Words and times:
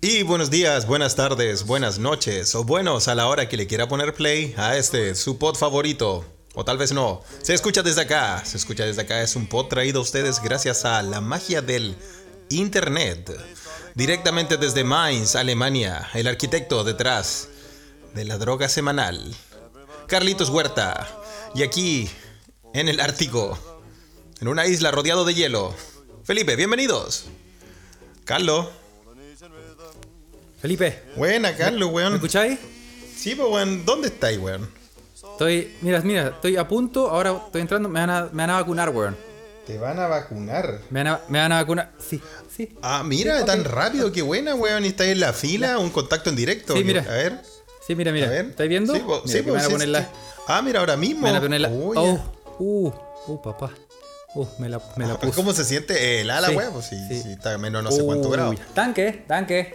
Y 0.00 0.22
buenos 0.22 0.50
días, 0.50 0.86
buenas 0.86 1.14
tardes, 1.14 1.66
buenas 1.66 1.98
noches 1.98 2.54
o 2.54 2.64
buenos 2.64 3.08
a 3.08 3.14
la 3.14 3.26
hora 3.26 3.46
que 3.48 3.58
le 3.58 3.66
quiera 3.66 3.88
poner 3.88 4.14
play 4.14 4.54
a 4.56 4.78
este, 4.78 5.14
su 5.14 5.36
pod 5.36 5.56
favorito. 5.56 6.24
O 6.54 6.64
tal 6.64 6.78
vez 6.78 6.92
no. 6.92 7.22
Se 7.42 7.54
escucha 7.54 7.82
desde 7.82 8.02
acá. 8.02 8.42
Se 8.44 8.56
escucha 8.56 8.84
desde 8.84 9.02
acá. 9.02 9.22
Es 9.22 9.36
un 9.36 9.46
pod 9.46 9.66
traído 9.68 10.00
a 10.00 10.02
ustedes 10.02 10.42
gracias 10.42 10.84
a 10.84 11.02
la 11.02 11.20
magia 11.20 11.62
del 11.62 11.94
Internet. 12.48 13.30
Directamente 13.94 14.56
desde 14.56 14.82
Mainz, 14.82 15.36
Alemania. 15.36 16.08
El 16.14 16.26
arquitecto 16.26 16.82
detrás 16.82 17.48
de 18.14 18.24
la 18.24 18.38
droga 18.38 18.68
semanal. 18.68 19.32
Carlitos 20.08 20.48
Huerta. 20.48 21.06
Y 21.54 21.62
aquí, 21.62 22.10
en 22.74 22.88
el 22.88 22.98
Ártico. 22.98 23.58
En 24.40 24.48
una 24.48 24.66
isla 24.66 24.90
rodeado 24.90 25.24
de 25.24 25.34
hielo. 25.34 25.74
Felipe, 26.24 26.56
bienvenidos. 26.56 27.26
Carlos. 28.30 28.68
Felipe, 30.62 31.02
Buena, 31.16 31.56
Carlos, 31.56 31.88
¿me 31.88 31.94
weón. 31.96 32.14
escucháis? 32.14 32.60
Sí, 33.16 33.34
pues, 33.34 33.48
weón. 33.50 33.84
¿Dónde 33.84 34.06
estáis, 34.06 34.38
weón? 34.38 34.70
Estoy, 35.32 35.74
mira, 35.80 36.00
mira, 36.02 36.28
estoy 36.28 36.56
a 36.56 36.68
punto, 36.68 37.10
ahora 37.10 37.32
estoy 37.46 37.62
entrando, 37.62 37.88
me 37.88 37.98
van 37.98 38.10
a, 38.10 38.22
me 38.30 38.42
van 38.44 38.50
a 38.50 38.54
vacunar, 38.60 38.90
weón. 38.90 39.16
Te 39.66 39.78
van 39.78 39.98
a 39.98 40.06
vacunar. 40.06 40.78
Me 40.90 41.02
van 41.02 41.06
a, 41.14 41.20
me 41.28 41.40
van 41.40 41.50
a 41.50 41.56
vacunar, 41.56 41.90
sí, 41.98 42.20
sí. 42.56 42.72
Ah, 42.82 43.02
mira, 43.04 43.44
tan 43.44 43.64
rápido, 43.64 44.12
qué 44.12 44.22
buena, 44.22 44.54
weón. 44.54 44.84
Y 44.84 44.88
estáis 44.88 45.10
en 45.10 45.18
la 45.20 45.32
fila, 45.32 45.78
un 45.80 45.90
contacto 45.90 46.30
en 46.30 46.36
directo. 46.36 46.76
Sí, 46.76 46.84
mira. 46.84 47.02
A 47.02 47.12
ver, 47.12 47.40
Sí, 47.84 47.96
mira, 47.96 48.12
mira, 48.12 48.28
a 48.28 48.30
ver. 48.30 48.44
¿estáis 48.46 48.68
viendo? 48.68 48.94
Sí, 48.94 49.00
po- 49.00 49.22
Mira, 49.24 49.26
sí, 49.26 49.38
que 49.38 49.42
po, 49.42 49.48
me 49.48 49.56
van 49.56 49.66
a 49.66 49.68
poner 49.70 49.88
la, 49.88 50.08
Ah, 50.46 50.62
mira, 50.62 50.78
ahora 50.78 50.96
mismo. 50.96 51.22
me 51.22 51.30
van 51.32 51.36
a 51.36 51.40
poner 51.40 51.60
la, 51.62 51.68
Oh, 51.68 51.92
oh, 51.96 52.20
uh, 52.60 52.92
uh, 53.32 53.42
papá, 53.42 53.72
uh, 54.34 54.46
me 54.58 54.68
la, 54.68 54.80
me 54.96 55.06
la 55.06 55.18
puse. 55.18 55.32
¿Cómo 55.32 55.52
se 55.52 55.64
siente? 55.64 56.20
El 56.20 56.30
ala, 56.30 56.48
Sí, 56.48 56.56
weón. 56.56 56.72
Pues 56.72 56.86
sí, 56.86 56.96
sí. 57.08 57.22
sí, 57.22 57.32
está 57.32 57.56
menos 57.58 57.82
no 57.82 57.90
sé 57.90 58.02
cuánto 58.04 58.28
Uy, 58.28 58.34
grado. 58.36 58.54
Tanque, 58.74 59.24
tanque. 59.26 59.74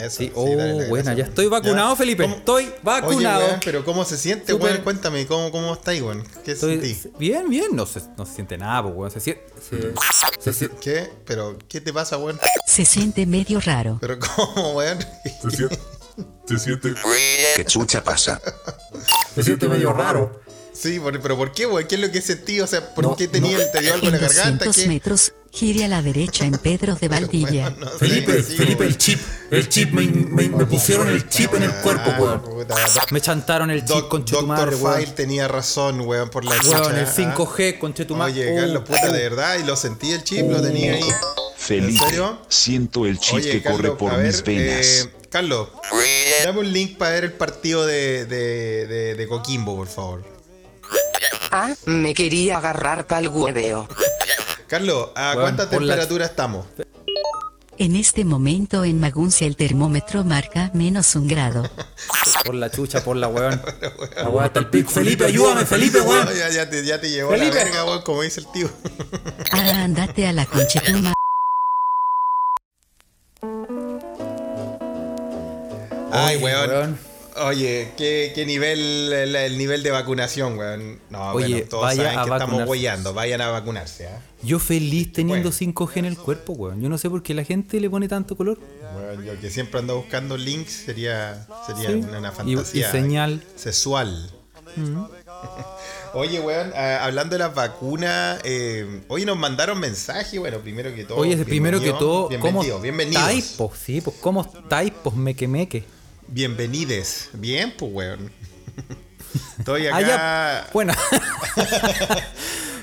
Eso, 0.00 0.16
Sí, 0.16 0.26
sí, 0.28 0.32
oh, 0.34 0.46
buena, 0.88 1.12
ya 1.12 1.24
estoy 1.24 1.46
vacunado, 1.46 1.90
Ya. 1.90 1.96
Felipe. 1.96 2.22
¿Cómo- 2.22 2.36
Estoy 2.36 2.64
Oye, 2.64 2.74
vacunado. 2.82 3.46
pero 3.62 3.84
¿cómo 3.84 4.06
se 4.06 4.16
siente, 4.16 4.52
Súper- 4.54 4.70
weón? 4.72 4.82
Cuéntame, 4.82 5.26
¿cómo, 5.26 5.50
cómo 5.52 5.74
estáis, 5.74 6.00
weón? 6.00 6.24
¿Qué 6.42 6.52
Estoy- 6.52 6.80
sentís? 6.80 7.08
bien, 7.18 7.50
bien, 7.50 7.66
no 7.76 7.84
se, 7.84 8.00
no 8.16 8.24
se 8.24 8.34
siente 8.36 8.56
nada, 8.56 8.82
pues, 8.82 8.94
weón. 8.96 9.10
Se 9.10 9.20
siente, 9.20 9.44
se, 9.60 9.92
se 10.40 10.52
siente- 10.54 10.76
¿Qué? 10.80 11.10
¿Pero 11.26 11.58
qué 11.68 11.82
te 11.82 11.92
pasa, 11.92 12.16
weón? 12.16 12.40
Se 12.66 12.86
siente 12.86 13.26
medio 13.26 13.60
raro. 13.60 13.98
¿Pero 14.00 14.18
cómo, 14.18 14.72
weón? 14.72 14.98
Se 15.42 15.50
siente. 15.50 15.78
Se 16.46 16.58
siente. 16.58 16.94
¿Qué 17.56 17.64
chucha 17.66 18.02
pasa? 18.02 18.40
se 19.34 19.42
siente 19.42 19.68
medio 19.68 19.92
raro. 19.92 20.40
Sí, 20.74 20.98
por- 20.98 21.20
pero 21.22 21.36
¿por 21.36 21.52
qué, 21.52 21.66
weón? 21.66 21.86
¿Qué 21.88 21.94
es 21.94 22.00
lo 22.00 22.10
que 22.10 22.20
sentí? 22.20 22.60
O 22.60 22.66
sea, 22.66 22.94
¿por 22.94 23.04
No, 23.04 23.16
qué 23.16 23.28
tenía, 23.28 23.70
te 23.70 23.80
dio 23.80 23.94
algo 23.94 24.06
en 24.06 24.12
la 24.12 24.18
garganta? 24.18 24.64
200 24.64 24.76
¿Qué? 24.76 24.88
metros, 24.88 25.32
gire 25.52 25.84
a 25.84 25.88
la 25.88 26.02
derecha 26.02 26.44
en 26.44 26.52
Pedro 26.58 26.96
de 26.96 27.06
Valdivia. 27.08 27.70
No 27.78 27.88
sé, 27.92 27.98
Felipe, 27.98 28.42
sí, 28.42 28.56
Felipe, 28.56 28.80
weón. 28.80 28.88
el 28.92 28.98
chip, 28.98 29.20
el 29.52 29.68
chip, 29.68 29.92
me, 29.92 30.02
me- 30.08 30.48
me 30.48 30.66
pusieron 30.66 31.08
el 31.08 31.28
chip 31.28 31.54
en 31.54 31.62
el 31.62 31.72
cuerpo, 31.76 32.10
Ah, 32.12 32.18
weón. 32.20 32.42
puta, 32.42 32.74
Me 33.12 33.20
chantaron 33.20 33.70
el 33.70 33.84
chip 33.84 34.08
con 34.08 34.22
Doctor 34.24 34.24
Chetumare, 34.40 34.72
File 34.72 34.82
weón. 34.82 35.14
tenía 35.14 35.46
razón, 35.48 36.00
weón, 36.00 36.28
por 36.30 36.44
la 36.44 36.50
Weón, 36.50 36.62
chucha, 36.64 36.90
el 37.00 37.06
¿ah? 37.06 37.14
5G 37.14 37.78
con 37.78 37.94
Chetumare. 37.94 38.32
Oye, 38.32 38.54
Carlos, 38.56 38.82
puta, 38.84 39.12
de 39.12 39.22
verdad, 39.22 39.58
y 39.60 39.64
lo 39.64 39.76
sentí 39.76 40.10
el 40.10 40.24
chip, 40.24 40.50
lo 40.50 40.60
tenía 40.60 40.94
ahí. 40.94 41.04
Felipe, 41.56 42.04
serio? 42.04 42.38
siento 42.48 43.06
el 43.06 43.18
chip 43.20 43.36
Oye, 43.36 43.50
que 43.52 43.62
Carlos, 43.62 43.80
corre 43.80 43.96
por 43.96 44.18
mis 44.18 44.42
venas. 44.42 44.86
eh, 44.86 45.10
Carlos, 45.30 45.68
dame 46.44 46.58
un 46.60 46.72
link 46.72 46.98
para 46.98 47.12
ver 47.12 47.24
el 47.24 47.32
partido 47.32 47.86
de, 47.86 48.26
de, 48.26 48.86
de, 48.86 49.14
de 49.14 49.28
Coquimbo, 49.28 49.76
por 49.76 49.86
favor. 49.88 50.33
Ah, 51.56 51.72
me 51.86 52.14
quería 52.14 52.58
agarrar 52.58 53.06
pa'l 53.06 53.28
hueveo. 53.28 53.86
Carlos, 54.66 55.10
¿a 55.14 55.34
cuánta 55.34 55.64
la- 55.64 55.70
temperatura 55.70 56.24
estamos? 56.26 56.66
En 57.78 57.94
este 57.94 58.24
momento 58.24 58.82
en 58.82 58.98
Maguncia 58.98 59.46
el 59.46 59.54
termómetro 59.54 60.24
marca 60.24 60.72
menos 60.74 61.14
un 61.14 61.28
grado. 61.28 61.62
Por 62.44 62.56
la 62.56 62.70
chucha, 62.72 63.04
por 63.04 63.16
la 63.16 63.28
weón. 63.28 63.60
La 64.16 64.28
weón 64.28 64.44
hasta 64.44 64.58
el 64.60 64.66
pico. 64.70 64.90
Felipe, 64.90 65.24
ayúdame, 65.26 65.64
Felipe, 65.74 66.00
weón. 66.00 66.28
Ya, 66.36 66.48
ya 66.50 66.68
te, 66.68 66.84
ya 66.84 67.00
te 67.00 67.08
llevó 67.08 67.30
Felipe. 67.30 67.54
la 67.56 67.64
verga, 67.64 67.84
weón, 67.84 68.02
como 68.02 68.22
dice 68.22 68.40
el 68.40 68.46
tío. 68.52 68.68
Ah, 69.52 69.84
andate 69.84 70.26
a 70.26 70.32
la 70.32 70.46
conchetuma. 70.46 71.12
Ay, 76.12 76.36
weón. 76.36 76.68
weón. 76.70 76.98
Oye, 77.36 77.90
¿qué, 77.96 78.30
qué 78.34 78.46
nivel, 78.46 79.12
el, 79.12 79.34
el 79.34 79.58
nivel 79.58 79.82
de 79.82 79.90
vacunación, 79.90 80.56
weón? 80.56 81.00
No, 81.10 81.32
Oye, 81.32 81.48
bueno, 81.54 81.66
todos 81.68 81.82
vaya 81.84 82.02
saben 82.12 82.24
que 82.28 82.30
estamos 82.36 82.68
huellando, 82.68 83.12
vayan 83.12 83.40
a 83.40 83.48
vacunarse, 83.48 84.06
¿ah? 84.06 84.20
Yo 84.42 84.60
feliz 84.60 85.12
teniendo 85.12 85.50
Bueno. 85.50 85.72
5G 85.74 85.96
en 85.96 86.04
el 86.04 86.16
cuerpo, 86.16 86.52
weón. 86.52 86.80
Yo 86.80 86.88
no 86.88 86.96
sé 86.96 87.10
por 87.10 87.22
qué 87.24 87.34
la 87.34 87.42
gente 87.44 87.80
le 87.80 87.90
pone 87.90 88.06
tanto 88.08 88.36
color. 88.36 88.58
Bueno, 88.94 89.22
yo 89.22 89.40
que 89.40 89.50
siempre 89.50 89.80
ando 89.80 89.96
buscando 89.96 90.36
links 90.36 90.72
sería, 90.86 91.46
sería 91.66 91.88
Sí. 91.90 91.94
una, 92.08 92.18
una 92.18 92.28
Y- 92.28 92.52
y 92.52 92.54
fantasía. 92.56 92.90
señal. 92.92 93.42
Sexual. 93.56 94.30
Oye, 96.14 96.38
weón, 96.40 96.72
ah, 96.76 97.04
hablando 97.04 97.34
de 97.34 97.40
las 97.40 97.54
vacunas, 97.54 98.38
eh, 98.44 99.02
hoy 99.08 99.24
nos 99.24 99.36
mandaron 99.36 99.80
mensaje, 99.80 100.38
bueno, 100.38 100.58
primero 100.60 100.94
que 100.94 101.04
todo. 101.04 101.18
Oye, 101.18 101.36
primero 101.44 101.80
que 101.80 101.92
todo, 101.92 102.28
¿cómo 102.40 102.62
bienvenidos. 102.80 103.22
estáis, 103.22 103.54
po? 103.58 103.72
Sí, 103.76 104.00
pues, 104.00 104.16
¿cómo 104.20 104.42
estáis, 104.42 104.92
pues, 105.02 105.16
meque 105.16 105.48
meque? 105.48 105.84
Bienvenides. 106.28 107.28
Bien, 107.34 107.72
pues, 107.76 107.92
weón. 107.92 108.32
Estoy 109.58 109.86
acá. 109.86 109.96
Ah, 109.96 110.00
ya. 110.02 110.70
Bueno. 110.72 110.92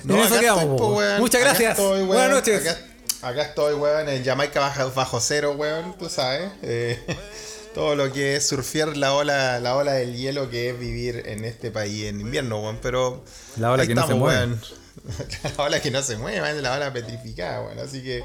No, 0.03 0.15
acá 0.23 0.39
quedamos, 0.39 0.63
estoy, 0.63 0.77
po, 0.79 0.95
weón. 0.95 1.19
Muchas 1.19 1.41
Acá 1.41 1.49
gracias. 1.51 1.71
estoy, 1.77 1.93
weón. 1.99 2.07
Buenas 2.07 2.31
noches. 2.31 2.67
Acá, 2.67 2.79
acá 3.21 3.41
estoy, 3.43 3.75
weón, 3.75 4.09
en 4.09 4.25
Jamaica 4.25 4.59
bajo, 4.59 4.91
bajo 4.91 5.19
cero, 5.19 5.53
weón, 5.55 5.95
tú 5.99 6.09
sabes. 6.09 6.49
Eh, 6.63 6.99
todo 7.75 7.95
lo 7.95 8.11
que 8.11 8.35
es 8.35 8.47
surfear 8.47 8.97
la 8.97 9.13
ola, 9.13 9.59
la 9.59 9.75
ola 9.75 9.93
del 9.93 10.15
hielo 10.17 10.49
que 10.49 10.71
es 10.71 10.79
vivir 10.79 11.21
en 11.27 11.45
este 11.45 11.69
país 11.69 12.05
en 12.05 12.19
invierno, 12.19 12.61
weón. 12.61 12.79
Pero. 12.81 13.23
La 13.57 13.71
ola 13.71 13.85
que 13.85 13.93
no 13.93 14.07
se 14.07 14.15
mueve. 14.15 14.39
weón. 14.39 14.61
la 15.57 15.63
ola 15.63 15.81
que 15.81 15.91
no 15.91 16.01
se 16.01 16.17
mueve, 16.17 16.41
weón, 16.41 16.61
la 16.61 16.73
ola 16.73 16.93
petrificada, 16.93 17.61
weón. 17.61 17.79
Así 17.79 18.01
que 18.01 18.23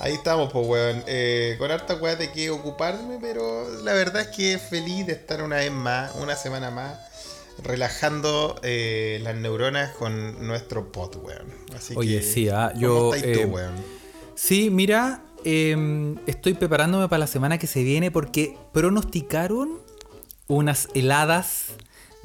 ahí 0.00 0.14
estamos, 0.14 0.52
pues, 0.52 0.66
weón. 0.66 1.04
Eh, 1.06 1.56
con 1.58 1.70
harta 1.70 1.94
weá 1.96 2.16
de 2.16 2.30
que 2.32 2.50
ocuparme, 2.50 3.18
pero 3.20 3.68
la 3.82 3.92
verdad 3.92 4.22
es 4.22 4.28
que 4.28 4.58
feliz 4.58 5.06
de 5.06 5.12
estar 5.12 5.42
una 5.42 5.56
vez 5.56 5.72
más, 5.72 6.14
una 6.16 6.36
semana 6.36 6.70
más 6.70 6.98
relajando 7.62 8.58
eh, 8.62 9.20
las 9.22 9.34
neuronas 9.36 9.92
con 9.92 10.46
nuestro 10.46 10.92
pod, 10.92 11.16
weón. 11.16 11.48
Así 11.74 11.94
Oye, 11.96 12.18
que, 12.18 12.22
sí, 12.22 12.48
ah, 12.48 12.70
¿cómo 12.72 12.80
yo, 12.80 13.10
tú, 13.10 13.26
eh, 13.26 13.44
weón? 13.44 13.74
Sí, 14.34 14.70
mira, 14.70 15.22
eh, 15.44 16.14
estoy 16.26 16.54
preparándome 16.54 17.08
para 17.08 17.20
la 17.20 17.26
semana 17.26 17.58
que 17.58 17.66
se 17.66 17.82
viene 17.82 18.10
porque 18.10 18.56
pronosticaron 18.72 19.80
unas 20.46 20.88
heladas 20.94 21.66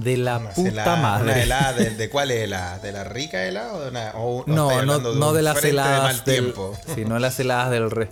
de 0.03 0.17
la 0.17 0.39
puta 0.39 0.69
heladas- 0.69 1.01
madre. 1.01 1.23
¿Una 1.31 1.41
helada 1.43 1.73
de, 1.73 1.89
de 1.91 2.09
cuál 2.11 2.31
helada? 2.31 2.79
¿De 2.79 2.91
la 2.91 3.03
rica 3.03 3.43
helada 3.45 3.73
o 3.73 3.81
de 3.81 3.89
una.? 3.89 4.11
O, 4.15 4.39
o 4.39 4.43
No, 4.47 4.69
estáis 4.71 4.85
no, 4.87 4.93
hablando 4.93 5.15
no 5.15 5.33
de 5.33 5.41
las 5.41 5.63
heladas 5.63 5.97
De 5.97 6.03
mal 6.03 6.23
del, 6.25 6.43
tiempo. 6.43 6.77
Sí, 6.95 7.05
no 7.05 7.19
las 7.19 7.39
heladas 7.39 7.71
del 7.71 7.89
re, 7.91 8.09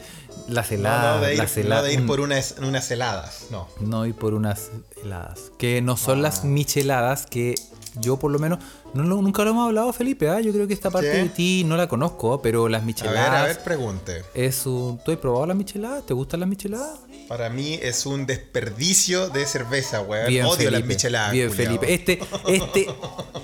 las 0.47 0.71
No, 0.71 0.77
heladas, 0.77 1.15
no, 1.17 1.21
de 1.25 1.33
ir, 1.33 1.39
las 1.39 1.57
no 1.57 1.83
de 1.83 1.93
ir 1.93 2.05
por 2.07 2.19
unas, 2.19 2.55
unas 2.59 2.89
heladas, 2.91 3.45
no. 3.51 3.67
no 3.79 4.05
ir 4.05 4.15
por 4.15 4.33
unas 4.33 4.69
heladas, 5.03 5.51
que 5.57 5.81
no 5.81 5.97
son 5.97 6.19
Ah. 6.19 6.21
las 6.23 6.43
micheladas 6.43 7.25
que 7.25 7.55
yo 7.95 8.17
por 8.17 8.31
lo 8.31 8.39
menos 8.39 8.59
no 8.93 9.03
nunca 9.03 9.43
lo 9.43 9.51
hemos 9.51 9.67
hablado 9.67 9.93
Felipe, 9.93 10.29
¿ah? 10.29 10.39
yo 10.41 10.51
creo 10.51 10.67
que 10.67 10.73
esta 10.73 10.91
parte 10.91 11.07
de 11.07 11.29
ti 11.29 11.63
no 11.65 11.77
la 11.77 11.87
conozco, 11.87 12.41
pero 12.41 12.67
las 12.67 12.81
A 12.81 12.85
micheladas 12.85 13.31
ver, 13.31 13.39
a 13.41 13.43
ver, 13.45 13.63
pregunte. 13.63 14.23
es 14.33 14.65
un 14.65 14.99
¿Tú 15.03 15.11
has 15.11 15.17
probado 15.17 15.45
las 15.45 15.55
micheladas? 15.57 16.05
¿Te 16.05 16.13
gustan 16.13 16.41
las 16.41 16.49
micheladas? 16.49 16.99
Para 17.27 17.49
mí 17.49 17.79
es 17.81 18.05
un 18.05 18.25
desperdicio 18.25 19.29
de 19.29 19.45
cerveza, 19.45 20.01
weón. 20.01 20.27
Bien, 20.27 20.45
Odio 20.45 20.55
Felipe. 20.57 20.71
las 20.71 20.85
micheladas. 20.85 21.31
Bien, 21.31 21.49
culiao. 21.49 21.79
Felipe. 21.79 21.93
Este, 21.93 22.19
este, 22.47 22.87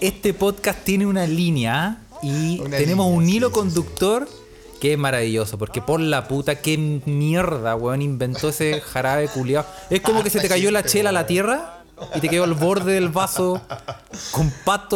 este 0.02 0.33
podcast 0.33 0.83
tiene 0.83 1.06
una 1.06 1.25
línea 1.25 2.01
¿ah? 2.12 2.19
y 2.21 2.60
Una 2.60 2.77
tenemos 2.77 3.06
línea, 3.06 3.18
un 3.19 3.25
sí, 3.25 3.36
hilo 3.38 3.48
sí, 3.48 3.54
conductor 3.54 4.27
que 4.81 4.94
es 4.94 5.00
maravilloso. 5.00 5.57
Porque 5.57 5.81
por 5.81 6.00
la 6.01 6.27
puta, 6.27 6.56
qué 6.56 6.77
mierda, 6.77 7.75
weón, 7.75 8.01
inventó 8.01 8.50
ese 8.50 8.81
jarabe 8.81 9.27
culiao. 9.30 9.66
Es 9.89 10.01
como 10.01 10.21
que 10.24 10.30
se 10.30 10.39
te 10.42 10.50
cayó 10.50 10.69
la 10.71 10.83
chela 10.83 11.10
a 11.10 11.13
la 11.13 11.25
tierra 11.25 11.76
y 12.15 12.19
te 12.19 12.29
quedó 12.29 12.44
al 12.44 12.53
borde 12.53 12.94
del 12.94 13.09
vaso 13.09 13.61
con 14.31 14.51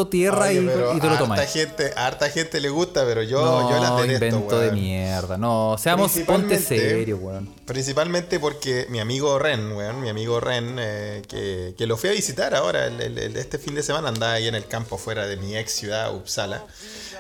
tierra 0.10 0.46
Oye, 0.48 0.62
y, 0.96 1.00
te 1.00 1.08
lo 1.10 1.18
tomas. 1.18 1.40
harta 1.40 1.52
gente, 1.52 1.92
a 1.96 2.06
harta 2.08 2.30
gente 2.30 2.60
le 2.60 2.70
gusta, 2.70 3.04
pero 3.06 3.24
yo, 3.24 3.44
No, 3.44 3.70
yo 3.70 3.80
la 3.80 3.96
detesto, 4.02 4.26
invento 4.38 4.60
de 4.60 4.68
weón. 4.68 4.80
mierda. 4.80 5.38
No, 5.38 5.76
seamos 5.80 6.12
ponte 6.26 6.60
serio, 6.60 7.18
weón. 7.18 7.50
Principalmente 7.66 8.40
porque 8.40 8.86
mi 8.90 9.00
amigo 9.00 9.38
Ren, 9.40 9.72
weón, 9.74 10.02
mi 10.02 10.10
amigo 10.10 10.40
Ren, 10.40 10.76
eh, 10.80 11.22
que, 11.28 11.74
que 11.78 11.88
lo 11.88 11.98
fui 11.98 12.10
a 12.10 12.14
visitar 12.14 12.54
ahora, 12.56 12.86
el- 12.88 13.02
el- 13.02 13.18
el- 13.18 13.38
este 13.38 13.58
fin 13.58 13.76
de 13.76 13.84
semana 13.84 14.10
andaba 14.10 14.34
ahí 14.34 14.48
en 14.48 14.56
el 14.56 14.66
campo 14.68 14.98
fuera 14.98 15.26
de 15.28 15.38
mi 15.38 15.56
ex 15.58 15.72
ciudad, 15.74 16.14
Uppsala. 16.16 16.66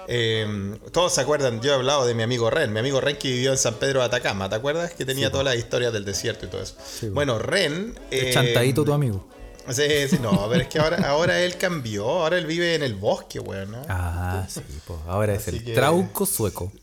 Eh, 0.07 0.75
todos 0.91 1.13
se 1.13 1.21
acuerdan, 1.21 1.61
yo 1.61 1.71
he 1.71 1.75
hablado 1.75 2.05
de 2.05 2.13
mi 2.15 2.23
amigo 2.23 2.49
Ren, 2.49 2.73
mi 2.73 2.79
amigo 2.79 2.99
Ren 3.01 3.17
que 3.17 3.29
vivió 3.29 3.51
en 3.51 3.57
San 3.57 3.75
Pedro 3.75 3.99
de 3.99 4.07
Atacama, 4.07 4.49
¿te 4.49 4.55
acuerdas? 4.55 4.91
Que 4.93 5.05
tenía 5.05 5.29
todas 5.31 5.45
las 5.45 5.55
historias 5.55 5.93
del 5.93 6.05
desierto 6.05 6.45
y 6.45 6.49
todo 6.49 6.61
eso. 6.61 6.75
bueno, 7.11 7.39
Ren... 7.39 7.97
Eh, 8.09 8.31
chantadito 8.33 8.83
tu 8.83 8.93
amigo. 8.93 9.27
Sí, 9.69 9.83
sí, 10.09 10.17
no, 10.21 10.47
pero 10.49 10.61
es 10.63 10.67
que 10.67 10.79
ahora, 10.79 10.97
ahora 11.09 11.39
él 11.39 11.57
cambió, 11.57 12.05
ahora 12.07 12.37
él 12.37 12.45
vive 12.45 12.75
en 12.75 12.83
el 12.83 12.95
bosque, 12.95 13.39
weón, 13.39 13.71
¿no? 13.71 13.81
Ah, 13.87 14.45
sí, 14.49 14.61
pues 14.85 14.99
ahora 15.07 15.33
es 15.35 15.47
el 15.47 15.63
que- 15.63 15.73
trauco 15.73 16.25
sueco. 16.25 16.71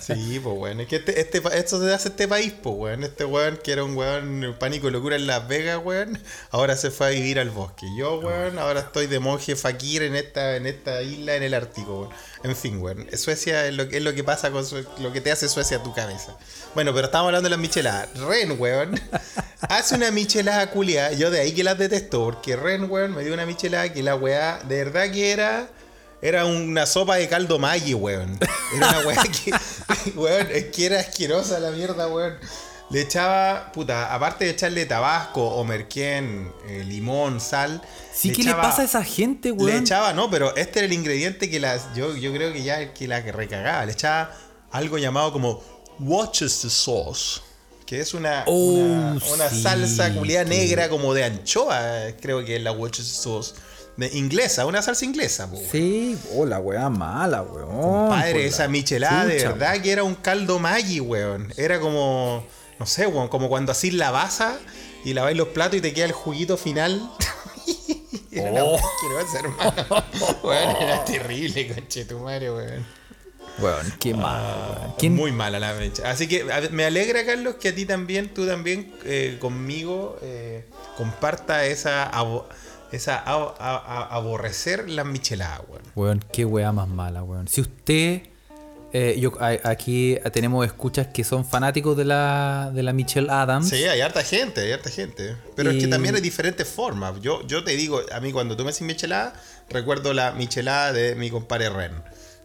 Sí, 0.00 0.40
pues 0.42 0.56
weón, 0.58 0.80
es 0.80 0.88
que 0.88 0.96
este, 0.96 1.20
este, 1.20 1.42
esto 1.58 1.80
se 1.80 1.92
hace 1.92 2.08
este 2.08 2.28
país, 2.28 2.52
pues 2.62 2.74
weón. 2.76 3.04
Este 3.04 3.24
weón 3.24 3.58
que 3.62 3.72
era 3.72 3.84
un 3.84 3.96
weón 3.96 4.56
pánico 4.58 4.88
y 4.88 4.90
locura 4.90 5.16
en 5.16 5.26
Las 5.26 5.46
Vegas, 5.48 5.80
weón, 5.82 6.18
ahora 6.50 6.76
se 6.76 6.90
fue 6.90 7.06
a 7.06 7.10
vivir 7.10 7.38
al 7.38 7.50
bosque. 7.50 7.86
Yo, 7.96 8.18
weón, 8.20 8.58
ahora 8.58 8.80
estoy 8.80 9.06
de 9.06 9.18
monje 9.18 9.56
fakir 9.56 10.02
en 10.02 10.14
esta, 10.16 10.56
en 10.56 10.66
esta 10.66 11.02
isla 11.02 11.34
en 11.36 11.42
el 11.42 11.54
Ártico, 11.54 12.00
weón. 12.02 12.10
En 12.44 12.54
fin, 12.54 12.80
weón, 12.80 13.08
Suecia 13.16 13.66
es 13.66 13.74
lo, 13.74 13.88
que- 13.88 13.96
es 13.96 14.02
lo 14.02 14.14
que 14.14 14.22
pasa 14.22 14.50
con 14.50 14.64
Sue- 14.64 14.86
lo 15.00 15.12
que 15.12 15.20
te 15.20 15.32
hace 15.32 15.48
Suecia 15.48 15.78
a 15.78 15.82
tu 15.82 15.92
cabeza. 15.94 16.36
Bueno, 16.74 16.92
pero 16.94 17.06
estamos 17.06 17.26
hablando 17.28 17.46
de 17.46 17.50
las 17.50 17.58
micheladas. 17.58 18.08
Ren, 18.20 18.60
weón, 18.60 19.00
hace 19.62 19.94
una 19.96 20.10
michelada 20.10 20.70
culia. 20.70 21.10
Yo 21.12 21.30
de 21.30 21.40
ahí 21.40 21.52
que 21.52 21.64
las 21.64 21.78
detesto, 21.78 22.22
porque 22.24 22.54
Ren, 22.54 22.90
weón, 22.90 23.14
me 23.14 23.24
dio 23.24 23.32
una 23.34 23.46
michelada 23.46 23.92
que 23.92 24.02
la 24.02 24.14
weá, 24.14 24.60
de 24.68 24.84
verdad 24.84 25.10
que 25.10 25.32
era. 25.32 25.68
Era 26.22 26.46
una 26.46 26.86
sopa 26.86 27.16
de 27.16 27.28
caldo 27.28 27.58
Maggi, 27.58 27.92
weón. 27.92 28.38
Era 28.76 28.88
una 28.90 29.00
weá 29.00 29.22
que. 29.24 29.52
Weón, 30.14 30.48
es 30.52 30.64
que 30.66 30.86
era 30.86 31.00
asquerosa 31.00 31.58
la 31.60 31.70
mierda, 31.70 32.08
weón. 32.08 32.38
Le 32.90 33.00
echaba, 33.00 33.72
puta, 33.72 34.14
aparte 34.14 34.44
de 34.44 34.50
echarle 34.52 34.84
tabasco 34.86 35.42
o 35.42 35.64
merquén, 35.64 36.52
eh, 36.68 36.84
limón, 36.86 37.40
sal. 37.40 37.80
Sí, 38.12 38.30
¿qué 38.32 38.42
le 38.44 38.54
pasa 38.54 38.82
a 38.82 38.84
esa 38.84 39.02
gente, 39.02 39.48
Le 39.48 39.54
weón? 39.54 39.82
echaba, 39.82 40.12
no, 40.12 40.30
pero 40.30 40.54
este 40.54 40.80
era 40.80 40.86
el 40.86 40.92
ingrediente 40.92 41.48
que 41.50 41.58
las. 41.60 41.94
Yo, 41.94 42.14
yo 42.16 42.32
creo 42.32 42.52
que 42.52 42.62
ya 42.62 42.80
el 42.80 42.92
que 42.92 43.08
la 43.08 43.20
recagaba. 43.20 43.84
Le 43.86 43.92
echaba 43.92 44.30
algo 44.70 44.98
llamado 44.98 45.32
como 45.32 45.62
Worcester 45.98 46.70
sauce. 46.70 47.40
Que 47.86 48.00
es 48.00 48.14
una, 48.14 48.44
Oh, 48.46 48.74
una, 48.74 49.20
una 49.32 49.48
sí, 49.50 49.62
salsa 49.62 50.12
culiada 50.14 50.44
negra 50.44 50.88
como 50.88 51.12
de 51.14 51.24
anchoa, 51.24 51.80
creo 52.20 52.44
que 52.44 52.56
es 52.56 52.62
la 52.62 52.72
Worcester 52.72 53.14
sauce. 53.22 53.54
De 53.96 54.08
inglesa, 54.16 54.66
una 54.66 54.82
salsa 54.82 55.04
inglesa, 55.04 55.50
po. 55.50 55.60
Sí, 55.70 56.16
oh, 56.34 56.44
la 56.46 56.58
weá 56.58 56.88
mala, 56.88 57.42
weón. 57.42 58.08
Padre, 58.08 58.32
por 58.32 58.40
la 58.40 58.46
esa 58.46 58.68
michelada 58.68 59.24
de 59.26 59.36
verdad 59.36 59.80
que 59.80 59.92
era 59.92 60.02
un 60.02 60.14
caldo 60.16 60.58
Maggi, 60.58 60.98
weón. 61.00 61.52
Era 61.56 61.78
como, 61.78 62.44
no 62.78 62.86
sé, 62.86 63.06
weón, 63.06 63.28
como 63.28 63.48
cuando 63.48 63.72
así 63.72 63.90
la 63.90 64.10
basa 64.10 64.58
y 65.04 65.14
laváis 65.14 65.36
los 65.36 65.48
platos 65.48 65.76
y 65.78 65.80
te 65.80 65.92
queda 65.92 66.06
el 66.06 66.12
juguito 66.12 66.56
final. 66.56 67.10
era 68.32 68.64
Oh. 68.64 68.76
asquerosa, 68.76 69.38
hermano. 69.38 70.04
Weón, 70.42 70.76
era 70.80 71.04
terrible, 71.04 71.72
conche 71.74 72.04
tu 72.04 72.18
madre, 72.18 72.50
weón. 72.52 72.86
Weón, 73.60 73.94
qué 74.00 74.12
mal, 74.14 74.42
weón. 74.78 74.94
¿Quién- 74.98 75.14
Muy 75.14 75.30
mala 75.32 75.60
la 75.60 75.72
mecha. 75.74 76.10
Así 76.10 76.26
que 76.26 76.50
a 76.52 76.60
me 76.70 76.84
alegra, 76.84 77.24
Carlos, 77.24 77.54
que 77.56 77.68
a 77.68 77.74
ti 77.74 77.86
también, 77.86 78.34
tú 78.34 78.46
también 78.46 78.92
eh, 79.04 79.36
conmigo 79.40 80.18
eh, 80.22 80.66
comparta 80.96 81.64
esa, 81.64 82.10
abo- 82.10 82.46
esa 82.90 83.22
aborrecer 84.10 84.88
las 84.90 85.06
micheladas, 85.06 85.60
weón. 85.68 85.82
Weón, 85.94 86.24
qué 86.32 86.44
weá 86.44 86.72
más 86.72 86.88
mala, 86.88 87.22
weón. 87.22 87.46
Si 87.48 87.60
usted. 87.60 88.22
Eh, 88.96 89.16
yo, 89.18 89.32
a- 89.40 89.58
aquí 89.68 90.16
tenemos 90.32 90.64
escuchas 90.64 91.08
que 91.08 91.24
son 91.24 91.44
fanáticos 91.44 91.96
de 91.96 92.04
la, 92.04 92.70
de 92.72 92.82
la 92.84 92.92
Michelle 92.92 93.28
Adams. 93.28 93.68
Sí, 93.68 93.82
hay 93.84 94.00
harta 94.00 94.22
gente, 94.22 94.60
hay 94.60 94.70
harta 94.72 94.88
gente. 94.88 95.36
Pero 95.56 95.70
es 95.72 95.78
que 95.82 95.88
también 95.88 96.14
hay 96.14 96.20
diferentes 96.20 96.66
formas. 96.68 97.20
Yo, 97.20 97.44
yo 97.46 97.64
te 97.64 97.72
digo, 97.76 98.00
a 98.12 98.20
mí 98.20 98.30
cuando 98.32 98.56
tú 98.56 98.64
me 98.64 98.70
decís 98.70 98.86
michelada, 98.86 99.34
recuerdo 99.68 100.14
la 100.14 100.30
michelada 100.32 100.92
de 100.92 101.16
mi 101.16 101.28
compadre 101.28 101.68
Ren. 101.70 101.92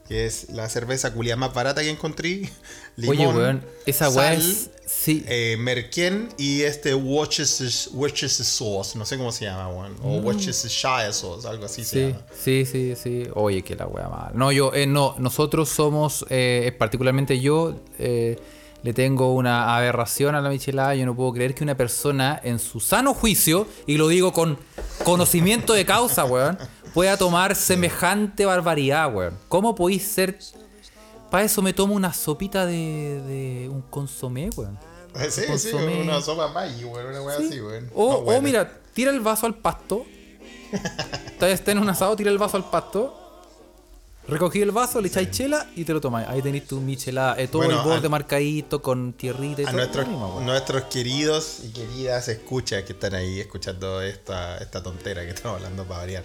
Que 0.07 0.25
es 0.25 0.49
la 0.49 0.67
cerveza 0.69 1.13
culia 1.13 1.35
más 1.35 1.53
barata 1.53 1.81
que 1.81 1.89
encontré. 1.91 2.49
Limón, 2.95 3.17
Oye, 3.19 3.27
weón, 3.27 3.65
esa 3.85 4.09
weá 4.09 4.33
es. 4.33 4.71
Sí. 5.01 5.23
eh, 5.27 5.55
merquén 5.57 6.27
y 6.37 6.63
este 6.63 6.93
Worcestershire 6.93 7.95
Worcestershire 7.95 8.43
sauce. 8.45 8.97
No 8.97 9.05
sé 9.05 9.17
cómo 9.17 9.31
se 9.31 9.45
llama, 9.45 9.69
weón. 9.69 9.95
O 10.03 10.17
Worcestershire 10.19 11.13
sauce, 11.13 11.47
algo 11.47 11.65
así 11.65 11.83
se 11.85 12.07
Mm. 12.07 12.09
Llama. 12.09 12.25
sí, 12.37 12.65
sí, 12.65 12.93
sí. 13.01 13.23
Oye, 13.35 13.61
que 13.61 13.75
la 13.75 13.87
wea 13.87 14.09
mala. 14.09 14.31
No, 14.33 14.51
yo, 14.51 14.73
eh, 14.73 14.85
no, 14.87 15.15
nosotros 15.19 15.69
somos, 15.69 16.25
eh, 16.29 16.75
particularmente 16.77 17.39
yo, 17.39 17.75
eh, 17.97 18.37
le 18.83 18.93
tengo 18.93 19.33
una 19.33 19.75
aberración 19.77 20.35
a 20.35 20.41
la 20.41 20.49
michelada. 20.49 20.95
Yo 20.95 21.05
no 21.05 21.15
puedo 21.15 21.31
creer 21.33 21.55
que 21.55 21.63
una 21.63 21.75
persona 21.77 22.39
en 22.43 22.59
su 22.59 22.79
sano 22.81 23.13
juicio, 23.13 23.67
y 23.87 23.97
lo 23.97 24.07
digo 24.09 24.33
con 24.33 24.57
conocimiento 25.05 25.73
de 25.73 25.85
causa, 25.85 26.25
weón, 26.25 26.57
pueda 26.93 27.15
tomar 27.17 27.55
semejante 27.55 28.45
barbaridad, 28.45 29.13
weón. 29.13 29.37
¿Cómo 29.47 29.75
podéis 29.75 30.03
ser... 30.03 30.37
Para 31.29 31.43
eso 31.43 31.61
me 31.61 31.73
tomo 31.73 31.93
una 31.93 32.13
sopita 32.13 32.65
de, 32.65 33.21
de 33.27 33.69
un 33.69 33.81
consomé, 33.83 34.49
weón. 34.55 34.77
Sí, 35.29 35.41
sí, 35.41 35.47
Consomé. 35.47 36.01
una 36.03 36.21
sopa 36.21 36.49
Maggi, 36.49 36.83
weón. 36.83 37.07
Una 37.07 37.21
weá 37.23 37.37
así, 37.37 37.59
weón. 37.59 37.89
O, 37.95 38.11
No, 38.11 38.37
o 38.37 38.41
mira, 38.41 38.79
tira 38.93 39.11
el 39.11 39.19
vaso 39.19 39.45
al 39.47 39.55
pasto. 39.55 40.05
Está 41.41 41.71
en 41.71 41.79
un 41.79 41.89
asado, 41.89 42.15
tira 42.15 42.29
el 42.31 42.37
vaso 42.37 42.57
al 42.57 42.69
pasto. 42.69 43.18
Recogí 44.29 44.61
el 44.61 44.71
vaso, 44.71 45.01
le 45.01 45.07
echáis 45.07 45.31
chela 45.31 45.67
y 45.75 45.83
te 45.85 45.93
lo 45.93 46.01
tomáis. 46.01 46.27
Ahí 46.27 46.41
tenéis 46.41 46.67
tu 46.67 46.79
michelada, 46.79 47.35
eh, 47.39 47.47
todo 47.47 47.63
Bueno, 47.63 47.81
el 47.81 47.87
borde 47.87 48.07
a- 48.07 48.09
marcadito 48.09 48.81
con 48.81 49.13
tierrita 49.13 49.61
y 49.61 49.65
a 49.65 49.67
todo. 49.67 49.77
nuestros, 49.77 50.07
weón. 50.07 50.45
nuestros 50.45 50.83
queridos 50.83 51.57
y 51.63 51.69
queridas 51.71 52.27
escuchas 52.27 52.83
que 52.83 52.93
están 52.93 53.15
ahí 53.15 53.39
escuchando 53.39 54.01
esta, 54.01 54.57
esta 54.59 54.83
tontera 54.83 55.23
que 55.23 55.29
estamos 55.31 55.57
hablando 55.57 55.83
para 55.85 56.01
variar. 56.01 56.23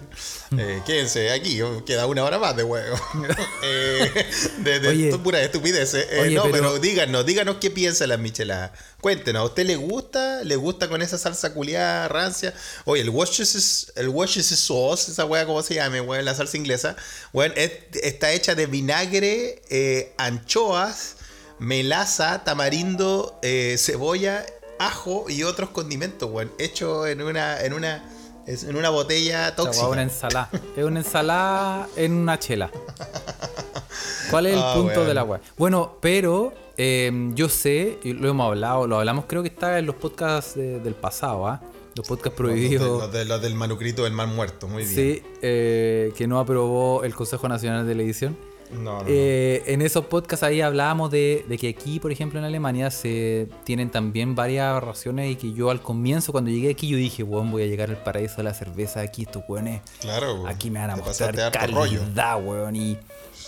Mm. 0.50 0.60
Eh, 0.60 0.82
quédense 0.86 1.30
aquí, 1.32 1.58
queda 1.86 2.06
una 2.06 2.24
hora 2.24 2.38
más 2.38 2.56
de 2.56 2.62
juego. 2.62 2.96
eh, 3.62 4.26
de 4.58 4.80
de 4.80 4.88
Oye. 4.88 5.18
pura 5.18 5.40
estupidez. 5.42 5.94
eh. 5.94 6.06
Oye, 6.20 6.34
no, 6.34 6.42
pero... 6.42 6.52
pero- 6.54 6.78
díganos, 6.78 7.24
díganos 7.26 7.56
qué 7.56 7.70
piensa 7.70 8.06
la 8.06 8.16
michelada. 8.16 8.72
Cuéntenos, 9.00 9.42
¿a 9.42 9.44
usted 9.44 9.66
le 9.66 9.76
gusta? 9.76 10.42
¿Le 10.44 10.56
gusta 10.56 10.88
con 10.88 11.02
esa 11.02 11.18
salsa 11.18 11.52
culiada 11.52 12.08
rancia? 12.08 12.54
Oye, 12.86 13.02
el 13.02 13.10
Worcestershire 13.10 13.92
el 13.96 14.08
Worcestershire 14.08 14.56
sauce, 14.56 15.12
esa 15.12 15.24
weá, 15.26 15.44
¿cómo 15.44 15.62
se 15.62 15.74
llama? 15.74 15.94
la 16.22 16.34
salsa 16.34 16.56
inglesa. 16.56 16.96
Weón, 17.32 17.52
es- 17.56 17.72
está 18.02 18.32
hecha 18.32 18.54
de 18.54 18.66
vinagre, 18.66 19.62
eh, 19.70 20.12
anchoas, 20.18 21.16
melaza, 21.58 22.44
tamarindo, 22.44 23.38
eh, 23.42 23.76
cebolla, 23.78 24.44
ajo 24.78 25.26
y 25.28 25.42
otros 25.44 25.70
condimentos, 25.70 26.30
weón. 26.30 26.50
Hecho 26.58 27.06
en 27.06 27.22
una, 27.22 27.60
en 27.60 27.72
una, 27.72 28.04
en 28.46 28.76
una 28.76 28.90
botella 28.90 29.54
tóxica. 29.54 29.84
es 29.86 29.92
una 29.92 30.02
ensalada. 30.02 30.50
Es 30.76 30.84
una 30.84 31.00
ensalada 31.00 31.88
en 31.96 32.12
una 32.12 32.38
chela. 32.38 32.70
¿Cuál 34.30 34.46
es 34.46 34.54
el 34.54 34.58
Ah, 34.62 34.74
punto 34.74 34.92
weón. 34.94 35.06
de 35.06 35.14
la 35.14 35.24
weá? 35.24 35.40
Bueno, 35.56 35.98
pero 36.00 36.52
eh, 36.76 37.10
yo 37.34 37.48
sé, 37.48 37.98
y 38.02 38.12
lo 38.14 38.28
hemos 38.28 38.46
hablado, 38.46 38.86
lo 38.86 38.98
hablamos 38.98 39.26
creo 39.28 39.42
que 39.42 39.48
está 39.48 39.78
en 39.78 39.86
los 39.86 39.94
podcasts 39.96 40.54
de- 40.56 40.80
del 40.80 40.94
pasado, 40.94 41.46
¿ah? 41.46 41.60
Los 41.94 42.08
podcasts 42.08 42.36
Los, 42.40 42.48
de- 42.48 42.54
prohibidos. 42.56 43.02
los 43.02 43.12
de- 43.12 43.24
los 43.24 43.40
del 43.40 43.54
manuscrito 43.54 44.02
del 44.04 44.12
mal 44.12 44.26
muerto, 44.26 44.66
muy 44.66 44.84
bien. 44.84 44.94
Sí, 44.96 45.22
eh, 45.46 46.12
que 46.16 46.26
no 46.26 46.38
aprobó 46.40 47.04
el 47.04 47.14
Consejo 47.14 47.48
Nacional 47.48 47.86
de 47.86 47.94
la 47.94 48.02
Edición. 48.02 48.36
No, 48.72 48.80
no, 48.80 49.00
no. 49.00 49.04
Eh, 49.06 49.62
en 49.66 49.82
esos 49.82 50.06
podcasts 50.06 50.42
ahí 50.42 50.62
hablábamos 50.62 51.10
de, 51.10 51.44
de 51.46 51.58
que 51.58 51.68
aquí, 51.68 52.00
por 52.00 52.10
ejemplo, 52.10 52.38
en 52.38 52.46
Alemania 52.46 52.90
se 52.90 53.46
tienen 53.64 53.90
también 53.90 54.34
varias 54.34 54.82
raciones 54.82 55.30
y 55.30 55.36
que 55.36 55.52
yo 55.52 55.70
al 55.70 55.82
comienzo, 55.82 56.32
cuando 56.32 56.50
llegué 56.50 56.70
aquí, 56.70 56.88
yo 56.88 56.96
dije, 56.96 57.22
weón, 57.22 57.50
voy 57.50 57.62
a 57.62 57.66
llegar 57.66 57.90
al 57.90 57.98
paraíso 58.02 58.38
de 58.38 58.44
la 58.44 58.54
cerveza 58.54 59.00
aquí, 59.00 59.22
estos 59.24 59.42
weones. 59.48 59.82
Claro, 60.00 60.34
weón. 60.34 60.48
Aquí 60.48 60.70
me 60.70 60.80
van 60.80 60.90
a 60.90 60.96
mostrar 60.96 61.34
calidad, 61.52 62.42
weón. 62.42 62.74
Y, 62.74 62.96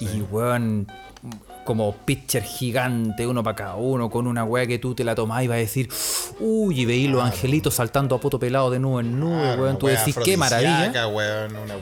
y 0.00 0.20
weón, 0.30 0.86
como 1.64 1.92
pitcher 1.96 2.44
gigante, 2.44 3.26
uno 3.26 3.42
para 3.42 3.56
cada 3.56 3.74
uno, 3.74 4.08
con 4.08 4.28
una 4.28 4.44
weá 4.44 4.66
que 4.66 4.78
tú 4.78 4.94
te 4.94 5.02
la 5.02 5.16
tomás 5.16 5.42
y 5.42 5.48
vas 5.48 5.56
a 5.56 5.58
decir, 5.58 5.88
uy, 6.38 6.82
y 6.82 6.84
veí 6.84 7.08
los 7.08 7.24
angelitos 7.24 7.74
saltando 7.74 8.14
a 8.14 8.20
poto 8.20 8.38
pelado 8.38 8.70
de 8.70 8.78
nube 8.78 9.00
en 9.00 9.18
nube, 9.18 9.40
Claro, 9.40 9.62
weón. 9.62 9.78
Tú 9.78 9.86
decís, 9.88 10.16
qué 10.22 10.36
maravilla. 10.36 11.08
weón, 11.08 11.56
una 11.56 11.76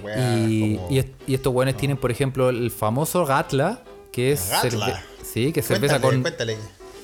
Y, 0.48 0.76
como- 0.76 0.90
y 0.90 0.98
est- 0.98 1.08
y 1.26 1.34
estos 1.34 1.52
weones 1.54 1.76
tienen, 1.76 1.96
por 1.96 2.10
ejemplo, 2.10 2.48
el 2.50 2.70
famoso 2.70 3.24
Gatla, 3.24 3.82
que 4.12 4.32
es 4.32 4.48
Gatla. 4.50 5.02
sí, 5.24 5.52
que 5.52 5.60
es 5.60 5.66
cerveza 5.66 6.00
con 6.00 6.20
cuéntale. 6.22 6.56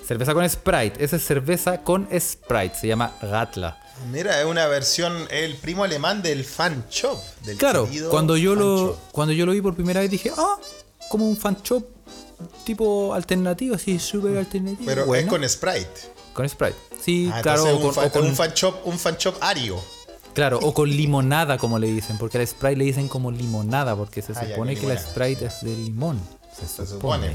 cerveza 0.07 0.35
con 0.35 0.49
Sprite. 0.49 1.03
Esa 1.05 1.17
es 1.17 1.25
cerveza 1.25 1.83
con 1.83 2.09
Sprite, 2.21 2.75
se 2.81 2.87
llama 2.89 3.13
Gatla. 3.23 3.79
Mira, 4.11 4.41
es 4.41 4.47
una 4.47 4.67
versión, 4.67 5.27
el 5.31 5.57
primo 5.57 5.85
alemán 5.85 6.23
del 6.23 6.45
fan 6.45 6.85
shop. 6.91 7.19
Del 7.45 7.59
Claro, 7.59 7.87
cuando 8.11 8.37
yo 8.37 8.55
lo 8.55 8.77
shop. 8.89 8.97
cuando 9.13 9.35
yo 9.35 9.45
lo 9.47 9.53
vi 9.53 9.61
por 9.61 9.75
primera 9.75 10.01
vez 10.01 10.11
dije, 10.11 10.33
"Ah, 10.37 10.57
como 11.11 11.29
un 11.29 11.37
fan 11.37 11.59
shop 11.63 11.85
tipo 12.65 13.13
alternativo, 13.15 13.75
así 13.75 13.99
súper 13.99 14.37
alternativo." 14.39 14.85
Pero 14.87 15.07
Bueno, 15.07 15.25
es 15.25 15.29
con 15.29 15.49
Sprite. 15.49 16.01
con 16.33 16.49
Sprite. 16.49 16.77
Sí, 17.03 17.31
Ah, 17.33 17.41
claro, 17.43 17.65
o 17.65 17.77
un, 17.77 17.83
con, 17.83 17.95
fan, 17.95 18.07
o 18.07 18.11
con- 18.11 18.27
un 18.27 18.35
fan 18.37 18.53
shop, 18.55 18.75
un 18.85 18.99
fan 18.99 19.17
shop 19.19 19.35
ario. 19.41 19.77
Claro, 20.35 20.59
o 20.63 20.75
con 20.75 20.89
limonada 20.91 21.59
como 21.59 21.79
le 21.79 21.89
dicen, 21.89 22.19
porque 22.19 22.39
al 22.39 22.47
Sprite 22.47 22.77
le 22.77 22.85
dicen 22.85 23.09
como 23.09 23.31
limonada 23.31 23.97
porque 23.97 24.23
se 24.23 24.33
Ah, 24.33 24.45
ya, 24.45 24.51
supone 24.55 24.75
que 24.75 24.83
que 24.83 24.87
la. 24.89 24.99
Sprite 24.99 25.47
es 25.47 25.61
de 25.63 25.75
limón. 25.77 26.21
Se 26.55 26.67
Se 26.67 26.87
supone. 26.87 27.31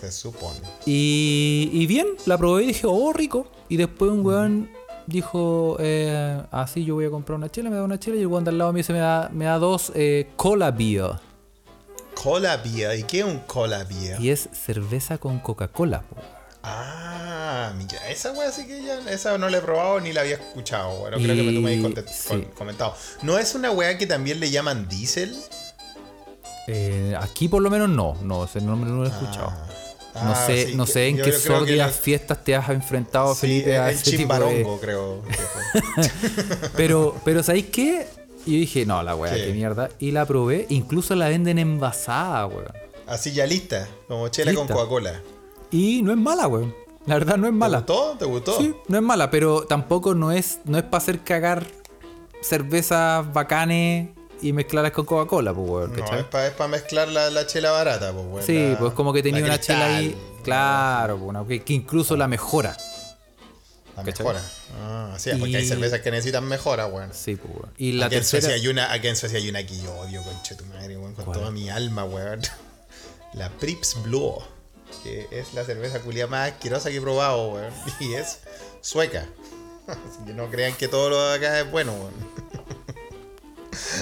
Se 0.00 0.12
supone. 0.12 0.58
Y, 0.84 1.70
y 1.72 1.86
bien, 1.86 2.06
la 2.26 2.36
probé 2.36 2.64
y 2.64 2.66
dije, 2.68 2.86
oh, 2.86 3.12
rico. 3.12 3.46
Y 3.68 3.76
después 3.76 4.10
un 4.10 4.24
weón 4.24 4.70
dijo, 5.06 5.76
eh, 5.80 6.42
así 6.50 6.84
yo 6.84 6.94
voy 6.96 7.06
a 7.06 7.10
comprar 7.10 7.36
una 7.38 7.48
chela, 7.48 7.70
me 7.70 7.76
da 7.76 7.82
una 7.82 7.98
chela. 7.98 8.16
Y 8.16 8.20
el 8.20 8.26
weón 8.26 8.44
de 8.44 8.50
al 8.50 8.58
lado 8.58 8.72
me 8.72 8.80
dice, 8.80 8.92
me 8.92 8.98
da, 8.98 9.30
me 9.32 9.46
da 9.46 9.58
dos 9.58 9.92
eh, 9.94 10.28
cola 10.36 10.70
beer. 10.70 11.12
Cola 12.22 12.56
beer. 12.58 12.98
¿Y 12.98 13.02
qué 13.04 13.20
es 13.20 13.24
un 13.24 13.38
cola 13.40 13.84
beer? 13.84 14.20
Y 14.20 14.30
es 14.30 14.48
cerveza 14.52 15.18
con 15.18 15.38
Coca-Cola. 15.38 16.02
Ah, 16.68 17.02
Ah, 17.68 17.72
mira, 17.76 18.08
esa 18.10 18.32
wea 18.32 18.50
sí 18.52 18.66
que 18.66 18.82
ya, 18.82 18.98
esa 19.10 19.38
no 19.38 19.48
la 19.48 19.58
he 19.58 19.60
probado 19.60 20.00
ni 20.00 20.12
la 20.12 20.20
había 20.22 20.34
escuchado, 20.34 20.90
weón. 21.00 21.12
No 21.12 21.18
creo 21.18 21.34
que 21.36 21.42
me 21.42 21.76
tú 21.76 21.82
conte- 21.82 22.04
sí. 22.12 22.46
comentado. 22.56 22.94
¿No 23.22 23.38
es 23.38 23.54
una 23.54 23.70
wea 23.70 23.96
que 23.98 24.06
también 24.06 24.40
le 24.40 24.50
llaman 24.50 24.88
diésel? 24.88 25.34
Eh, 26.68 27.16
aquí 27.20 27.48
por 27.48 27.62
lo 27.62 27.70
menos 27.70 27.88
no, 27.88 28.16
no, 28.22 28.44
ese 28.44 28.60
nombre 28.60 28.90
no 28.90 28.96
lo 28.98 29.04
he 29.04 29.08
escuchado. 29.08 29.50
no 30.14 30.32
Ah, 30.32 30.44
sé, 30.46 30.66
sí, 30.68 30.74
no 30.74 30.86
sé 30.86 31.08
en 31.08 31.16
yo 31.18 31.24
qué 31.24 31.76
la- 31.76 31.88
fiestas 31.88 32.42
te 32.44 32.54
has 32.56 32.68
enfrentado, 32.70 33.34
Sí, 33.34 33.40
Felipe, 33.42 33.78
a 33.78 33.88
el 33.90 33.94
ese 33.94 34.02
tipo 34.04 34.12
de- 34.16 34.18
chimbarongo, 34.18 34.80
creo. 34.80 35.22
Pero, 36.76 37.16
pero 37.24 37.42
¿sabéis 37.42 37.66
qué? 37.66 38.06
Y 38.44 38.52
yo 38.54 38.58
dije, 38.60 38.86
no, 38.86 39.02
la 39.02 39.14
weá, 39.16 39.34
¿Qué? 39.34 39.46
qué 39.46 39.52
mierda. 39.52 39.88
Y 39.98 40.10
la 40.12 40.24
probé, 40.26 40.66
incluso 40.68 41.14
la 41.14 41.28
venden 41.28 41.58
envasada, 41.58 42.46
weón. 42.46 42.72
Así 43.06 43.32
ya 43.32 43.46
lista, 43.46 43.86
como 44.08 44.28
chela 44.28 44.50
Lista. 44.52 44.66
con 44.66 44.76
Coca-Cola. 44.76 45.20
Y 45.70 46.02
no 46.02 46.12
es 46.12 46.18
mala, 46.18 46.46
weón. 46.48 46.74
La 47.06 47.14
verdad 47.14 47.36
no 47.36 47.46
es 47.46 47.52
¿Te 47.52 47.56
mala. 47.58 47.78
gustó? 47.78 48.16
¿Te 48.18 48.24
gustó? 48.24 48.58
Sí, 48.58 48.74
no 48.88 48.96
es 48.96 49.02
mala, 49.02 49.30
pero 49.30 49.62
tampoco 49.66 50.14
no 50.14 50.32
es, 50.32 50.58
no 50.64 50.76
es 50.78 50.84
para 50.84 50.98
hacer 50.98 51.20
cagar 51.20 51.66
cervezas 52.40 53.32
bacanes 53.32 54.10
y 54.42 54.52
mezclarlas 54.52 54.92
con 54.92 55.04
Coca-Cola, 55.06 55.54
pues, 55.54 55.68
weón. 55.68 55.96
No, 55.96 56.16
es 56.16 56.24
para 56.24 56.68
mezclar 56.68 57.08
la, 57.08 57.30
la 57.30 57.46
chela 57.46 57.70
barata, 57.70 58.12
pues, 58.12 58.26
weón. 58.26 58.42
Sí, 58.44 58.70
la- 58.72 58.78
pues 58.78 58.92
como 58.92 59.12
que 59.12 59.22
tenía 59.22 59.44
una 59.44 59.58
chela 59.60 59.96
ahí. 59.96 60.16
Claro, 60.42 61.18
pues, 61.18 61.46
que, 61.48 61.62
que 61.64 61.72
incluso 61.74 62.16
la 62.16 62.28
mejora. 62.28 62.76
La 63.96 64.02
¿cachai? 64.04 64.26
mejora. 64.26 64.42
Ah, 64.82 65.14
sí, 65.16 65.30
porque 65.38 65.52
Y- 65.52 65.56
hay 65.56 65.66
cervezas 65.66 66.00
que 66.00 66.10
necesitan 66.10 66.44
mejora, 66.44 66.86
weón. 66.86 67.10
Sí, 67.14 67.36
pues, 67.36 67.50
weón. 67.54 67.72
Y 67.78 67.92
la 67.92 68.06
aquí, 68.06 68.16
en 68.16 68.20
tercera. 68.20 68.42
Suecia 68.42 68.56
hay 68.56 68.68
una, 68.68 68.92
aquí 68.92 69.08
en 69.08 69.16
Suecia 69.16 69.38
hay 69.38 69.48
una 69.48 69.64
que 69.64 69.76
yo 69.80 69.92
odio, 69.96 70.22
conche 70.22 70.54
tu 70.54 70.64
madre, 70.66 70.96
weón, 70.98 71.14
con 71.14 71.24
¿Cuál? 71.24 71.38
toda 71.38 71.50
mi 71.50 71.70
alma, 71.70 72.04
weón. 72.04 72.40
La 73.32 73.48
Prips 73.50 73.96
Blue, 74.02 74.34
que 75.02 75.26
es 75.30 75.54
la 75.54 75.64
cerveza 75.64 76.00
culia 76.00 76.26
más 76.26 76.52
asquerosa 76.52 76.90
que 76.90 76.96
he 76.96 77.00
probado, 77.00 77.48
weón. 77.54 77.72
Y 78.00 78.14
es 78.14 78.40
sueca. 78.80 79.26
Así 79.86 80.24
que 80.26 80.34
no 80.34 80.50
crean 80.50 80.74
que 80.74 80.88
todo 80.88 81.10
lo 81.10 81.28
de 81.28 81.36
acá 81.36 81.60
es 81.60 81.70
bueno, 81.70 81.92
weón. 81.92 82.14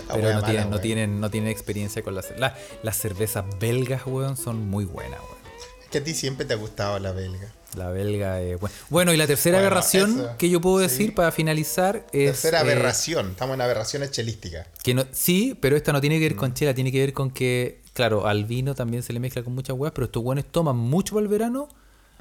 Pero 0.08 0.28
no, 0.28 0.34
mala, 0.34 0.46
tienen, 0.46 0.64
no, 0.64 0.70
weón. 0.70 0.82
tienen, 0.82 1.20
no 1.20 1.30
tienen 1.30 1.50
experiencia 1.50 2.02
con 2.02 2.14
las 2.14 2.26
la- 2.38 2.56
Las 2.82 2.96
cervezas 2.98 3.44
belgas, 3.58 4.02
weón, 4.06 4.36
son 4.36 4.68
muy 4.68 4.84
buenas, 4.84 5.20
weón. 5.20 5.34
Es 5.82 5.88
que 5.90 5.98
a 5.98 6.04
ti 6.04 6.14
siempre 6.14 6.46
te 6.46 6.54
ha 6.54 6.56
gustado 6.56 6.98
la 6.98 7.12
belga. 7.12 7.48
La 7.76 7.90
belga 7.90 8.40
es 8.40 8.58
buena. 8.60 8.74
Bueno, 8.90 9.12
y 9.12 9.16
la 9.16 9.26
tercera 9.26 9.58
Bueno, 9.58 9.66
aberración 9.68 10.10
eso, 10.20 10.36
que 10.38 10.48
yo 10.50 10.60
puedo 10.60 10.78
sí. 10.78 10.82
decir 10.84 11.14
para 11.14 11.32
finalizar 11.32 12.06
es. 12.12 12.32
Tercera 12.32 12.58
eh, 12.58 12.60
aberración. 12.62 13.30
Estamos 13.30 13.54
en 13.54 13.60
aberraciones 13.60 14.10
chelísticas. 14.10 14.66
que 14.82 14.94
no, 14.94 15.04
sí, 15.12 15.56
pero 15.60 15.76
esta 15.76 15.92
no 15.92 16.00
tiene 16.00 16.16
que 16.18 16.24
ver 16.24 16.34
Mm. 16.34 16.38
con 16.38 16.54
chela, 16.54 16.74
tiene 16.74 16.92
que 16.92 17.00
ver 17.00 17.12
con 17.12 17.30
que, 17.30 17.82
claro, 17.92 18.26
al 18.26 18.44
vino 18.44 18.74
también 18.74 19.02
se 19.02 19.12
le 19.12 19.20
mezcla 19.20 19.42
con 19.42 19.54
muchas 19.54 19.76
huevas, 19.76 19.92
pero 19.94 20.04
estos 20.06 20.22
buenos 20.22 20.44
toman 20.46 20.76
mucho 20.76 21.14
para 21.14 21.22
el 21.24 21.28
verano 21.28 21.68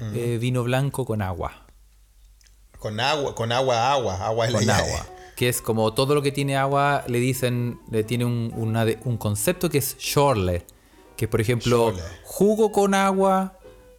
Mm. 0.00 0.12
eh, 0.14 0.38
vino 0.38 0.64
blanco 0.64 1.04
con 1.04 1.22
agua. 1.22 1.66
Con 2.78 3.00
agua, 3.00 3.34
con 3.34 3.52
agua, 3.52 3.92
agua, 3.92 4.26
agua 4.26 4.46
la 4.50 4.58
Con 4.58 4.70
agua. 4.70 5.06
Que 5.36 5.48
es 5.48 5.60
como 5.62 5.94
todo 5.94 6.14
lo 6.14 6.22
que 6.22 6.32
tiene 6.32 6.56
agua, 6.56 7.04
le 7.08 7.18
dicen, 7.18 7.80
le 7.90 8.04
tiene 8.04 8.24
un, 8.24 8.52
una 8.56 8.84
de- 8.84 8.98
un 9.04 9.16
concepto 9.16 9.68
que 9.70 9.78
es 9.78 9.96
shorle. 9.98 10.64
Que 11.16 11.24
es, 11.26 11.30
por 11.30 11.40
ejemplo, 11.40 11.90
Shorle. 11.92 12.02
jugo 12.24 12.72
con 12.72 12.92
agua, 12.94 13.58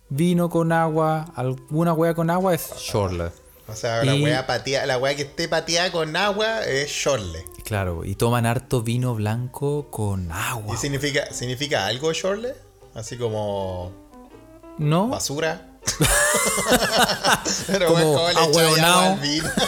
vino 0.09 0.49
con 0.49 0.71
agua, 0.71 1.25
alguna 1.35 1.93
hueá 1.93 2.13
con 2.13 2.29
agua 2.29 2.53
es 2.53 2.69
shorle. 2.77 3.31
O 3.67 3.73
sea, 3.75 4.03
la 4.03 4.15
Y- 4.15 4.23
weá 4.23 4.45
patea, 4.45 4.85
la 4.85 4.97
weá 4.99 5.15
que 5.15 5.23
esté 5.23 5.47
pateada 5.49 5.91
con 5.91 6.15
agua 6.15 6.63
es 6.65 6.89
shorle. 6.89 7.43
Claro, 7.63 8.05
y 8.05 8.13
toman 8.15 8.45
harto 8.45 8.83
vino 8.83 9.15
blanco 9.15 9.87
con 9.89 10.31
agua. 10.31 10.75
¿Y 10.75 10.77
significa, 10.77 11.33
significa 11.33 11.87
algo 11.87 12.13
shorle? 12.13 12.53
Así 12.93 13.17
como 13.17 13.91
¿No? 14.77 15.07
basura. 15.07 15.71
Pero 17.67 17.87
Como 17.87 18.13
weón, 18.13 18.33
¿cómo 18.43 18.61
le 18.71 18.71
echáis 18.71 18.79
agua 18.79 19.03
al 19.03 19.19
vino? 19.19 19.61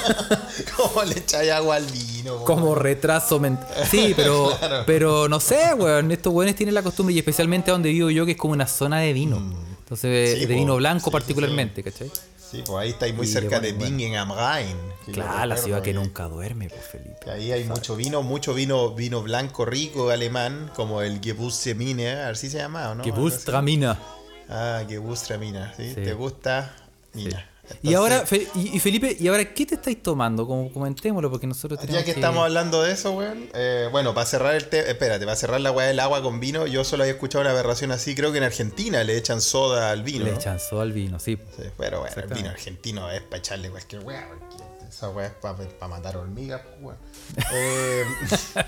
¿Cómo 0.75 1.03
le 1.03 1.17
echáis 1.20 1.51
agua 1.51 1.75
al 1.75 1.86
vino? 1.86 2.38
Como 2.44 2.75
retraso 2.75 3.39
mental. 3.39 3.67
Sí, 3.89 4.13
pero, 4.15 4.56
Claro. 4.60 4.84
pero 4.86 5.27
no 5.29 5.39
sé, 5.39 5.74
weón. 5.74 6.12
Estos 6.12 6.34
weones 6.34 6.56
tienen 6.56 6.75
la 6.75 6.82
costumbre, 6.84 7.13
y 7.15 7.20
especialmente 7.20 7.72
donde 7.72 7.89
vivo 7.89 8.10
yo, 8.10 8.25
que 8.25 8.32
es 8.34 8.38
como 8.38 8.53
una 8.53 8.67
zona 8.67 9.00
de 9.00 9.13
vino. 9.13 9.41
Entonces. 9.88 10.34
Sí, 10.34 10.46
de 10.46 10.53
po. 10.53 10.60
vino 10.60 10.75
blanco 10.75 11.00
Sí, 11.00 11.06
sí, 11.06 11.12
particularmente, 11.12 11.82
¿cachai? 11.82 12.12
Sí, 12.38 12.62
pues 12.65 12.77
ahí 12.77 12.89
estáis 12.89 13.15
muy 13.15 13.25
Y 13.25 13.29
cerca 13.29 13.62
de 13.62 13.72
bueno. 13.72 13.98
Bingen 13.98 14.15
am 14.17 14.34
Rhein. 14.34 14.75
Claro, 15.13 15.46
la 15.46 15.56
ciudad 15.56 15.82
que 15.82 15.94
nunca 15.94 16.27
duerme, 16.27 16.70
pues 16.70 16.82
Felipe. 16.86 17.32
ahí 17.32 17.53
hay 17.53 17.63
mucho 17.63 17.96
vino, 17.96 18.22
mucho 18.22 18.53
vino, 18.53 18.94
vino 18.94 19.22
blanco 19.22 19.63
rico 19.63 20.10
alemán, 20.10 20.70
como 20.75 21.01
el 21.01 21.22
Gewürztraminer, 21.22 22.20
así 22.25 22.50
se 22.50 22.58
llama, 22.58 22.89
¿o 22.89 22.96
no? 22.96 23.03
Gewürztraminer. 23.06 23.96
Ah, 24.50 24.84
Gewürztraminer, 24.88 25.74
¿sí? 25.77 25.89
Sí. 25.89 25.96
¿Te 25.96 26.13
gusta? 26.13 26.74
Mira. 27.13 27.50
Y 27.82 27.94
ahora, 27.94 28.26
Fe- 28.26 28.48
y, 28.56 28.76
y 28.76 28.80
Felipe, 28.80 29.16
¿y 29.20 29.28
ahora 29.28 29.54
qué 29.54 29.66
te 29.66 29.76
estáis 29.76 30.02
tomando? 30.02 30.48
Como 30.48 30.72
comentémoslo, 30.72 31.30
porque 31.30 31.48
nosotros 31.48 31.80
tenemos 31.80 32.00
Ya 32.00 32.06
que 32.06 32.12
estamos 32.12 32.44
hablando 32.44 32.82
de 32.82 32.92
eso, 32.94 33.12
weón. 33.12 33.50
eh, 33.54 33.88
bueno, 33.92 34.14
para 34.14 34.26
cerrar 34.26 34.56
el 34.56 34.66
tema. 34.70 34.88
Espérate, 34.88 35.26
para 35.26 35.36
cerrar 35.36 35.62
la 35.62 35.72
weá 35.72 35.88
del 35.88 36.00
agua 36.00 36.22
con 36.22 36.40
vino, 36.40 36.66
yo 36.68 36.84
solo 36.84 37.04
había 37.04 37.14
escuchado 37.14 37.42
una 37.42 37.52
aberración 37.52 37.92
así. 37.92 38.16
Creo 38.16 38.32
que 38.32 38.38
en 38.38 38.44
Argentina 38.46 39.04
le 39.04 39.18
echan 39.18 39.42
soda 39.42 39.92
al 39.92 40.04
vino. 40.04 40.26
Le 40.26 40.32
¿no? 40.32 40.38
echan 40.38 40.60
soda 40.60 40.84
al 40.84 40.94
vino, 40.94 41.20
sí. 41.20 41.38
Sí, 41.58 41.64
pero 41.78 42.00
bueno, 42.02 42.16
el 42.22 42.28
vino 42.34 42.50
argentino 42.50 43.10
es 43.12 43.22
para 43.22 43.38
echarle 43.38 43.70
cualquier 43.70 44.04
weá. 44.04 44.28
porque 44.30 44.64
Esa 44.98 45.12
weá 45.12 45.27
es 45.27 45.34
para 45.34 45.88
matar 45.88 46.18
hormigas, 46.18 46.60
pues, 46.63 46.82
weón. 46.82 46.98
Eh, 47.54 48.04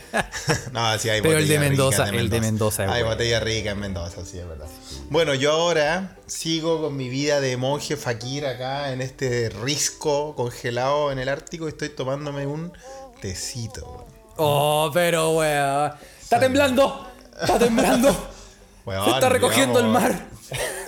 no, 0.74 1.00
sí, 1.00 1.10
hay 1.10 1.24
Pero 1.24 1.40
el 1.40 1.48
de 1.48 1.58
Mendoza, 1.58 2.06
ricas 2.06 2.20
el 2.20 2.30
de 2.30 2.40
Mendoza 2.40 2.94
Hay 2.94 3.02
botella 3.02 3.40
rica 3.40 3.72
en 3.72 3.80
Mendoza, 3.80 4.24
sí, 4.24 4.38
es 4.38 4.48
verdad. 4.48 4.68
Bueno, 5.10 5.34
yo 5.34 5.52
ahora 5.54 6.18
sigo 6.28 6.84
con 6.84 6.96
mi 6.96 7.10
vida 7.10 7.42
de 7.42 7.58
monje 7.58 7.98
fakir 7.98 8.46
acá 8.46 8.94
en 8.94 9.02
este 9.02 9.50
risco 9.50 10.36
congelado 10.36 11.12
en 11.12 11.18
el 11.18 11.30
Ártico 11.30 11.66
y 11.66 11.70
estoy 11.70 11.90
tomándome 11.90 12.46
un 12.46 12.74
tecito, 13.22 13.88
weón. 13.88 14.06
Oh, 14.38 14.92
pero 14.94 15.32
weón. 15.32 15.94
Está 16.22 16.40
temblando. 16.40 17.08
Está 17.42 17.58
temblando. 17.58 18.16
Weón, 18.86 19.06
Se 19.06 19.12
está 19.12 19.30
recogiendo 19.30 19.80
el 19.80 19.88
mar. 19.88 20.30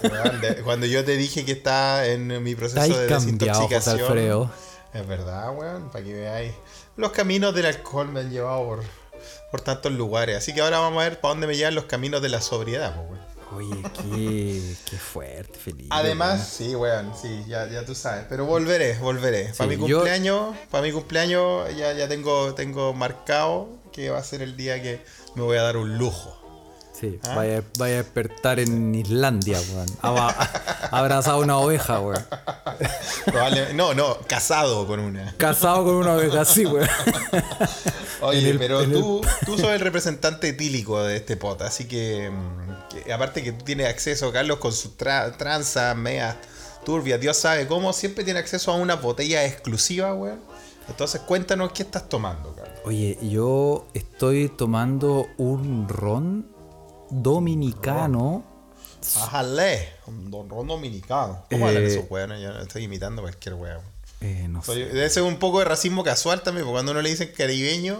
weón, 0.03 0.41
de- 0.41 0.55
cuando 0.63 0.85
yo 0.85 1.03
te 1.03 1.17
dije 1.17 1.45
que 1.45 1.51
está 1.53 2.05
en 2.07 2.43
mi 2.43 2.53
proceso 2.55 2.95
de 2.95 3.07
desintoxicación. 3.07 4.51
Es 4.93 5.07
verdad, 5.07 5.55
weón, 5.55 5.89
para 5.89 6.03
que 6.03 6.13
veáis. 6.13 6.53
Los 6.97 7.11
caminos 7.11 7.53
del 7.55 7.65
alcohol 7.65 8.09
me 8.09 8.19
han 8.21 8.29
llevado 8.29 8.63
por, 8.65 8.79
por 9.51 9.61
tantos 9.61 9.91
lugares. 9.91 10.37
Así 10.37 10.53
que 10.53 10.61
ahora 10.61 10.79
vamos 10.79 11.01
a 11.01 11.09
ver 11.09 11.19
para 11.21 11.33
dónde 11.33 11.47
me 11.47 11.55
llevan 11.55 11.75
los 11.75 11.85
caminos 11.85 12.21
de 12.21 12.29
la 12.29 12.41
sobriedad, 12.41 12.95
pues, 12.95 13.07
weón. 13.09 13.31
Oye, 13.53 13.83
qué, 13.93 14.75
qué 14.89 14.97
fuerte, 14.97 15.59
Felipe. 15.59 15.87
Además, 15.89 16.47
sí, 16.47 16.73
weón, 16.75 17.13
sí, 17.19 17.43
ya, 17.47 17.67
ya 17.67 17.85
tú 17.85 17.95
sabes. 17.95 18.25
Pero 18.29 18.45
volveré, 18.45 18.97
volveré. 18.99 19.51
para 19.57 19.69
mi 19.69 19.75
yo- 19.87 19.97
cumpleaños, 19.97 20.55
para 20.69 20.83
mi 20.83 20.91
cumpleaños 20.91 21.75
ya, 21.75 21.91
ya 21.93 22.07
tengo, 22.07 22.53
tengo 22.53 22.93
marcado 22.93 23.69
que 23.91 24.09
va 24.09 24.19
a 24.19 24.23
ser 24.23 24.41
el 24.41 24.55
día 24.55 24.81
que 24.81 25.01
me 25.35 25.41
voy 25.43 25.57
a 25.57 25.63
dar 25.63 25.75
un 25.77 25.97
lujo. 25.97 26.40
Sí, 27.01 27.19
¿Ah? 27.23 27.33
vaya, 27.35 27.63
vaya 27.79 27.95
a 27.95 27.97
despertar 27.97 28.59
en 28.59 28.93
Islandia, 28.95 29.59
weón. 29.73 29.87
Abrazado 30.91 31.37
a 31.37 31.39
una 31.41 31.57
oveja, 31.57 31.99
weón. 31.99 32.23
Probable- 33.25 33.73
no, 33.73 33.93
no, 33.95 34.17
casado 34.27 34.85
con 34.87 34.99
una. 34.99 35.33
Casado 35.37 35.83
con 35.83 35.95
una 35.95 36.13
oveja, 36.13 36.45
sí, 36.45 36.65
weón. 36.65 36.87
Oye, 38.21 38.51
el- 38.51 38.59
pero 38.59 38.81
en 38.83 38.91
el- 38.91 38.99
tú, 38.99 39.21
tú 39.45 39.57
sos 39.57 39.71
el 39.71 39.79
representante 39.79 40.49
etílico 40.49 41.01
de 41.03 41.17
este 41.17 41.37
pot, 41.37 41.61
así 41.63 41.85
que, 41.85 42.29
mm, 42.29 43.03
que 43.03 43.11
aparte 43.13 43.41
que 43.43 43.51
tú 43.51 43.65
tienes 43.65 43.87
acceso, 43.87 44.31
Carlos, 44.31 44.59
con 44.59 44.71
sus 44.71 44.95
tra 44.95 45.35
tranzas, 45.37 45.95
meas 45.95 46.35
turbias, 46.85 47.19
Dios 47.19 47.35
sabe 47.37 47.65
cómo, 47.67 47.93
siempre 47.93 48.23
tiene 48.23 48.39
acceso 48.39 48.71
a 48.71 48.75
una 48.75 48.95
botella 48.95 49.43
exclusiva, 49.45 50.13
weón. 50.13 50.39
Entonces 50.87 51.21
cuéntanos 51.21 51.71
qué 51.71 51.83
estás 51.83 52.07
tomando, 52.09 52.53
Carlos. 52.55 52.79
Oye, 52.85 53.17
yo 53.21 53.87
estoy 53.93 54.49
tomando 54.49 55.27
un 55.37 55.87
ron 55.87 56.47
dominicano. 57.11 58.43
Ajale, 59.15 59.89
un 60.07 60.29
don 60.31 60.49
ron 60.49 60.67
dominicano. 60.67 61.45
¿Cómo 61.49 61.67
hablan 61.67 61.83
Eh, 61.83 61.87
esos 61.87 62.05
weones? 62.09 62.41
Yo 62.41 62.51
estoy 62.59 62.83
imitando 62.83 63.21
cualquier 63.21 63.55
weón. 63.55 63.81
Eh, 64.21 64.47
no 64.47 64.63
Soy- 64.63 64.83
sé. 64.83 64.93
Debe 64.93 65.09
ser 65.09 65.23
un 65.23 65.37
poco 65.37 65.59
de 65.59 65.65
racismo 65.65 66.03
casual 66.03 66.41
también, 66.43 66.65
porque 66.65 66.73
cuando 66.75 66.91
uno 66.91 67.01
le 67.01 67.09
dicen 67.09 67.31
caribeño, 67.35 67.99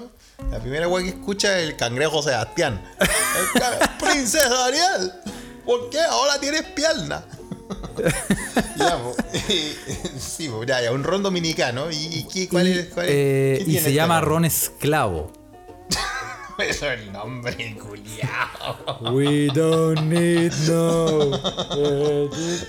la 0.51 0.60
primera 0.60 0.88
weá 0.88 1.03
que 1.03 1.10
escucha 1.10 1.60
es 1.60 1.68
el 1.70 1.75
cangrejo 1.75 2.22
Sebastián. 2.22 2.84
Princesa 4.00 4.65
Ariel, 4.65 5.12
¿por 5.65 5.89
qué 5.89 6.00
ahora 6.01 6.39
tienes 6.39 6.63
pierna? 6.63 7.24
ya, 8.77 9.00
sí, 10.20 10.50
ya, 10.68 10.82
ya, 10.82 10.91
un 10.91 11.03
ron 11.03 11.24
dominicano. 11.24 11.89
¿Y, 11.91 12.48
cuál 12.51 12.68
Y, 12.68 12.72
es? 12.80 12.86
cuál 12.94 13.06
es- 13.08 13.12
eh, 13.15 13.62
qué 13.65 13.72
y 13.72 13.74
se 13.74 13.77
este 13.80 13.94
llama 13.94 14.22
ron 14.22 14.46
esclavo. 14.46 15.32
Eso 16.70 16.89
es 16.91 17.00
el 17.01 17.12
nombre, 17.12 17.75
culiao. 17.80 19.13
We 19.13 19.48
don't 19.53 20.01
need 20.01 20.51
no. 20.70 21.30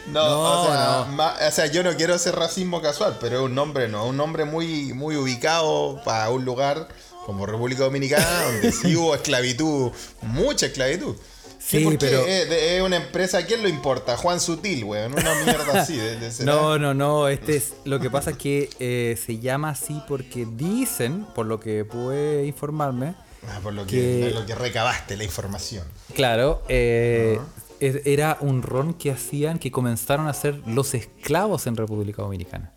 No, 0.09 0.41
o, 0.41 0.67
sea, 0.67 1.07
ma- 1.15 1.35
o 1.47 1.51
sea, 1.51 1.67
yo 1.67 1.83
no 1.83 1.95
quiero 1.97 2.15
hacer 2.15 2.35
racismo 2.35 2.81
casual, 2.81 3.17
pero 3.21 3.37
es 3.39 3.43
un 3.43 3.55
nombre, 3.55 3.89
no, 3.89 4.07
un 4.07 4.17
nombre 4.17 4.45
muy, 4.45 4.93
muy 4.93 5.17
ubicado 5.17 6.01
para 6.05 6.31
un 6.31 6.45
lugar 6.45 6.89
como 7.27 7.47
República 7.47 7.85
Dominicana, 7.85 8.27
donde 8.47 8.73
sí 8.73 8.97
hubo 8.97 9.15
esclavitud, 9.15 9.93
mucha 10.23 10.67
esclavitud. 10.67 11.17
Sí, 11.59 11.97
pero- 12.01 12.27
Es, 12.27 12.49
de- 12.49 12.77
es 12.77 12.83
una 12.83 12.97
empresa, 12.97 13.39
¿a 13.39 13.47
quién 13.47 13.63
lo 13.63 13.69
importa? 13.69 14.17
Juan 14.17 14.41
Sutil, 14.41 14.83
weón. 14.83 15.13
Una 15.13 15.33
mierda 15.45 15.81
así. 15.83 15.97
De, 15.97 16.17
de- 16.19 16.33
será- 16.33 16.53
No, 16.53 16.77
no, 16.77 16.93
no. 16.93 17.29
Este 17.29 17.57
es, 17.57 17.75
lo 17.85 18.01
que 18.01 18.11
pasa 18.11 18.31
es 18.31 18.37
que 18.37 18.69
eh, 18.81 19.17
se 19.25 19.39
llama 19.39 19.71
así 19.71 20.03
porque 20.09 20.45
dicen, 20.45 21.25
por 21.37 21.47
lo 21.47 21.61
que 21.61 21.85
pude 21.85 22.45
informarme, 22.47 23.15
Ah, 23.49 23.59
por 23.63 23.73
lo 23.73 23.85
que, 23.87 23.91
que- 23.97 24.25
de 24.27 24.31
lo 24.31 24.47
que 24.47 24.55
recabaste 24.55 25.17
la 25.17 25.25
información. 25.25 25.85
claro, 26.15 26.63
eh, 26.69 27.39
era 27.81 28.37
un 28.41 28.63
ron 28.63 28.95
que 28.95 29.11
hacían 29.11 29.59
que 29.59 29.73
comenzaron 29.73 30.29
a 30.29 30.31
hacer 30.31 30.63
los 30.67 30.95
esclavos 30.95 31.67
en 31.67 31.77
República 31.77 32.23
Dominicana. 32.23 32.73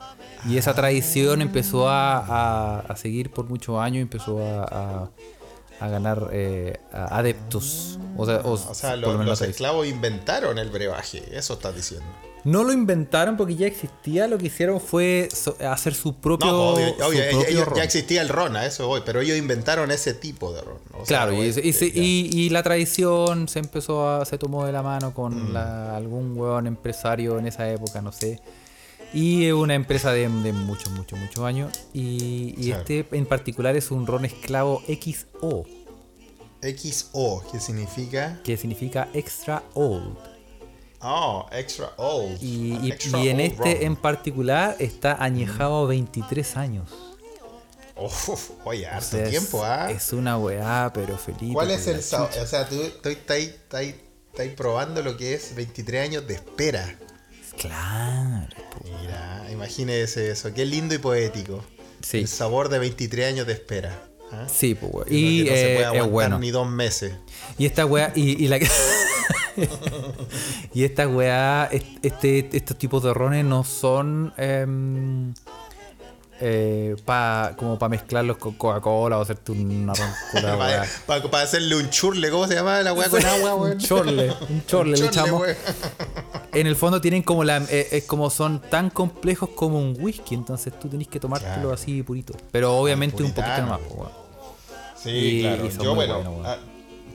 Y 0.49 0.57
esa 0.57 0.73
tradición 0.73 1.41
empezó 1.41 1.87
a, 1.89 2.17
a- 2.17 2.79
a 2.79 2.95
seguir 2.95 3.29
por 3.31 3.47
muchos 3.47 3.77
años 3.79 3.97
y 3.97 4.01
empezó 4.01 4.39
a, 4.43 5.11
ganar 5.87 6.29
eh, 6.31 6.79
adeptos. 6.91 7.99
O 8.17 8.25
sea, 8.25 8.37
o- 8.43 8.53
O 8.53 8.73
los 9.25 9.37
tradición. 9.39 9.49
esclavos 9.51 9.87
inventaron 9.87 10.57
el 10.57 10.69
brebaje. 10.71 11.23
Eso 11.37 11.53
estás 11.53 11.75
diciendo. 11.75 12.07
No 12.45 12.63
lo 12.63 12.71
inventaron 12.71 13.35
porque 13.37 13.55
ya 13.55 13.65
existía, 13.67 14.27
lo 14.27 14.37
que 14.37 14.45
hicieron 14.47 14.79
fue 14.79 15.27
so- 15.33 15.57
hacer 15.67 15.93
su 15.95 16.15
propio, 16.15 16.47
No, 16.51 16.69
obvio, 16.73 16.87
su 16.97 17.03
obvio, 17.03 17.21
propio 17.31 17.47
ellos- 17.49 17.65
ron. 17.65 17.75
ya 17.77 17.83
existía 17.83 18.21
el 18.21 18.29
ron, 18.29 18.55
a 18.55 18.65
eso 18.65 18.87
voy, 18.87 19.01
pero 19.05 19.19
ellos 19.19 19.35
inventaron 19.37 19.89
ese 19.91 20.13
tipo 20.13 20.53
de 20.53 20.61
ron. 20.61 20.77
O 20.93 21.05
sea, 21.05 21.25
Claro, 21.25 21.43
y, 21.43 21.51
se- 21.51 21.87
y- 21.87 22.29
y 22.31 22.49
la 22.51 22.61
tradición 22.63 23.47
se 23.47 23.59
empezó 23.59 24.07
a, 24.07 24.25
se 24.25 24.37
tomó 24.37 24.65
de 24.65 24.71
la 24.71 24.83
mano 24.83 25.09
Mm. 25.09 25.13
con 25.13 25.53
la- 25.53 25.95
algún 25.97 26.37
hueón 26.37 26.67
empresario 26.67 27.39
en 27.39 27.47
esa 27.47 27.67
época, 27.69 28.01
no 28.01 28.11
sé. 28.11 28.39
Y 29.13 29.45
es 29.45 29.53
una 29.53 29.73
empresa 29.75 30.11
de, 30.11 30.27
de 30.29 30.53
muchos, 30.53 30.91
muchos, 30.91 31.17
muchos 31.17 31.43
años. 31.43 31.71
Y, 31.93 32.53
y 32.57 32.65
Claro. 32.67 32.81
este 32.81 33.07
en 33.11 33.25
particular 33.25 33.75
es 33.75 33.89
un 33.89 34.05
ron 34.05 34.23
esclavo 34.25 34.81
XO, 34.87 35.65
XO, 36.61 37.43
que 37.51 37.59
significa. 37.59 38.39
que 38.43 38.57
significa 38.57 39.07
extra 39.13 39.63
old. 39.73 40.15
Oh, 41.07 41.47
extra 41.51 41.91
old. 41.97 42.41
Y, 42.41 42.73
An 42.75 42.85
y- 42.85 42.91
extra 42.91 43.19
y 43.19 43.29
en 43.29 43.35
old 43.39 43.45
este 43.51 43.85
en 43.85 43.95
particular 43.95 44.75
está 44.79 45.23
añejado 45.23 45.85
a 45.85 45.87
23 45.87 46.57
años. 46.57 46.89
Uf, 47.95 48.51
oye, 48.65 48.85
O 48.87 48.89
harto 48.91 49.05
sea, 49.17 49.29
tiempo, 49.29 49.63
¿ah? 49.63 49.89
Es 49.91 50.11
una 50.13 50.37
weá, 50.37 50.91
pero 50.93 51.17
feliz. 51.17 51.53
¿Cuál 51.53 51.71
es 51.71 51.87
el 51.87 52.01
sabor? 52.01 52.29
O 52.41 52.45
sea, 52.47 52.67
tú 52.67 52.81
estás 52.81 53.39
probando 54.57 55.01
lo 55.01 55.15
que 55.15 55.33
es 55.35 55.55
23 55.55 56.09
años 56.09 56.27
de 56.27 56.33
espera. 56.33 56.97
Claro. 57.57 58.47
Mira, 58.83 59.47
imagínese 59.51 60.29
eso. 60.31 60.53
Qué 60.53 60.65
lindo 60.65 60.93
y 60.95 60.97
poético. 60.97 61.63
Sí. 62.01 62.19
El 62.19 62.27
sabor 62.27 62.67
de 62.69 62.79
23 62.79 63.27
años 63.29 63.47
de 63.47 63.53
espera. 63.53 63.97
¿ah? 64.31 64.47
Sí, 64.53 64.75
pues, 64.75 65.07
Y 65.09 65.45
que 65.45 65.49
no 65.51 65.55
se 65.55 65.61
eh, 65.61 65.75
puede 65.75 65.79
es 65.79 65.87
aguantar 65.87 66.09
bueno. 66.11 66.39
ni 66.39 66.51
dos 66.51 66.67
meses. 66.67 67.13
Y 67.57 67.65
esta 67.65 67.85
weá, 67.85 68.11
y, 68.13 68.43
y 68.43 68.47
la 68.49 68.59
Y 70.73 70.83
esta 70.83 71.07
weá, 71.07 71.65
est- 71.71 72.03
este, 72.05 72.49
estos 72.55 72.77
tipos 72.77 73.01
de 73.03 73.13
rones 73.13 73.45
no 73.45 73.63
son 73.63 74.33
em, 74.37 75.33
eh, 76.41 76.95
pa, 77.05 77.53
como 77.57 77.79
para 77.79 77.89
mezclarlos 77.91 78.35
con 78.37 78.55
Coca-Cola 78.55 79.17
o 79.17 79.21
hacerte 79.21 79.53
una 79.53 79.93
ron 79.93 80.09
con 80.33 80.43
la 80.43 80.57
weá. 80.57 80.85
Para 81.05 81.43
hacerle 81.43 81.77
un 81.77 81.89
churle, 81.89 82.29
¿cómo 82.29 82.45
se 82.47 82.55
llama 82.55 82.81
la 82.81 82.91
weá 82.93 83.09
con 83.09 83.25
agua, 83.25 83.55
un 83.55 83.61
weón? 83.61 83.77
chorle, 83.77 84.33
un 84.49 84.65
chorle 84.65 84.97
le 84.97 85.05
echamos. 85.05 85.47
En 86.53 86.67
el 86.67 86.75
fondo 86.75 86.99
tienen 86.99 87.23
como 87.23 87.43
la 87.45 87.57
eh, 87.69 87.87
es 87.91 88.03
como 88.05 88.29
son 88.29 88.59
tan 88.61 88.89
complejos 88.89 89.49
como 89.55 89.79
un 89.79 89.95
whisky, 89.99 90.35
entonces 90.35 90.77
tú 90.77 90.89
tenés 90.89 91.07
que 91.07 91.19
tomártelo 91.19 91.53
Claro. 91.53 91.73
así 91.73 92.03
purito. 92.03 92.33
Pero 92.51 92.75
obviamente 92.77 93.23
un 93.23 93.31
poquito 93.31 93.61
más, 93.67 93.79
weón. 93.89 94.09
Sí, 95.01 95.09
Y- 95.09 95.41
claro. 95.41 95.65
y 95.65 95.69
Yo, 95.83 95.95
bueno, 95.95 96.43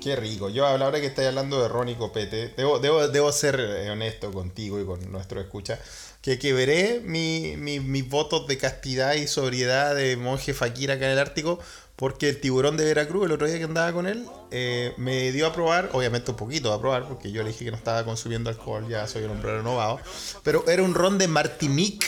qué 0.00 0.16
rico. 0.16 0.48
Yo, 0.48 0.66
a 0.66 0.76
la 0.78 0.86
hora 0.86 1.00
que 1.00 1.06
estáis 1.06 1.28
hablando 1.28 1.62
de 1.62 1.68
ron 1.68 1.88
y 1.88 1.94
copete, 1.94 2.48
debo, 2.56 2.78
debo, 2.78 3.08
debo 3.08 3.30
ser 3.32 3.58
eh, 3.60 3.90
honesto 3.90 4.30
contigo 4.32 4.80
y 4.80 4.84
con 4.84 5.10
nuestro 5.12 5.40
escucha, 5.40 5.78
que 6.22 6.38
quebré 6.38 7.00
mi- 7.04 7.56
mi- 7.56 7.80
mis 7.80 8.08
votos 8.08 8.46
de 8.46 8.58
castidad 8.58 9.14
y 9.14 9.26
sobriedad 9.26 9.94
de 9.94 10.16
monje 10.16 10.54
fakir 10.54 10.90
acá 10.90 11.06
en 11.06 11.12
el 11.12 11.18
Ártico, 11.18 11.58
porque 11.96 12.30
el 12.30 12.40
tiburón 12.40 12.76
de 12.78 12.84
Veracruz, 12.84 13.26
el 13.26 13.32
otro 13.32 13.46
día 13.46 13.58
que 13.58 13.64
andaba 13.64 13.92
con 13.92 14.06
él, 14.06 14.24
eh, 14.50 14.92
me 14.96 15.32
dio 15.32 15.46
a 15.46 15.52
probar, 15.52 15.90
obviamente 15.92 16.30
un 16.30 16.36
poquito 16.36 16.72
a 16.72 16.80
probar, 16.80 17.06
porque 17.06 17.30
yo 17.30 17.42
le 17.42 17.50
dije 17.50 17.66
que 17.66 17.70
no 17.70 17.76
estaba 17.76 18.04
consumiendo 18.04 18.48
alcohol, 18.48 18.86
ya 18.88 19.06
soy 19.06 19.24
un 19.24 19.32
hombre 19.32 19.56
renovado, 19.58 20.00
pero 20.42 20.66
era 20.66 20.82
un 20.82 20.94
ron 20.94 21.18
de 21.18 21.28
Martinique. 21.28 22.06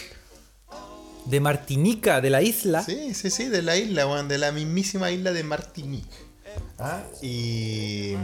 De 1.27 1.41
Martinica, 1.41 2.21
de 2.21 2.31
la 2.31 2.43
isla. 2.43 2.83
Sí, 2.83 3.15
sí, 3.15 3.31
sí, 3.31 3.49
de 3.49 3.63
la 3.63 3.77
isla, 3.77 4.07
weón, 4.07 4.29
de 4.29 4.39
la 4.39 4.51
mismísima 4.51 5.11
isla 5.11 5.33
de 5.33 5.45
Martinique. 5.45 6.32
Ah, 6.79 7.03
y 7.21 8.15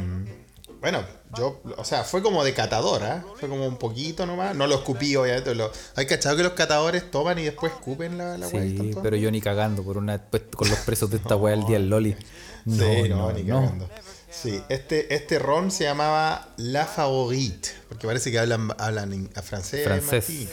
bueno, 0.80 1.04
yo, 1.36 1.60
o 1.76 1.84
sea, 1.84 2.04
fue 2.04 2.22
como 2.22 2.44
de 2.44 2.54
catador, 2.54 3.02
¿ah? 3.02 3.24
Fue 3.38 3.48
como 3.48 3.66
un 3.66 3.76
poquito 3.76 4.26
nomás. 4.26 4.54
No 4.54 4.66
lo 4.66 4.76
escupí, 4.76 5.16
obviamente. 5.16 5.54
Lo, 5.54 5.72
hay 5.96 6.06
cachado 6.06 6.36
que 6.36 6.42
los 6.42 6.52
catadores 6.52 7.10
toman 7.10 7.38
y 7.38 7.44
después 7.44 7.72
escupen 7.72 8.16
la, 8.16 8.38
la 8.38 8.48
Sí, 8.48 8.92
pero 9.02 9.16
yo 9.16 9.30
ni 9.30 9.40
cagando 9.40 9.82
por 9.82 9.98
una 9.98 10.18
pues, 10.18 10.44
con 10.54 10.68
los 10.68 10.78
presos 10.80 11.10
de 11.10 11.16
esta 11.16 11.36
weá 11.36 11.54
el 11.54 11.66
día 11.66 11.78
del 11.78 11.90
Loli. 11.90 12.16
No, 12.64 12.84
sí, 12.84 13.08
no, 13.08 13.16
no, 13.16 13.32
ni 13.32 13.42
no. 13.42 13.60
cagando. 13.60 13.88
Sí, 14.30 14.62
este, 14.68 15.14
este 15.14 15.38
ron 15.38 15.70
se 15.70 15.84
llamaba 15.84 16.48
La 16.58 16.86
Favorite, 16.86 17.70
porque 17.88 18.06
parece 18.06 18.30
que 18.30 18.38
hablan, 18.38 18.68
hablan 18.78 19.30
a 19.34 19.42
francés. 19.42 19.84
Francés, 19.84 20.24
sí. 20.24 20.48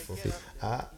Ah, 0.61 0.91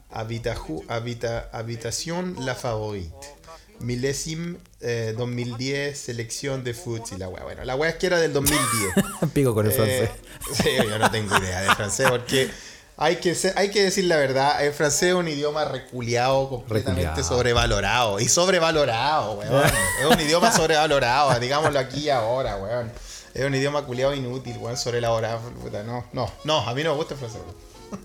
habitación 1.51 2.35
La 2.45 2.55
Favorite. 2.55 3.36
Milésime 3.79 4.57
eh, 4.81 5.13
2010, 5.17 5.97
selección 5.97 6.63
de 6.63 6.73
Foods 6.73 7.11
y 7.11 7.17
la 7.17 7.29
weá. 7.29 7.43
Bueno, 7.43 7.63
la 7.63 7.75
weá 7.75 7.89
es 7.91 7.95
que 7.97 8.07
era 8.07 8.19
del 8.19 8.33
2010. 8.33 9.31
Pico 9.33 9.53
con 9.53 9.65
el 9.65 9.71
francés. 9.71 10.09
Eh, 10.09 10.11
sí, 10.53 10.69
yo 10.89 10.97
no 10.99 11.09
tengo 11.11 11.37
idea 11.37 11.61
de 11.61 11.75
francés 11.75 12.09
porque 12.09 12.49
hay 12.97 13.17
que, 13.17 13.35
ser- 13.35 13.53
hay 13.57 13.69
que 13.69 13.83
decir 13.83 14.05
la 14.05 14.17
verdad, 14.17 14.65
el 14.65 14.73
francés 14.73 15.09
es 15.09 15.13
un 15.15 15.27
idioma 15.27 15.65
reculeado, 15.65 16.49
completamente 16.49 17.03
Reculeado. 17.05 17.29
sobrevalorado. 17.35 18.19
Y 18.19 18.27
sobrevalorado, 18.27 19.33
weón. 19.33 19.63
es 20.01 20.05
un 20.05 20.19
idioma 20.19 20.51
sobrevalorado, 20.51 21.39
digámoslo 21.39 21.77
aquí 21.79 22.05
y 22.05 22.09
ahora, 22.09 22.57
weón. 22.57 22.91
Es 23.33 23.45
un 23.45 23.53
idioma 23.53 23.83
culiado 23.85 24.15
inútil, 24.15 24.57
weón, 24.57 24.77
sobrevalorado. 24.77 25.39
puta, 25.61 25.83
No, 25.83 26.03
no, 26.13 26.31
no, 26.43 26.59
a 26.67 26.73
mí 26.73 26.83
no 26.83 26.91
me 26.91 26.97
gusta 26.97 27.13
el 27.13 27.19
francés, 27.19 27.41
weón. 27.45 27.97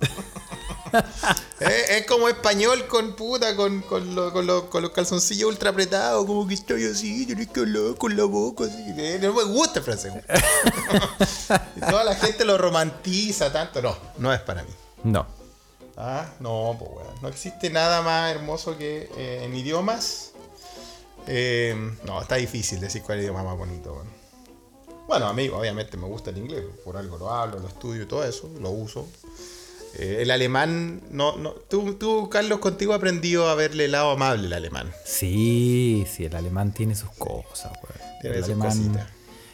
es, 1.60 1.90
es 1.90 2.06
como 2.06 2.28
español 2.28 2.86
con 2.86 3.14
puta, 3.14 3.54
con, 3.56 3.80
con, 3.82 4.14
lo- 4.14 4.32
con 4.32 4.46
lo- 4.46 4.68
con 4.70 4.82
los 4.82 4.92
calzoncillos 4.92 5.48
ultra 5.50 5.70
apretados, 5.70 6.24
como 6.26 6.46
que 6.46 6.54
estoy 6.54 6.84
así, 6.86 7.26
tenés 7.26 7.48
que 7.48 7.60
hablar 7.60 7.94
con 7.96 8.16
la 8.16 8.24
boca 8.24 8.64
así. 8.64 8.84
Eh, 8.98 9.18
No 9.22 9.32
me 9.32 9.44
gusta 9.44 9.78
el 9.80 9.84
francés. 9.84 10.12
toda 11.90 12.04
la 12.04 12.14
gente 12.14 12.44
lo 12.44 12.58
romantiza 12.58 13.52
tanto. 13.52 13.80
No, 13.82 13.96
no 14.18 14.32
es 14.32 14.40
para 14.40 14.62
mí. 14.62 14.70
No. 15.04 15.26
Ah, 15.96 16.26
no, 16.40 16.76
pues. 16.78 17.06
No 17.22 17.28
existe 17.28 17.70
nada 17.70 18.02
más 18.02 18.30
hermoso 18.34 18.76
que 18.78 19.10
eh, 19.16 19.44
en 19.44 19.54
idiomas. 19.54 20.30
eh, 21.26 21.76
no, 22.04 22.20
está 22.20 22.36
difícil 22.36 22.80
decir 22.80 23.02
cuál 23.02 23.20
idioma 23.20 23.40
es 23.40 23.46
más 23.46 23.56
bonito, 23.58 23.92
weón. 23.92 24.22
Bueno, 25.06 25.26
a 25.26 25.32
mí 25.34 25.48
obviamente 25.48 25.96
me 25.96 26.06
gusta 26.06 26.30
el 26.30 26.38
inglés, 26.38 26.64
por 26.84 26.96
algo 26.96 27.18
lo 27.18 27.30
hablo, 27.30 27.58
lo 27.58 27.68
estudio 27.68 28.02
y 28.04 28.06
todo 28.06 28.24
eso, 28.24 28.48
lo 28.60 28.70
uso. 28.70 29.06
Eh, 29.98 30.18
el 30.20 30.30
alemán, 30.30 31.02
no, 31.10 31.36
no. 31.36 31.50
Tú, 31.50 31.94
tú, 31.94 32.28
Carlos, 32.30 32.58
contigo 32.60 32.94
aprendido 32.94 33.48
a 33.48 33.54
verle 33.54 33.86
el 33.86 33.92
lado 33.92 34.10
amable 34.12 34.46
el 34.46 34.52
alemán. 34.52 34.90
Sí, 35.04 36.06
sí, 36.10 36.24
el 36.24 36.34
alemán 36.34 36.72
tiene 36.72 36.94
sus 36.94 37.10
cosas, 37.10 37.72
weón. 37.82 38.20
Tiene 38.20 38.36
el 38.36 38.42
sus 38.42 38.50
alemán 38.52 38.68
cositas. 38.70 39.08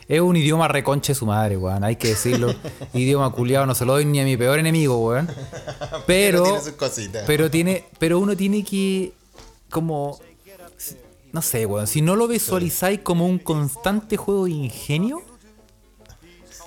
es 0.06 0.20
un 0.20 0.36
idioma 0.36 0.68
reconche 0.68 1.14
su 1.14 1.26
madre, 1.26 1.56
weón. 1.56 1.82
Hay 1.84 1.96
que 1.96 2.08
decirlo. 2.08 2.54
idioma 2.94 3.30
culiado 3.32 3.66
no 3.66 3.74
se 3.74 3.84
lo 3.84 3.94
doy 3.94 4.04
ni 4.04 4.20
a 4.20 4.24
mi 4.24 4.36
peor 4.36 4.58
enemigo, 4.58 4.98
weón. 4.98 5.28
Pero, 6.06 6.42
tiene 6.44 6.60
sus 6.60 6.72
cositas. 6.72 7.24
pero 7.26 7.50
tiene, 7.50 7.84
pero 7.98 8.18
uno 8.18 8.36
tiene 8.36 8.64
que 8.64 9.12
como 9.70 10.18
no 11.32 11.42
sé, 11.42 11.66
weón. 11.66 11.86
Si 11.86 12.00
no 12.02 12.16
lo 12.16 12.26
visualizáis 12.26 13.00
como 13.00 13.26
un 13.26 13.38
constante 13.38 14.16
juego 14.16 14.46
de 14.46 14.52
ingenio, 14.52 15.22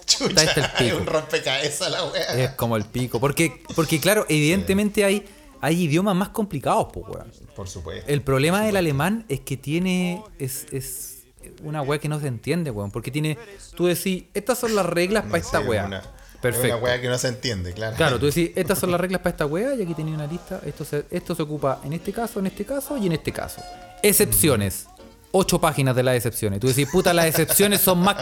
Chucha, 0.05 0.43
está 0.43 0.53
el 0.61 0.65
hay 0.75 0.85
pico. 0.89 0.97
un 1.01 1.05
rompecabezas 1.07 1.91
la 1.91 2.05
wea. 2.05 2.43
es 2.43 2.51
como 2.51 2.75
el 2.77 2.85
pico. 2.85 3.19
Porque, 3.19 3.63
porque 3.75 3.99
claro, 3.99 4.25
evidentemente 4.29 5.03
hay, 5.05 5.25
hay 5.61 5.83
idiomas 5.83 6.15
más 6.15 6.29
complicados, 6.29 6.87
pues, 6.93 7.05
weón. 7.07 7.31
Por 7.55 7.67
supuesto. 7.69 8.11
El 8.11 8.21
problema 8.21 8.63
del 8.63 8.77
alemán 8.77 9.25
es 9.29 9.39
que 9.41 9.57
tiene. 9.57 10.23
Es, 10.39 10.65
es 10.71 11.23
una 11.63 11.81
weá 11.81 11.99
que 11.99 12.07
no 12.09 12.19
se 12.19 12.27
entiende, 12.27 12.71
weón. 12.71 12.91
Porque 12.91 13.11
tiene. 13.11 13.37
Tú 13.75 13.85
decís, 13.85 14.23
estas 14.33 14.57
son 14.59 14.75
las 14.75 14.85
reglas 14.85 15.25
para 15.25 15.37
esta 15.37 15.59
weá. 15.59 15.85
una- 15.85 16.03
Perfecto. 16.41 16.67
Es 16.69 16.73
una 16.73 16.83
wea 16.83 16.99
que 16.99 17.07
no 17.07 17.17
se 17.19 17.27
entiende, 17.27 17.71
claro. 17.71 17.95
Claro, 17.95 18.19
tú 18.19 18.25
decís, 18.25 18.49
estas 18.55 18.79
son 18.79 18.89
las 18.89 18.99
reglas 18.99 19.21
para 19.21 19.29
esta 19.29 19.45
weá, 19.45 19.75
y 19.75 19.83
aquí 19.83 19.93
tenía 19.93 20.15
una 20.15 20.25
lista. 20.25 20.59
Esto 20.65 20.83
se, 20.83 21.05
esto 21.11 21.35
se 21.35 21.43
ocupa 21.43 21.81
en 21.83 21.93
este 21.93 22.11
caso, 22.11 22.39
en 22.39 22.47
este 22.47 22.65
caso 22.65 22.97
y 22.97 23.05
en 23.05 23.11
este 23.11 23.31
caso. 23.31 23.61
Excepciones. 24.01 24.87
Ocho 25.33 25.61
páginas 25.61 25.95
de 25.95 26.03
las 26.03 26.15
excepciones. 26.15 26.59
Tú 26.59 26.67
decís, 26.67 26.87
puta, 26.91 27.13
las 27.13 27.25
excepciones 27.25 27.79
son 27.81 27.99
más 27.99 28.17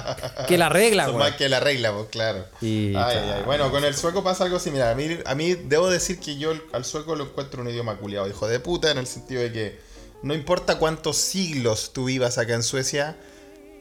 que 0.47 0.57
la 0.57 0.69
regla, 0.69 1.05
Son 1.05 1.17
más 1.17 1.35
que 1.35 1.49
la 1.49 1.59
regla, 1.59 1.91
pues 1.91 2.07
claro. 2.09 2.45
Y, 2.61 2.89
Ay, 2.89 2.93
ay, 2.95 3.13
claro. 3.17 3.33
ay. 3.37 3.43
Bueno, 3.45 3.71
con 3.71 3.83
el 3.83 3.95
sueco 3.95 4.23
pasa 4.23 4.43
algo 4.43 4.59
similar. 4.59 4.89
A 4.91 4.95
mí, 4.95 5.17
a 5.25 5.33
mí 5.35 5.55
debo 5.55 5.89
decir 5.89 6.19
que 6.19 6.37
yo 6.37 6.53
al 6.71 6.85
sueco 6.85 7.15
lo 7.15 7.25
encuentro 7.25 7.61
un 7.61 7.69
idioma 7.69 7.95
culiado, 7.97 8.27
hijo 8.27 8.47
de 8.47 8.59
puta, 8.59 8.91
en 8.91 8.99
el 8.99 9.07
sentido 9.07 9.41
de 9.41 9.51
que 9.51 9.79
no 10.21 10.33
importa 10.35 10.77
cuántos 10.77 11.17
siglos 11.17 11.91
tú 11.93 12.05
vivas 12.05 12.37
acá 12.37 12.53
en 12.53 12.63
Suecia, 12.63 13.17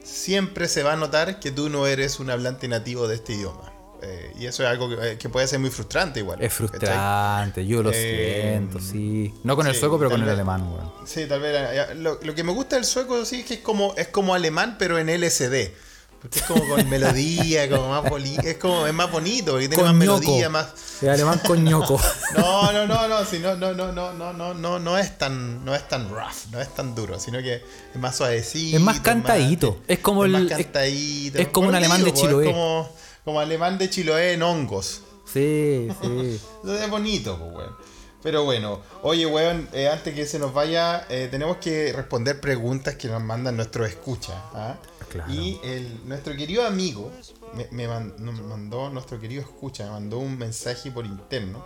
siempre 0.02 0.68
se 0.68 0.82
va 0.82 0.92
a 0.94 0.96
notar 0.96 1.40
que 1.40 1.50
tú 1.50 1.68
no 1.68 1.86
eres 1.86 2.20
un 2.20 2.30
hablante 2.30 2.66
nativo 2.68 3.08
de 3.08 3.16
este 3.16 3.34
idioma. 3.34 3.72
Eh, 4.00 4.32
y 4.38 4.46
eso 4.46 4.62
es 4.62 4.68
algo 4.68 4.88
que, 4.88 5.12
eh, 5.12 5.18
que 5.18 5.28
puede 5.28 5.46
ser 5.48 5.58
muy 5.58 5.70
frustrante 5.70 6.20
igual. 6.20 6.40
Es 6.40 6.52
frustrante, 6.52 7.66
yo 7.66 7.82
lo 7.82 7.90
Eh, 7.92 8.50
siento, 8.52 8.80
sí. 8.80 9.34
No 9.44 9.56
con 9.56 9.66
el 9.66 9.74
sí, 9.74 9.80
sueco, 9.80 9.98
pero 9.98 10.10
con 10.10 10.20
tal 10.20 10.28
el 10.28 10.34
vez. 10.36 10.40
alemán. 10.46 10.70
Sí, 11.04 11.26
tal 11.26 11.40
vez. 11.40 11.54
eh, 11.56 11.94
Lo, 11.96 12.18
lo 12.22 12.34
que 12.34 12.44
me 12.44 12.52
gusta 12.52 12.76
del 12.76 12.84
sueco 12.84 13.24
sí 13.24 13.40
es 13.40 13.46
que 13.46 13.54
es 13.54 13.60
como, 13.60 13.94
es 13.96 14.08
como 14.08 14.34
alemán, 14.34 14.76
pero 14.78 14.98
en 14.98 15.08
LSD. 15.08 15.72
Porque 16.20 16.40
es 16.40 16.44
como 16.46 16.66
con 16.68 16.88
melodía, 16.90 17.68
como 17.70 17.88
más 17.90 18.04
es 18.44 18.56
como 18.58 18.86
es 18.88 18.92
más 18.94 19.10
bonito, 19.10 19.52
porque 19.52 19.68
tiene 19.68 19.82
más 19.84 19.90
Con 19.92 19.98
melodía, 19.98 20.38
ñoco. 20.48 20.50
más. 20.50 20.68
El 21.02 21.08
alemán 21.10 21.40
con 21.46 21.64
ñoco. 21.64 22.00
No, 22.36 22.72
no, 22.72 22.86
no, 22.86 23.08
no, 23.08 23.24
si 23.24 23.38
no, 23.38 23.54
no, 23.56 23.72
no, 23.72 23.92
no, 23.92 24.12
no, 24.12 24.32
no, 24.32 24.52
no, 24.54 24.78
no 24.80 24.98
es 24.98 25.16
tan, 25.16 25.64
no 25.64 25.74
es 25.76 25.86
tan 25.88 26.08
rough, 26.10 26.46
no 26.52 26.60
es 26.60 26.74
tan 26.74 26.94
duro, 26.94 27.18
sino 27.20 27.38
que 27.38 27.54
es 27.94 28.00
más 28.00 28.16
suavecito. 28.16 28.76
Es 28.76 28.82
más 28.82 28.98
cantadito. 29.00 29.78
Es 29.86 29.98
como 30.00 30.24
es 30.24 30.34
el- 30.34 30.42
más 30.44 30.52
cantadito. 30.58 31.38
es 31.38 31.48
como 31.48 31.68
un 31.68 31.72
Por 31.74 31.82
eso 31.82 31.92
alemán 31.92 32.04
de 32.04 32.12
po, 32.12 32.20
Chiloé. 32.20 32.46
Es 32.48 32.52
como, 32.52 32.90
como 33.24 33.40
alemán 33.40 33.78
de 33.78 33.90
Chiloé 33.90 34.32
en 34.32 34.42
hongos. 34.42 35.02
Sí, 35.24 35.88
sí. 36.02 36.40
Eso 36.64 36.78
es 36.78 36.90
bonito, 36.90 37.38
pues, 37.38 37.52
weón. 37.54 37.76
Pero 38.22 38.44
bueno, 38.44 38.80
oye, 39.02 39.26
weón, 39.26 39.68
eh, 39.72 39.88
antes 39.88 40.12
que 40.14 40.26
se 40.26 40.38
nos 40.40 40.52
vaya, 40.52 41.06
eh, 41.08 41.28
tenemos 41.30 41.58
que 41.58 41.92
responder 41.92 42.40
preguntas 42.40 42.96
que 42.96 43.06
nos 43.08 43.22
mandan 43.22 43.56
nuestros 43.56 43.88
escuchas. 43.88 44.34
¿ah? 44.54 44.76
Claro. 45.08 45.32
Y 45.32 45.60
el, 45.62 46.00
nuestro 46.08 46.34
querido 46.36 46.66
amigo 46.66 47.12
me, 47.54 47.68
me 47.70 47.86
man- 47.86 48.14
nos 48.18 48.40
mandó, 48.40 48.90
nuestro 48.90 49.20
querido 49.20 49.42
escucha, 49.42 49.84
me 49.84 49.90
mandó 49.92 50.18
un 50.18 50.36
mensaje 50.36 50.90
por 50.90 51.06
interno 51.06 51.64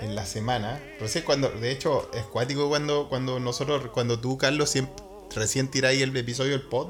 en 0.00 0.16
la 0.16 0.26
semana. 0.26 0.82
Recién 0.98 1.24
cuando, 1.24 1.48
de 1.50 1.70
hecho, 1.70 2.10
es 2.14 2.24
cuático 2.24 2.68
cuando, 2.68 3.08
cuando 3.08 3.38
nosotros, 3.38 3.86
cuando 3.94 4.18
tú, 4.18 4.36
Carlos, 4.36 4.70
siempre, 4.70 5.04
recién 5.36 5.68
tiráis 5.68 6.02
el 6.02 6.14
episodio 6.16 6.50
del 6.52 6.62
pod. 6.62 6.88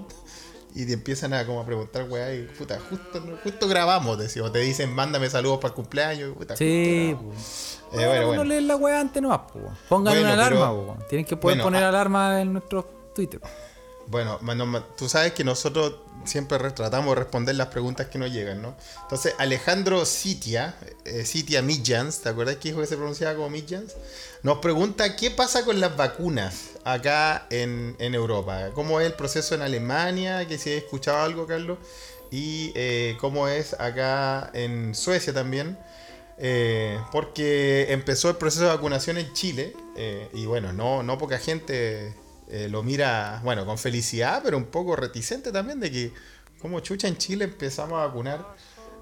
Y 0.74 0.86
te 0.86 0.94
empiezan 0.94 1.34
a 1.34 1.44
como 1.46 1.60
a 1.60 1.66
preguntar, 1.66 2.08
weá, 2.08 2.34
y 2.34 2.42
puta, 2.44 2.78
justo, 2.88 3.22
justo 3.42 3.68
grabamos, 3.68 4.18
decimos, 4.18 4.52
te 4.52 4.60
dicen, 4.60 4.90
mándame 4.94 5.28
saludos 5.28 5.58
para 5.58 5.68
el 5.68 5.74
cumpleaños, 5.74 6.30
y 6.30 6.32
puta, 6.34 6.56
Sí, 6.56 7.14
justo 7.18 7.86
po. 7.90 8.00
Eh, 8.00 8.06
bueno, 8.06 8.20
no 8.22 8.26
bueno. 8.28 8.44
leen 8.44 8.68
la 8.68 8.76
weá 8.76 9.00
antes 9.00 9.22
nomás, 9.22 9.40
po. 9.52 9.60
Pongan 9.88 10.14
Bueno, 10.14 10.20
una 10.22 10.32
alarma, 10.32 10.70
pero- 10.70 10.86
po. 10.98 11.04
Tienen 11.10 11.26
que 11.26 11.36
poder 11.36 11.60
poner 11.60 11.84
ah- 11.84 11.88
alarma 11.90 12.40
en 12.40 12.52
nuestro 12.54 12.84
Twitter. 13.14 13.40
Bueno, 14.06 14.38
mano, 14.40 14.66
ma- 14.66 14.84
tú 14.96 15.08
sabes 15.08 15.32
que 15.32 15.44
nosotros 15.44 15.94
siempre 16.24 16.56
re- 16.58 16.72
tratamos 16.72 17.10
de 17.14 17.20
responder 17.22 17.54
las 17.54 17.68
preguntas 17.68 18.06
que 18.08 18.18
nos 18.18 18.30
llegan, 18.32 18.60
¿no? 18.62 18.74
Entonces, 19.02 19.34
Alejandro 19.38 20.04
Sitia, 20.04 20.74
eh, 21.04 21.24
Sitia 21.24 21.62
¿te 22.20 22.28
acuerdas 22.30 22.56
que 22.56 22.68
dijo 22.70 22.80
que 22.80 22.86
se 22.86 22.96
pronunciaba 22.96 23.34
como 23.36 23.50
Midjans? 23.50 23.94
Nos 24.42 24.58
pregunta 24.58 25.16
qué 25.16 25.30
pasa 25.30 25.64
con 25.64 25.78
las 25.80 25.96
vacunas 25.96 26.70
acá 26.84 27.46
en, 27.50 27.96
en 27.98 28.14
Europa. 28.14 28.70
¿Cómo 28.74 29.00
es 29.00 29.06
el 29.06 29.14
proceso 29.14 29.54
en 29.54 29.62
Alemania? 29.62 30.46
Que 30.46 30.58
si 30.58 30.70
has 30.70 30.82
escuchado 30.82 31.18
algo, 31.18 31.46
Carlos. 31.46 31.78
Y 32.30 32.72
eh, 32.74 33.16
cómo 33.20 33.48
es 33.48 33.74
acá 33.74 34.50
en 34.54 34.94
Suecia 34.94 35.32
también. 35.32 35.78
Eh, 36.38 36.98
porque 37.12 37.86
empezó 37.90 38.30
el 38.30 38.36
proceso 38.36 38.64
de 38.64 38.70
vacunación 38.70 39.18
en 39.18 39.32
Chile. 39.32 39.74
eh, 39.96 40.28
y 40.32 40.46
bueno, 40.46 40.72
no, 40.72 41.02
no 41.02 41.18
poca 41.18 41.38
gente 41.38 42.14
eh, 42.52 42.68
lo 42.68 42.82
mira, 42.82 43.40
bueno, 43.42 43.64
con 43.64 43.78
felicidad, 43.78 44.42
pero 44.44 44.58
un 44.58 44.66
poco 44.66 44.94
reticente 44.94 45.50
también 45.52 45.80
de 45.80 45.90
que 45.90 46.12
como 46.60 46.80
chucha 46.80 47.08
en 47.08 47.16
Chile 47.16 47.44
empezamos 47.44 47.94
a 47.94 48.06
vacunar 48.06 48.46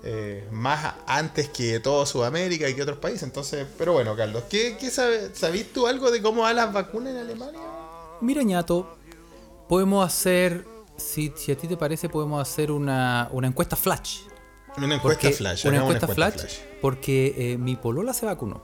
eh, 0.02 0.48
más 0.50 0.94
antes 1.06 1.48
que 1.48 1.78
todo 1.80 2.06
Sudamérica 2.06 2.68
y 2.68 2.74
que 2.74 2.82
otros 2.82 2.98
países. 2.98 3.22
Entonces, 3.24 3.66
pero 3.78 3.92
bueno, 3.92 4.16
Carlos, 4.16 4.44
¿qué, 4.48 4.76
qué 4.78 4.90
sabe, 4.90 5.34
¿sabís 5.34 5.72
tú 5.72 5.86
algo 5.86 6.10
de 6.10 6.22
cómo 6.22 6.42
van 6.42 6.56
las 6.56 6.72
vacunas 6.72 7.12
en 7.12 7.18
Alemania? 7.18 7.60
Mira, 8.20 8.42
ñato, 8.42 8.96
podemos 9.68 10.04
hacer, 10.06 10.66
si, 10.96 11.32
si 11.36 11.52
a 11.52 11.56
ti 11.56 11.66
te 11.68 11.76
parece, 11.76 12.08
podemos 12.08 12.40
hacer 12.40 12.70
una, 12.72 13.28
una 13.32 13.46
encuesta 13.46 13.76
flash. 13.76 14.20
Una 14.76 14.94
encuesta 14.94 15.20
Porque- 15.22 15.36
flash. 15.36 15.66
Una 15.66 15.78
encuesta, 15.78 16.06
flash, 16.08 16.58
porque 16.80 17.34
eh, 17.36 17.58
mi 17.58 17.76
polola 17.76 18.12
se 18.14 18.24
vacunó. 18.26 18.62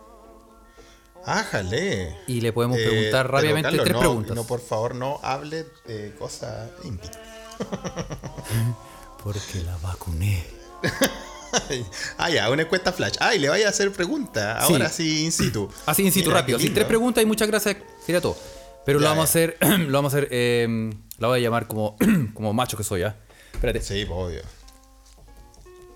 Ájale. 1.24 2.16
Y 2.28 2.40
le 2.40 2.52
podemos 2.52 2.78
Eh, 2.78 2.84
preguntar 2.86 3.28
rápidamente 3.30 3.62
Carlos, 3.70 3.82
tres 3.84 3.92
no, 3.94 3.98
preguntas. 4.00 4.36
No, 4.36 4.44
por 4.44 4.60
favor, 4.60 4.94
no 4.94 5.18
hable 5.24 5.66
de 5.84 6.14
cosas 6.16 6.70
íntimas. 6.84 7.18
Porque 9.24 9.60
la 9.64 9.76
vacuné. 9.78 10.44
ah, 12.18 12.30
ya, 12.30 12.50
una 12.50 12.62
encuesta 12.62 12.92
flash. 12.92 13.14
Ah, 13.20 13.34
y 13.34 13.38
le 13.38 13.48
vaya 13.48 13.66
a 13.66 13.70
hacer 13.70 13.92
preguntas. 13.92 14.66
Sí. 14.66 14.72
Ahora 14.72 14.88
sí, 14.90 15.24
in 15.24 15.32
situ. 15.32 15.70
Así 15.86 16.02
in 16.04 16.12
situ, 16.12 16.28
Mira, 16.28 16.40
rápido. 16.40 16.58
lindo. 16.58 16.74
tres 16.74 16.86
preguntas 16.86 17.22
y 17.22 17.26
muchas 17.26 17.48
gracias. 17.48 17.76
Sería 18.04 18.20
todo. 18.20 18.36
Pero 18.84 18.98
Ya, 19.00 19.04
lo 19.04 19.08
vamos 19.10 19.22
a 19.26 19.28
hacer. 19.30 19.56
lo 19.60 19.92
vamos 19.98 20.14
a 20.14 20.16
hacer. 20.18 20.28
eh, 20.30 20.90
la 21.18 21.28
voy 21.28 21.40
a 21.40 21.42
llamar 21.42 21.66
como, 21.66 21.96
como 22.34 22.52
macho 22.52 22.76
que 22.76 22.84
soy, 22.84 23.02
¿ah? 23.02 23.16
Espérate. 23.52 23.80
Sí, 23.80 24.04
pues, 24.04 24.18
obvio. 24.18 24.42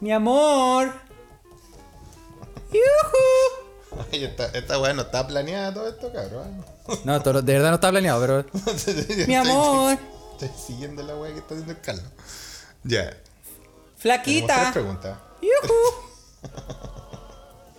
Mi 0.00 0.12
amor. 0.12 0.92
Yujú. 2.72 4.02
Oye, 4.12 4.24
esta, 4.26 4.46
esta 4.46 4.78
weá 4.78 4.92
no 4.94 5.02
está 5.02 5.26
planeada 5.26 5.74
todo 5.74 5.88
esto, 5.88 6.12
cabrón. 6.12 6.64
No, 7.04 7.20
de 7.20 7.52
verdad 7.52 7.68
no 7.68 7.74
está 7.76 7.90
planeado, 7.90 8.20
pero. 8.20 8.44
Mi 9.28 9.34
amor. 9.36 9.92
Estoy, 9.92 10.48
estoy 10.48 10.62
siguiendo 10.66 11.02
la 11.04 11.14
weá 11.14 11.32
que 11.32 11.38
está 11.38 11.54
haciendo 11.54 11.72
el 11.72 11.80
Carlos. 11.80 12.04
Ya. 12.82 13.16
Tenemos 14.02 14.22
tres 14.24 14.42
Flaquita. 14.46 14.72
preguntas. 14.72 15.18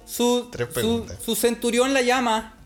Su, 0.06 0.50
Tres 0.52 0.68
preguntas. 0.68 1.18
su 1.24 1.36
centurión 1.36 1.94
la 1.94 2.02
llama. 2.02 2.58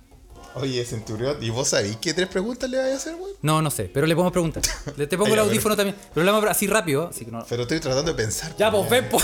Oye, 0.56 0.84
Centurión, 0.86 1.38
¿y 1.44 1.50
vos 1.50 1.68
sabéis 1.68 1.98
qué 1.98 2.14
tres 2.14 2.28
preguntas 2.30 2.68
le 2.70 2.78
vais 2.78 2.94
a 2.94 2.96
hacer, 2.98 3.14
weón? 3.16 3.34
No, 3.42 3.62
no 3.62 3.70
sé, 3.70 3.84
pero 3.94 4.08
le 4.08 4.16
podemos 4.16 4.32
preguntar. 4.32 4.64
Le 4.98 5.06
te 5.06 5.18
pongo 5.18 5.28
el 5.28 5.34
pero- 5.34 5.44
audífono 5.44 5.76
también. 5.76 5.96
Pero 6.14 6.26
le 6.26 6.32
vamos 6.32 6.48
a 6.48 6.52
así 6.52 6.66
rápido, 6.66 7.10
así 7.10 7.26
que 7.26 7.32
no. 7.32 7.46
Pero 7.48 7.64
estoy 7.64 7.80
tratando 7.82 8.12
de 8.14 8.18
pensar. 8.18 8.56
Ya, 8.58 8.72
pues, 8.72 8.90
ven, 8.90 9.10
po. 9.10 9.20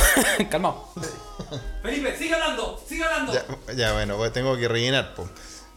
Calmado. 0.52 0.89
Felipe, 1.82 2.15
sigue 2.17 2.34
hablando, 2.34 2.84
sigue 2.88 3.04
hablando. 3.04 3.34
Ya, 3.34 3.46
ya, 3.74 3.94
bueno, 3.94 4.17
pues 4.17 4.34
tengo 4.34 4.56
que 4.58 4.67
rellenar, 4.67 5.15
pues. 5.15 5.30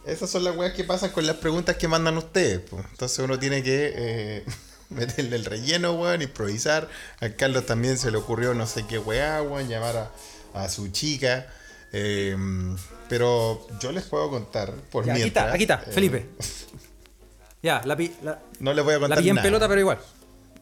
Esas 0.05 0.29
son 0.29 0.43
las 0.43 0.55
weas 0.55 0.73
que 0.73 0.83
pasan 0.83 1.09
con 1.11 1.25
las 1.25 1.37
preguntas 1.37 1.77
que 1.77 1.87
mandan 1.87 2.17
ustedes, 2.17 2.59
pues. 2.69 2.85
Entonces 2.91 3.17
uno 3.19 3.39
tiene 3.39 3.63
que 3.63 3.93
eh, 3.95 4.45
meterle 4.97 5.35
el 5.35 5.45
relleno, 5.45 5.93
weón, 5.93 6.21
improvisar. 6.21 6.87
A 7.21 7.29
Carlos 7.29 7.65
también 7.65 7.97
se 7.97 8.11
le 8.11 8.17
ocurrió 8.17 8.53
no 8.53 8.65
sé 8.67 8.85
qué 8.87 8.97
weá, 8.99 9.41
weón, 9.41 9.67
llamar 9.67 9.95
a, 10.53 10.63
a 10.63 10.69
su 10.69 10.87
chica. 10.89 11.47
Eh, 11.91 12.35
pero 13.07 13.65
yo 13.79 13.91
les 13.91 14.03
puedo 14.05 14.29
contar, 14.29 14.73
por 14.91 15.05
Ya, 15.05 15.13
aquí 15.13 15.21
mientras. 15.21 15.45
está, 15.45 15.53
aquí 15.55 15.63
está, 15.63 15.83
eh, 15.89 15.93
Felipe. 15.93 16.29
Ya, 17.61 17.81
la, 17.83 17.95
pi- 17.97 18.13
la, 18.21 18.39
No 18.59 18.73
les 18.73 18.83
voy 18.85 18.93
a 18.93 18.97
la 18.97 18.99
contar 19.01 19.17
pillé 19.17 19.29
en 19.31 19.35
nada. 19.37 19.47
pelota, 19.47 19.67
pero 19.67 19.81
igual. 19.81 19.97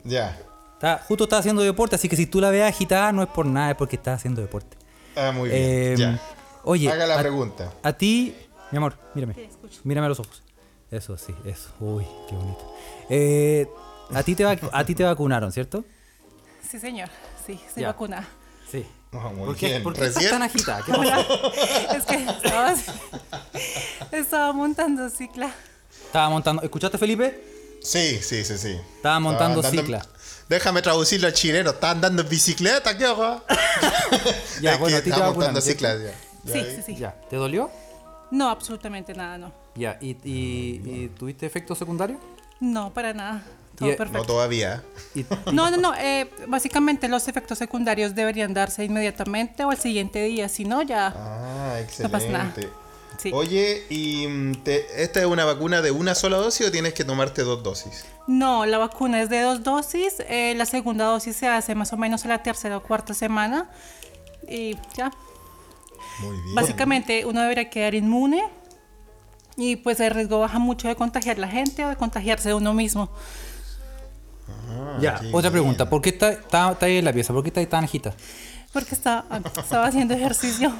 Ya. 0.05 0.39
Está, 0.75 0.99
justo 1.05 1.25
está 1.25 1.37
haciendo 1.37 1.61
deporte, 1.61 1.95
así 1.97 2.07
que 2.07 2.15
si 2.15 2.27
tú 2.27 2.39
la 2.39 2.49
ves 2.49 2.63
agitada, 2.63 3.11
no 3.11 3.21
es 3.23 3.27
por 3.27 3.45
nada, 3.45 3.71
es 3.71 3.75
porque 3.75 3.97
está 3.97 4.13
haciendo 4.13 4.41
deporte. 4.41 4.77
Ah, 5.15 5.31
muy 5.33 5.49
bien. 5.49 5.61
Eh, 5.61 5.95
ya. 5.97 6.21
Oye, 6.63 6.89
Haga 6.89 7.05
la 7.05 7.15
a- 7.15 7.19
pregunta. 7.19 7.73
A 7.83 7.91
ti, 7.91 8.33
mi 8.71 8.77
amor, 8.77 8.97
mírame. 9.15 9.49
Mírame 9.83 10.05
a 10.05 10.09
los 10.09 10.19
ojos. 10.21 10.43
Eso, 10.91 11.17
sí, 11.17 11.35
eso. 11.43 11.71
Uy, 11.81 12.05
qué 12.29 12.35
bonito. 12.35 12.73
Eh, 13.09 13.67
a, 14.13 14.23
ti 14.23 14.35
te 14.35 14.45
vac- 14.45 14.69
a 14.71 14.85
ti 14.85 14.95
te 14.95 15.03
vacunaron, 15.03 15.51
¿cierto? 15.51 15.83
Sí, 16.69 16.79
señor. 16.79 17.09
Sí, 17.45 17.59
estoy 17.67 17.81
Ya. 17.81 17.87
vacunada. 17.89 18.27
Sí. 18.71 18.85
Ah, 19.11 19.29
muy 19.35 19.45
¿Por 19.45 19.55
qué, 19.55 19.67
bien. 19.67 19.83
por 19.83 19.93
qué 19.93 20.05
estás 20.05 20.15
Recién- 20.23 20.31
tan 20.31 20.41
agitada? 20.41 20.81
¿Qué 20.83 20.91
pasó? 20.91 21.51
Es 21.97 22.03
que 22.05 22.15
estaba, 22.15 22.73
estaba 24.11 24.53
montando 24.53 25.09
cicla. 25.09 25.51
Estaba 26.05 26.29
montando. 26.29 26.61
¿Escuchaste, 26.63 26.97
Felipe? 26.97 27.43
Sí, 27.81 28.19
sí, 28.21 28.43
sí, 28.45 28.57
sí. 28.57 28.79
Estaba 28.95 29.19
montando 29.19 29.59
andando- 29.59 29.81
cicla. 29.81 30.05
Déjame 30.49 30.81
traducirlo 30.81 31.27
al 31.27 31.33
chileno. 31.33 31.71
Está 31.71 31.91
andando 31.91 32.21
en 32.21 32.29
bicicleta, 32.29 32.97
¿qué 32.97 33.05
hago? 33.05 33.43
Ya, 34.61 34.73
Es 34.73 34.79
bueno, 34.79 34.95
que 34.95 34.99
a 34.99 35.03
ti 35.03 35.09
te 35.09 35.09
está 35.09 35.25
vacunaron, 35.27 35.35
montando 35.35 35.61
cicla. 35.61 35.95
ya. 35.97 36.13
Sí, 36.51 36.65
sí, 36.75 36.81
sí. 36.85 36.95
Ya. 36.95 37.11
¿Te 37.29 37.35
dolió? 37.35 37.69
No, 38.31 38.49
absolutamente 38.49 39.13
nada, 39.13 39.37
no. 39.37 39.51
Ya. 39.75 39.97
¿Y, 40.01 40.11
y, 40.23 40.81
y 40.85 41.11
tuviste 41.17 41.45
efectos 41.45 41.77
secundarios? 41.77 42.19
No, 42.59 42.93
para 42.93 43.13
nada. 43.13 43.43
Todo 43.75 43.89
Y, 43.89 43.91
eh, 43.93 43.97
No 44.11 44.23
todavía. 44.23 44.83
Y- 45.15 45.25
No, 45.51 45.69
no, 45.71 45.77
no. 45.77 45.93
eh, 45.95 46.29
básicamente 46.47 47.07
los 47.07 47.27
efectos 47.27 47.57
secundarios 47.57 48.13
deberían 48.15 48.53
darse 48.53 48.83
inmediatamente 48.85 49.63
o 49.65 49.71
al 49.71 49.77
siguiente 49.79 50.23
día. 50.23 50.47
Si 50.49 50.65
no, 50.65 50.81
ya. 50.81 51.13
Ah, 51.15 51.79
No 51.99 52.09
pasa 52.09 52.27
nada. 52.29 52.45
excelente. 52.47 52.69
Sí. 53.17 53.31
Oye, 53.33 53.85
¿y 53.89 54.27
mm, 54.27 54.63
te- 54.63 55.03
esta 55.03 55.19
es 55.21 55.25
una 55.27 55.45
vacuna 55.45 55.81
de 55.81 55.91
una 55.91 56.15
sola 56.15 56.37
dosis 56.37 56.67
o 56.67 56.71
tienes 56.71 56.93
que 56.93 57.03
tomarte 57.03 57.43
dos 57.43 57.61
dosis? 57.63 58.05
No, 58.27 58.65
la 58.65 58.77
vacuna 58.79 59.21
es 59.21 59.29
de 59.29 59.41
dos 59.41 59.63
dosis. 59.63 60.15
eh, 60.27 60.53
la 60.57 60.65
segunda 60.65 61.05
dosis 61.05 61.35
se 61.35 61.47
hace 61.47 61.75
más 61.75 61.93
o 61.93 61.97
menos 61.97 62.25
a 62.25 62.27
la 62.27 62.41
tercera 62.43 62.77
o 62.77 62.83
cuarta 62.83 63.13
semana. 63.13 63.69
Y 64.47 64.77
ya. 64.95 65.11
Muy 66.19 66.35
bien. 66.41 66.55
Básicamente 66.55 67.25
uno 67.25 67.41
debería 67.41 67.69
quedar 67.69 67.95
inmune 67.95 68.43
y 69.55 69.75
pues 69.77 69.99
el 69.99 70.11
riesgo 70.11 70.39
baja 70.39 70.59
mucho 70.59 70.87
de 70.87 70.95
contagiar 70.95 71.37
a 71.37 71.41
la 71.41 71.47
gente 71.47 71.85
o 71.85 71.89
de 71.89 71.95
contagiarse 71.95 72.49
de 72.49 72.55
uno 72.55 72.73
mismo. 72.73 73.09
Ah, 74.69 74.97
ya. 75.01 75.15
Otra 75.31 75.49
bien. 75.49 75.51
pregunta. 75.51 75.89
¿Por 75.89 76.01
qué 76.01 76.09
está, 76.09 76.31
está, 76.31 76.71
está 76.71 76.85
ahí 76.85 76.97
en 76.97 77.05
la 77.05 77.13
pieza? 77.13 77.33
¿Por 77.33 77.43
qué 77.43 77.49
está 77.49 77.59
ahí 77.59 77.67
tan 77.67 77.83
agitada? 77.83 78.15
Porque 78.71 78.95
estaba, 78.95 79.23
estaba 79.57 79.85
haciendo 79.85 80.13
ejercicio. 80.15 80.73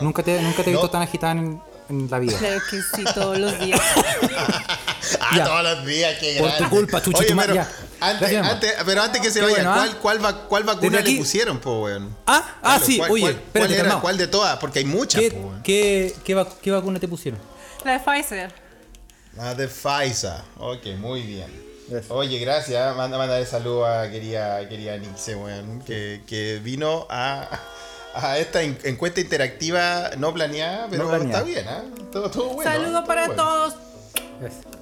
Nunca 0.00 0.22
te, 0.22 0.40
nunca 0.42 0.64
te 0.64 0.70
he 0.70 0.72
No. 0.72 0.80
visto 0.80 0.90
tan 0.90 1.02
agitada 1.02 1.32
en, 1.34 1.62
en 1.88 2.10
la 2.10 2.18
vida. 2.18 2.36
Claro 2.36 2.60
que 2.68 2.80
sí, 2.82 3.04
todos 3.14 3.38
los 3.38 3.58
días. 3.60 3.80
Ah, 5.20 5.36
Ya. 5.36 5.44
todos 5.44 5.62
los 5.64 5.84
días, 5.86 6.16
qué 6.20 6.36
Por 6.38 6.52
tu 6.56 6.68
culpa, 6.70 7.02
chucha 7.02 7.18
Oye, 7.18 7.28
tu 7.32 7.36
pero. 7.36 7.66
Antes, 8.00 8.36
antes, 8.36 8.74
pero 8.86 9.02
antes 9.02 9.20
que 9.20 9.30
se 9.30 9.40
Qué 9.40 9.44
vaya, 9.46 9.56
bueno, 9.56 9.72
¿ah? 9.72 9.74
¿cuál, 9.76 9.96
cuál, 9.98 10.24
va- 10.24 10.48
cuál 10.48 10.64
vacuna 10.64 11.00
le 11.00 11.16
pusieron, 11.16 11.58
po, 11.58 11.82
weón? 11.82 12.16
Ah, 12.26 12.42
ah, 12.62 12.80
sí, 12.82 12.98
¿cuál- 12.98 13.10
oye, 13.10 13.22
cuál- 13.22 13.32
espérate, 13.34 13.74
¿cuál, 13.74 13.86
era. 13.86 14.00
¿Cuál 14.00 14.18
de 14.18 14.26
todas? 14.28 14.58
Porque 14.58 14.78
hay 14.78 14.84
muchas, 14.84 15.20
¿Qué, 15.20 15.30
po, 15.32 15.38
weón. 15.48 15.62
qué, 15.62 16.14
qué, 16.24 16.36
vac- 16.36 16.54
qué 16.62 16.70
vacuna 16.70 16.98
te 17.00 17.08
pusieron? 17.08 17.38
La 17.84 17.92
de 17.92 17.98
Pfizer. 18.00 18.54
La 19.36 19.54
de 19.54 19.68
Pfizer. 19.68 20.40
Ok, 20.58 20.86
muy 20.98 21.22
bien. 21.22 21.50
Oye, 22.08 22.38
gracias. 22.38 22.96
Manda, 22.96 23.18
mandarle 23.18 23.46
saludo 23.46 23.86
a 23.86 24.08
querida, 24.10 24.68
querida 24.68 24.96
Nixe, 24.98 25.34
weón, 25.36 25.80
que, 25.82 26.22
que 26.26 26.60
vino 26.62 27.06
a, 27.10 27.48
a 28.14 28.38
esta 28.38 28.62
en- 28.62 28.78
encuesta 28.84 29.20
interactiva 29.20 30.10
no 30.18 30.32
planeada, 30.34 30.86
pero 30.90 31.04
No 31.04 31.08
planeada. 31.10 31.38
está 31.40 31.42
bien, 31.42 31.66
¿ah? 31.68 31.82
Todo, 32.12 32.30
todo 32.30 32.48
bueno. 32.54 32.70
Saludos 32.70 32.92
todo 32.92 33.04
para 33.06 33.26
bueno. 33.26 33.42
todos. 33.42 33.74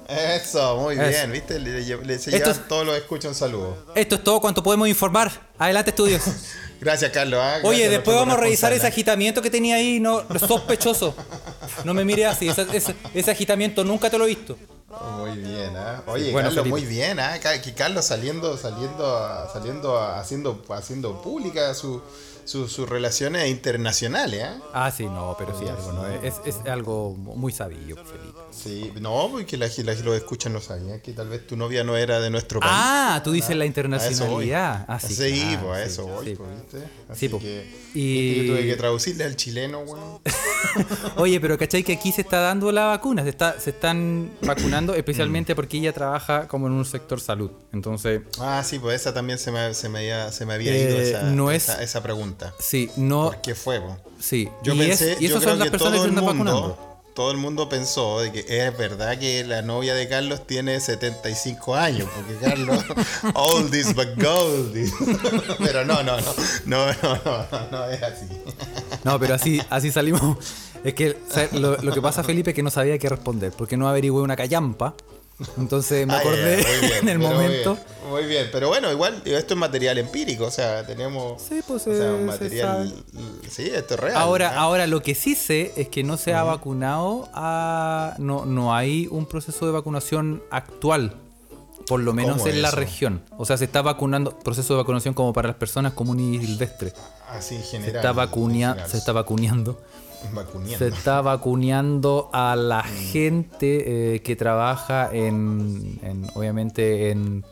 Eso, 0.07 0.77
muy 0.77 0.95
Eso. 0.95 1.07
bien, 1.07 1.31
¿viste? 1.31 1.59
Le, 1.59 1.81
le- 1.81 1.97
le- 2.03 2.19
se 2.19 2.31
llevan 2.31 2.49
es- 2.51 2.67
todos 2.67 2.85
los 2.85 2.97
escuchas 2.97 3.29
un 3.29 3.35
saludo. 3.35 3.77
Esto 3.95 4.15
es 4.15 4.23
todo 4.23 4.41
cuanto 4.41 4.61
podemos 4.61 4.87
informar. 4.87 5.31
Adelante, 5.57 5.91
estudios. 5.91 6.21
Gracias, 6.81 7.11
Carlos. 7.11 7.39
Gracias 7.39 7.63
Oye, 7.65 7.87
después 7.89 8.17
vamos 8.17 8.35
a 8.35 8.39
revisar 8.39 8.73
ese 8.73 8.87
agitamiento 8.87 9.41
que 9.41 9.49
tenía 9.51 9.75
ahí, 9.75 9.99
no, 9.99 10.23
sospechoso. 10.39 11.15
No 11.85 11.93
me 11.93 12.03
mire 12.03 12.25
así, 12.25 12.49
ese, 12.49 12.65
ese- 12.73 12.95
ese 13.13 13.31
agitamiento 13.31 13.83
nunca 13.83 14.09
te 14.09 14.17
lo 14.17 14.25
he 14.25 14.29
visto. 14.29 14.57
Muy 15.17 15.37
bien, 15.37 15.75
¿ah? 15.77 16.01
Oye, 16.07 16.31
bueno, 16.31 16.49
Carlos, 16.49 16.63
Felipe. 16.65 16.69
muy 16.69 16.85
bien, 16.85 17.19
¿ah? 17.19 17.39
Ca- 17.41 17.61
Que 17.61 17.73
Carlos 17.73 18.05
saliendo, 18.05 18.57
saliendo, 18.57 19.47
saliendo, 19.51 19.97
a- 19.97 20.19
haciendo, 20.19 20.61
haciendo 20.69 21.21
pública 21.21 21.73
su- 21.73 22.01
su- 22.45 22.67
sus 22.67 22.87
relaciones 22.89 23.47
internacionales, 23.49 24.43
¿ah? 24.43 24.57
Ah, 24.73 24.91
sí, 24.91 25.05
no, 25.05 25.35
pero 25.37 25.57
sí, 25.57 25.65
algo, 25.67 25.91
no, 25.93 26.07
es, 26.07 26.35
es 26.45 26.57
algo 26.67 27.13
muy 27.15 27.51
sabio, 27.51 27.95
Felipe. 27.97 28.39
Sí, 28.51 28.91
no, 28.99 29.29
porque 29.31 29.57
la, 29.57 29.67
la 29.83 29.91
escuchan 30.15 30.53
no 30.53 30.59
sabían 30.59 30.99
que 30.99 31.13
tal 31.13 31.29
vez 31.29 31.47
tu 31.47 31.55
novia 31.55 31.83
no 31.83 31.95
era 31.95 32.19
de 32.19 32.29
nuestro 32.29 32.59
país. 32.59 32.71
Ah, 32.75 33.21
tú 33.23 33.31
dices 33.31 33.55
la 33.55 33.63
A 33.63 33.67
eso 33.67 33.73
voy. 34.27 34.45
internacionalidad. 34.45 34.85
Ah, 34.87 34.99
sí, 34.99 35.15
claro, 35.15 35.67
pues 35.67 35.79
a 35.79 35.85
sí, 35.85 35.91
eso 35.93 36.07
voy, 36.07 36.25
sí. 36.27 36.35
pues, 36.35 36.49
¿viste? 36.61 36.77
Así 37.09 37.19
Sí, 37.19 37.29
po. 37.29 37.39
que, 37.39 37.81
Y- 37.93 38.47
tuve 38.47 38.65
que 38.65 38.75
traducirle 38.75 39.23
al 39.23 39.35
chileno, 39.35 39.79
weón. 39.79 40.19
Oye, 41.17 41.39
pero 41.39 41.57
¿cachai 41.57 41.83
que 41.83 41.93
aquí 41.93 42.11
se 42.11 42.21
está 42.21 42.39
dando 42.39 42.71
la 42.71 42.85
vacuna? 42.85 43.23
Se, 43.23 43.29
está, 43.29 43.59
se 43.59 43.71
están 43.71 44.31
vacunando, 44.41 44.93
especialmente 44.95 45.55
porque 45.55 45.77
ella 45.77 45.93
trabaja 45.93 46.47
como 46.47 46.67
en 46.67 46.73
un 46.73 46.85
sector 46.85 47.19
salud. 47.19 47.51
Entonces, 47.73 48.21
Ah, 48.39 48.61
sí, 48.65 48.79
pues 48.79 49.01
esa 49.01 49.13
también 49.13 49.39
se 49.39 49.51
me, 49.51 49.73
se 49.73 49.89
me, 49.89 49.99
había, 49.99 50.31
se 50.31 50.45
me 50.45 50.53
había 50.53 50.73
Eh, 50.73 50.79
ido 50.89 50.99
esa, 50.99 51.23
no 51.23 51.51
es- 51.51 51.63
esa, 51.69 51.81
esa 51.83 52.03
pregunta. 52.03 52.40
Sí, 52.59 52.89
no. 52.95 53.25
¿Por 53.25 53.41
qué 53.41 53.55
fue, 53.55 53.79
po? 53.81 53.97
Sí, 54.19 54.49
Yo 54.63 54.73
y, 54.73 54.79
pensé, 54.79 55.13
es- 55.13 55.21
y 55.21 55.25
esas 55.25 55.43
son 55.43 55.57
las 55.59 55.67
que 55.67 55.71
personas 55.71 55.99
que 55.99 56.03
se 56.03 56.09
están 56.09 56.23
mundo, 56.25 56.43
vacunando. 56.53 57.01
todo 57.15 57.31
el 57.31 57.37
mundo 57.37 57.67
pensó 57.69 58.19
de 58.21 58.31
que 58.31 58.45
es 58.67 58.77
verdad 58.77 59.17
que 59.17 59.43
la 59.43 59.61
novia 59.61 59.93
de 59.95 60.07
Carlos 60.07 60.45
tiene 60.47 60.79
75 60.79 61.75
años, 61.75 62.07
porque 62.15 62.35
Carlos, 62.45 62.83
oldies 63.33 63.93
but 63.95 64.09
goldies. 64.21 64.93
Pero 65.59 65.83
no, 65.85 66.03
no, 66.03 66.17
no, 66.21 66.33
no, 66.65 66.85
no, 66.85 66.93
no, 67.25 67.47
no, 67.51 67.67
no 67.71 67.85
es 67.89 68.01
así. 68.03 68.25
No, 69.03 69.19
pero 69.19 69.33
así, 69.35 69.59
así 69.69 69.91
salimos. 69.91 70.37
Es 70.83 70.93
que 70.93 71.17
lo 71.53 71.91
que 71.93 72.01
pasa, 72.01 72.23
Felipe, 72.23 72.51
es 72.51 72.55
que 72.55 72.63
no 72.63 72.69
sabía 72.71 72.97
qué 72.99 73.09
responder, 73.09 73.51
porque 73.57 73.75
no 73.77 73.87
averigüé 73.89 74.21
una 74.21 74.35
callampa. 74.35 74.93
Entonces 75.57 76.05
me 76.05 76.13
Ah, 76.13 76.19
acordé 76.19 76.57
bien, 76.81 76.93
en 77.01 77.09
el 77.09 77.19
momento. 77.19 77.69
Muy 77.75 77.77
bien, 77.77 78.11
muy 78.11 78.25
bien, 78.25 78.49
pero 78.51 78.67
bueno, 78.67 78.91
igual 78.91 79.21
esto 79.25 79.53
es 79.53 79.59
material 79.59 79.97
empírico, 79.97 80.45
o 80.45 80.51
sea, 80.51 80.85
tenemos 80.85 81.41
Sí, 81.41 81.61
pues, 81.67 81.87
o 81.87 81.95
sea, 81.95 82.11
eh, 82.13 82.17
se 82.19 82.23
material, 82.25 82.93
sí, 83.49 83.71
esto 83.73 83.95
es 83.95 83.99
real. 83.99 84.17
Ahora, 84.17 84.51
¿ah? 84.55 84.59
ahora 84.61 84.85
lo 84.87 85.01
que 85.01 85.15
sí 85.15 85.33
sé 85.35 85.73
es 85.77 85.89
que 85.89 86.03
no 86.03 86.17
se 86.17 86.33
ha 86.33 86.43
vacunado 86.43 87.29
a. 87.33 88.13
No, 88.19 88.45
no 88.45 88.75
hay 88.75 89.07
un 89.09 89.25
proceso 89.25 89.65
de 89.65 89.71
vacunación 89.71 90.43
actual. 90.51 91.15
Por 91.87 91.99
lo 92.01 92.13
menos 92.13 92.37
¿Cómo 92.37 92.47
en 92.47 92.61
la 92.61 92.69
región. 92.71 93.23
O 93.37 93.45
sea, 93.45 93.57
se 93.57 93.65
está 93.65 93.81
vacunando. 93.81 94.37
Proceso 94.37 94.75
de 94.75 94.77
vacunación 94.77 95.15
como 95.15 95.33
para 95.33 95.47
las 95.49 95.57
personas 95.57 95.93
comunes 95.93 96.41
y 96.41 96.45
silvestres. 96.45 96.93
así 97.29 97.55
en 97.55 97.61
Se 97.63 97.67
general. 97.71 97.95
está, 97.97 98.09
en 98.11 98.15
vacunia, 98.17 98.69
general, 98.69 98.89
se 98.91 98.97
está 98.97 99.11
vacuneando. 99.11 99.81
Vacuneando. 100.33 100.77
Se 100.77 100.87
está 100.87 101.21
vacuneando 101.21 102.29
a 102.33 102.55
la 102.55 102.83
gente 102.83 104.15
eh, 104.15 104.21
que 104.21 104.35
trabaja 104.35 105.09
en, 105.13 105.99
en, 106.03 106.27
obviamente 106.35 107.09
en 107.11 107.43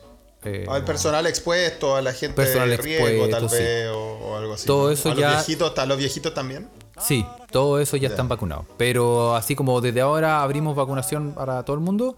eh, 0.44 0.64
Al 0.68 0.84
personal 0.84 1.26
expuesto, 1.26 1.96
a 1.96 2.02
la 2.02 2.12
gente 2.14 2.34
Personal 2.36 2.70
de 2.70 2.76
riesgo, 2.78 3.28
tal 3.28 3.44
expuesto, 3.44 3.48
sí. 3.50 3.62
vez, 3.62 3.88
o, 3.90 3.98
o 4.18 4.36
algo 4.36 4.54
así. 4.54 4.66
Todo 4.66 4.84
¿no? 4.86 4.90
eso 4.90 5.10
¿A 5.10 5.14
ya- 5.14 5.30
Los 5.32 5.46
viejitos, 5.46 5.78
¿A 5.78 5.86
los 5.86 5.98
viejitos 5.98 6.34
también? 6.34 6.68
Sí, 7.00 7.24
todo 7.50 7.78
eso 7.80 7.96
ya 7.96 8.08
están 8.08 8.28
vacunados. 8.28 8.66
Pero 8.76 9.34
así 9.34 9.54
como 9.54 9.80
desde 9.80 10.00
ahora 10.02 10.42
abrimos 10.42 10.76
vacunación 10.76 11.32
para 11.32 11.62
todo 11.64 11.74
el 11.74 11.80
mundo, 11.82 12.16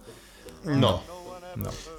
No. 0.65 1.01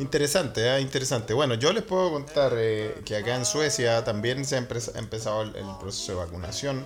Interesante, 0.00 0.66
¿eh? 0.76 0.80
interesante. 0.80 1.32
Bueno, 1.32 1.54
yo 1.54 1.72
les 1.72 1.84
puedo 1.84 2.10
contar 2.10 2.52
eh, 2.56 2.96
que 3.04 3.16
acá 3.16 3.36
en 3.36 3.44
Suecia 3.44 4.02
también 4.04 4.44
se 4.44 4.56
ha 4.56 4.60
empe- 4.60 4.90
ha 4.94 4.98
empezado 4.98 5.42
el, 5.42 5.54
el 5.54 5.64
proceso 5.80 6.12
de 6.12 6.18
vacunación. 6.18 6.84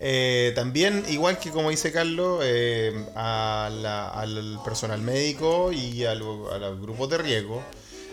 Eh, 0.00 0.52
también, 0.54 1.04
igual 1.08 1.38
que 1.38 1.50
como 1.50 1.70
dice 1.70 1.92
Carlos, 1.92 2.40
eh, 2.44 2.92
al 3.14 4.58
personal 4.64 5.00
médico 5.00 5.72
y 5.72 6.04
a, 6.04 6.14
lo- 6.14 6.56
los 6.58 6.80
grupos 6.80 7.08
de 7.10 7.18
riesgo. 7.18 7.62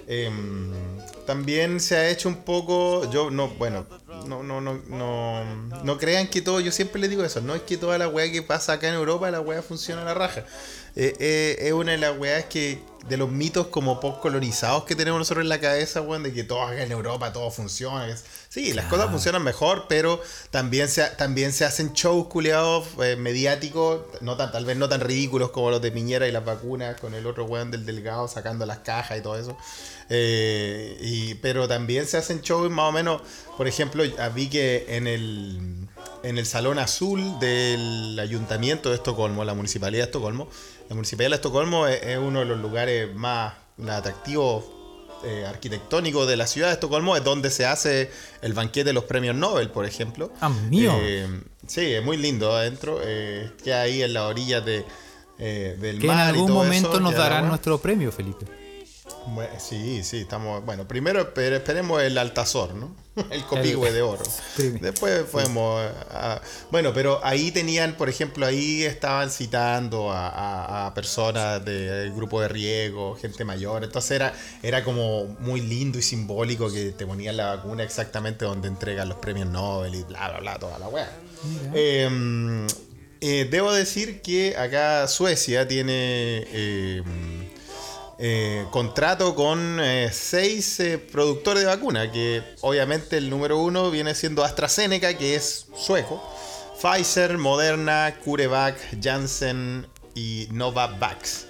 eh, 0.07 0.29
también 1.25 1.79
se 1.79 1.95
ha 1.95 2.09
hecho 2.09 2.27
un 2.27 2.43
poco, 2.43 3.09
yo 3.11 3.29
no, 3.31 3.47
bueno, 3.49 3.85
no, 4.25 4.43
no, 4.43 4.59
no, 4.59 4.73
no, 4.89 5.43
no 5.83 5.97
crean 5.97 6.27
que 6.27 6.41
todo, 6.41 6.59
yo 6.59 6.71
siempre 6.71 6.99
les 6.99 7.09
digo 7.09 7.23
eso, 7.23 7.39
no 7.41 7.55
es 7.55 7.61
que 7.61 7.77
toda 7.77 7.97
la 7.97 8.07
weá 8.09 8.29
que 8.31 8.41
pasa 8.41 8.73
acá 8.73 8.89
en 8.89 8.95
Europa, 8.95 9.29
la 9.31 9.39
weá 9.39 9.61
funciona 9.61 10.01
a 10.01 10.05
la 10.05 10.13
raja. 10.13 10.43
Eh, 10.95 11.57
es 11.61 11.71
una 11.73 11.93
de 11.93 11.97
las 11.99 12.17
weas 12.17 12.45
que, 12.45 12.79
de 13.07 13.17
los 13.17 13.29
mitos 13.29 13.67
como 13.67 13.99
post 13.99 14.19
colonizados 14.19 14.83
que 14.83 14.95
tenemos 14.95 15.19
nosotros 15.19 15.43
en 15.43 15.49
la 15.49 15.59
cabeza, 15.59 16.01
weón, 16.01 16.23
de 16.23 16.33
que 16.33 16.43
todo 16.43 16.61
acá 16.61 16.83
en 16.83 16.91
Europa 16.91 17.33
todo 17.33 17.49
funciona. 17.49 18.15
Sí, 18.49 18.73
las 18.73 18.85
cosas 18.85 19.09
funcionan 19.09 19.43
mejor, 19.43 19.85
pero 19.87 20.21
también 20.49 20.87
se, 20.87 21.03
también 21.11 21.53
se 21.53 21.65
hacen 21.65 21.93
shows 21.93 22.27
culiados 22.27 22.85
eh, 23.01 23.15
mediáticos, 23.15 24.01
no 24.21 24.37
tan, 24.37 24.51
tal 24.51 24.65
vez 24.65 24.77
no 24.77 24.89
tan 24.89 25.01
ridículos 25.01 25.51
como 25.51 25.71
los 25.71 25.81
de 25.81 25.91
Piñera 25.91 26.27
y 26.27 26.31
las 26.31 26.45
vacunas, 26.45 26.99
con 26.99 27.13
el 27.13 27.25
otro 27.25 27.45
weón 27.45 27.71
del 27.71 27.85
delgado 27.85 28.27
sacando 28.27 28.65
las 28.65 28.79
cajas 28.79 29.17
y 29.17 29.21
todo 29.21 29.37
eso. 29.37 29.57
Eh, 30.09 30.97
y, 30.99 31.35
pero 31.35 31.67
también 31.67 32.05
se 32.05 32.17
hacen 32.17 32.41
shows 32.41 32.69
más 32.69 32.89
o 32.89 32.91
menos, 32.91 33.21
por 33.57 33.67
ejemplo, 33.67 34.03
vi 34.35 34.49
que 34.49 34.85
en 34.89 35.07
el, 35.07 35.87
en 36.23 36.37
el 36.37 36.45
Salón 36.45 36.77
Azul 36.77 37.39
del 37.39 38.19
Ayuntamiento 38.19 38.89
de 38.89 38.95
Estocolmo, 38.95 39.45
la 39.45 39.53
Municipalidad 39.53 40.03
de 40.03 40.05
Estocolmo, 40.07 40.49
la 40.91 40.95
Municipalidad 40.95 41.29
de 41.29 41.35
Estocolmo 41.35 41.87
es, 41.87 42.03
es 42.03 42.17
uno 42.17 42.39
de 42.39 42.45
los 42.45 42.59
lugares 42.59 43.15
más 43.15 43.53
atractivos 43.87 44.65
eh, 45.23 45.45
arquitectónicos 45.47 46.27
de 46.27 46.35
la 46.35 46.47
ciudad 46.47 46.67
de 46.67 46.73
Estocolmo, 46.73 47.15
es 47.15 47.23
donde 47.23 47.49
se 47.49 47.65
hace 47.65 48.11
el 48.41 48.51
banquete 48.51 48.83
de 48.83 48.91
los 48.91 49.05
premios 49.05 49.33
Nobel, 49.33 49.69
por 49.69 49.85
ejemplo. 49.85 50.33
Ah, 50.41 50.49
mío. 50.49 50.91
Eh, 50.99 51.29
sí, 51.65 51.93
es 51.93 52.03
muy 52.03 52.17
lindo 52.17 52.51
adentro, 52.51 52.99
eh, 53.01 53.49
queda 53.63 53.83
ahí 53.83 54.03
en 54.03 54.11
la 54.11 54.27
orilla 54.27 54.59
de, 54.59 54.83
eh, 55.39 55.77
del 55.79 55.99
que 55.99 56.07
en 56.07 56.13
mar 56.13 56.25
y 56.25 56.29
algún 56.31 56.47
todo 56.47 56.57
momento 56.57 56.89
eso, 56.89 56.99
nos 56.99 57.13
darán 57.13 57.47
nuestro 57.47 57.77
premio, 57.77 58.11
Felipe. 58.11 58.45
Bueno, 59.27 59.53
sí, 59.59 60.03
sí, 60.03 60.17
estamos. 60.21 60.65
Bueno, 60.65 60.87
primero 60.87 61.33
esper- 61.33 61.53
esperemos 61.53 62.01
el 62.01 62.17
Altazor, 62.17 62.73
¿no? 62.73 62.95
El 63.29 63.43
copigüe 63.43 63.91
de 63.91 64.01
oro. 64.01 64.23
Después 64.81 65.23
ah, 66.11 66.41
bueno, 66.71 66.91
pero 66.93 67.19
ahí 67.23 67.51
tenían, 67.51 67.93
por 67.95 68.07
ejemplo, 68.09 68.45
ahí 68.45 68.83
estaban 68.83 69.29
citando 69.29 70.11
a, 70.11 70.29
a- 70.29 70.87
a 70.87 70.93
personas 70.93 71.63
del 71.63 72.13
grupo 72.13 72.41
de 72.41 72.47
riego, 72.47 73.15
gente 73.15 73.43
mayor. 73.45 73.83
Entonces 73.83 74.11
era, 74.11 74.33
era 74.63 74.83
como 74.83 75.25
muy 75.39 75.61
lindo 75.61 75.99
y 75.99 76.01
simbólico 76.01 76.71
que 76.71 76.91
te 76.91 77.05
ponían 77.05 77.37
la 77.37 77.55
vacuna 77.55 77.83
exactamente 77.83 78.45
donde 78.45 78.69
entregan 78.69 79.07
los 79.09 79.17
premios 79.19 79.49
Nobel 79.49 79.93
y 79.93 80.03
bla, 80.03 80.29
bla, 80.29 80.39
bla, 80.39 80.55
toda 80.59 80.79
la 80.79 80.87
weá. 80.87 81.11
Eh, 81.73 82.67
eh, 83.21 83.47
debo 83.51 83.71
decir 83.73 84.21
que 84.21 84.55
acá 84.57 85.07
Suecia 85.07 85.67
tiene. 85.67 86.45
eh, 86.47 87.03
eh, 88.23 88.67
contrato 88.69 89.33
con 89.33 89.79
eh, 89.79 90.09
seis 90.11 90.79
eh, 90.79 90.99
productores 90.99 91.63
de 91.63 91.69
vacuna, 91.69 92.11
que 92.11 92.43
obviamente 92.61 93.17
el 93.17 93.31
número 93.31 93.57
uno 93.57 93.89
viene 93.89 94.13
siendo 94.13 94.43
AstraZeneca, 94.43 95.17
que 95.17 95.33
es 95.33 95.65
sueco, 95.75 96.21
Pfizer, 96.79 97.39
Moderna, 97.39 98.13
CureVac, 98.23 98.77
Janssen 99.01 99.87
y 100.13 100.47
Novavax. 100.51 101.47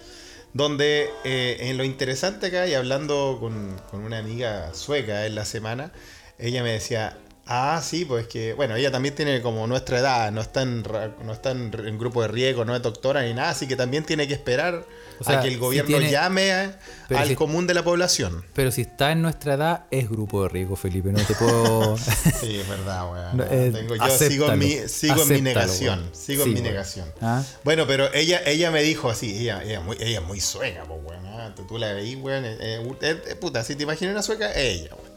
Donde 0.53 1.09
en 1.23 1.77
lo 1.77 1.83
interesante 1.83 2.47
acá, 2.47 2.67
y 2.67 2.73
hablando 2.73 3.37
con 3.39 4.03
una 4.03 4.19
amiga 4.19 4.73
sueca 4.73 5.25
en 5.25 5.35
la 5.35 5.43
semana, 5.43 5.91
ella 6.37 6.63
me 6.63 6.71
decía, 6.71 7.17
Ah, 7.53 7.81
sí, 7.83 8.05
pues 8.05 8.27
que, 8.27 8.53
bueno, 8.53 8.75
ella 8.77 8.91
también 8.91 9.13
tiene 9.13 9.41
como 9.41 9.67
nuestra 9.67 9.99
edad, 9.99 10.31
no 10.31 10.39
está 10.39 10.61
en, 10.61 10.83
no 11.25 11.33
está 11.33 11.51
en, 11.51 11.69
en 11.85 11.97
grupo 11.99 12.21
de 12.21 12.29
riesgo, 12.29 12.63
no 12.63 12.73
es 12.73 12.81
doctora 12.81 13.23
ni 13.23 13.33
nada, 13.33 13.49
así 13.49 13.67
que 13.67 13.75
también 13.75 14.05
tiene 14.05 14.25
que 14.25 14.33
esperar 14.33 14.85
O 15.19 15.23
sea, 15.25 15.39
a 15.39 15.41
que 15.41 15.49
el 15.49 15.55
si 15.55 15.59
gobierno 15.59 15.87
tiene- 15.87 16.09
llame 16.11 16.53
a- 16.53 16.79
al 17.09 17.27
si- 17.27 17.35
común 17.35 17.67
de 17.67 17.73
la 17.73 17.83
población. 17.83 18.45
Pero 18.53 18.71
si 18.71 18.81
está 18.83 19.11
en 19.11 19.21
nuestra 19.21 19.55
edad, 19.55 19.83
es 19.91 20.09
grupo 20.09 20.43
de 20.43 20.49
riesgo, 20.49 20.77
Felipe. 20.77 21.11
No 21.11 21.19
te 21.25 21.35
puedo. 21.35 21.97
Sí, 22.39 22.55
es 22.61 22.69
verdad, 22.69 23.11
weón. 23.11 23.37
No, 23.37 23.43
eh, 23.43 23.71
tengo- 23.73 23.95
yo 23.97 24.17
sigo 24.17 24.49
en 24.49 24.57
mi, 24.59 24.71
sigo 24.87 25.21
en 25.23 25.29
mi 25.29 25.41
negación, 25.41 25.99
weón. 25.99 26.15
sigo 26.15 26.43
Sí, 26.45 26.49
en 26.51 26.53
mi 26.55 26.61
weón. 26.61 26.71
negación. 26.73 27.13
¿Ah? 27.21 27.43
Bueno, 27.65 27.85
pero 27.85 28.13
ella, 28.13 28.41
ella 28.45 28.71
me 28.71 28.81
dijo 28.81 29.09
así, 29.09 29.39
ella, 29.39 29.61
ella, 29.61 29.81
muy, 29.81 29.97
ella 29.99 30.19
es 30.19 30.25
muy 30.25 30.39
sueca, 30.39 30.83
pues, 30.87 30.99
weón. 31.03 31.25
¿ah? 31.25 31.53
Tú, 31.67 31.77
la 31.77 31.91
veís, 31.91 32.15
weón. 32.17 32.45
eh, 32.45 32.55
eh, 32.61 33.21
eh, 33.27 33.35
puta, 33.35 33.61
si 33.65 33.75
te 33.75 33.83
imaginas 33.83 34.13
una 34.13 34.21
sueca, 34.23 34.53
ella, 34.57 34.91
weón. 34.95 35.11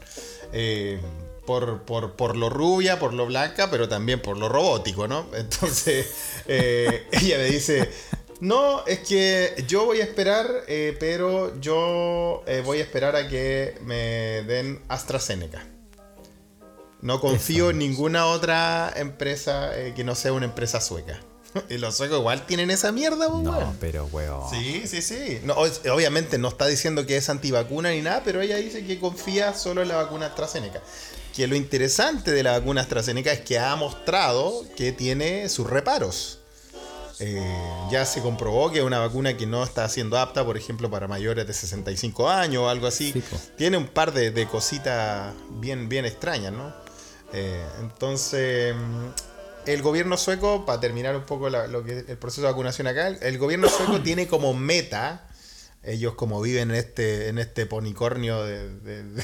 Eh, 0.51 0.99
por, 1.45 1.83
por, 1.83 2.13
por 2.13 2.35
lo 2.35 2.49
rubia, 2.49 2.99
por 2.99 3.13
lo 3.13 3.25
blanca, 3.25 3.69
pero 3.69 3.87
también 3.87 4.21
por 4.21 4.37
lo 4.37 4.49
robótico, 4.49 5.07
¿no? 5.07 5.27
Entonces, 5.35 6.07
eh, 6.47 7.07
ella 7.11 7.37
me 7.37 7.45
dice, 7.45 7.89
no, 8.39 8.85
es 8.85 8.99
que 8.99 9.63
yo 9.67 9.85
voy 9.85 10.01
a 10.01 10.03
esperar, 10.03 10.47
eh, 10.67 10.95
pero 10.99 11.59
yo 11.59 12.43
eh, 12.47 12.61
voy 12.65 12.79
a 12.79 12.81
esperar 12.81 13.15
a 13.15 13.27
que 13.27 13.77
me 13.83 14.43
den 14.43 14.81
AstraZeneca. 14.87 15.65
No 17.01 17.21
confío 17.21 17.69
en 17.69 17.77
ninguna 17.77 18.25
otra 18.25 18.91
empresa 18.95 19.71
que 19.95 20.03
no 20.03 20.15
sea 20.15 20.33
una 20.33 20.45
empresa 20.45 20.81
sueca. 20.81 21.19
Y 21.69 21.77
los 21.77 21.95
suecos 21.95 22.19
igual 22.19 22.45
tienen 22.45 22.69
esa 22.69 22.91
mierda, 22.91 23.29
pues, 23.29 23.43
No, 23.43 23.51
weón. 23.57 23.77
pero 23.79 24.05
weón. 24.07 24.49
Sí, 24.49 24.83
sí, 24.87 25.01
sí. 25.01 25.39
No, 25.43 25.53
obviamente 25.53 26.37
no 26.37 26.49
está 26.49 26.67
diciendo 26.67 27.05
que 27.05 27.15
es 27.15 27.29
antivacuna 27.29 27.91
ni 27.91 28.01
nada, 28.01 28.21
pero 28.25 28.41
ella 28.41 28.57
dice 28.57 28.85
que 28.85 28.99
confía 28.99 29.53
solo 29.53 29.81
en 29.81 29.87
la 29.87 29.95
vacuna 29.95 30.25
AstraZeneca. 30.27 30.81
Que 31.35 31.47
lo 31.47 31.55
interesante 31.55 32.31
de 32.31 32.43
la 32.43 32.51
vacuna 32.57 32.81
AstraZeneca 32.81 33.31
es 33.33 33.41
que 33.41 33.59
ha 33.59 33.75
mostrado 33.75 34.63
que 34.77 34.91
tiene 34.93 35.49
sus 35.49 35.69
reparos. 35.69 36.39
Eh, 37.19 37.41
ya 37.91 38.05
se 38.05 38.21
comprobó 38.21 38.71
que 38.71 38.79
es 38.79 38.83
una 38.85 38.99
vacuna 38.99 39.35
que 39.37 39.45
no 39.45 39.63
está 39.63 39.87
siendo 39.89 40.17
apta, 40.17 40.45
por 40.45 40.57
ejemplo, 40.57 40.89
para 40.89 41.07
mayores 41.07 41.45
de 41.47 41.53
65 41.53 42.29
años 42.29 42.63
o 42.63 42.69
algo 42.69 42.87
así. 42.87 43.11
Tiene 43.57 43.77
un 43.77 43.87
par 43.87 44.13
de, 44.13 44.31
de 44.31 44.47
cositas 44.47 45.33
bien, 45.51 45.87
bien 45.89 46.05
extrañas, 46.05 46.53
¿no? 46.53 46.73
Eh, 47.33 47.65
entonces, 47.81 48.73
mm, 48.75 49.07
el 49.69 49.81
gobierno 49.81 50.15
sueco, 50.17 50.65
para 50.65 50.79
terminar 50.79 51.15
un 51.15 51.23
poco 51.23 51.49
la- 51.49 51.67
lo 51.67 51.83
que 51.83 51.99
el 51.99 52.17
proceso 52.17 52.41
de 52.43 52.47
vacunación 52.49 52.87
acá, 52.87 53.07
el, 53.07 53.17
el 53.21 53.37
gobierno 53.37 53.67
sueco 53.69 53.99
tiene 54.01 54.27
como 54.27 54.53
meta, 54.53 55.27
ellos 55.83 56.15
como 56.15 56.41
viven 56.41 56.69
en 56.71 56.75
este, 56.77 57.29
en 57.29 57.39
este 57.39 57.65
ponicornio 57.65 58.43
de, 58.43 58.69
de- 58.79 59.23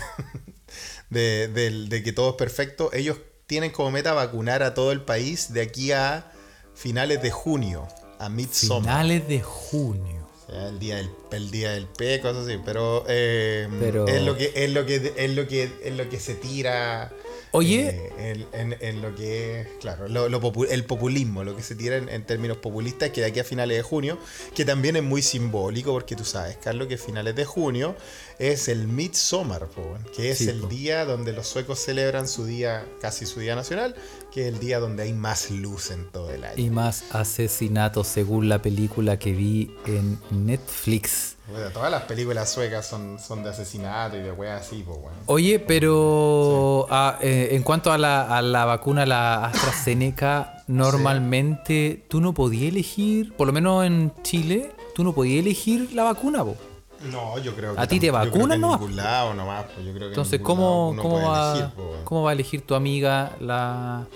de- 1.11 1.47
del- 1.47 1.87
de 1.89 2.01
que 2.01 2.11
todo 2.13 2.31
es 2.31 2.35
perfecto, 2.35 2.89
ellos 2.93 3.17
tienen 3.45 3.69
como 3.71 3.91
meta 3.91 4.13
vacunar 4.13 4.63
a 4.63 4.73
todo 4.73 4.91
el 4.91 5.01
país 5.01 5.53
de 5.53 5.61
aquí 5.61 5.91
a 5.91 6.31
finales 6.73 7.21
de 7.21 7.29
junio, 7.31 7.87
a 8.17 8.29
midsummer. 8.29 8.81
Finales 8.83 9.27
de 9.27 9.41
junio. 9.41 10.27
O 10.47 10.51
sea, 10.51 10.69
el 10.69 10.79
día 10.79 10.95
del, 10.97 11.09
el 11.31 11.51
día 11.51 11.71
del 11.71 11.85
P, 11.85 12.19
cosas 12.21 12.47
así, 12.47 12.57
pero, 12.65 13.05
eh, 13.07 13.67
Pero- 13.79 14.07
es 14.07 14.21
lo 14.23 14.35
que 14.35 14.51
es 14.55 14.69
lo 14.71 14.85
que 14.85 15.13
es 15.15 15.31
lo 15.35 15.47
que 15.47 15.69
es 15.83 15.93
lo 15.95 16.09
que 16.09 16.19
se 16.19 16.33
tira 16.35 17.11
Oye. 17.51 17.89
eh, 17.89 18.45
en, 18.53 18.71
en- 18.73 18.77
en 18.81 19.01
lo 19.01 19.13
que 19.15 19.61
es, 19.61 19.67
claro, 19.79 20.07
lo- 20.07 20.27
lo 20.29 20.41
el 20.69 20.83
populismo, 20.85 21.43
lo 21.43 21.55
que 21.55 21.61
se 21.63 21.75
tira 21.75 21.95
en, 21.97 22.09
en 22.09 22.25
términos 22.25 22.57
populistas, 22.57 23.09
que 23.11 23.21
de 23.21 23.27
aquí 23.27 23.39
a 23.39 23.43
finales 23.43 23.77
de 23.77 23.83
junio, 23.83 24.17
que 24.55 24.65
también 24.65 24.95
es 24.95 25.03
muy 25.03 25.21
simbólico, 25.21 25.91
porque 25.93 26.15
tú 26.15 26.23
sabes, 26.25 26.57
Carlos, 26.57 26.87
que 26.87 26.97
finales 26.97 27.35
de 27.35 27.45
junio 27.45 27.95
es 28.41 28.67
el 28.69 28.87
weón, 28.87 30.03
que 30.15 30.31
es 30.31 30.39
Sí, 30.39 30.49
el 30.49 30.61
po. 30.61 30.67
día 30.67 31.05
donde 31.05 31.31
los 31.31 31.47
suecos 31.47 31.77
celebran 31.79 32.27
su 32.27 32.45
día, 32.45 32.85
casi 32.99 33.27
su 33.27 33.39
día 33.39 33.55
nacional, 33.55 33.95
que 34.33 34.47
es 34.47 34.53
el 34.53 34.59
día 34.59 34.79
donde 34.79 35.03
hay 35.03 35.13
más 35.13 35.51
luz 35.51 35.91
en 35.91 36.09
todo 36.09 36.31
el 36.31 36.43
año. 36.43 36.55
Y 36.57 36.71
más 36.71 37.03
asesinatos 37.11 38.07
según 38.07 38.49
la 38.49 38.59
película 38.59 39.19
que 39.19 39.33
vi 39.33 39.75
en 39.85 40.17
Netflix. 40.31 41.35
Bueno, 41.51 41.69
todas 41.69 41.91
las 41.91 42.03
películas 42.03 42.49
suecas 42.49 42.87
son, 42.87 43.19
son 43.19 43.43
de 43.43 43.49
asesinato 43.49 44.17
y 44.17 44.21
de 44.21 44.31
weas 44.31 44.65
así, 44.65 44.83
pues, 44.83 44.97
weón. 44.97 45.13
Oye, 45.27 45.59
pero 45.59 46.87
ah, 46.89 47.19
eh, 47.21 47.49
en 47.51 47.61
cuanto 47.61 47.91
a 47.91 47.97
la, 47.99 48.37
a 48.37 48.41
la 48.41 48.65
vacuna, 48.65 49.05
la 49.05 49.45
AstraZeneca, 49.45 50.63
normalmente 50.67 52.05
tú 52.07 52.21
no 52.21 52.33
podías 52.33 52.71
elegir, 52.71 53.33
por 53.35 53.45
lo 53.45 53.53
menos 53.53 53.85
en 53.85 54.11
Chile, 54.23 54.71
tú 54.95 55.03
no 55.03 55.13
podías 55.13 55.41
elegir 55.45 55.93
la 55.93 56.03
vacuna, 56.03 56.43
po. 56.43 56.55
No, 57.03 57.37
yo 57.39 57.55
creo 57.55 57.75
que. 57.75 57.81
¿A 57.81 57.87
ti 57.87 57.99
te 57.99 58.11
vacunan 58.11 58.63
en 58.63 58.69
ningún 58.69 58.95
lado 58.95 59.33
nomás, 59.33 59.65
pues, 59.65 59.85
yo 59.85 59.93
creo 59.93 59.93
que 59.93 60.05
en 60.05 60.11
Entonces, 60.11 60.39
¿cómo, 60.41 60.95
cómo, 60.99 61.21
va, 61.21 61.53
elegir, 61.53 61.75
pues. 61.75 61.87
¿cómo 62.03 62.23
va 62.23 62.29
a 62.29 62.33
elegir 62.33 62.61
tu 62.65 62.75
amiga 62.75 63.35
la, 63.39 64.07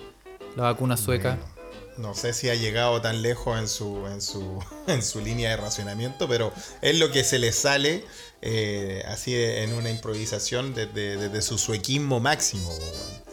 la 0.55 0.63
vacuna 0.63 0.97
sueca? 0.97 1.37
No 1.97 2.13
sé 2.13 2.33
si 2.33 2.49
ha 2.49 2.55
llegado 2.55 3.01
tan 3.01 3.21
lejos 3.21 3.57
en 3.57 3.67
su, 3.67 4.05
en 4.07 4.21
su, 4.21 4.63
en 4.87 5.01
su 5.01 5.21
línea 5.21 5.51
de 5.51 5.57
racionamiento, 5.57 6.27
pero 6.27 6.51
es 6.81 6.99
lo 6.99 7.11
que 7.11 7.23
se 7.23 7.39
le 7.39 7.51
sale 7.51 8.03
eh, 8.41 9.03
así 9.07 9.33
en 9.35 9.73
una 9.73 9.89
improvisación 9.89 10.73
desde, 10.73 11.17
desde 11.17 11.41
su 11.41 11.57
suequismo 11.57 12.19
máximo. 12.19 12.69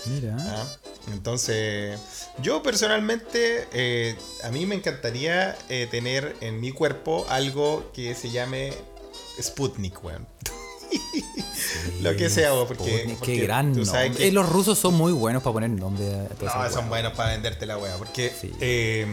Mira. 0.06 0.36
¿Ah? 0.38 0.66
Entonces, 1.12 1.98
yo 2.40 2.62
personalmente, 2.62 3.66
eh, 3.72 4.16
a 4.44 4.50
mí 4.50 4.66
me 4.66 4.76
encantaría 4.76 5.56
eh, 5.68 5.88
tener 5.90 6.36
en 6.40 6.60
mi 6.60 6.70
cuerpo 6.70 7.26
algo 7.28 7.90
que 7.92 8.14
se 8.14 8.30
llame 8.30 8.72
Sputnik, 9.42 10.02
weón. 10.04 10.26
Lo 12.00 12.14
que 12.16 12.28
sea, 12.30 12.50
porque, 12.66 12.74
Sputnik, 12.84 13.18
porque 13.18 13.34
qué 13.36 13.42
gran 13.42 13.72
tú 13.74 13.84
sabes 13.84 14.16
que- 14.16 14.28
Eh, 14.28 14.32
los 14.32 14.48
rusos 14.48 14.78
son 14.78 14.94
muy 14.94 15.12
buenos 15.12 15.42
para 15.42 15.54
poner 15.54 15.70
nombre 15.70 16.06
a 16.06 16.28
todas 16.34 16.54
no, 16.54 16.70
son 16.70 16.88
buenos 16.88 17.12
para 17.14 17.30
venderte 17.30 17.66
la 17.66 17.78
wea. 17.78 17.96
Porque 17.96 18.32
Sí. 18.38 18.52
eh, 18.60 19.06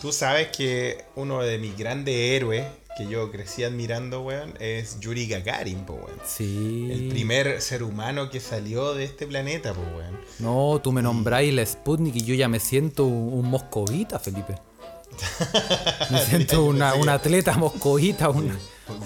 tú 0.00 0.12
sabes 0.12 0.48
que 0.48 1.04
uno 1.16 1.40
de 1.42 1.58
mis 1.58 1.76
grandes 1.76 2.14
héroes 2.14 2.64
que 2.96 3.06
yo 3.06 3.30
crecí 3.30 3.64
admirando, 3.64 4.22
weón, 4.22 4.54
es 4.60 4.98
Yuri 5.00 5.26
Gagarin, 5.28 5.84
po, 5.86 5.94
weón. 5.94 6.18
Sí. 6.26 6.88
El 6.90 7.08
primer 7.08 7.60
ser 7.62 7.82
humano 7.82 8.30
que 8.30 8.40
salió 8.40 8.94
de 8.94 9.04
este 9.04 9.26
planeta, 9.26 9.72
po, 9.74 9.80
weón. 9.96 10.18
No, 10.38 10.80
tú 10.82 10.92
me 10.92 11.02
nombráis 11.02 11.52
la 11.54 11.64
Sputnik 11.64 12.16
y 12.16 12.24
yo 12.24 12.34
ya 12.34 12.48
me 12.48 12.60
siento 12.60 13.04
un, 13.04 13.48
moscovita, 13.48 14.18
Felipe. 14.18 14.54
Me 16.10 16.24
siento 16.24 16.64
una, 16.64 16.94
un 16.94 17.08
atleta 17.08 17.52
moscovita, 17.58 18.30
un, 18.30 18.56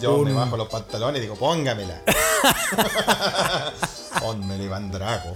Yo 0.01 0.19
me 0.19 0.33
bajo 0.33 0.57
los 0.57 0.69
pantalones 0.69 1.19
y 1.19 1.23
digo, 1.23 1.37
póngamela. 1.37 2.03
Pónmela, 4.21 4.63
Iván 4.63 4.91
Drago. 4.91 5.35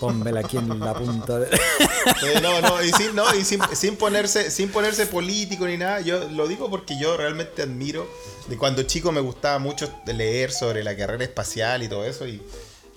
Pónmela 0.00 0.40
aquí 0.40 0.56
en 0.56 0.80
la 0.80 0.94
punta 0.94 1.38
de... 1.38 1.46
Eh, 1.46 2.40
no, 2.42 2.60
no, 2.60 2.82
y, 2.82 2.90
sin, 2.92 3.14
no, 3.14 3.32
y 3.34 3.44
sin, 3.44 3.60
sin 3.72 3.96
ponerse, 3.96 4.50
sin 4.50 4.70
ponerse 4.70 5.06
político 5.06 5.66
ni 5.66 5.76
nada, 5.76 6.00
yo 6.00 6.28
lo 6.30 6.48
digo 6.48 6.68
porque 6.68 6.98
yo 6.98 7.16
realmente 7.16 7.62
admiro, 7.62 8.08
de 8.48 8.56
cuando 8.56 8.82
chico 8.82 9.12
me 9.12 9.20
gustaba 9.20 9.60
mucho 9.60 9.88
leer 10.06 10.50
sobre 10.50 10.82
la 10.82 10.96
carrera 10.96 11.22
espacial 11.22 11.84
y 11.84 11.88
todo 11.88 12.04
eso, 12.04 12.26
y, 12.26 12.42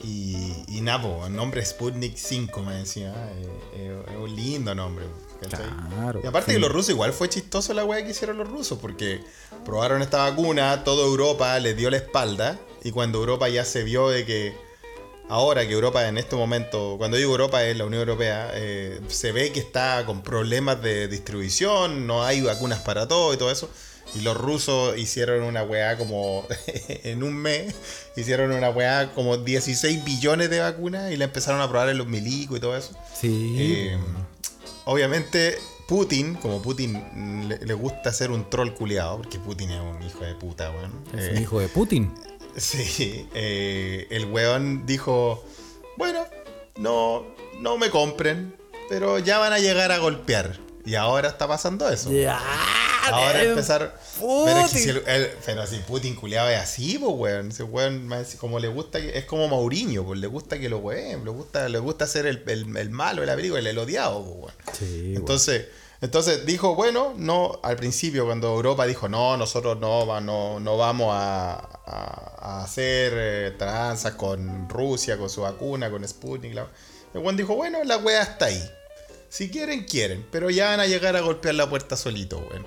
y, 0.04 0.64
y 0.68 0.82
nada, 0.82 1.04
po, 1.04 1.28
el 1.28 1.36
nombre 1.36 1.64
Sputnik 1.64 2.18
5 2.18 2.64
me 2.64 2.76
decía, 2.76 3.14
eh, 3.36 3.48
eh, 3.76 4.04
es 4.10 4.18
un 4.18 4.36
lindo 4.36 4.74
nombre. 4.74 5.06
¿cachai? 5.42 5.70
Claro, 5.96 6.22
Y 6.24 6.28
aparte 6.28 6.52
sí. 6.52 6.56
que 6.56 6.60
los 6.60 6.72
rusos, 6.72 6.90
igual 6.90 7.14
fue 7.14 7.30
chistoso 7.30 7.74
la 7.74 7.86
weá 7.86 8.04
que 8.04 8.12
hicieron 8.12 8.38
los 8.38 8.50
rusos, 8.50 8.80
porque 8.80 9.22
probaron 9.66 10.02
esta 10.02 10.30
vacuna, 10.30 10.84
toda 10.84 11.06
Europa 11.06 11.60
les 11.60 11.76
dio 11.76 11.90
la 11.90 11.98
espalda, 11.98 12.60
y 12.84 12.92
cuando 12.92 13.20
Europa 13.20 13.50
ya 13.50 13.66
se 13.66 13.84
vio 13.84 14.10
de 14.10 14.26
que 14.26 14.54
ahora 15.28 15.68
que 15.68 15.74
Europa 15.74 16.08
en 16.08 16.18
este 16.18 16.36
momento, 16.36 16.96
cuando 16.98 17.18
digo 17.18 17.32
Europa 17.32 17.64
es 17.64 17.76
la 17.76 17.86
Unión 17.86 18.02
Europea, 18.02 18.52
eh, 18.54 19.02
se 19.08 19.32
ve 19.32 19.52
que 19.52 19.60
está 19.60 20.06
con 20.06 20.22
problemas 20.22 20.82
de 20.82 21.08
distribución, 21.08 22.08
no 22.08 22.24
hay 22.24 22.42
vacunas 22.42 22.80
para 22.80 23.08
todo 23.08 23.34
y 23.34 23.38
todo 23.38 23.52
eso. 23.52 23.70
Y 24.14 24.22
los 24.22 24.38
rusos 24.38 24.98
hicieron 24.98 25.42
una 25.42 25.64
weá 25.64 25.98
como 25.98 26.46
en 26.88 27.24
un 27.24 27.36
mes, 27.36 27.74
hicieron 28.16 28.52
una 28.52 28.70
weá 28.70 29.12
como 29.14 29.38
16 29.38 30.06
billones 30.06 30.50
de 30.50 30.60
vacunas 30.60 31.12
y 31.12 31.18
la 31.18 31.26
empezaron 31.26 31.60
a 31.60 31.68
probar 31.68 31.90
en 31.90 31.98
los 31.98 32.08
milicos 32.08 32.58
y 32.58 32.60
todo 32.60 32.78
eso. 32.78 32.92
Sí. 33.20 33.56
Eh, 33.58 33.98
obviamente 34.86 35.58
Putin, 35.88 36.36
como 36.36 36.62
Putin 36.62 37.48
le, 37.48 37.58
le 37.60 37.74
gusta 37.74 38.12
ser 38.12 38.32
un 38.32 38.50
troll 38.50 38.74
culiado, 38.74 39.18
porque 39.18 39.40
Putin 39.40 39.72
es 39.72 39.80
un 39.82 40.02
hijo 40.02 40.20
de 40.26 40.34
puta, 40.36 40.72
weón. 40.72 40.92
es 41.14 41.26
Eh, 41.26 41.32
un 41.36 41.42
hijo 41.42 41.60
de 41.60 41.68
Putin. 41.68 42.14
Sí, 42.58 43.28
eh, 43.34 44.08
el 44.12 44.28
weón 44.28 44.86
dijo, 44.86 45.44
bueno, 45.98 46.22
no, 46.78 47.26
no 47.60 47.78
me 47.78 47.90
compren, 47.90 48.56
pero 48.88 49.20
ya 49.20 49.40
van 49.40 49.52
a 49.52 49.60
llegar 49.60 49.92
a 49.92 49.98
golpear. 49.98 50.58
Y 50.86 50.96
ahora 50.96 51.28
está 51.28 51.50
pasando 51.50 51.90
eso. 51.90 52.10
Ahora 53.14 53.44
empezar... 53.44 53.96
Pero, 54.20 54.60
es 54.60 54.72
que 54.72 54.78
Putin. 54.80 54.84
si 54.84 54.90
el- 54.90 55.04
el- 55.08 55.30
pero 55.46 55.68
si 55.68 55.78
Putin 55.80 56.16
culiado 56.16 56.50
es 56.50 56.60
así, 56.60 56.98
pues 56.98 57.14
weón. 57.16 57.50
Ese 57.52 57.64
weón 57.64 58.10
como 58.40 58.60
le 58.60 58.68
gusta, 58.68 59.00
que- 59.02 59.18
es 59.18 59.26
como 59.26 59.48
Mauriño, 59.48 60.04
pues 60.06 60.20
le 60.20 60.28
gusta 60.28 60.58
que 60.60 60.70
lo 60.70 60.78
weón, 60.80 61.24
le 61.26 61.32
gusta, 61.32 61.68
le 61.70 61.80
gusta 61.80 62.08
ser 62.08 62.26
el, 62.26 62.44
el- 62.48 62.76
el 62.78 62.90
malo 62.90 63.22
de 63.22 63.28
la 63.28 63.36
película, 63.36 63.60
el, 63.60 63.68
el 63.68 63.78
odiado, 63.78 64.24
pues 64.24 64.36
weón. 64.38 64.54
Sí, 64.78 65.02
weón. 65.04 65.16
Entonces, 65.18 65.66
entonces 66.02 66.46
dijo, 66.46 66.76
bueno, 66.76 67.14
no, 67.18 67.60
al 67.64 67.78
principio 67.78 68.26
cuando 68.26 68.54
Europa 68.54 68.86
dijo, 68.86 69.08
no, 69.10 69.38
nosotros 69.38 69.80
no, 69.80 70.06
va- 70.06 70.22
no, 70.22 70.60
no 70.60 70.78
vamos 70.78 71.10
a, 71.14 71.54
a- 71.86 72.36
a 72.38 72.64
hacer 72.64 73.14
eh, 73.16 73.52
tranzas 73.58 74.14
con 74.16 74.70
Rusia, 74.70 75.18
con 75.18 75.30
su 75.30 75.42
vacuna, 75.42 75.90
con 75.90 76.08
Sputnik. 76.08 76.54
la- 76.54 76.68
El 77.14 77.22
weón 77.22 77.38
dijo, 77.38 77.56
bueno, 77.56 77.84
la 77.84 77.98
weá 77.98 78.22
está 78.24 78.46
ahí. 78.46 78.64
Si 79.30 79.50
quieren, 79.50 79.84
quieren. 79.86 80.26
Pero 80.32 80.50
ya 80.50 80.68
van 80.68 80.80
a 80.82 80.86
llegar 80.86 81.16
a 81.16 81.22
golpear 81.22 81.56
la 81.56 81.70
puerta 81.70 81.98
solito, 81.98 82.38
weón. 82.50 82.66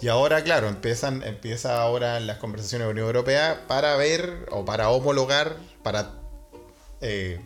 Y 0.00 0.08
ahora, 0.08 0.42
claro, 0.44 0.68
empiezan, 0.68 1.22
empieza 1.22 1.80
ahora 1.80 2.20
las 2.20 2.38
conversaciones 2.38 2.86
de 2.86 2.88
la 2.88 2.92
Unión 2.92 3.06
Europea 3.06 3.64
para 3.66 3.96
ver 3.96 4.46
o 4.50 4.64
para 4.64 4.90
homologar, 4.90 5.56
para 5.82 6.10
eh, 7.00 7.40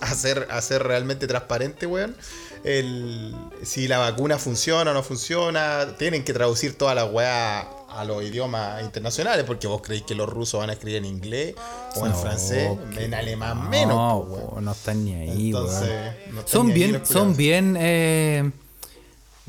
hacer, 0.00 0.46
hacer 0.50 0.82
realmente 0.84 1.26
transparente, 1.26 1.86
weón, 1.86 2.16
el, 2.62 3.34
si 3.64 3.88
la 3.88 3.98
vacuna 3.98 4.38
funciona 4.38 4.90
o 4.92 4.94
no 4.94 5.02
funciona. 5.02 5.96
Tienen 5.98 6.24
que 6.24 6.32
traducir 6.32 6.78
toda 6.78 6.94
la 6.94 7.06
weá 7.06 7.60
a 7.88 8.04
los 8.04 8.22
idiomas 8.22 8.84
internacionales, 8.84 9.44
porque 9.44 9.66
vos 9.66 9.82
creéis 9.82 10.04
que 10.04 10.14
los 10.14 10.28
rusos 10.28 10.60
van 10.60 10.70
a 10.70 10.74
escribir 10.74 10.98
en 10.98 11.06
inglés 11.06 11.54
o 11.96 12.06
en 12.06 12.12
No, 12.12 12.18
francés, 12.18 12.70
que 12.94 13.04
en 13.06 13.14
alemán 13.14 13.64
no, 13.64 13.68
menos, 13.68 13.96
po, 13.96 14.26
weón. 14.52 14.64
no 14.64 14.72
están 14.72 15.04
ni 15.04 15.14
ahí, 15.14 15.46
Entonces, 15.48 15.88
weón. 15.88 16.34
no 16.34 16.40
están 16.40 16.46
Son 16.52 16.66
ni 16.68 16.72
ahí 16.72 16.78
bien, 16.78 16.92
son 16.92 17.34
culiados. 17.34 17.36
bien, 17.36 17.76
eh, 17.80 18.50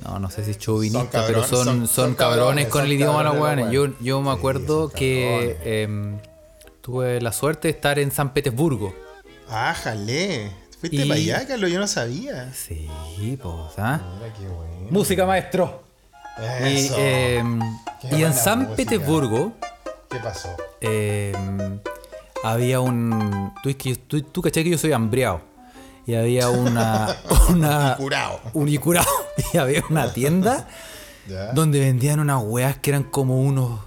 no, 0.04 0.20
no 0.20 0.30
sé 0.30 0.44
si 0.44 0.56
chauvinistas, 0.56 1.26
Son 1.26 1.28
pero 1.28 1.44
son, 1.48 1.88
son- 1.88 2.16
cabrones 2.16 2.16
cabrones, 2.16 2.68
con 2.68 2.86
el 2.86 2.94
idioma 2.94 3.24
los 3.24 3.38
weones. 3.38 3.72
Yo, 3.72 3.88
yo 4.00 4.22
me 4.22 4.32
acuerdo 4.32 4.90
que 4.90 5.58
em, 5.64 6.18
tuve 6.82 7.22
la 7.22 7.32
suerte 7.32 7.68
de 7.68 7.74
estar 7.74 8.00
en 8.00 8.12
San 8.12 8.34
Petersburgo. 8.34 8.94
Ah, 9.50 9.74
jale. 9.74 10.52
¿Fuiste 10.80 10.98
Y- 11.06 11.08
para 11.08 11.20
allá, 11.20 11.48
Carlos? 11.48 11.70
Yo 11.72 11.80
no 11.80 11.88
sabía. 11.88 12.52
Sí, 12.54 12.90
pues, 13.42 13.54
¿ah? 13.78 14.02
Mira 14.20 14.34
qué 14.34 14.48
bueno. 14.48 14.88
Música 14.90 15.26
maestro. 15.26 15.84
Y, 16.64 16.86
Eso. 16.86 16.96
em, 16.98 17.60
Qué 18.02 18.18
y 18.18 18.24
en 18.24 18.34
San 18.34 18.60
música. 18.60 18.76
Petersburgo 18.78 19.52
¿Qué 20.10 20.18
pasó? 20.20 20.50
em, 20.80 21.80
había 22.44 22.80
un. 22.80 23.54
Tú, 23.62 23.72
tú, 24.08 24.22
tú 24.24 24.42
caché 24.42 24.64
que 24.64 24.72
yo 24.72 24.78
soy 24.78 24.92
hambriado. 24.94 25.42
Y 26.06 26.16
había 26.16 26.50
una. 26.50 27.16
una 27.50 27.98
un 28.54 28.68
icurao. 28.70 29.06
Y 29.54 29.58
había 29.58 29.84
una 29.90 30.12
tienda 30.14 30.68
donde 31.54 31.80
vendían 31.80 32.20
unas 32.20 32.42
weas 32.44 32.78
que 32.78 32.90
eran 32.92 33.04
como 33.04 33.40
unos. 33.42 33.80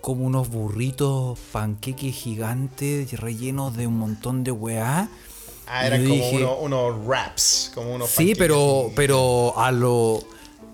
Como 0.00 0.26
unos 0.26 0.48
burritos 0.50 1.38
panqueques 1.50 2.14
gigantes 2.14 3.18
rellenos 3.18 3.74
de 3.74 3.86
un 3.86 3.98
montón 3.98 4.44
de 4.44 4.50
weas. 4.50 5.08
Ah, 5.66 5.86
eran 5.86 6.02
como 6.02 6.14
dije- 6.14 6.36
unos, 6.44 6.56
unos 6.60 7.06
wraps, 7.06 7.70
como 7.74 7.94
unos 7.94 8.10
Sí, 8.10 8.34
pero, 8.36 8.90
pero 8.94 9.58
a 9.58 9.70
lo. 9.72 10.22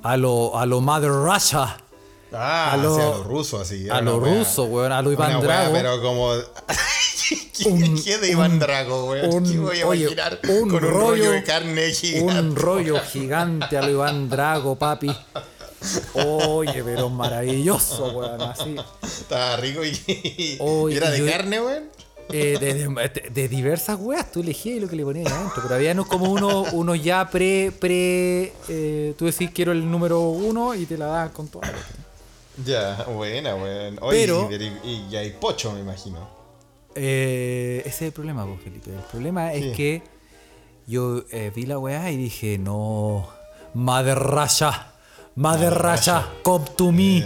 A 0.03 0.17
lo, 0.17 0.59
a 0.59 0.67
lo 0.67 0.81
Mother 0.81 1.11
Russia. 1.13 1.77
Ah, 2.33 2.73
a 2.73 2.77
lo- 2.77 2.95
sí, 2.97 3.01
a 3.03 3.05
lo 3.05 3.23
ruso, 3.25 3.61
así. 3.61 3.89
A 3.89 4.01
lo 4.01 4.19
ruso, 4.19 4.65
weón. 4.65 4.91
A 4.91 5.01
lo 5.03 5.13
Iván 5.13 5.37
wea, 5.37 5.41
Drago. 5.41 5.73
pero 5.75 6.03
como. 6.03 6.33
¿Qué, 7.57 7.68
Un- 7.68 8.03
qué 8.03 8.18
de 8.18 8.31
Iván 8.31 8.59
Drago, 8.59 9.11
weón? 9.11 9.33
un- 9.35 9.51
¿Qué 9.53 9.59
voy 9.59 9.81
a 9.81 9.87
oye, 9.87 10.01
imaginar? 10.03 10.41
un 10.49 10.68
con 10.70 10.85
un 10.85 10.91
rollo, 10.91 10.91
rollo- 11.16 11.31
de 11.33 11.45
carne 11.45 11.91
gigante. 11.93 12.22
Un 12.41 12.57
rollo 12.57 13.01
gigante 13.01 13.76
a 13.78 13.83
lo 13.83 13.91
Iván 13.91 14.28
Drago, 14.28 14.76
papi. 14.76 15.11
Oye, 16.14 16.83
pero 16.85 17.09
maravilloso, 17.09 18.09
weón. 18.12 18.41
Así. 18.43 18.76
Estaba 19.03 19.57
rico 19.57 19.83
y, 19.85 19.91
y 20.09 20.95
era 20.97 21.11
de 21.11 21.18
yo- 21.20 21.26
carne, 21.26 21.61
weón. 21.61 21.85
Eh, 22.33 22.59
de, 22.61 22.74
de- 22.74 23.31
de 23.31 23.49
diversas 23.49 23.99
weas, 23.99 24.31
tú 24.31 24.41
elegías 24.41 24.81
lo 24.81 24.87
que 24.89 24.95
le 24.95 25.03
ponías 25.03 25.33
adentro. 25.33 25.62
Pero 25.62 25.74
había 25.74 25.93
unos 25.93 26.07
como 26.07 26.31
uno, 26.31 26.62
uno 26.72 26.95
ya 26.95 27.28
pre. 27.28 27.72
pre 27.72 28.53
eh, 28.68 29.14
tú 29.18 29.26
decís 29.26 29.51
quiero 29.53 29.72
el 29.72 29.91
número 29.91 30.20
uno 30.20 30.74
y 30.76 30.87
te 30.87 30.97
la 30.97 31.07
das 31.07 31.31
con 31.33 31.49
todo. 31.49 31.62
Ya, 32.64 33.05
buena, 33.16 33.55
weón. 33.57 33.99
Oye, 34.01 34.20
Pero- 34.26 34.49
y, 34.53 34.89
y, 34.89 35.07
y 35.11 35.16
hay 35.16 35.31
pocho, 35.31 35.72
me 35.72 35.81
imagino. 35.81 36.39
Eh, 36.95 37.80
ese 37.86 37.88
es 37.88 38.03
el 38.03 38.12
problema, 38.12 38.45
pues, 38.47 38.61
Felipe. 38.62 38.91
El 38.91 39.03
problema 39.11 39.53
Sí. 39.53 39.64
es 39.64 39.76
que 39.76 40.03
yo 40.86 41.22
eh, 41.30 41.53
vi 41.55 41.66
la 41.66 41.78
weá 41.78 42.11
y 42.11 42.16
dije, 42.16 42.59
no, 42.59 43.28
Mother 43.74 44.18
Rasha, 44.18 44.93
Mother 45.36 45.72
Rasha, 45.74 46.26
come 46.43 46.64
to 46.76 46.91
me. 46.93 47.18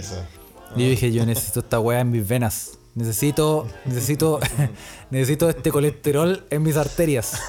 Y 0.76 0.82
yo 0.82 0.88
dije, 0.90 1.12
yo 1.12 1.24
necesito 1.24 1.60
esta 1.60 1.80
weá 1.80 2.00
en 2.00 2.10
mis 2.10 2.26
venas. 2.26 2.78
Necesito, 2.94 3.66
necesito, 3.86 4.38
necesito 5.10 5.48
este 5.48 5.70
colesterol 5.70 6.44
en 6.50 6.62
mis 6.62 6.76
arterias. 6.76 7.40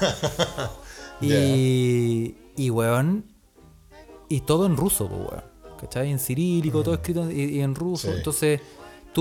Y, 1.20 2.34
y 2.56 2.68
weón, 2.70 3.24
y 4.28 4.40
todo 4.42 4.66
en 4.66 4.76
ruso, 4.76 5.06
weón. 5.06 5.42
¿Cachai? 5.80 6.10
En 6.10 6.18
cirílico, 6.18 6.82
todo 6.82 6.94
escrito 6.94 7.30
y, 7.30 7.42
y 7.56 7.60
en 7.60 7.74
ruso. 7.74 8.08
Mm. 8.08 8.10
Sí. 8.10 8.16
Entonces, 8.18 8.60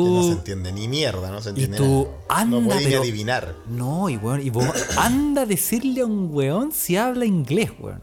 tú... 0.04 0.16
no 0.16 0.24
se 0.24 0.32
entiende 0.34 0.72
ni 0.72 0.88
mierda, 0.88 1.32
no 1.32 1.42
se 1.42 1.50
entiende 1.50 1.78
tú 1.78 2.08
nada. 2.28 2.42
anda, 2.42 2.60
no 2.60 2.68
podéis 2.68 2.88
ni 2.90 2.94
adivinar. 2.96 3.56
No, 3.68 4.10
y 4.10 4.18
weón, 4.18 4.42
y 4.46 4.50
vos 4.50 4.66
anda 4.98 5.42
a 5.42 5.46
decirle 5.46 6.02
a 6.02 6.06
un 6.06 6.30
weón 6.32 6.72
si 6.72 6.96
habla 6.98 7.26
inglés, 7.26 7.72
weón. 7.80 8.02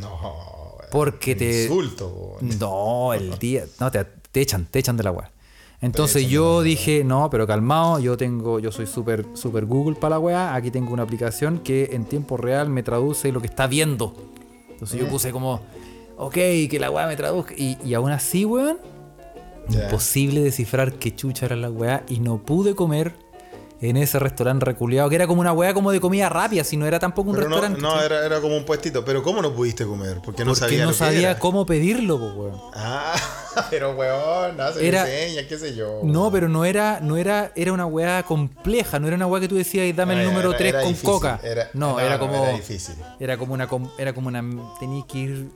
No, 0.00 0.08
weón. 0.78 0.88
Porque 0.90 1.34
te. 1.34 1.64
Insulto, 1.64 2.08
weón. 2.40 2.58
No, 2.58 3.14
el 3.14 3.38
día. 3.38 3.64
No, 3.80 3.90
te, 3.90 4.04
te 4.04 4.40
echan, 4.40 4.66
te 4.70 4.78
echan 4.78 4.96
de 4.96 5.02
la 5.04 5.10
weá. 5.12 5.30
Entonces 5.80 6.28
yo 6.28 6.62
dije, 6.62 7.02
no, 7.02 7.28
pero 7.28 7.44
calmado, 7.46 7.98
yo 7.98 8.16
tengo, 8.16 8.60
yo 8.60 8.70
soy 8.70 8.86
súper 8.86 9.26
super 9.34 9.64
Google 9.64 9.96
para 9.96 10.14
la 10.14 10.18
weá. 10.20 10.54
Aquí 10.54 10.70
tengo 10.70 10.92
una 10.92 11.02
aplicación 11.02 11.58
que 11.58 11.90
en 11.92 12.04
tiempo 12.04 12.36
real 12.36 12.68
me 12.68 12.84
traduce 12.84 13.32
lo 13.32 13.40
que 13.40 13.48
está 13.48 13.66
viendo. 13.66 14.14
Entonces 14.70 15.00
Mm. 15.00 15.04
yo 15.04 15.10
puse 15.10 15.32
como, 15.32 15.60
ok, 16.18 16.34
que 16.34 16.78
la 16.80 16.88
weá 16.88 17.08
me 17.08 17.16
traduzca. 17.16 17.54
Y, 17.56 17.78
y 17.84 17.94
aún 17.94 18.12
así, 18.12 18.44
weón, 18.44 18.78
Imposible 19.70 20.40
descifrar 20.42 20.94
qué 20.94 21.14
chucha 21.14 21.46
era 21.46 21.56
la 21.56 21.70
weá. 21.70 22.04
Y 22.08 22.20
no 22.20 22.38
pude 22.38 22.74
comer 22.74 23.14
en 23.80 23.96
ese 23.96 24.20
restaurante 24.20 24.64
reculeado, 24.64 25.08
que 25.08 25.16
era 25.16 25.26
como 25.26 25.40
una 25.40 25.52
weá 25.52 25.74
como 25.74 25.90
de 25.90 25.98
comida 26.00 26.28
rápida, 26.28 26.62
si 26.62 26.76
no 26.76 26.86
era 26.86 27.00
tampoco 27.00 27.30
un 27.30 27.34
Pero 27.36 27.48
restaurante. 27.48 27.80
no, 27.82 28.00
era, 28.00 28.24
era 28.24 28.40
como 28.40 28.56
un 28.56 28.64
puestito. 28.64 29.04
Pero 29.04 29.24
¿cómo 29.24 29.42
no 29.42 29.52
pudiste 29.52 29.84
comer? 29.84 30.20
Porque 30.24 30.44
no 30.44 30.50
Porque 30.52 30.60
sabía 30.60 30.78
no 30.84 30.84
lo 30.86 30.92
que 30.92 30.98
sabía 30.98 31.30
era. 31.30 31.38
cómo 31.40 31.66
pedirlo, 31.66 32.14
weón. 32.16 32.60
Ah, 32.74 33.14
pero 33.70 33.90
weón, 33.96 34.56
no 34.56 34.72
se 34.72 34.86
Era- 34.86 35.02
enseña, 35.10 35.48
qué 35.48 35.58
sé 35.58 35.74
yo. 35.74 35.98
No, 36.04 36.30
pero 36.30 36.48
no 36.48 36.64
era, 36.64 37.00
no 37.00 37.16
era, 37.16 37.50
era 37.56 37.72
una 37.72 37.86
weá 37.86 38.22
compleja, 38.22 39.00
no 39.00 39.08
era 39.08 39.16
una 39.16 39.26
weá 39.26 39.40
que 39.40 39.48
tú 39.48 39.56
decías, 39.56 39.96
dame 39.96 40.14
el 40.20 40.28
número 40.28 40.50
era- 40.50 40.58
3 40.58 40.68
era 40.70 40.80
con 40.82 40.88
difícil, 40.90 41.10
coca. 41.10 41.40
era- 41.42 41.68
no, 41.74 41.98
era 41.98 42.20
como. 42.20 42.34
era 42.44 42.52
difícil. 42.52 42.94
Era 43.18 43.36
como 43.36 43.52
una, 43.54 43.68
era 43.98 44.12
como 44.12 44.28
una, 44.28 44.44
tenías 44.78 45.06
que 45.06 45.18
ir 45.18 45.48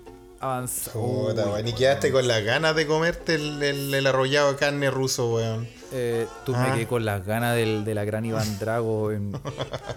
avanzando. 0.47 1.01
Puta, 1.01 1.47
weón. 1.47 1.68
Y 1.68 1.72
quedaste 1.74 2.11
con 2.12 2.26
las 2.28 2.42
ganas 2.44 2.74
de 2.76 2.86
comerte 2.86 3.34
el, 3.36 3.62
el, 3.62 3.94
el 3.94 4.07
arrollado 4.07 4.53
de 4.53 4.57
carne 4.59 4.90
ruso, 4.90 5.34
weón. 5.34 5.68
Eh, 5.92 6.26
tú 6.44 6.53
Ah. 6.55 6.66
me 6.66 6.74
quedé 6.74 6.86
con 6.88 7.05
las 7.05 7.24
ganas 7.24 7.55
del, 7.55 7.84
de 7.84 7.94
la 7.94 8.05
gran 8.05 8.24
Iván 8.24 8.59
Drago 8.59 9.12
en, 9.12 9.32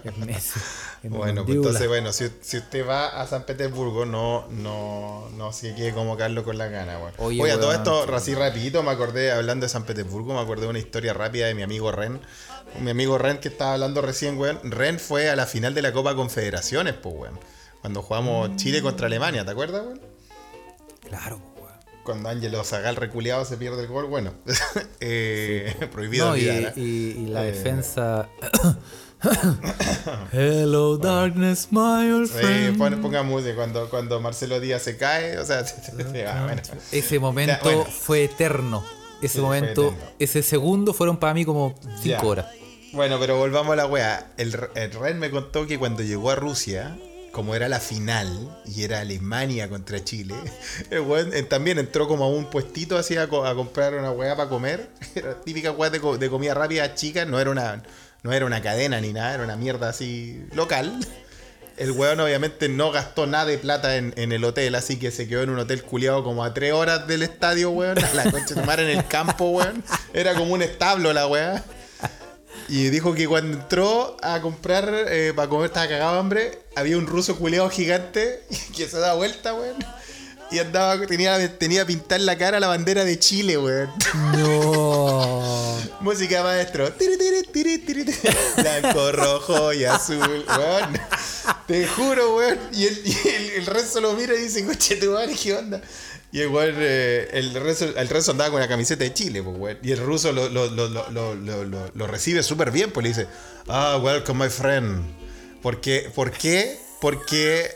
en, 0.04 0.30
ese- 0.30 0.60
en 1.02 1.10
mi 1.12 1.18
Bueno, 1.18 1.44
pues 1.44 1.56
entonces, 1.56 1.88
bueno, 1.88 2.12
si, 2.12 2.30
si 2.42 2.58
usted 2.58 2.86
va 2.88 3.08
a 3.20 3.26
San 3.26 3.42
Petersburgo, 3.44 4.06
no, 4.06 4.46
no, 4.50 5.28
no 5.36 5.52
se 5.52 5.74
quede 5.74 5.92
como 5.92 6.16
Carlos 6.16 6.44
con 6.44 6.56
las 6.58 6.70
ganas, 6.70 6.96
weón. 7.00 7.12
Oye, 7.18 7.42
Oye, 7.42 7.52
a 7.52 7.58
todo 7.60 7.72
esto, 7.72 8.04
sí. 8.06 8.12
así 8.14 8.34
rapidito, 8.36 8.82
me 8.84 8.90
acordé, 8.92 9.32
hablando 9.32 9.64
de 9.66 9.68
San 9.70 9.82
Petersburgo, 9.84 10.32
me 10.32 10.40
acordé 10.40 10.62
de 10.62 10.68
una 10.68 10.78
historia 10.78 11.12
rápida 11.12 11.46
de 11.48 11.54
mi 11.54 11.62
amigo 11.64 11.90
Ren. 11.90 12.20
Mi 12.80 12.92
amigo 12.92 13.18
Ren 13.18 13.38
que 13.38 13.48
estaba 13.48 13.72
hablando 13.74 14.00
recién, 14.00 14.38
weón. 14.38 14.60
Ren 14.62 15.00
fue 15.00 15.28
a 15.28 15.34
la 15.34 15.46
final 15.46 15.74
de 15.74 15.82
la 15.82 15.92
Copa 15.92 16.14
Confederaciones, 16.14 16.94
pues, 16.94 17.14
weón. 17.16 17.40
Cuando 17.80 18.00
jugamos 18.02 18.54
Chile 18.56 18.80
contra 18.80 19.06
Alemania, 19.08 19.44
¿te 19.44 19.50
acuerdas, 19.50 19.82
weón? 19.84 20.00
Claro, 21.10 21.38
weón. 21.56 21.70
Cuando 22.04 22.28
Ángelo 22.30 22.64
Zagal 22.64 22.96
reculeado 22.96 23.44
se 23.44 23.58
pierde 23.58 23.82
el 23.82 23.88
gol, 23.88 24.06
bueno. 24.06 24.32
eh, 25.00 25.74
prohibido 25.92 26.28
No, 26.30 26.36
y, 26.36 26.48
olvidar. 26.48 26.72
¿eh? 26.76 26.80
y- 26.80 27.10
y 27.18 27.26
la 27.26 27.44
Eh. 27.46 27.52
defensa. 27.52 28.28
Hello, 30.32 30.96
darkness, 30.96 31.68
my 31.70 32.10
old 32.10 32.26
Sí, 32.28 32.38
friend. 32.38 32.78
pon, 32.78 33.02
ponga 33.02 33.22
música 33.22 33.54
cuando, 33.54 33.88
cuando 33.90 34.18
Marcelo 34.20 34.58
Díaz 34.60 34.82
se 34.82 34.96
cae, 34.96 35.36
o 35.38 35.44
sea, 35.44 35.60
ah, 36.28 36.44
bueno. 36.46 36.62
Ese 36.92 37.18
momento 37.18 37.52
Ya, 37.56 37.62
bueno. 37.62 37.84
fue 37.84 38.24
eterno. 38.24 38.82
Ese 39.20 39.34
Sí, 39.34 39.40
momento, 39.40 39.88
eterno. 39.88 40.04
ese 40.18 40.42
segundo 40.42 40.94
fueron 40.94 41.18
para 41.18 41.34
mí 41.34 41.44
como 41.44 41.74
cinco 42.00 42.22
Ya. 42.22 42.22
horas. 42.22 42.46
Bueno, 42.92 43.18
pero 43.20 43.36
volvamos 43.36 43.72
a 43.74 43.76
la 43.76 43.86
wea. 43.86 44.32
El, 44.38 44.58
el 44.74 44.92
Ren 44.92 45.18
me 45.18 45.30
contó 45.30 45.66
que 45.66 45.78
cuando 45.78 46.02
llegó 46.02 46.30
a 46.30 46.34
Rusia, 46.36 46.96
como 47.32 47.54
era 47.54 47.68
la 47.68 47.80
final 47.80 48.60
y 48.66 48.82
era 48.82 49.00
Alemania 49.00 49.68
contra 49.68 50.02
Chile, 50.04 50.34
el 50.90 51.00
weón 51.00 51.32
eh, 51.32 51.42
también 51.44 51.78
entró 51.78 52.08
como 52.08 52.24
a 52.24 52.28
un 52.28 52.46
puestito 52.50 52.96
así 52.98 53.16
a, 53.16 53.28
co- 53.28 53.46
a 53.46 53.54
comprar 53.54 53.94
una 53.94 54.10
weá 54.10 54.36
para 54.36 54.48
comer. 54.48 54.88
Era 55.14 55.34
típica 55.40 55.70
weá 55.72 55.90
de, 55.90 56.00
co- 56.00 56.18
de 56.18 56.28
comida 56.28 56.54
rápida 56.54 56.94
chica, 56.94 57.24
no 57.24 57.38
era 57.40 57.50
una 57.50 57.82
no 58.22 58.32
era 58.32 58.44
una 58.44 58.60
cadena 58.60 59.00
ni 59.00 59.12
nada, 59.12 59.34
era 59.34 59.44
una 59.44 59.56
mierda 59.56 59.88
así 59.88 60.44
local. 60.54 60.98
El 61.78 61.92
weón 61.92 62.20
obviamente 62.20 62.68
no 62.68 62.90
gastó 62.90 63.26
nada 63.26 63.46
de 63.46 63.56
plata 63.56 63.96
en, 63.96 64.12
el 64.16 64.44
hotel, 64.44 64.74
así 64.74 64.98
que 64.98 65.10
se 65.10 65.26
quedó 65.26 65.42
en 65.42 65.48
un 65.48 65.58
hotel 65.60 65.82
culiado 65.82 66.22
como 66.22 66.44
a 66.44 66.52
tres 66.52 66.74
horas 66.74 67.06
del 67.06 67.22
estadio, 67.22 67.70
weón. 67.70 67.96
A 68.04 68.12
la 68.12 68.30
concha 68.30 68.54
de 68.54 68.62
madre 68.64 68.92
en 68.92 68.98
el 68.98 69.06
campo, 69.06 69.46
weón. 69.48 69.82
Era 70.12 70.34
como 70.34 70.52
un 70.52 70.60
establo 70.60 71.14
la 71.14 71.26
weá. 71.26 71.64
Y 72.70 72.88
dijo 72.90 73.14
que 73.14 73.26
cuando 73.26 73.58
entró 73.58 74.16
a 74.22 74.40
comprar 74.40 74.88
eh, 75.08 75.32
para 75.34 75.48
comer, 75.48 75.66
estaba 75.66 75.88
cagado 75.88 76.12
de 76.12 76.18
hambre, 76.20 76.58
había 76.76 76.96
un 76.98 77.06
ruso 77.08 77.36
culeado 77.36 77.68
gigante 77.68 78.44
que 78.76 78.86
se 78.86 79.00
da 79.00 79.14
vuelta, 79.14 79.54
weón. 79.54 79.74
Y 80.52 80.60
andaba, 80.60 81.04
tenía, 81.04 81.58
tenía 81.58 81.84
pintar 81.84 82.20
la 82.20 82.38
cara 82.38 82.60
la 82.60 82.68
bandera 82.68 83.04
de 83.04 83.18
Chile, 83.18 83.58
weón. 83.58 83.90
No. 84.36 85.76
Música 86.00 86.44
maestro. 86.44 86.92
Tiri, 86.92 87.18
tiri, 87.18 87.42
tiri, 87.42 87.78
tiri, 87.78 88.04
tiri. 88.04 88.18
Blanco, 88.56 89.12
rojo 89.12 89.72
y 89.72 89.84
azul, 89.84 90.44
weón. 90.48 91.00
Te 91.66 91.88
juro, 91.88 92.36
weón. 92.36 92.58
Y 92.72 92.86
el, 92.86 93.02
y 93.04 93.28
el, 93.34 93.50
el 93.50 93.66
resto 93.66 94.00
lo 94.00 94.12
mira 94.12 94.34
y 94.34 94.42
dice, 94.42 94.64
coche 94.64 94.94
tu 94.94 95.10
madre, 95.10 95.34
¿qué 95.34 95.54
onda? 95.54 95.82
Y 96.32 96.40
el 96.40 96.48
weón, 96.48 96.74
eh, 96.78 97.28
el 97.32 97.52
resto, 97.54 97.86
el 97.96 98.08
resto 98.08 98.30
andaba 98.30 98.50
con 98.50 98.60
la 98.60 98.68
camiseta 98.68 99.02
de 99.02 99.12
Chile, 99.12 99.42
pues, 99.42 99.56
weón. 99.58 99.78
Y 99.82 99.90
el 99.92 99.98
ruso 99.98 100.32
lo, 100.32 100.48
lo, 100.48 100.70
lo, 100.70 100.88
lo, 100.88 101.10
lo, 101.10 101.34
lo- 101.34 101.64
lo- 101.64 101.90
lo 101.92 102.06
recibe 102.06 102.42
súper 102.42 102.70
bien, 102.70 102.92
pues 102.92 103.02
le 103.02 103.08
dice, 103.10 103.26
ah, 103.68 103.98
welcome, 104.00 104.44
my 104.44 104.50
friend. 104.50 105.02
¿Por 105.62 105.80
qué? 105.80 106.10
¿Por 106.14 106.30
qué? 106.32 106.78
Porque 107.00 107.70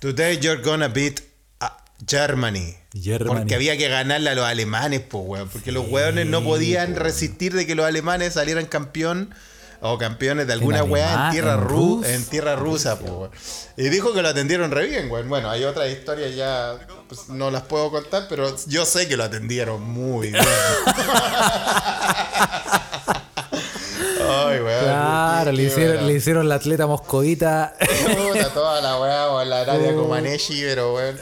today 0.00 0.38
you're 0.38 0.62
gonna 0.62 0.88
beat 0.88 1.20
uh, 1.60 1.66
Germany. 2.06 2.76
Germany. 2.94 3.38
Porque 3.40 3.54
había 3.54 3.76
que 3.76 3.88
ganarle 3.88 4.30
a 4.30 4.34
los 4.34 4.46
alemanes, 4.46 5.00
pues, 5.00 5.24
weón. 5.26 5.48
Porque 5.50 5.70
los 5.72 5.88
weones 5.88 6.26
no 6.26 6.42
podían 6.42 6.96
resistir 6.96 7.52
de 7.54 7.66
que 7.66 7.74
los 7.74 7.84
alemanes 7.86 8.32
salieran 8.34 8.64
campeón 8.66 9.34
o 9.80 9.96
campeones 9.96 10.46
de 10.46 10.52
alguna 10.54 10.82
weá 10.82 11.26
en 11.26 11.32
tierra, 11.32 11.54
en 11.54 11.60
rus. 11.60 12.06
en 12.06 12.24
tierra 12.26 12.56
rusa, 12.56 12.94
weón. 13.00 13.30
Y 13.76 13.88
dijo 13.90 14.12
que 14.12 14.22
lo 14.22 14.28
atendieron 14.28 14.70
re 14.70 14.86
bien, 14.86 15.10
weón. 15.10 15.28
Bueno, 15.28 15.50
hay 15.50 15.64
otras 15.64 15.88
historias 15.90 16.34
ya, 16.34 16.78
pues, 17.08 17.28
no 17.28 17.50
las 17.50 17.62
puedo 17.62 17.90
contar, 17.90 18.26
pero 18.28 18.54
yo 18.66 18.84
sé 18.84 19.06
que 19.08 19.16
lo 19.16 19.24
atendieron 19.24 19.80
muy 19.82 20.30
bien. 20.32 20.44
Ay, 24.30 24.60
weón. 24.60 24.84
Claro, 24.84 25.52
le 25.52 25.62
hicieron, 25.62 26.06
le 26.06 26.12
hicieron 26.14 26.48
la 26.48 26.56
atleta 26.56 26.86
moscovita. 26.86 27.74
Puta, 27.78 28.48
toda 28.52 28.80
la 28.80 28.98
weá, 29.00 29.28
o 29.28 29.44
la 29.44 29.64
Nadia 29.64 29.94
Comaneci, 29.96 30.60
pero 30.62 30.94
weón. 30.94 31.18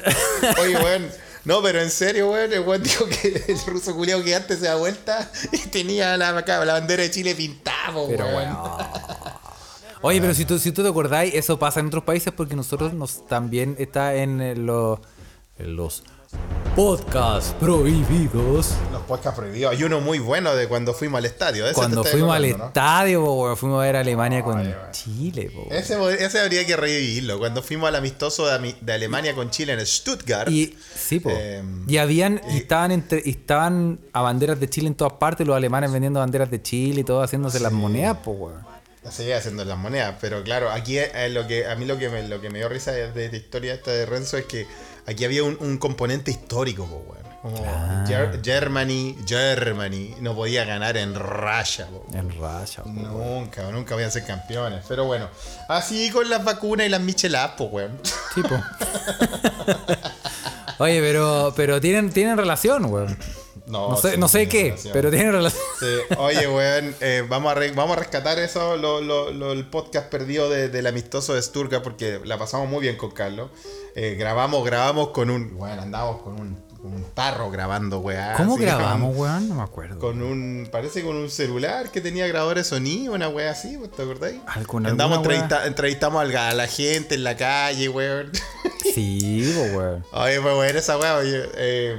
Oye, 0.62 0.76
weón. 0.76 1.25
No, 1.46 1.62
pero 1.62 1.80
en 1.80 1.90
serio, 1.90 2.30
weón, 2.30 2.52
el 2.52 2.60
weón 2.60 2.82
dijo 2.82 3.06
que 3.06 3.44
el 3.48 3.58
ruso 3.66 3.94
culiao 3.94 4.22
que 4.22 4.34
antes 4.34 4.58
se 4.58 4.66
da 4.66 4.74
vuelta 4.76 5.30
y 5.52 5.58
tenía 5.68 6.16
la, 6.18 6.32
la 6.32 6.72
bandera 6.74 7.02
de 7.04 7.10
Chile 7.10 7.34
pintada, 7.34 7.92
po, 7.94 8.06
Pero 8.08 8.26
weón. 8.26 8.34
bueno. 8.54 8.78
Oye, 10.02 10.20
pero 10.20 10.34
si 10.34 10.44
tú, 10.44 10.58
si 10.58 10.72
tú 10.72 10.82
te 10.82 10.88
acordáis, 10.90 11.34
eso 11.34 11.58
pasa 11.58 11.80
en 11.80 11.86
otros 11.86 12.04
países 12.04 12.32
porque 12.36 12.54
nosotros 12.54 12.92
nos 12.92 13.26
también 13.26 13.76
está 13.78 14.14
en 14.14 14.40
eh, 14.40 14.54
lo- 14.54 15.00
en 15.58 15.74
los 15.74 16.02
podcasts 16.76 17.54
prohibidos. 17.58 18.74
Los 18.92 19.00
podcasts 19.08 19.38
prohibidos. 19.38 19.72
Hay 19.72 19.82
uno 19.82 20.00
muy 20.02 20.18
bueno 20.18 20.54
de 20.54 20.68
cuando 20.68 20.92
fuimos 20.92 21.18
al 21.18 21.24
estadio. 21.24 21.64
ese 21.64 21.74
Cuando 21.74 22.04
fuimos 22.04 22.36
al 22.36 22.58
¿no? 22.58 22.66
estadio, 22.66 23.24
weón, 23.24 23.56
fuimos 23.56 23.80
a 23.80 23.86
ver 23.86 23.96
a 23.96 24.00
Alemania 24.00 24.42
con. 24.42 24.74
Chile, 24.92 25.50
po. 25.54 25.66
Ese, 25.70 25.96
ese 26.22 26.38
habría 26.38 26.66
que 26.66 26.76
revivirlo. 26.76 27.38
Cuando 27.38 27.62
fuimos 27.62 27.88
al 27.88 27.96
amistoso 27.96 28.46
de, 28.46 28.92
Alemania 28.92 29.34
con 29.34 29.48
Chile 29.48 29.72
en 29.72 29.86
Stuttgart. 29.86 30.50
Y 30.50 30.76
sí, 30.94 31.18
po. 31.18 31.30
Eh, 31.32 31.62
y 31.88 31.96
habían, 31.96 32.42
y 32.50 32.58
estaban 32.58 32.92
entre, 32.92 33.22
y 33.24 33.30
estaban 33.30 33.98
a 34.12 34.20
banderas 34.20 34.60
de 34.60 34.68
Chile 34.68 34.88
en 34.88 34.96
todas 34.96 35.14
partes, 35.14 35.46
los 35.46 35.56
alemanes 35.56 35.90
vendiendo 35.90 36.20
banderas 36.20 36.50
de 36.50 36.60
Chile 36.60 37.00
y 37.00 37.04
todo 37.04 37.22
haciéndose 37.22 37.58
las 37.58 37.72
monedas, 37.72 38.18
po. 38.18 38.52
Seguí 39.10 39.32
haciendo 39.32 39.64
las 39.64 39.78
monedas, 39.78 40.16
pero 40.20 40.42
claro, 40.42 40.68
aquí 40.70 40.98
eh, 40.98 41.28
lo 41.30 41.46
que 41.46 41.66
a 41.66 41.76
mí 41.76 41.86
lo 41.86 41.96
que 41.96 42.08
me, 42.08 42.26
lo 42.26 42.40
que 42.40 42.50
me 42.50 42.58
dio 42.58 42.68
risa 42.68 42.90
de 42.90 43.24
esta 43.24 43.36
historia 43.36 43.74
esta 43.74 43.92
de 43.92 44.04
Renzo 44.04 44.36
es 44.36 44.46
que 44.46 44.66
aquí 45.06 45.24
había 45.24 45.42
un, 45.44 45.56
un 45.60 45.78
componente 45.78 46.30
histórico, 46.30 46.86
po, 46.86 46.96
weón. 47.08 47.26
Como 47.42 47.58
Ger- 48.08 48.40
Germany, 48.44 49.16
Germany 49.24 50.16
no 50.20 50.34
podía 50.34 50.64
ganar 50.64 50.96
en 50.96 51.14
Russia, 51.14 51.86
po. 51.86 52.04
En 52.12 52.28
po. 52.82 53.18
Nunca, 53.18 53.70
nunca 53.70 53.94
voy 53.94 54.02
a 54.04 54.10
ser 54.10 54.24
campeones. 54.26 54.84
Pero 54.88 55.04
bueno, 55.04 55.28
así 55.68 56.10
con 56.10 56.28
las 56.28 56.42
vacunas 56.44 56.86
y 56.86 56.88
las 56.88 57.00
micheladas, 57.00 57.52
pues, 57.56 57.70
weón. 57.72 58.00
Sí, 58.34 58.42
po. 58.42 58.60
Oye, 60.78 61.00
pero, 61.00 61.52
pero 61.56 61.80
tienen, 61.80 62.10
tienen 62.12 62.36
relación, 62.36 62.84
weón. 62.86 63.16
No 63.66 63.96
sé, 63.96 64.12
sí, 64.12 64.16
no 64.18 64.28
sé 64.28 64.46
tiene 64.46 64.52
qué, 64.52 64.64
relación. 64.70 64.92
pero 64.92 65.10
tienen 65.10 65.32
relación. 65.32 65.62
Sí. 65.80 66.14
Oye, 66.18 66.46
weón, 66.48 66.94
eh, 67.00 67.24
vamos, 67.28 67.52
a 67.56 67.60
vamos 67.74 67.96
a 67.96 68.00
rescatar 68.00 68.38
eso, 68.38 68.76
lo- 68.76 69.00
lo- 69.00 69.30
lo- 69.32 69.52
el 69.52 69.66
podcast 69.66 70.08
perdido 70.08 70.48
de- 70.48 70.68
del 70.68 70.86
amistoso 70.86 71.34
de 71.34 71.42
Sturga, 71.42 71.82
porque 71.82 72.20
la 72.24 72.38
pasamos 72.38 72.68
muy 72.68 72.80
bien 72.80 72.96
con 72.96 73.10
Carlos. 73.10 73.50
Eh, 73.94 74.14
grabamos, 74.18 74.64
grabamos 74.64 75.08
con 75.08 75.30
un. 75.30 75.56
Bueno, 75.56 75.82
andamos 75.82 76.22
con 76.22 76.40
un, 76.40 76.62
con 76.86 76.94
un 76.94 77.04
tarro 77.14 77.50
grabando, 77.50 77.98
weón. 78.00 78.34
¿Cómo 78.36 78.56
grabamos, 78.56 79.16
weón? 79.16 79.48
No 79.48 79.54
me 79.56 79.62
acuerdo. 79.62 79.98
Con 79.98 80.22
un. 80.22 80.68
Parece 80.70 81.02
con 81.02 81.16
un 81.16 81.30
celular 81.30 81.90
que 81.90 82.00
tenía 82.00 82.26
grabador 82.26 82.56
de 82.56 82.64
sonido, 82.64 83.12
una 83.14 83.28
wea 83.28 83.50
así, 83.50 83.78
¿te 83.96 84.02
acordáis? 84.02 84.40
¿Alguna- 84.46 84.90
Andamos, 84.90 85.18
entrevista- 85.18 85.66
entrevistamos 85.66 86.34
a 86.34 86.54
la 86.54 86.66
gente 86.66 87.14
en 87.14 87.24
la 87.24 87.36
calle, 87.36 87.88
weón. 87.88 88.30
Sí, 88.94 89.52
weón. 89.74 90.04
Oye, 90.12 90.40
fue 90.40 90.54
buena 90.54 90.78
esa 90.78 90.96
weá, 90.96 91.18
eh, 91.22 91.98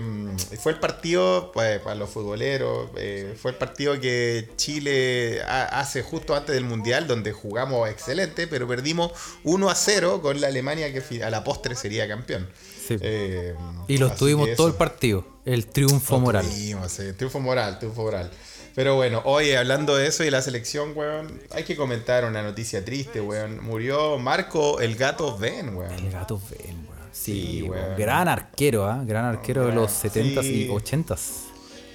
fue 0.60 0.72
el 0.72 0.80
partido, 0.80 1.52
pues, 1.54 1.80
para 1.82 1.94
los 1.96 2.10
futboleros, 2.10 2.90
eh, 2.96 3.36
fue 3.40 3.52
el 3.52 3.58
partido 3.58 4.00
que 4.00 4.50
Chile 4.56 5.42
ha- 5.48 5.80
hace 5.80 6.02
justo 6.02 6.36
antes 6.36 6.56
del 6.56 6.64
Mundial, 6.64 7.06
donde 7.06 7.34
jugamos 7.34 7.88
excelente, 7.90 8.48
pero 8.48 8.68
perdimos 8.68 9.12
1 9.44 9.70
a 9.70 9.76
0 9.76 10.22
con 10.24 10.42
la 10.42 10.48
Alemania 10.48 10.92
que 10.92 11.24
a 11.24 11.30
la 11.30 11.44
postre 11.44 11.76
sería 11.76 12.08
campeón. 12.08 12.48
Sí. 12.88 12.98
Eh, 13.02 13.56
Y 13.88 13.98
lo 13.98 14.12
tuvimos 14.12 14.50
todo 14.56 14.68
el 14.68 14.74
partido. 14.74 15.26
El 15.46 15.66
triunfo 15.68 16.20
moral. 16.20 16.46
tuvimos, 16.46 16.92
sí, 16.92 17.04
triunfo 17.14 17.40
moral, 17.40 17.80
triunfo 17.80 18.04
moral. 18.04 18.30
Pero 18.76 18.96
bueno, 18.96 19.22
oye, 19.26 19.58
hablando 19.58 19.96
de 19.96 20.06
eso 20.08 20.24
y 20.24 20.30
la 20.30 20.42
selección, 20.42 20.92
weón, 20.96 21.42
hay 21.52 21.64
que 21.64 21.76
comentar 21.76 22.26
una 22.26 22.44
noticia 22.44 22.86
triste, 22.86 23.20
weón. 23.22 23.64
Murió 23.64 24.20
Marco 24.20 24.80
el 24.80 24.96
gato 24.96 25.36
Ben, 25.38 25.76
weón. 25.76 25.92
El 25.94 26.12
gato 26.12 26.40
Ben, 26.52 26.76
weón. 26.88 27.10
Sí, 27.12 27.32
Sí, 27.62 27.62
weón. 27.64 27.84
weón. 27.86 27.98
Gran 27.98 28.28
arquero, 28.28 28.86
¿ah? 28.88 29.02
Gran 29.06 29.26
arquero 29.26 29.66
de 29.66 29.74
los 29.74 29.92
Sí. 29.92 30.10
70s 30.10 30.46
y 30.46 30.68
80s. 30.70 31.20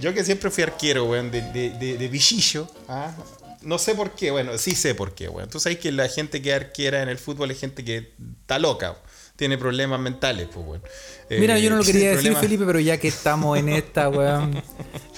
Yo 0.00 0.12
que 0.12 0.24
siempre 0.24 0.50
fui 0.50 0.64
arquero, 0.64 1.04
weón, 1.04 1.30
de, 1.30 1.42
de, 1.52 1.70
de, 1.70 1.96
de 1.98 2.08
bichillo. 2.08 2.66
¿ah? 2.88 3.12
No 3.60 3.78
sé 3.78 3.94
por 3.94 4.10
qué, 4.10 4.32
bueno, 4.32 4.58
sí 4.58 4.74
sé 4.74 4.96
por 4.96 5.14
qué, 5.14 5.28
weón. 5.28 5.48
Tú 5.48 5.60
sabes 5.60 5.78
que 5.78 5.92
la 5.92 6.08
gente 6.08 6.42
que 6.42 6.52
arquera 6.52 7.00
en 7.02 7.08
el 7.08 7.18
fútbol 7.18 7.52
es 7.52 7.60
gente 7.60 7.84
que 7.84 8.12
está 8.40 8.58
loca, 8.58 8.96
tiene 9.36 9.58
problemas 9.58 9.98
mentales, 10.00 10.48
pues, 10.52 10.66
weón. 10.66 10.82
Eh, 11.30 11.38
Mira, 11.40 11.58
yo 11.58 11.70
no 11.70 11.76
lo 11.76 11.82
quería 11.82 12.00
tiene 12.00 12.16
decir, 12.16 12.30
problemas- 12.32 12.40
Felipe, 12.40 12.64
pero 12.66 12.80
ya 12.80 12.98
que 12.98 13.08
estamos 13.08 13.58
en 13.58 13.68
esta, 13.70 14.08
weón. 14.08 14.62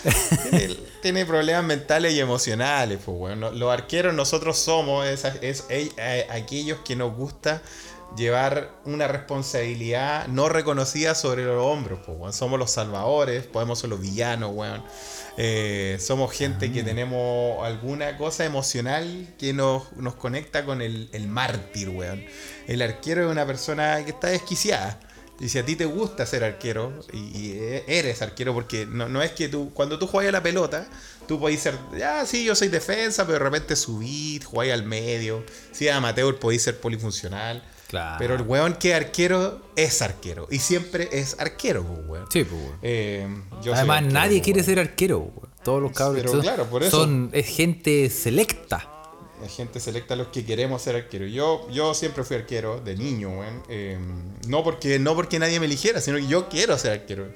Tiene, 0.50 0.76
tiene 1.02 1.26
problemas 1.26 1.64
mentales 1.64 2.12
y 2.14 2.20
emocionales, 2.20 2.98
pues, 3.04 3.16
weón. 3.18 3.40
Los 3.58 3.72
arqueros 3.72 4.14
nosotros 4.14 4.58
somos 4.58 5.06
esas- 5.06 5.38
es, 5.42 5.64
eh, 5.70 5.90
eh, 5.96 6.26
aquellos 6.30 6.78
que 6.84 6.94
nos 6.96 7.14
gusta 7.16 7.62
llevar 8.16 8.80
una 8.84 9.08
responsabilidad 9.08 10.26
no 10.28 10.48
reconocida 10.48 11.14
sobre 11.14 11.44
los 11.44 11.64
hombros, 11.64 12.00
pues. 12.06 12.36
Somos 12.36 12.58
los 12.58 12.70
salvadores, 12.70 13.46
podemos 13.46 13.78
ser 13.78 13.90
los 13.90 14.00
villanos, 14.00 14.52
weón. 14.54 14.82
Eh, 15.36 15.98
somos 16.00 16.32
gente 16.32 16.70
que 16.70 16.84
tenemos 16.84 17.64
alguna 17.64 18.16
cosa 18.16 18.44
emocional 18.44 19.34
que 19.38 19.52
nos, 19.52 19.92
nos 19.94 20.14
conecta 20.14 20.64
con 20.64 20.80
el, 20.80 21.08
el 21.12 21.26
mártir, 21.26 21.88
weón. 21.88 22.24
El 22.66 22.82
arquero 22.82 23.24
es 23.24 23.30
una 23.30 23.46
persona 23.46 24.04
que 24.04 24.10
está 24.10 24.28
desquiciada. 24.28 25.00
Y 25.40 25.48
si 25.48 25.58
a 25.58 25.64
ti 25.64 25.74
te 25.74 25.84
gusta 25.84 26.26
ser 26.26 26.44
arquero, 26.44 26.92
y, 27.12 27.18
y 27.18 27.82
eres 27.88 28.22
arquero, 28.22 28.54
porque 28.54 28.86
no, 28.86 29.08
no 29.08 29.20
es 29.20 29.32
que 29.32 29.48
tú, 29.48 29.72
cuando 29.74 29.98
tú 29.98 30.06
juegas 30.06 30.28
a 30.28 30.32
la 30.38 30.42
pelota, 30.44 30.86
tú 31.26 31.40
podés 31.40 31.60
ser, 31.60 31.76
ya 31.98 32.24
sí, 32.24 32.44
yo 32.44 32.54
soy 32.54 32.68
defensa, 32.68 33.26
pero 33.26 33.38
de 33.38 33.44
repente 33.44 33.74
subís, 33.74 34.44
jugáis 34.44 34.72
al 34.72 34.84
medio. 34.84 35.44
Si 35.72 35.86
eres 35.86 35.96
amateur, 35.96 36.38
podéis 36.38 36.62
ser 36.62 36.78
polifuncional. 36.78 37.64
Claro. 37.94 38.16
Pero 38.18 38.34
el 38.34 38.42
weón 38.42 38.74
que 38.74 38.90
es 38.90 38.96
arquero 38.96 39.60
es 39.76 40.02
arquero. 40.02 40.48
Y 40.50 40.58
siempre 40.58 41.08
es 41.12 41.38
arquero, 41.38 41.84
pues, 41.84 42.00
weón. 42.08 42.26
Sí, 42.30 42.42
pues, 42.44 42.60
weón. 42.60 42.78
Eh, 42.82 43.28
yo 43.62 43.72
Además, 43.74 43.98
arquero, 43.98 44.14
nadie 44.14 44.30
pues, 44.38 44.42
quiere 44.44 44.58
weón. 44.60 44.66
ser 44.66 44.78
arquero, 44.80 45.18
weón. 45.20 45.48
Todos 45.62 45.80
los 45.82 45.92
cabros 45.92 46.16
Pero 46.20 46.32
son, 46.32 46.40
claro, 46.42 46.64
por 46.66 46.82
eso- 46.82 47.00
son- 47.02 47.30
es 47.32 47.46
gente 47.46 48.10
selecta. 48.10 48.90
La 49.40 49.48
gente 49.48 49.78
selecta 49.78 50.16
los 50.16 50.28
que 50.28 50.44
queremos 50.44 50.82
ser 50.82 50.96
arquero. 50.96 51.26
Yo, 51.26 51.68
yo 51.70 51.92
siempre 51.94 52.24
fui 52.24 52.36
arquero 52.36 52.80
de 52.80 52.96
niño, 52.96 53.28
weón. 53.38 53.62
Eh, 53.68 53.98
no, 54.48 54.64
porque, 54.64 54.98
no 54.98 55.14
porque 55.14 55.38
nadie 55.38 55.60
me 55.60 55.66
eligiera, 55.66 56.00
sino 56.00 56.16
que 56.16 56.26
yo 56.26 56.48
quiero 56.48 56.76
ser 56.78 56.92
arquero. 56.92 57.28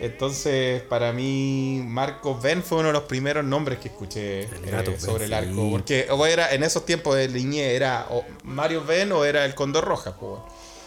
Entonces, 0.00 0.82
para 0.82 1.12
mí, 1.12 1.82
Marcos 1.84 2.40
Ben 2.40 2.62
fue 2.62 2.78
uno 2.78 2.88
de 2.88 2.92
los 2.92 3.02
primeros 3.04 3.44
nombres 3.44 3.78
que 3.78 3.88
escuché 3.88 4.42
El 4.42 4.68
eh, 4.68 4.82
Ben, 4.84 5.00
sobre 5.00 5.24
el 5.24 5.30
sí. 5.30 5.34
arco. 5.34 5.70
Porque 5.70 6.06
o 6.10 6.24
era, 6.26 6.52
en 6.54 6.62
esos 6.62 6.86
tiempos 6.86 7.16
de 7.16 7.28
Liñé 7.28 7.74
era 7.74 8.06
o 8.10 8.24
Mario 8.44 8.84
Ben 8.84 9.10
o 9.12 9.24
era 9.24 9.44
el 9.44 9.54
Condor 9.54 9.84
Roja. 9.84 10.16
pues. 10.16 10.40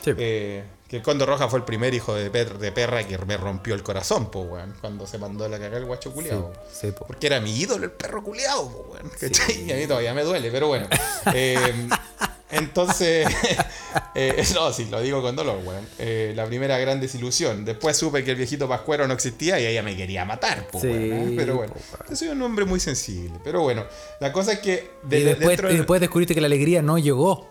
Sí. 0.03 0.11
Eh, 0.17 0.63
que 0.91 0.97
el 0.97 1.03
Condor 1.03 1.29
Roja 1.29 1.47
fue 1.47 1.57
el 1.59 1.65
primer 1.65 1.93
hijo 1.93 2.13
de, 2.13 2.29
per- 2.29 2.57
de 2.59 2.71
perra 2.73 3.03
que 3.07 3.17
me 3.19 3.37
rompió 3.37 3.73
el 3.73 3.81
corazón, 3.81 4.29
pues, 4.29 4.45
weón, 4.47 4.75
cuando 4.81 5.07
se 5.07 5.17
mandó 5.17 5.47
la 5.47 5.57
cagada 5.57 5.77
el 5.77 5.85
guacho 5.85 6.11
culiao. 6.11 6.51
Sí, 6.69 6.87
sí, 6.87 6.91
po. 6.91 7.05
Porque 7.07 7.27
era 7.27 7.39
mi 7.39 7.55
ídolo 7.57 7.85
el 7.85 7.91
perro 7.91 8.21
culiao, 8.21 8.69
po, 8.69 8.89
weón, 8.93 9.09
¿cachai? 9.19 9.67
Y 9.67 9.71
a 9.71 9.77
mí 9.77 9.87
todavía 9.87 10.13
me 10.13 10.23
duele, 10.23 10.51
pero 10.51 10.67
bueno. 10.67 10.87
Eh, 11.33 11.87
entonces, 12.51 13.25
eh, 14.15 14.43
no, 14.53 14.73
sí, 14.73 14.87
lo 14.91 14.99
digo 15.01 15.21
con 15.21 15.35
dolor, 15.35 15.59
weón. 15.63 15.87
Eh, 15.97 16.33
la 16.35 16.45
primera 16.45 16.77
gran 16.77 16.99
desilusión. 16.99 17.63
Después 17.63 17.95
supe 17.95 18.23
que 18.25 18.31
el 18.31 18.37
viejito 18.37 18.67
Pascuero 18.67 19.07
no 19.07 19.13
existía 19.13 19.59
y 19.59 19.65
ella 19.67 19.83
me 19.83 19.95
quería 19.95 20.25
matar, 20.25 20.67
po, 20.67 20.81
Sí, 20.81 20.87
weón. 20.87 21.35
Pero 21.37 21.55
bueno, 21.55 21.73
po, 21.73 22.03
yo 22.09 22.15
soy 22.15 22.27
un 22.27 22.41
hombre 22.41 22.65
muy 22.65 22.79
sensible. 22.81 23.39
Pero 23.43 23.61
bueno, 23.61 23.85
la 24.19 24.31
cosa 24.33 24.51
es 24.53 24.59
que 24.59 24.91
de- 25.03 25.19
y, 25.19 25.23
después, 25.23 25.47
dentro 25.47 25.67
y 25.69 25.71
del- 25.71 25.77
después 25.81 26.01
descubriste 26.01 26.35
que 26.35 26.41
la 26.41 26.47
alegría 26.47 26.81
no 26.81 26.97
llegó. 26.97 27.49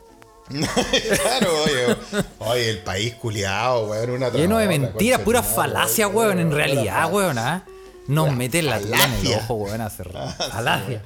claro, 1.22 1.62
oye, 1.64 1.96
oye, 2.40 2.70
el 2.70 2.78
país 2.78 3.14
culiao, 3.14 3.86
weón, 3.86 4.10
una 4.10 4.30
Lleno 4.30 4.58
de 4.58 4.66
mentiras, 4.66 5.18
concha 5.18 5.24
pura 5.24 5.40
tu 5.42 5.46
madre, 5.48 5.54
falacia, 5.56 6.08
weón, 6.08 6.38
en 6.38 6.52
realidad, 6.52 7.12
weón, 7.12 7.38
¿ah? 7.38 7.64
Nos 8.08 8.32
meten 8.34 8.66
la 8.66 8.78
tela 8.80 8.96
en 8.96 9.02
el 9.04 9.10
falacia. 9.10 9.36
ojo, 9.38 9.54
weón, 9.54 9.80
a 9.80 9.86
hacer 9.86 10.10
Ah, 10.14 10.34
falacia. 10.52 11.02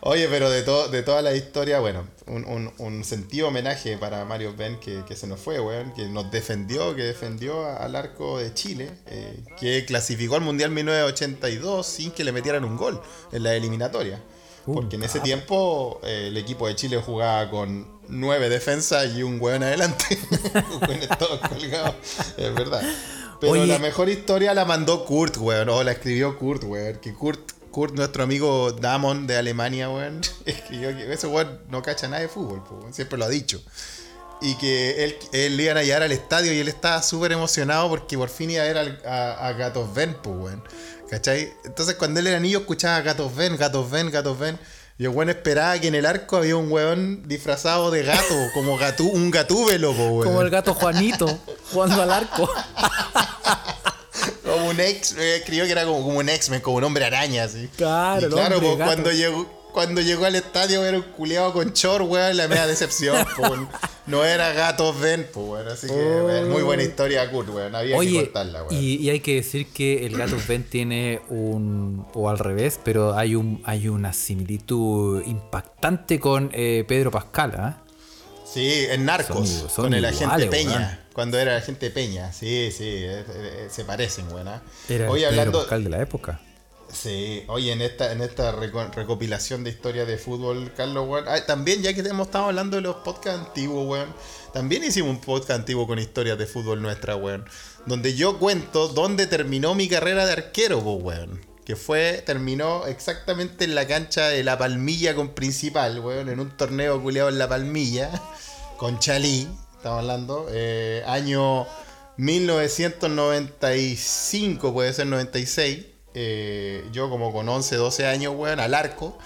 Oye, 0.00 0.28
pero 0.28 0.48
de, 0.48 0.62
todo 0.62 0.88
de 0.88 1.02
toda 1.02 1.22
la 1.22 1.34
historia, 1.34 1.80
bueno, 1.80 2.06
un, 2.26 2.44
un- 2.44 2.72
un 2.78 3.04
sentido 3.04 3.48
homenaje 3.48 3.96
para 3.98 4.24
Mario 4.24 4.54
Ben 4.56 4.78
que, 4.78 5.02
que 5.06 5.16
se 5.16 5.26
nos 5.26 5.40
fue, 5.40 5.58
weón, 5.60 5.92
que 5.92 6.06
nos 6.06 6.30
defendió, 6.30 6.94
que 6.94 7.02
defendió 7.02 7.66
al 7.66 7.96
arco 7.96 8.38
de 8.38 8.54
Chile, 8.54 8.90
eh, 9.06 9.40
que 9.58 9.84
clasificó 9.84 10.36
al 10.36 10.42
Mundial 10.42 10.70
1982 10.70 11.84
sin 11.86 12.10
que 12.12 12.22
le 12.24 12.30
metieran 12.32 12.64
un 12.64 12.76
gol 12.76 13.00
en 13.32 13.42
la 13.42 13.54
eliminatoria. 13.54 14.20
Uh, 14.66 14.74
Porque 14.74 14.96
en 14.96 15.02
ese 15.02 15.18
tiempo 15.20 16.00
eh, 16.04 16.26
el 16.28 16.36
equipo 16.36 16.68
de 16.68 16.76
Chile 16.76 17.00
jugaba 17.04 17.50
con 17.50 17.97
nueve 18.08 18.48
defensas 18.48 19.14
y 19.14 19.22
un 19.22 19.40
weón 19.40 19.62
adelante. 19.62 20.18
Weones 20.88 21.08
todos 21.18 21.40
colgados, 21.40 21.94
es 22.36 22.54
verdad. 22.54 22.82
Pero 23.40 23.52
Oye. 23.52 23.66
la 23.66 23.78
mejor 23.78 24.08
historia 24.08 24.52
la 24.54 24.64
mandó 24.64 25.04
Kurt, 25.04 25.36
weón. 25.36 25.68
O 25.68 25.82
la 25.84 25.92
escribió 25.92 26.36
Kurt, 26.38 26.64
weón. 26.64 26.96
Que 26.98 27.14
Kurt, 27.14 27.52
Kurt, 27.70 27.94
nuestro 27.94 28.24
amigo 28.24 28.72
Damon 28.72 29.26
de 29.26 29.36
Alemania, 29.36 29.88
weón, 29.90 30.20
escribió 30.44 30.96
que 30.96 31.12
ese 31.12 31.26
weón 31.26 31.60
no 31.68 31.82
cacha 31.82 32.08
nada 32.08 32.22
de 32.22 32.28
fútbol, 32.28 32.62
weón, 32.70 32.92
siempre 32.94 33.18
lo 33.18 33.24
ha 33.26 33.28
dicho. 33.28 33.62
Y 34.40 34.54
que 34.56 35.02
él, 35.04 35.16
él 35.32 35.60
iban 35.60 35.76
a 35.76 35.82
llegar 35.82 36.02
al 36.02 36.12
estadio 36.12 36.52
y 36.52 36.58
él 36.58 36.68
estaba 36.68 37.02
súper 37.02 37.32
emocionado 37.32 37.88
porque 37.88 38.16
por 38.16 38.28
fin 38.28 38.50
iba 38.52 38.62
a 38.62 38.66
ver 38.66 38.78
al- 38.78 39.02
a, 39.04 39.48
a 39.48 39.52
Gatos 39.52 39.92
Ben, 39.94 40.14
pues, 40.14 40.36
weón. 40.36 40.62
¿Cachai? 41.10 41.52
Entonces 41.64 41.94
cuando 41.96 42.20
él 42.20 42.26
era 42.28 42.38
niño 42.38 42.58
escuchaba 42.58 43.00
Gatos 43.00 43.34
Ben, 43.34 43.56
Gatos 43.56 43.90
Ben, 43.90 44.10
Gatos 44.10 44.38
Ben. 44.38 44.58
El 45.04 45.10
weón 45.10 45.30
esperaba 45.30 45.78
que 45.80 45.88
en 45.88 45.94
el 45.94 46.06
arco 46.06 46.36
había 46.36 46.56
un 46.56 46.70
weón 46.70 47.22
disfrazado 47.26 47.90
de 47.90 48.02
gato, 48.02 48.34
como 48.54 48.76
gatú, 48.76 49.08
un 49.08 49.30
gatúbelo, 49.30 49.92
po, 49.92 50.08
weón. 50.08 50.24
Como 50.24 50.42
el 50.42 50.50
gato 50.50 50.74
Juanito 50.74 51.38
jugando 51.72 52.02
al 52.02 52.10
arco. 52.10 52.48
Como 54.44 54.70
un 54.70 54.80
ex, 54.80 55.12
eh, 55.12 55.36
escribió 55.36 55.64
que 55.66 55.72
era 55.72 55.84
como, 55.84 56.02
como 56.02 56.18
un 56.18 56.28
X-Men, 56.28 56.60
como 56.60 56.78
un 56.78 56.84
hombre 56.84 57.04
araña, 57.04 57.44
así. 57.44 57.68
Claro, 57.76 58.26
Y 58.26 58.30
claro, 58.30 58.60
pues, 58.60 58.76
cuando 58.76 59.12
llegó, 59.12 59.46
cuando 59.78 60.00
llegó 60.00 60.24
al 60.24 60.34
estadio 60.34 60.84
era 60.84 60.96
un 60.96 61.04
culiado 61.04 61.52
con 61.52 61.72
chor, 61.72 62.02
weón, 62.02 62.36
la 62.36 62.48
media 62.48 62.66
decepción, 62.66 63.24
weón. 63.38 63.68
No 64.08 64.24
era 64.24 64.52
gato 64.52 64.92
Ben, 64.92 65.28
pues, 65.32 65.46
weón. 65.46 65.68
Así 65.68 65.86
que, 65.86 65.92
weón, 65.92 66.50
muy 66.50 66.62
buena 66.62 66.82
historia, 66.82 67.30
Kurt, 67.30 67.48
weón. 67.50 67.76
Había 67.76 67.92
que 67.92 67.98
Oye, 68.00 68.24
cortarla, 68.24 68.64
weón. 68.64 68.74
y, 68.74 68.96
y 68.96 69.10
hay 69.10 69.20
que 69.20 69.36
decir 69.36 69.68
que 69.68 70.04
el 70.04 70.16
gato 70.18 70.36
Ben 70.48 70.64
tiene 70.64 71.20
un. 71.28 72.04
o 72.12 72.28
al 72.28 72.40
revés, 72.40 72.80
pero 72.82 73.16
hay 73.16 73.36
un 73.36 73.62
hay 73.64 73.86
una 73.88 74.12
similitud 74.12 75.22
impactante 75.24 76.18
con 76.18 76.50
eh, 76.54 76.84
Pedro 76.88 77.12
Pascal, 77.12 77.52
¿ah? 77.56 77.78
Sí, 78.44 78.84
en 78.90 79.04
Narcos, 79.04 79.48
Son- 79.48 79.70
son 79.70 79.84
con 79.84 79.94
el 79.94 80.04
agente 80.04 80.46
Peña. 80.46 80.76
weón. 80.76 81.08
Cuando 81.12 81.38
era 81.38 81.52
el 81.56 81.62
agente 81.62 81.90
Peña, 81.90 82.32
sí, 82.32 82.70
sí, 82.72 82.84
eh, 82.84 83.24
eh, 83.28 83.68
se 83.70 83.84
parecen, 83.84 84.26
weón. 84.32 84.48
¿ah? 84.48 84.60
Era 84.88 85.04
el 85.04 85.10
Oye, 85.12 85.20
Pedro 85.28 85.40
hablando. 85.40 85.58
Pascal 85.60 85.84
de 85.84 85.90
la 85.90 86.02
época. 86.02 86.40
Sí, 86.92 87.44
oye, 87.48 87.72
en 87.72 87.82
esta, 87.82 88.12
en 88.12 88.22
esta 88.22 88.54
reco- 88.56 88.90
recopilación 88.94 89.62
de 89.62 89.68
historias 89.70 90.08
de 90.08 90.16
fútbol, 90.16 90.72
Carlos, 90.74 91.06
weón. 91.06 91.26
también, 91.46 91.82
ya 91.82 91.92
que 91.92 92.00
hemos 92.00 92.28
estado 92.28 92.46
hablando 92.46 92.76
de 92.76 92.82
los 92.82 92.96
podcasts 92.96 93.40
antiguos, 93.46 93.86
weón. 93.86 94.08
También 94.54 94.82
hicimos 94.84 95.10
un 95.10 95.20
podcast 95.20 95.50
antiguo 95.50 95.86
con 95.86 95.98
historias 95.98 96.38
de 96.38 96.46
fútbol 96.46 96.80
nuestra, 96.80 97.14
weón. 97.16 97.44
Donde 97.84 98.14
yo 98.14 98.38
cuento 98.38 98.88
dónde 98.88 99.26
terminó 99.26 99.74
mi 99.74 99.86
carrera 99.88 100.24
de 100.24 100.32
arquero, 100.32 100.78
weón. 100.78 101.44
Que 101.66 101.76
fue, 101.76 102.22
terminó 102.24 102.86
exactamente 102.86 103.64
en 103.64 103.74
la 103.74 103.86
cancha 103.86 104.28
de 104.28 104.42
La 104.42 104.56
Palmilla 104.56 105.14
con 105.14 105.34
Principal, 105.34 106.00
weón. 106.00 106.30
En 106.30 106.40
un 106.40 106.56
torneo 106.56 107.02
culeado 107.02 107.28
en 107.28 107.36
La 107.38 107.48
Palmilla. 107.48 108.10
Con 108.78 108.98
Chalí, 108.98 109.46
estamos 109.76 109.98
hablando. 110.00 110.46
eh, 110.50 111.02
año 111.06 111.66
1995, 112.16 114.72
puede 114.72 114.92
ser 114.94 115.06
96. 115.06 115.84
Eh, 116.14 116.84
yo 116.92 117.08
como 117.10 117.32
con 117.32 117.48
11, 117.48 117.76
12 117.76 118.06
años, 118.06 118.34
weón, 118.36 118.60
al 118.60 118.74
arco. 118.74 119.16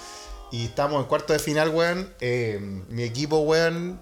Y 0.50 0.66
estamos 0.66 1.00
en 1.02 1.08
cuarto 1.08 1.32
de 1.32 1.38
final, 1.38 1.70
weón. 1.70 2.12
eh, 2.20 2.58
mi 2.88 3.02
equipo, 3.04 3.38
weón, 3.38 4.00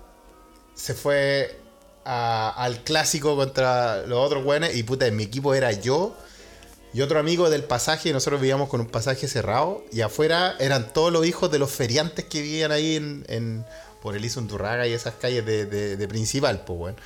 se 0.75 0.95
fue 0.95 1.59
al 2.05 2.83
clásico 2.83 3.37
contra 3.37 4.05
los 4.07 4.19
otros 4.25 4.45
weones. 4.45 4.75
Y 4.77 4.83
puta, 4.83 5.09
mi 5.11 5.23
equipo 5.25 5.55
era 5.55 5.71
yo 5.73 6.17
y 6.93 7.03
otro 7.03 7.21
amigo 7.21 7.51
del 7.51 7.63
pasaje. 7.65 8.13
Nosotros 8.13 8.41
vivíamos 8.41 8.69
con 8.69 8.81
un 8.81 8.89
pasaje 8.89 9.29
cerrado. 9.29 9.85
Y 9.93 10.01
afuera 10.01 10.57
eran 10.59 10.93
todos 10.93 11.13
los 11.13 11.25
hijos 11.27 11.51
de 11.53 11.59
los 11.61 11.71
feriantes 11.71 12.25
que 12.25 12.41
vivían 12.43 12.73
ahí 12.73 12.97
en, 12.97 13.65
por 14.03 14.17
el 14.17 14.25
Isunturraga 14.25 14.87
y 14.89 14.93
esas 14.93 15.15
calles 15.15 15.45
de, 15.47 15.67
de- 15.67 15.97
de 15.97 16.09
principal, 16.09 16.65
pues, 16.67 16.79
weón. 16.81 16.97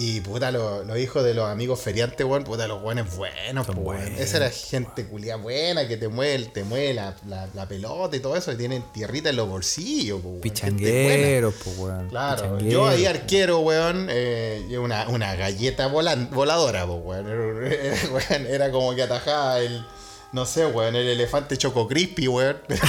Y 0.00 0.20
puta, 0.20 0.52
los, 0.52 0.86
los 0.86 0.96
hijos 0.96 1.24
de 1.24 1.34
los 1.34 1.48
amigos 1.48 1.80
feriantes, 1.80 2.24
weón, 2.24 2.44
puta, 2.44 2.68
los 2.68 2.80
buenos 2.80 3.16
buenos, 3.16 3.66
pues, 3.66 3.76
weón. 3.78 3.84
buenos. 4.04 4.20
Esa 4.20 4.36
era 4.36 4.50
gente 4.50 5.04
culia 5.06 5.34
buena 5.34 5.88
que 5.88 5.96
te 5.96 6.06
mueve, 6.06 6.44
te 6.54 6.62
mueve 6.62 6.94
la, 6.94 7.16
la- 7.26 7.48
la 7.52 7.66
pelota 7.66 8.16
y 8.16 8.20
todo 8.20 8.36
eso. 8.36 8.52
Y 8.52 8.56
tienen 8.56 8.84
tierrita 8.92 9.30
en 9.30 9.34
los 9.36 9.48
bolsillos, 9.48 10.20
pues. 10.22 10.40
Pichangueros, 10.40 11.52
pues, 11.64 11.76
weón. 11.78 12.08
Claro, 12.10 12.60
yo 12.60 12.86
ahí 12.86 13.06
arquero, 13.06 13.58
weón, 13.58 14.06
eh, 14.08 14.78
una, 14.80 15.08
una 15.08 15.34
galleta 15.34 15.88
volan- 15.88 16.30
voladora, 16.30 16.86
pues, 16.86 17.00
weón. 17.04 17.26
Era, 17.28 17.74
era- 17.74 18.08
weón, 18.12 18.46
era 18.46 18.70
como 18.70 18.94
que 18.94 19.02
atajaba 19.02 19.58
el, 19.58 19.84
no 20.32 20.44
sé, 20.46 20.66
weón, 20.66 20.94
el 20.96 21.08
elefante 21.08 21.56
Choco 21.56 21.88
Crispy, 21.88 22.28
weón. 22.28 22.58
Pero, 22.68 22.82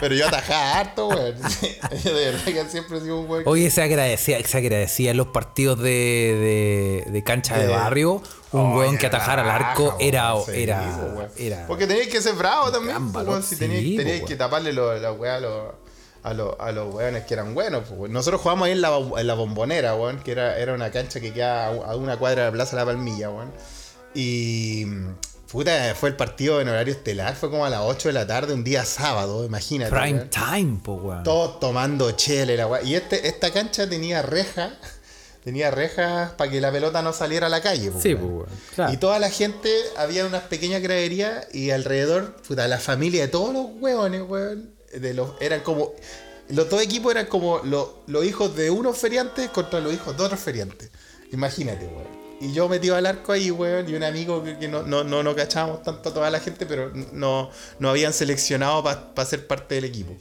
pero 0.00 0.14
yo 0.14 0.28
atajaba 0.28 0.78
harto, 0.78 1.08
weón. 1.08 1.34
Yo 2.04 2.14
de 2.14 2.26
verdad 2.30 2.44
que 2.44 2.64
siempre 2.70 2.98
he 2.98 3.00
sido 3.00 3.18
un 3.20 3.28
weón. 3.28 3.42
Oye, 3.46 3.68
se 3.70 3.82
agradecía, 3.82 4.40
se 4.46 4.58
agradecía 4.58 5.10
en 5.10 5.16
los 5.16 5.28
partidos 5.28 5.78
de, 5.80 7.02
de, 7.04 7.10
de 7.10 7.24
cancha 7.24 7.58
de, 7.58 7.66
De- 7.66 7.72
barrio. 7.72 8.22
Un 8.52 8.60
Oh, 8.72 8.78
weón 8.78 8.96
que 8.96 9.06
atajara 9.06 9.42
al 9.42 9.50
arco 9.50 9.84
weón, 9.88 9.96
era, 10.00 10.32
sí, 10.46 10.52
era, 10.54 10.80
weón. 11.14 11.28
era. 11.36 11.66
Porque 11.66 11.86
teníais 11.86 12.08
que 12.08 12.22
ser 12.22 12.34
bravo 12.34 12.70
también, 12.70 13.12
valor, 13.12 13.30
weón, 13.30 13.42
si 13.42 13.56
sí, 13.56 13.60
teníais, 13.60 13.90
po, 13.90 13.96
teníais 13.98 14.22
que 14.24 14.36
taparle 14.36 14.72
la 14.72 15.12
weá 15.12 15.36
a 15.36 15.40
los, 15.40 15.72
a 16.22 16.32
los, 16.34 16.54
a 16.60 16.72
los 16.72 16.94
weones 16.94 17.24
que 17.24 17.34
eran 17.34 17.54
buenos. 17.54 17.90
weón. 17.90 18.12
Nosotros 18.12 18.40
jugamos 18.40 18.66
ahí 18.66 18.72
en 18.72 18.80
la, 18.80 18.96
en 19.18 19.26
la 19.26 19.34
bombonera, 19.34 19.96
weón, 19.96 20.20
que 20.20 20.30
era, 20.30 20.56
era 20.58 20.72
una 20.74 20.90
cancha 20.92 21.18
que 21.20 21.32
queda 21.32 21.66
a 21.66 21.68
a 21.70 21.96
una 21.96 22.16
cuadra 22.18 22.42
de 22.44 22.48
la 22.48 22.52
Plaza 22.52 22.76
La 22.76 22.84
Palmilla, 22.86 23.30
weón. 23.30 23.52
Y 24.14 24.86
puta, 25.50 25.94
fue 25.94 26.10
el 26.10 26.16
partido 26.16 26.60
en 26.60 26.68
horario 26.68 26.92
estelar, 26.92 27.34
fue 27.34 27.50
como 27.50 27.64
a 27.64 27.70
las 27.70 27.80
8 27.82 28.08
de 28.08 28.12
la 28.12 28.26
tarde, 28.26 28.52
un 28.54 28.64
día 28.64 28.84
sábado, 28.84 29.44
imagínate. 29.44 29.90
Prime 29.90 30.18
weón. 30.18 30.30
time, 30.30 30.80
po, 30.82 30.94
weón. 30.94 31.22
Todos 31.24 31.58
tomando 31.60 32.10
chele, 32.12 32.56
la 32.56 32.66
weá. 32.66 32.82
Y 32.82 32.94
este, 32.94 33.26
esta 33.28 33.50
cancha 33.52 33.88
tenía 33.88 34.22
reja. 34.22 34.72
Tenía 35.44 35.70
rejas 35.70 36.32
para 36.32 36.50
que 36.50 36.60
la 36.60 36.70
pelota 36.70 37.00
no 37.00 37.12
saliera 37.14 37.46
a 37.46 37.48
la 37.48 37.62
calle. 37.62 37.90
po, 37.90 38.00
Sí, 38.02 38.12
weón. 38.12 38.28
po, 38.28 38.34
weón, 38.38 38.48
claro. 38.74 38.92
Y 38.92 38.96
toda 38.98 39.18
la 39.18 39.30
gente, 39.30 39.70
había 39.96 40.26
unas 40.26 40.42
pequeñas 40.42 40.82
graderías 40.82 41.46
y 41.54 41.70
alrededor, 41.70 42.34
puta, 42.46 42.68
la 42.68 42.78
familia 42.78 43.22
de 43.22 43.28
todos 43.28 43.54
los 43.54 43.66
hueones, 43.80 44.22
weón, 44.28 44.74
de 44.92 45.14
los, 45.14 45.30
eran 45.40 45.60
como, 45.60 45.92
los 46.50 46.68
dos 46.68 46.82
equipos 46.82 47.12
eran 47.12 47.26
como 47.26 47.60
los, 47.64 47.88
los 48.06 48.24
hijos 48.24 48.54
de 48.56 48.70
unos 48.70 48.98
feriantes 48.98 49.48
contra 49.50 49.80
los 49.80 49.94
hijos 49.94 50.16
de 50.16 50.22
otros 50.24 50.40
feriantes. 50.40 50.90
Imagínate, 51.32 51.86
weón. 51.86 52.17
Y 52.40 52.52
yo 52.52 52.68
metido 52.68 52.94
al 52.94 53.06
arco 53.06 53.32
ahí, 53.32 53.50
weón, 53.50 53.88
y 53.88 53.94
un 53.94 54.04
amigo 54.04 54.44
que, 54.44 54.56
que 54.58 54.68
no, 54.68 54.82
no, 54.82 55.02
no, 55.02 55.22
no 55.22 55.34
cachábamos 55.34 55.82
tanto 55.82 56.10
a 56.10 56.14
toda 56.14 56.30
la 56.30 56.38
gente, 56.38 56.66
pero 56.66 56.92
no, 57.12 57.50
no 57.80 57.90
habían 57.90 58.12
seleccionado 58.12 58.82
para 58.84 59.28
ser 59.28 59.46
parte 59.46 59.74
del 59.74 59.84
equipo. 59.84 60.14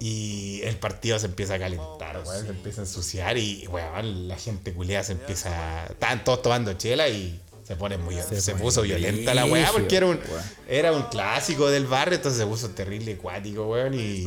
Y 0.00 0.62
el 0.64 0.76
partido 0.76 1.18
se 1.18 1.26
empieza 1.26 1.54
a 1.54 1.58
calentar, 1.58 2.22
weón, 2.26 2.44
se 2.44 2.50
empieza 2.50 2.80
a 2.80 2.84
ensuciar 2.84 3.36
y, 3.36 3.66
weón, 3.68 4.28
la 4.28 4.36
gente 4.36 4.72
culea 4.72 5.04
se 5.04 5.12
empieza... 5.12 5.86
Estaban 5.86 6.24
todos 6.24 6.42
tomando 6.42 6.72
chela 6.72 7.08
y 7.08 7.40
se 7.62 7.76
pone 7.76 7.98
muy... 7.98 8.16
Se, 8.16 8.52
pone 8.52 8.62
puso 8.64 8.82
violenta 8.82 9.34
la 9.34 9.44
weá 9.44 9.70
porque 9.70 9.96
era 9.96 10.06
un, 10.06 10.16
weón. 10.16 10.44
era 10.66 10.92
un 10.92 11.02
clásico 11.04 11.68
del 11.68 11.86
barrio, 11.86 12.16
entonces 12.16 12.40
se 12.40 12.46
puso 12.46 12.70
terrible 12.70 13.12
acuático, 13.12 13.68
weón, 13.68 13.94
y... 13.94 14.26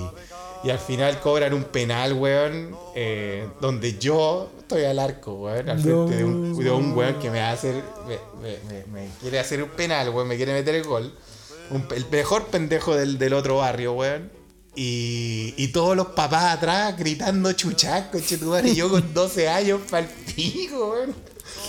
Y 0.66 0.72
al 0.72 0.80
final 0.80 1.20
cobran 1.20 1.53
un 1.53 1.63
penal, 1.66 2.13
weón, 2.13 2.76
eh, 2.95 3.47
donde 3.61 3.99
yo 3.99 4.51
estoy 4.57 4.84
al 4.86 4.97
arco, 4.97 5.34
weón, 5.36 5.70
al 5.70 5.80
frente 5.80 6.16
de, 6.16 6.24
un, 6.24 6.57
de 6.63 6.72
un 6.72 6.93
weón 6.97 7.20
que 7.20 7.30
me 7.30 7.39
va 7.39 7.49
a 7.49 7.51
hacer, 7.51 7.84
me, 8.07 8.18
me- 8.41 8.57
me- 8.68 8.86
me 8.88 9.09
quiere 9.22 9.38
hacer 9.39 9.61
un 9.61 9.70
penal, 9.70 10.09
weón, 10.09 10.28
me 10.28 10.38
quiere 10.38 10.53
meter 10.53 10.74
el 10.74 10.84
gol. 10.84 11.13
Un- 11.70 11.86
el 11.95 12.05
mejor 12.09 12.47
pendejo 12.47 12.95
del, 12.95 13.20
del 13.20 13.34
otro 13.34 13.57
barrio, 13.57 13.93
weón. 13.93 14.32
Y, 14.76 15.53
y 15.55 15.68
todos 15.70 15.95
los 15.95 16.07
papás 16.07 16.57
atrás 16.57 16.97
gritando 16.97 17.53
chuchaco, 17.53 18.20
chetumare, 18.20 18.70
y 18.70 18.76
yo 18.76 18.89
con 18.89 19.13
12 19.13 19.47
años 19.47 19.82
pa'l 19.89 20.05
pico, 20.36 20.89
weón. 20.93 21.13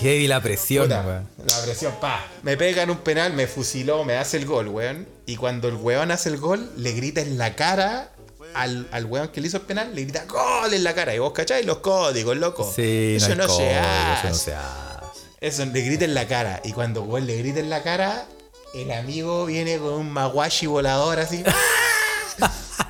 Heavy 0.01 0.27
la 0.27 0.43
presión, 0.43 0.85
Puta, 0.87 1.03
weón. 1.07 1.29
La 1.49 1.63
presión, 1.63 1.93
pa. 2.01 2.27
Me 2.43 2.57
pegan 2.57 2.89
un 2.91 2.99
penal, 2.99 3.35
me 3.35 3.47
fusiló, 3.47 4.05
me 4.05 4.17
hace 4.17 4.39
el 4.39 4.47
gol, 4.47 4.69
weón. 4.69 5.07
Y 5.27 5.37
cuando 5.37 5.69
el 5.69 5.75
weón 5.75 6.11
hace 6.11 6.31
el 6.31 6.39
gol, 6.39 6.71
le 6.79 6.93
grita 6.93 7.21
en 7.21 7.37
la 7.39 7.55
cara 7.55 8.11
al, 8.57 8.89
al 8.91 9.05
weón 9.05 9.29
que 9.29 9.41
le 9.41 9.49
hizo 9.49 9.59
el 9.59 9.65
penal, 9.65 9.95
le 9.95 10.03
grita 10.03 10.25
gol 10.25 10.73
en 10.73 10.83
la 10.83 10.95
cara. 10.95 11.15
Y 11.15 11.19
vos 11.19 11.33
cacháis 11.33 11.65
los 11.65 11.79
códigos, 11.79 12.37
loco. 12.37 12.71
Sí, 12.75 13.15
eso 13.17 13.31
no, 13.31 13.37
no, 13.37 13.47
código, 13.47 13.71
hace. 13.71 14.13
Eso 14.19 14.29
no 14.29 14.35
se 14.35 14.55
hace. 14.55 15.27
Eso, 15.41 15.65
le 15.67 15.81
grita 15.83 16.05
en 16.05 16.15
la 16.15 16.27
cara. 16.27 16.61
Y 16.65 16.73
cuando 16.73 17.03
weón 17.03 17.27
le 17.27 17.37
grita 17.39 17.61
en 17.61 17.71
la 17.71 17.83
cara, 17.83 18.27
el 18.75 18.91
amigo 18.91 19.47
viene 19.47 19.79
con 19.79 19.93
un 19.93 20.11
maguashi 20.11 20.67
volador 20.67 21.19
así. 21.19 21.45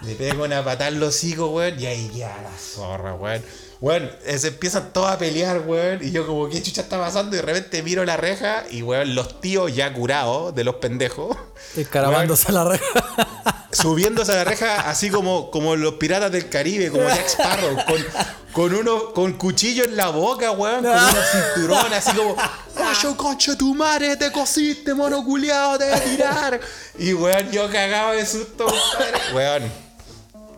Le 0.02 0.14
pego 0.14 0.44
una 0.44 0.64
patada 0.64 0.88
en 0.88 1.00
los 1.00 1.16
hocico, 1.16 1.48
weón, 1.48 1.80
y 1.80 1.86
ahí 1.86 2.08
queda 2.08 2.36
la 2.42 2.56
zorra, 2.56 3.14
weón. 3.14 3.42
Weón, 3.80 4.10
eh, 4.24 4.38
se 4.38 4.48
empiezan 4.48 4.92
todos 4.92 5.10
a 5.10 5.18
pelear, 5.18 5.60
weón, 5.66 6.02
y 6.02 6.10
yo 6.10 6.26
como, 6.26 6.48
¿qué 6.48 6.62
chucha 6.62 6.80
está 6.80 6.98
pasando? 6.98 7.36
Y 7.36 7.40
de 7.40 7.42
repente 7.42 7.82
miro 7.82 8.04
la 8.04 8.16
reja 8.16 8.64
y, 8.70 8.82
weón, 8.82 9.14
los 9.14 9.40
tíos 9.40 9.74
ya 9.74 9.92
curados 9.92 10.54
de 10.54 10.64
los 10.64 10.76
pendejos. 10.76 11.36
Escarabándose 11.76 12.48
a 12.48 12.52
la 12.52 12.64
reja. 12.64 13.66
subiéndose 13.72 14.32
a 14.32 14.36
la 14.36 14.44
reja 14.44 14.88
así 14.88 15.10
como, 15.10 15.50
como 15.50 15.76
los 15.76 15.94
piratas 15.94 16.32
del 16.32 16.48
Caribe, 16.48 16.90
como 16.90 17.06
Jack 17.06 17.26
Sparrow, 17.26 17.76
con, 17.84 18.06
con 18.52 18.74
uno 18.74 19.12
con 19.12 19.34
cuchillo 19.34 19.84
en 19.84 19.96
la 19.96 20.08
boca, 20.08 20.52
weón, 20.52 20.82
con 20.82 20.92
una 20.92 21.24
cinturón, 21.54 21.92
así 21.92 22.12
como, 22.12 22.34
¡Oye, 22.34 23.16
concha 23.16 23.56
tu 23.56 23.74
madre! 23.74 24.16
¡Te 24.16 24.32
cosiste, 24.32 24.94
mono 24.94 25.22
culiao! 25.24 25.76
¡Te 25.76 25.84
voy 25.84 25.94
a 25.94 26.04
tirar! 26.04 26.60
Y 26.98 27.12
weón, 27.12 27.50
yo 27.50 27.70
cagado 27.70 28.12
de 28.12 28.24
susto, 28.24 28.64
compadre. 28.64 29.34
Weón. 29.34 29.85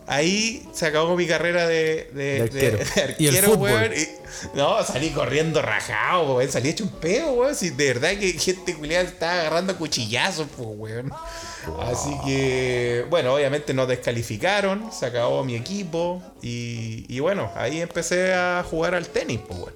Ahí 0.09 0.67
se 0.73 0.87
acabó 0.87 1.15
mi 1.15 1.27
carrera 1.27 1.67
de, 1.67 2.09
de, 2.13 2.23
De 2.35 2.41
arquero. 2.41 2.77
de- 2.79 2.83
de 3.07 3.15
Y 3.19 3.27
el 3.27 3.35
arquero, 3.35 3.53
fútbol. 3.53 3.71
weón. 3.71 3.93
Y- 3.93 4.07
no, 4.57 4.83
salí 4.83 5.09
corriendo 5.11 5.61
rajado, 5.61 6.35
weón. 6.35 6.51
Salí 6.51 6.69
hecho 6.69 6.83
un 6.83 6.89
pedo, 6.89 7.31
weón. 7.33 7.55
Si 7.55 7.69
de 7.69 7.93
verdad 7.93 8.09
que 8.19 8.33
gente 8.33 8.73
culiada 8.75 9.03
estaba 9.07 9.33
agarrando 9.33 9.77
cuchillazos, 9.77 10.47
pues, 10.57 10.67
weón. 10.71 11.11
Así 11.81 12.15
que, 12.25 13.05
bueno, 13.09 13.33
obviamente 13.35 13.73
nos 13.73 13.87
descalificaron, 13.87 14.91
se 14.91 15.05
acabó 15.05 15.43
mi 15.43 15.55
equipo 15.55 16.21
y, 16.41 17.05
y 17.13 17.19
bueno, 17.19 17.51
ahí 17.55 17.81
empecé 17.81 18.33
a 18.33 18.63
jugar 18.69 18.95
al 18.95 19.07
tenis, 19.07 19.39
pues. 19.47 19.73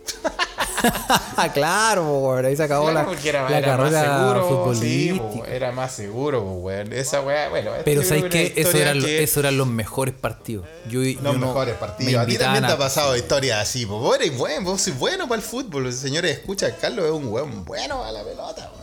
Ah, 1.38 1.50
claro, 1.54 2.04
po, 2.04 2.30
weón. 2.30 2.46
Ahí 2.46 2.56
se 2.56 2.64
acabó 2.64 2.90
Claro, 2.90 3.12
la, 3.14 3.30
era, 3.30 3.50
la 3.50 3.58
era 3.58 3.78
más 3.78 3.92
carrera 3.92 4.18
seguro, 4.18 4.76
sí, 4.76 5.22
pues, 5.38 5.50
era 5.50 5.72
más 5.72 5.92
seguro, 5.94 6.44
pues, 6.44 6.58
weón. 6.86 6.94
Esa 6.94 7.22
weá, 7.22 7.50
bueno. 7.50 7.72
esta 7.72 7.84
Pero 7.86 8.04
¿sabes 8.04 8.26
qué? 8.26 8.54
Eso 8.56 8.78
eran, 8.78 9.00
que- 9.02 9.24
eso 9.24 9.40
eran 9.40 9.58
los 9.58 9.68
mejores 9.68 10.14
partidos. 10.14 10.66
Yo, 10.90 11.00
Los 11.22 11.38
mejores 11.38 11.76
me 11.76 11.80
partidos. 11.80 12.24
A 12.24 12.26
ti 12.26 12.38
también 12.38 12.66
te 12.66 12.72
ha 12.74 12.78
pasado 12.78 13.16
historias 13.16 13.60
así, 13.62 13.86
pues 13.86 14.00
vos 14.00 14.16
eres 14.16 14.38
bueno, 14.38 14.72
vos 14.72 14.82
sois 14.82 14.98
bueno 14.98 15.28
para 15.28 15.42
el 15.42 15.48
fútbol. 15.48 15.92
Señores, 15.94 16.38
escucha, 16.40 16.76
Carlos 16.78 17.06
es 17.06 17.12
un 17.12 17.28
weón 17.28 17.66
bueno 17.66 18.04
a 18.04 18.12
la 18.12 18.24
pelota, 18.24 18.70
weón. 18.76 18.83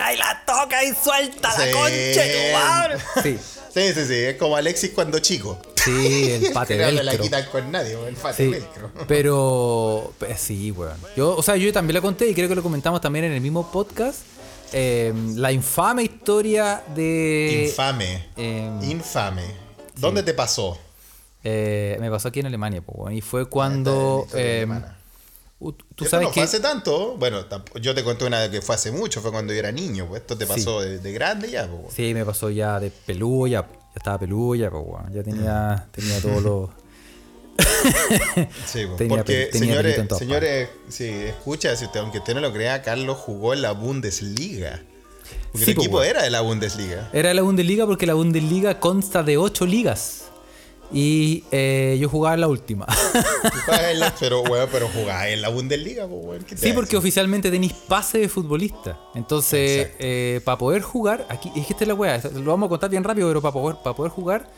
¡Ay, 0.00 0.16
la 0.16 0.42
toca 0.46 0.82
y 0.84 0.92
suelta 0.94 1.50
Sí. 1.52 1.62
la 1.66 1.72
concha 1.72 2.22
de 2.22 2.52
tu 2.52 2.58
madre! 2.58 2.96
Sí, 3.22 3.38
Sí, 3.74 3.92
sí, 3.92 4.06
sí, 4.06 4.14
es 4.14 4.36
como 4.36 4.54
Alexis 4.56 4.90
cuando 4.94 5.18
chico. 5.18 5.60
sí, 5.76 6.30
el 6.30 6.52
pate 6.52 6.76
no 6.76 6.90
la 6.92 7.02
velcro. 7.02 7.24
quitan 7.24 7.44
con 7.50 7.72
nadie, 7.72 7.96
weón, 7.96 8.08
el 8.08 8.14
pate 8.16 8.44
Sí, 8.44 8.48
velcro. 8.50 8.90
pero 9.08 10.12
pe- 10.18 10.36
sí, 10.36 10.70
weón. 10.70 10.96
Yo, 11.16 11.36
o 11.36 11.42
sea, 11.42 11.56
yo 11.56 11.72
también 11.72 11.94
la 11.94 12.00
conté 12.00 12.28
y 12.28 12.34
creo 12.34 12.48
que 12.48 12.54
lo 12.54 12.62
comentamos 12.62 13.00
también 13.00 13.24
en 13.26 13.32
el 13.32 13.40
mismo 13.40 13.70
podcast. 13.72 14.20
eh, 14.72 15.12
la 15.36 15.52
infame 15.52 16.02
historia 16.04 16.82
de. 16.94 17.66
Infame. 17.68 18.28
eh, 18.36 18.70
Infame. 18.82 19.44
¿Dónde 19.96 20.22
te 20.22 20.34
pasó? 20.34 20.78
eh, 21.44 21.96
me 22.00 22.10
pasó 22.10 22.28
aquí 22.28 22.40
en 22.40 22.46
Alemania, 22.46 22.82
weón, 22.86 23.12
y 23.12 23.20
fue 23.20 23.46
cuando. 23.46 24.26
Tú 25.72 26.04
sabes 26.04 26.26
no 26.26 26.32
que. 26.32 26.40
fue 26.40 26.42
hace 26.44 26.60
tanto. 26.60 27.16
Bueno, 27.16 27.44
yo 27.80 27.94
te 27.94 28.04
conté 28.04 28.24
una 28.24 28.50
que 28.50 28.60
fue 28.62 28.74
hace 28.74 28.92
mucho, 28.92 29.20
fue 29.20 29.30
cuando 29.30 29.52
yo 29.52 29.58
era 29.58 29.72
niño. 29.72 30.06
Pues 30.06 30.22
esto 30.22 30.36
te 30.36 30.46
pasó 30.46 30.80
de, 30.80 30.98
de 30.98 31.12
grande 31.12 31.50
ya, 31.50 31.68
pues. 31.68 31.94
Sí, 31.94 32.14
me 32.14 32.24
pasó 32.24 32.50
ya 32.50 32.78
de 32.80 32.90
peludo, 32.90 33.46
ya, 33.46 33.62
ya 33.62 33.68
estaba 33.96 34.18
peludo, 34.18 34.54
ya, 34.54 34.70
pues, 34.70 34.84
ya 35.12 35.22
tenía, 35.22 35.88
tenía 35.92 36.20
todos 36.20 36.42
los. 36.42 36.70
Sí, 38.66 38.86
pues, 38.86 38.96
Tenía 38.96 39.16
porque 39.16 39.50
señores, 39.52 39.98
en 39.98 40.10
señores, 40.16 40.68
sí, 40.88 41.08
escucha, 41.08 41.76
si 41.76 41.84
usted, 41.86 42.00
aunque 42.00 42.18
usted 42.18 42.34
no 42.34 42.40
lo 42.40 42.52
crea, 42.52 42.82
Carlos 42.82 43.16
jugó 43.18 43.54
en 43.54 43.62
la 43.62 43.72
Bundesliga. 43.72 44.82
Porque 45.52 45.64
Sí, 45.64 45.70
el 45.70 45.76
pues, 45.76 45.86
equipo 45.86 46.02
era 46.02 46.22
de 46.22 46.30
la 46.30 46.40
Bundesliga. 46.40 47.10
Era 47.12 47.32
la 47.32 47.42
Bundesliga 47.42 47.86
porque 47.86 48.06
la 48.06 48.14
Bundesliga 48.14 48.80
consta 48.80 49.22
de 49.22 49.36
ocho 49.36 49.66
ligas. 49.66 50.23
Y 50.92 51.44
eh, 51.50 51.96
yo 52.00 52.08
jugaba 52.08 52.34
en 52.34 52.40
la 52.42 52.48
última. 52.48 52.86
En 53.90 54.00
la- 54.00 54.14
pero, 54.18 54.42
weón, 54.42 54.68
pero 54.70 54.88
jugabas 54.88 55.26
en 55.28 55.42
la 55.42 55.48
Bundesliga, 55.48 56.06
pues, 56.06 56.20
weón. 56.24 56.44
¿qué 56.44 56.54
te 56.54 56.60
sí, 56.68 56.72
porque 56.72 56.96
oficialmente 56.96 57.50
tenéis 57.50 57.72
pase 57.72 58.18
de 58.18 58.28
futbolista. 58.28 58.98
Entonces, 59.14 59.88
Exacto. 59.98 60.44
para 60.44 60.58
poder 60.58 60.82
jugar, 60.82 61.26
aquí, 61.28 61.50
es 61.56 61.66
que 61.66 61.72
esta 61.72 61.84
es 61.84 61.88
la 61.88 61.94
weá, 61.94 62.20
lo 62.34 62.50
vamos 62.50 62.66
a 62.66 62.70
contar 62.70 62.90
bien 62.90 63.04
rápido, 63.04 63.28
pero 63.28 63.40
para 63.42 63.52
poder, 63.52 63.76
para 63.82 63.96
poder 63.96 64.12
jugar, 64.12 64.50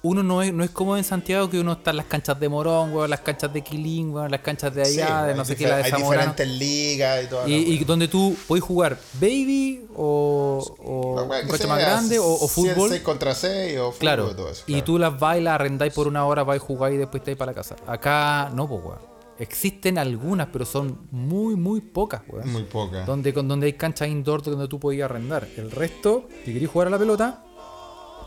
uno 0.00 0.22
no 0.22 0.42
es, 0.42 0.52
no 0.54 0.62
es 0.62 0.70
como 0.70 0.96
en 0.96 1.02
Santiago 1.02 1.50
que 1.50 1.58
uno 1.58 1.72
está 1.72 1.90
en 1.90 1.96
las 1.96 2.06
canchas 2.06 2.38
de 2.38 2.48
Morón, 2.48 2.94
weón, 2.94 3.10
las 3.10 3.20
canchas 3.20 3.52
de 3.52 3.62
Quilín, 3.62 4.10
weón, 4.14 4.30
las 4.30 4.40
canchas 4.42 4.72
de 4.74 4.84
Sí, 4.84 5.00
allá, 5.00 5.24
de 5.24 5.34
no 5.34 5.44
sé 5.44 5.56
qué, 5.56 5.66
la 5.66 5.78
de 5.78 5.84
Hay 5.84 5.90
Zamorano. 5.90 6.32
diferentes 6.32 6.48
ligas 6.48 7.24
y 7.24 7.26
todo. 7.28 7.48
Y, 7.48 7.54
y 7.54 7.84
donde 7.84 8.06
tú 8.06 8.36
puedes 8.46 8.64
jugar 8.64 8.96
baby 9.20 9.86
o, 9.96 10.64
o 10.78 11.22
un 11.24 11.48
coche 11.48 11.66
más 11.66 11.80
grande 11.80 12.18
o, 12.18 12.26
o 12.32 12.46
fútbol. 12.48 12.90
6 12.90 13.02
contra 13.02 13.34
6 13.34 13.78
o 13.78 13.82
fútbol 13.90 13.98
Claro. 13.98 14.30
y 14.30 14.34
todo 14.34 14.50
eso. 14.50 14.62
Y 14.68 14.82
tú 14.82 14.98
las 14.98 15.18
bailas, 15.18 15.54
arrendáis 15.56 15.92
por 15.92 16.06
una 16.06 16.24
hora, 16.26 16.44
vais 16.44 16.62
a 16.62 16.64
jugar 16.64 16.92
y 16.92 16.96
después 16.96 17.22
te 17.24 17.32
vais 17.32 17.38
para 17.38 17.50
la 17.52 17.56
casa. 17.56 17.74
Acá 17.86 18.50
no, 18.54 18.68
pues, 18.68 18.80
weón. 18.84 18.98
Existen 19.40 19.98
algunas, 19.98 20.48
pero 20.52 20.64
son 20.64 21.06
muy, 21.12 21.54
muy 21.56 21.80
pocas, 21.80 22.22
weón. 22.28 22.50
Muy 22.52 22.62
poca. 22.64 23.04
Donde, 23.04 23.32
con, 23.34 23.46
donde 23.48 23.66
hay 23.66 23.72
canchas 23.72 24.08
indoor 24.08 24.42
donde 24.42 24.66
tú 24.68 24.78
podías 24.80 25.06
arrendar. 25.10 25.46
El 25.56 25.70
resto, 25.70 26.28
si 26.44 26.52
queréis 26.52 26.70
jugar 26.70 26.88
a 26.88 26.90
la 26.90 26.98
pelota, 26.98 27.44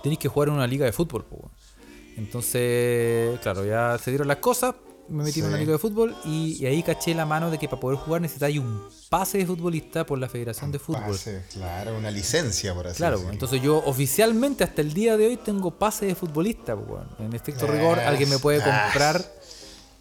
tenéis 0.03 0.19
que 0.19 0.27
jugar 0.29 0.49
en 0.49 0.55
una 0.55 0.67
liga 0.67 0.85
de 0.85 0.91
fútbol, 0.93 1.25
pues, 1.25 1.41
weón. 1.41 1.51
Entonces, 2.17 3.39
claro, 3.41 3.65
ya 3.65 3.97
se 3.97 4.11
dieron 4.11 4.27
las 4.27 4.37
cosas. 4.37 4.75
Me 5.09 5.23
metí 5.25 5.39
en 5.39 5.45
Sí. 5.47 5.49
una 5.49 5.57
liga 5.57 5.73
de 5.73 5.77
fútbol 5.77 6.15
y, 6.23 6.57
y 6.61 6.65
ahí 6.67 6.81
caché 6.83 7.13
la 7.13 7.25
mano 7.25 7.51
de 7.51 7.57
que 7.57 7.67
para 7.67 7.81
poder 7.81 7.97
jugar 7.99 8.21
necesitáis 8.21 8.57
un 8.59 8.87
pase 9.09 9.39
de 9.39 9.45
futbolista 9.45 10.05
por 10.05 10.17
la 10.17 10.29
Federación 10.29 10.71
de 10.71 10.79
Fútbol. 10.79 11.01
Pase, 11.03 11.43
claro, 11.51 11.97
una 11.97 12.09
licencia, 12.11 12.73
por 12.73 12.87
así 12.87 12.97
Claro, 12.97 13.15
decirlo. 13.17 13.33
entonces 13.33 13.61
yo 13.61 13.77
oficialmente 13.85 14.63
hasta 14.63 14.81
el 14.81 14.93
día 14.93 15.17
de 15.17 15.27
hoy 15.27 15.37
tengo 15.37 15.71
pase 15.71 16.05
de 16.05 16.15
futbolista, 16.15 16.77
pues. 16.77 17.01
En 17.19 17.33
estricto 17.33 17.67
rigor, 17.67 17.99
Ah, 17.99 18.07
alguien 18.07 18.29
me 18.29 18.37
puede 18.39 18.61
ah. 18.63 18.83
comprar 18.85 19.25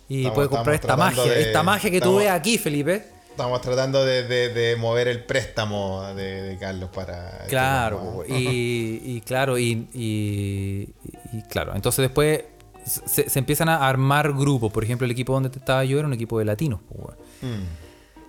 y 0.09 0.19
Estamos- 0.19 0.35
puede 0.37 0.49
comprar 0.49 0.75
esta 0.77 0.97
magia, 0.97 1.25
de- 1.25 1.43
esta 1.43 1.63
magia 1.65 1.91
que 1.91 1.99
tú 2.01 2.05
estamos- 2.05 2.19
ves 2.23 2.31
aquí, 2.31 2.59
Felipe. 2.59 3.05
Estamos 3.41 3.61
tratando 3.63 4.05
de, 4.05 4.25
de- 4.25 4.49
de 4.51 4.77
mover 4.77 5.09
el 5.09 5.25
préstamo 5.25 6.03
de, 6.15 6.43
de 6.43 6.59
Carlos 6.59 6.91
para. 6.95 7.31
este 7.39 7.49
Claro, 7.49 8.13
pues, 8.17 8.31
y, 8.31 9.01
y 9.05 9.21
claro, 9.23 9.59
y, 9.59 9.89
y- 9.95 10.89
y 11.33 11.43
claro, 11.49 11.75
entonces 11.75 12.03
después 12.03 12.45
se, 12.85 13.31
se 13.31 13.39
empiezan 13.39 13.69
a 13.71 13.89
armar 13.89 14.33
grupos. 14.35 14.71
Por 14.73 14.85
ejemplo, 14.85 15.05
el 15.07 15.11
equipo 15.11 15.33
donde 15.33 15.49
estaba 15.49 15.85
yo 15.85 15.99
era 15.99 16.07
un 16.07 16.13
equipo 16.15 16.39
de 16.39 16.45
latinos, 16.45 16.81
pues. 16.89 17.17
Mm. 17.43 17.65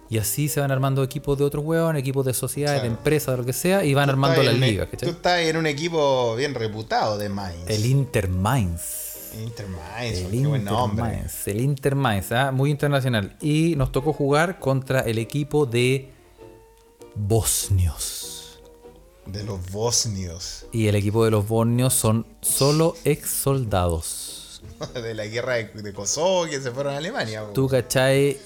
Y 0.10 0.18
así 0.18 0.50
se 0.50 0.60
van 0.60 0.72
armando 0.72 1.04
equipos 1.04 1.38
de 1.38 1.46
otros 1.46 1.64
huevos, 1.64 1.96
equipos 1.96 2.26
de 2.26 2.34
sociedades, 2.34 2.82
de 2.82 2.88
empresas, 2.90 3.34
de 3.34 3.38
lo 3.38 3.46
que 3.46 3.54
sea, 3.54 3.84
y 3.86 3.94
van 3.94 4.08
Tú 4.08 4.12
armando 4.12 4.44
las 4.44 4.56
ligas, 4.56 4.90
Tú 4.98 5.10
estás 5.10 5.40
en 5.40 5.56
un 5.58 5.68
equipo 5.68 6.36
bien 6.36 6.54
reputado 6.54 7.18
de 7.18 7.30
Mainz. 7.30 7.70
El 7.70 7.86
Inter 7.86 8.28
Mainz. 8.28 9.11
Inter 9.40 9.68
Mainz, 9.68 10.18
El 10.20 10.48
buen 10.48 10.64
nombre. 10.66 11.24
El 11.46 11.62
Inter 11.62 11.96
Mainz, 11.96 12.32
¿ah? 12.32 12.52
muy 12.52 12.72
internacional. 12.72 13.36
Y 13.42 13.76
nos 13.76 13.92
tocó 13.92 14.14
jugar 14.14 14.60
contra 14.60 15.02
el 15.02 15.18
equipo 15.18 15.66
de 15.66 16.12
bosnios. 17.16 18.60
De 19.26 19.44
los 19.44 19.72
bosnios. 19.72 20.66
Y 20.72 20.88
el 20.88 20.96
equipo 20.96 21.24
de 21.24 21.32
los 21.32 21.48
bosnios 21.48 21.94
son 21.94 22.26
solo 22.42 22.96
ex 23.06 23.30
soldados. 23.30 24.62
De 24.94 25.14
la 25.14 25.26
guerra 25.26 25.56
de, 25.56 25.66
de 25.66 25.94
Kosovo 25.94 26.46
que 26.46 26.62
se 26.62 26.72
fueron 26.72 26.94
a 26.94 26.98
Alemania. 26.98 27.46
Tú 27.54 27.68
cachai 27.68 28.38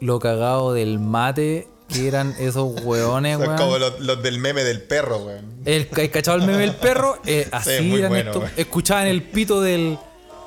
lo 0.00 0.18
cagado 0.18 0.72
del 0.72 0.98
mate 0.98 1.68
que 1.88 2.08
eran 2.08 2.34
esos 2.38 2.82
hueones, 2.82 3.38
Son 3.38 3.46
weón. 3.46 3.58
como 3.58 3.78
los, 3.78 4.00
los 4.00 4.22
del 4.22 4.38
meme 4.38 4.64
del 4.64 4.82
perro, 4.82 5.18
weón. 5.18 5.62
El, 5.64 5.88
el 5.96 6.10
cachado 6.10 6.38
el 6.38 6.46
meme 6.46 6.58
del 6.58 6.74
perro, 6.74 7.18
eh, 7.26 7.48
así 7.52 7.82
muy 7.82 7.98
eran 7.98 8.10
bueno, 8.10 8.30
estos. 8.32 8.50
Escuchaban 8.56 9.06
el 9.06 9.22
pito 9.22 9.60
del, 9.60 9.98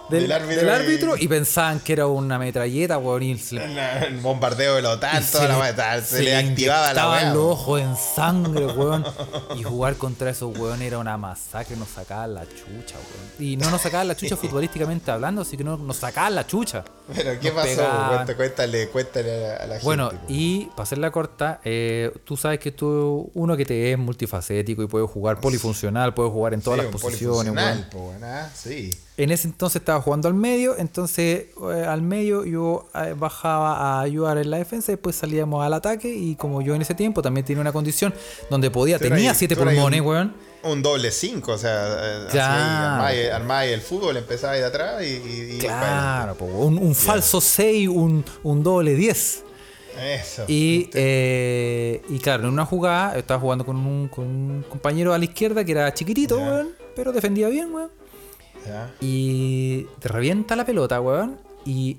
del, 0.09 0.23
Del 0.23 0.31
árbitro 0.31 0.55
del 0.57 0.67
y- 0.67 0.69
árbitro 0.71 1.17
y... 1.17 1.27
pensaban 1.27 1.79
que 1.79 1.93
era 1.93 2.07
una 2.07 2.39
metralleta, 2.39 2.97
weón. 2.97 3.37
Se, 3.37 3.57
El 3.57 4.17
bombardeo 4.21 4.75
de 4.75 4.81
la 4.81 4.91
OTAN, 4.91 5.23
toda 5.31 5.47
la 5.47 5.57
weá, 5.59 6.01
se, 6.01 6.23
le 6.23 6.35
activaba 6.35 6.93
la 6.93 7.09
weá. 7.09 7.33
los 7.33 7.43
ojos 7.43 7.81
en 7.81 7.95
sangre, 7.95 8.65
weón. 8.73 9.05
Y 9.57 9.63
jugar 9.63 9.95
contra 9.95 10.29
esos 10.29 10.57
weón 10.57 10.81
era 10.81 10.97
una 10.99 11.17
masacre, 11.17 11.75
nos 11.75 11.89
sacaban 11.89 12.33
la 12.35 12.45
chucha, 12.45 12.95
weón. 12.95 13.27
Y 13.49 13.57
no 13.57 13.69
nos 13.69 13.81
sacaban 13.81 14.07
la 14.07 14.15
chucha 14.15 14.35
futbolísticamente 14.37 15.11
hablando, 15.11 15.41
así 15.41 15.57
que 15.57 15.63
no, 15.63 15.77
nos 15.77 15.97
sacaban 15.97 16.35
la 16.35 16.45
chucha. 16.47 16.83
Pero, 17.15 17.39
¿qué 17.39 17.51
Nos 17.51 17.55
pasó? 17.65 17.83
Cuéntale, 18.07 18.35
cuéntale, 18.35 18.87
cuéntale 18.89 19.51
a 19.55 19.65
la, 19.67 19.79
Bueno, 19.79 20.09
gente. 20.09 20.25
po. 20.27 20.33
y 20.33 20.65
para 20.71 20.83
hacerla 20.83 21.11
corta, 21.11 21.61
eh, 21.63 22.11
tú 22.25 22.35
sabes 22.35 22.59
que 22.59 22.71
tú, 22.71 23.31
uno 23.33 23.55
que 23.55 23.65
te 23.65 23.91
es 23.91 23.97
multifacético 23.97 24.83
y 24.83 24.87
puede 24.87 25.07
jugar 25.07 25.39
polifuncional, 25.39 26.13
puede 26.13 26.29
jugar 26.29 26.53
en 26.53 26.61
todas 26.61 26.79
Sí, 26.79 26.85
las 26.85 27.01
posiciones, 27.01 27.53
weón. 27.53 27.85
po, 27.91 28.09
weón, 28.09 28.23
ah, 28.23 28.49
sí. 28.53 28.91
En 29.17 29.31
ese 29.31 29.47
entonces 29.47 29.81
estaba 29.81 29.99
jugando 29.99 30.27
al 30.27 30.35
medio, 30.35 30.77
entonces 30.77 31.45
eh, 31.73 31.85
al 31.87 32.03
medio 32.03 32.45
yo 32.45 32.87
eh, 32.93 33.15
bajaba 33.17 33.75
a 33.97 34.01
ayudar 34.01 34.37
en 34.37 34.51
la 34.51 34.57
defensa, 34.57 34.91
después 34.91 35.15
salíamos 35.15 35.65
al 35.65 35.73
ataque 35.73 36.13
y 36.13 36.35
como 36.35 36.61
yo 36.61 36.75
en 36.75 36.83
ese 36.83 36.93
tiempo 36.93 37.23
también 37.23 37.43
tenía 37.43 37.61
una 37.61 37.71
condición 37.73 38.13
donde 38.51 38.69
podía, 38.69 38.99
Tú 38.99 39.05
tenía 39.09 39.31
ahí- 39.31 39.35
siete 39.35 39.55
ahí 39.55 39.59
pulmones, 39.63 40.01
un- 40.01 40.07
weón. 40.07 40.33
Un 40.63 40.81
doble 40.83 41.11
5, 41.11 41.51
o 41.53 41.57
sea, 41.57 42.25
eh, 42.25 42.27
ahí, 42.41 43.25
armáis 43.27 43.71
el 43.71 43.81
fútbol, 43.81 44.17
empezabais 44.17 44.59
de 44.61 44.67
atrás 44.67 45.01
y. 45.03 45.57
Claro, 45.59 46.35
un, 46.41 46.77
un 46.77 46.93
falso 46.95 47.39
6, 47.41 47.87
un, 47.87 48.23
un 48.43 48.63
doble 48.63 48.93
10. 48.95 49.43
para- 49.95 50.13
Eso. 50.13 50.43
Y, 50.47 50.89
eh, 50.93 52.01
y 52.09 52.19
claro, 52.19 52.43
en 52.43 52.49
una 52.53 52.65
jugada 52.65 53.17
estaba 53.17 53.39
jugando 53.39 53.65
con 53.65 53.77
un, 53.77 54.07
con 54.09 54.25
un 54.25 54.65
compañero 54.69 55.13
a 55.13 55.17
la 55.17 55.25
izquierda 55.25 55.63
que 55.63 55.71
era 55.71 55.91
chiquitito, 55.93 56.37
Ya. 56.37 56.43
weón, 56.45 56.69
pero 56.95 57.11
defendía 57.11 57.47
bien, 57.49 57.73
weón. 57.73 57.89
Ya. 58.67 58.91
Y 59.01 59.83
te 59.99 60.09
revienta 60.09 60.55
la 60.55 60.65
pelota, 60.65 60.99
weón. 61.01 61.37
Y 61.65 61.97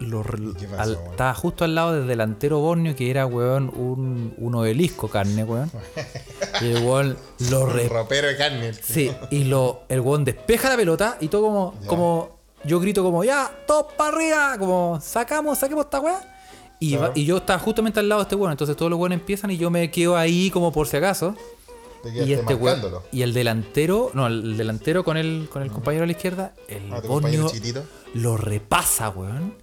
lo, 0.00 0.22
qué 0.58 0.66
pasó, 0.66 0.82
al- 0.82 0.98
estaba 1.10 1.32
justo 1.34 1.64
al 1.64 1.74
lado 1.76 1.92
del 1.92 2.06
delantero 2.08 2.58
Borneo, 2.58 2.94
que 2.96 3.08
era, 3.10 3.24
weón, 3.26 3.68
un, 3.74 4.34
un 4.36 4.54
obelisco 4.54 5.08
carne, 5.08 5.44
weón. 5.44 5.70
y 6.60 6.66
el 6.72 6.84
weón 6.84 7.16
lo 7.50 7.66
re- 7.66 7.88
ropero 7.88 8.28
de 8.28 8.36
carne. 8.36 8.72
Sí, 8.74 9.12
y 9.30 9.44
lo, 9.44 9.82
el 9.88 10.00
weón 10.00 10.24
despeja 10.24 10.68
la 10.68 10.76
pelota 10.76 11.18
y 11.20 11.28
todo 11.28 11.42
como, 11.42 11.74
como 11.86 12.38
yo 12.64 12.80
grito 12.80 13.02
como, 13.02 13.22
ya, 13.24 13.50
todos 13.66 13.92
para 13.94 14.16
arriba, 14.16 14.56
como, 14.58 14.98
sacamos, 15.00 15.58
saquemos 15.58 15.84
esta 15.84 16.00
weá. 16.00 16.20
Y, 16.80 16.96
va- 16.96 17.12
y 17.14 17.24
yo 17.24 17.36
estaba 17.36 17.60
justamente 17.60 18.00
al 18.00 18.08
lado 18.08 18.22
de 18.22 18.24
este 18.24 18.34
weón, 18.34 18.50
entonces 18.50 18.76
todos 18.76 18.90
los 18.90 18.98
weones 18.98 19.20
empiezan 19.20 19.52
y 19.52 19.56
yo 19.56 19.70
me 19.70 19.88
quedo 19.92 20.16
ahí 20.16 20.50
como 20.50 20.72
por 20.72 20.88
si 20.88 20.96
acaso. 20.96 21.36
Y 22.04 22.32
este 22.32 22.54
weón, 22.54 22.80
marcándolo. 22.80 23.02
y 23.12 23.22
el 23.22 23.32
delantero, 23.32 24.10
no, 24.14 24.26
el 24.26 24.56
delantero 24.56 25.04
con 25.04 25.16
el, 25.16 25.48
con 25.52 25.62
el 25.62 25.70
compañero 25.70 26.04
a 26.04 26.06
la 26.06 26.12
izquierda, 26.12 26.54
el 26.68 26.92
Ah, 26.92 27.00
lo 28.14 28.36
repasa, 28.36 29.08
weón. 29.10 29.54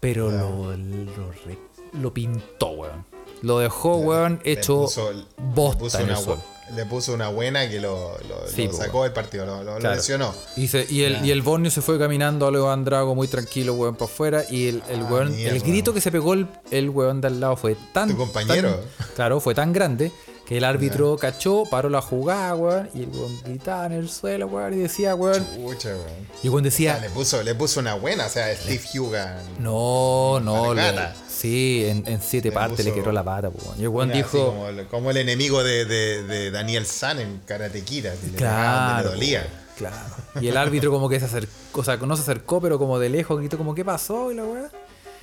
Pero 0.00 0.30
lo, 0.30 0.76
lo, 0.76 1.32
re- 1.46 1.58
lo 2.00 2.12
pintó, 2.12 2.68
weón. 2.70 3.06
Lo 3.42 3.58
dejó, 3.58 3.96
weón, 3.96 4.40
Le 4.44 4.52
hecho 4.52 4.82
puso- 4.82 5.12
le 5.12 5.24
bosta 5.54 5.78
puso 5.78 5.98
en 5.98 6.04
el 6.04 6.10
una, 6.10 6.18
suelo. 6.20 6.40
bu- 6.42 6.74
le 6.76 6.86
puso 6.86 7.12
una 7.14 7.28
buena 7.28 7.68
que 7.68 7.80
lo, 7.80 8.12
lo- 8.28 8.48
Sí, 8.48 8.64
lo 8.66 8.70
po, 8.72 8.76
sacó 8.76 9.02
del 9.04 9.12
partido, 9.12 9.46
lo, 9.46 9.62
lo- 9.64 9.74
lo 9.74 9.78
Claro. 9.80 9.96
lesionó. 9.96 10.34
Y, 10.56 10.68
se- 10.68 10.86
y 10.90 11.02
el, 11.02 11.24
y 11.24 11.30
el 11.30 11.40
Borneo 11.42 11.70
se 11.70 11.80
fue 11.80 11.98
caminando 11.98 12.46
a 12.46 12.50
Leo 12.50 12.70
Andrago 12.70 13.14
muy 13.14 13.28
tranquilo, 13.28 13.74
weón, 13.74 13.94
para 13.96 14.10
afuera. 14.10 14.44
Y 14.50 14.68
el, 14.68 14.82
el 14.90 15.00
Ah, 15.00 15.08
weón, 15.10 15.32
el 15.34 15.60
grito 15.60 15.94
que 15.94 16.00
se 16.02 16.10
pegó 16.10 16.34
el, 16.34 16.46
el 16.70 16.90
weón 16.90 17.20
de 17.22 17.28
al 17.28 17.40
lado 17.40 17.56
fue 17.56 17.76
tan. 17.94 18.10
Tu 18.10 18.16
compañero. 18.16 18.74
tan- 18.98 19.08
claro, 19.14 19.40
fue 19.40 19.54
tan 19.54 19.72
grande 19.72 20.12
que 20.46 20.58
el 20.58 20.64
árbitro 20.64 21.16
cachó, 21.16 21.64
paró 21.70 21.88
la 21.88 22.00
jugada, 22.02 22.54
weón. 22.54 22.90
Y 22.94 23.04
el 23.04 23.08
weón 23.08 23.40
gritaba 23.44 23.86
en 23.86 23.92
el 23.92 24.10
suelo, 24.10 24.46
weón, 24.46 24.74
y 24.74 24.76
decía, 24.78 25.14
weón. 25.14 25.42
Pucha, 25.44 25.88
weón. 25.90 26.28
Y 26.42 26.46
el 26.46 26.50
weón 26.52 26.64
O 26.64 26.64
decía, 26.64 26.92
sea, 26.98 27.02
le, 27.02 27.10
puso, 27.10 27.42
le 27.42 27.54
puso 27.54 27.80
una 27.80 27.94
buena, 27.94 28.26
o 28.26 28.28
sea, 28.28 28.54
Steve 28.54 28.82
Hugan. 28.94 29.36
no, 29.58 30.40
no, 30.40 30.74
le- 30.74 30.92
sí, 31.28 31.84
en, 31.86 32.04
en 32.06 32.20
siete 32.20 32.48
Le 32.48 32.54
partes 32.54 32.84
le 32.84 32.92
quebró 32.92 33.12
la 33.12 33.22
pata, 33.24 33.48
weón. 33.48 33.78
Y 33.78 33.82
el 33.82 33.88
weón 33.88 34.12
dijo. 34.12 34.46
como, 34.46 34.68
el- 34.68 34.86
como 34.88 35.10
el 35.10 35.16
enemigo 35.16 35.62
de, 35.64 35.84
de- 35.86 36.22
de 36.24 36.50
Daniel 36.50 36.84
San 36.86 37.20
en 37.20 37.40
Karate 37.46 37.82
Kid, 37.82 38.04
le 38.04 38.36
Claro. 38.36 38.88
donde 38.88 39.02
le 39.02 39.10
dolía. 39.36 39.60
Claro. 39.76 39.96
Y 40.40 40.46
el 40.48 40.56
árbitro 40.56 40.90
como 40.92 41.08
que 41.08 41.18
se 41.18 41.24
acercó, 41.26 41.80
o 41.80 41.84
sea, 41.84 41.96
no 41.96 42.14
se 42.16 42.22
acercó, 42.22 42.60
pero 42.60 42.78
como 42.78 42.98
de 43.00 43.08
lejos 43.08 43.38
gritó 43.38 43.58
como, 43.58 43.74
¿qué 43.74 43.84
pasó? 43.84 44.30
Y 44.30 44.34
la 44.36 44.44
weá. 44.44 44.70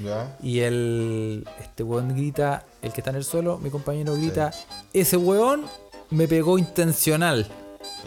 ¿Ya? 0.03 0.37
Y 0.41 0.59
el, 0.59 1.47
este 1.59 1.83
weón 1.83 2.15
grita, 2.15 2.65
el 2.81 2.91
que 2.93 3.01
está 3.01 3.09
en 3.11 3.17
el 3.17 3.23
suelo, 3.23 3.57
mi 3.57 3.69
compañero 3.69 4.15
grita, 4.15 4.51
ese 4.93 5.17
weón 5.17 5.65
me 6.09 6.27
pegó 6.27 6.57
intencional. 6.57 7.47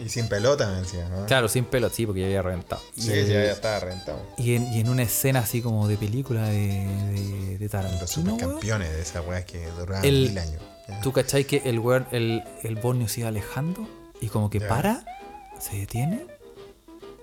Y 0.03 0.09
sin 0.09 0.27
pelota 0.27 0.67
me 0.69 0.81
decía, 0.81 1.07
¿no? 1.09 1.25
Claro, 1.25 1.47
sin 1.47 1.65
pelo, 1.65 1.89
sí, 1.89 2.05
porque 2.05 2.21
ya 2.21 2.27
había 2.27 2.41
reventado. 2.41 2.81
Y, 2.95 3.01
Sí, 3.01 3.11
el- 3.13 3.27
ya, 3.27 3.43
estaba 3.51 3.79
rentado. 3.79 4.19
y 4.37 4.55
en, 4.55 4.71
y 4.73 4.79
en 4.79 4.89
una 4.89 5.03
escena 5.03 5.39
así 5.39 5.61
como 5.61 5.87
de 5.87 5.97
película 5.97 6.47
de, 6.47 6.85
de, 6.85 7.57
de 7.57 7.57
Los 7.59 7.71
Tarantino, 7.71 7.99
weón, 7.99 8.07
supercampeones 8.07 8.91
de 8.91 9.01
esa 9.01 9.21
weá 9.21 9.45
que 9.45 9.65
duraban 9.71 10.03
El- 10.05 10.29
mil 10.29 10.37
años. 10.37 10.61
¿ya? 10.87 11.01
tú 11.01 11.11
cachai 11.11 11.45
que 11.45 11.61
el 11.65 11.79
weón, 11.79 12.07
el, 12.11 12.43
el 12.63 12.75
Borneo 12.75 13.07
se 13.07 13.21
iba 13.21 13.29
alejando 13.29 13.87
y 14.21 14.27
como 14.27 14.49
que 14.49 14.59
Ya. 14.59 14.67
para, 14.67 15.05
se 15.59 15.77
detiene, 15.77 16.25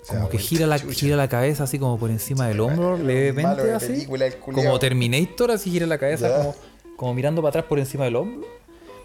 como 0.07 0.29
que 0.29 0.37
gira 0.37 0.67
la, 0.67 0.77
gira 0.79 1.15
la 1.15 1.27
cabeza 1.27 1.63
así 1.63 1.79
como 1.79 1.97
por 1.97 2.09
encima 2.11 2.47
del 2.47 2.59
hombro, 2.59 2.97
levemente 2.97 3.71
así. 3.71 3.87
película. 3.87 4.29
Como 4.39 4.79
Terminator, 4.79 5.51
así 5.51 5.71
gira 5.71 5.87
la 5.87 5.97
cabeza 5.97 6.35
como, 6.37 6.55
como 6.95 7.13
mirando 7.13 7.41
para 7.41 7.49
atrás 7.49 7.65
por 7.65 7.79
encima 7.79 8.05
del 8.05 8.17
hombro. 8.17 8.47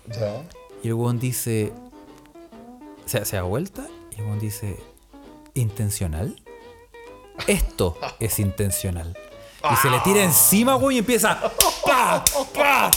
Ya. 0.09 0.43
Y 0.83 0.89
el 0.89 0.95
weón 0.95 1.19
dice. 1.19 1.73
Se, 3.07 3.25
se 3.25 3.37
da 3.37 3.43
vuelta 3.43 3.87
y 4.17 4.21
el 4.21 4.27
weón 4.27 4.39
dice. 4.39 4.77
¿Intencional? 5.55 6.37
Esto 7.47 7.97
es 8.21 8.39
intencional. 8.39 9.17
Y 9.61 9.77
se 9.77 9.91
le 9.91 9.99
tira 10.01 10.23
encima, 10.23 10.77
weón, 10.77 10.93
y 10.95 10.99
empieza. 10.99 11.39
¡pa! 11.85 12.25
¡pa! 12.55 12.91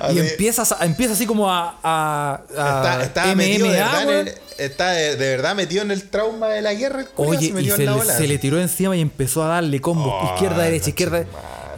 ¡pa! 0.00 0.12
Y 0.12 0.18
empieza, 0.18 0.62
a- 0.78 0.84
empieza 0.84 1.14
así 1.14 1.26
como 1.26 1.50
a. 1.50 1.78
a, 1.82 2.42
a 2.56 3.02
Está, 3.02 3.34
metido 3.34 3.66
de 3.68 3.72
verdad, 3.78 4.02
en 4.02 4.08
weón. 4.08 4.28
el- 4.28 4.34
está 4.58 4.90
de, 4.90 5.16
de 5.16 5.28
verdad 5.36 5.54
metido 5.54 5.82
en 5.82 5.90
el 5.90 6.08
trauma 6.10 6.48
de 6.48 6.60
la 6.60 6.74
guerra. 6.74 7.00
el 7.00 7.08
Oye, 7.16 7.46
y 7.46 7.70
en 7.70 7.76
se 7.76 7.84
la 7.86 7.94
le, 7.94 8.00
ola. 8.00 8.16
se 8.16 8.26
le 8.28 8.36
tiró 8.38 8.60
encima 8.60 8.94
y 8.96 9.00
empezó 9.00 9.42
a 9.42 9.48
darle 9.48 9.80
combos. 9.80 10.12
Oh, 10.22 10.34
izquierda, 10.34 10.64
derecha, 10.64 10.90
izquierda. 10.90 11.24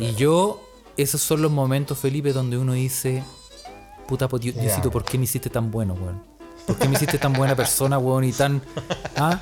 Y 0.01 0.15
yo, 0.17 0.65
esos 0.97 1.21
son 1.21 1.41
los 1.43 1.53
momentos, 1.53 1.97
Felipe, 1.99 2.33
donde 2.33 2.59
uno 2.59 2.73
dice, 2.73 3.23
puta, 4.09 4.27
pues, 4.27 4.43
Dios-. 4.43 4.57
Diosito, 4.57 4.91
¿por 4.91 5.05
qué 5.05 5.17
me 5.17 5.25
hiciste 5.25 5.49
tan 5.49 5.71
bueno, 5.71 5.95
weón? 5.95 6.21
¿Por 6.67 6.77
qué 6.77 6.89
me 6.89 6.97
hiciste 6.97 7.19
tan 7.19 7.33
buena 7.35 7.55
persona, 7.55 7.99
weón? 7.99 8.25
Y 8.25 8.33
tan... 8.33 8.61
¿Ah? 9.17 9.41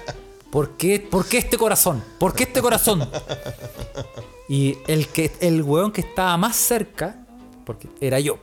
¿Por 0.50 0.76
qué, 0.76 1.00
¿Por 1.00 1.26
qué 1.26 1.38
este 1.38 1.56
corazón? 1.58 2.04
¿Por 2.18 2.34
qué 2.34 2.44
este 2.44 2.60
corazón? 2.62 3.08
Y 4.48 4.78
el, 4.86 5.08
que, 5.08 5.32
el 5.40 5.62
weón 5.62 5.92
que 5.92 6.00
estaba 6.02 6.36
más 6.36 6.56
cerca, 6.56 7.26
porque 7.64 7.88
era 8.00 8.20
yo. 8.20 8.38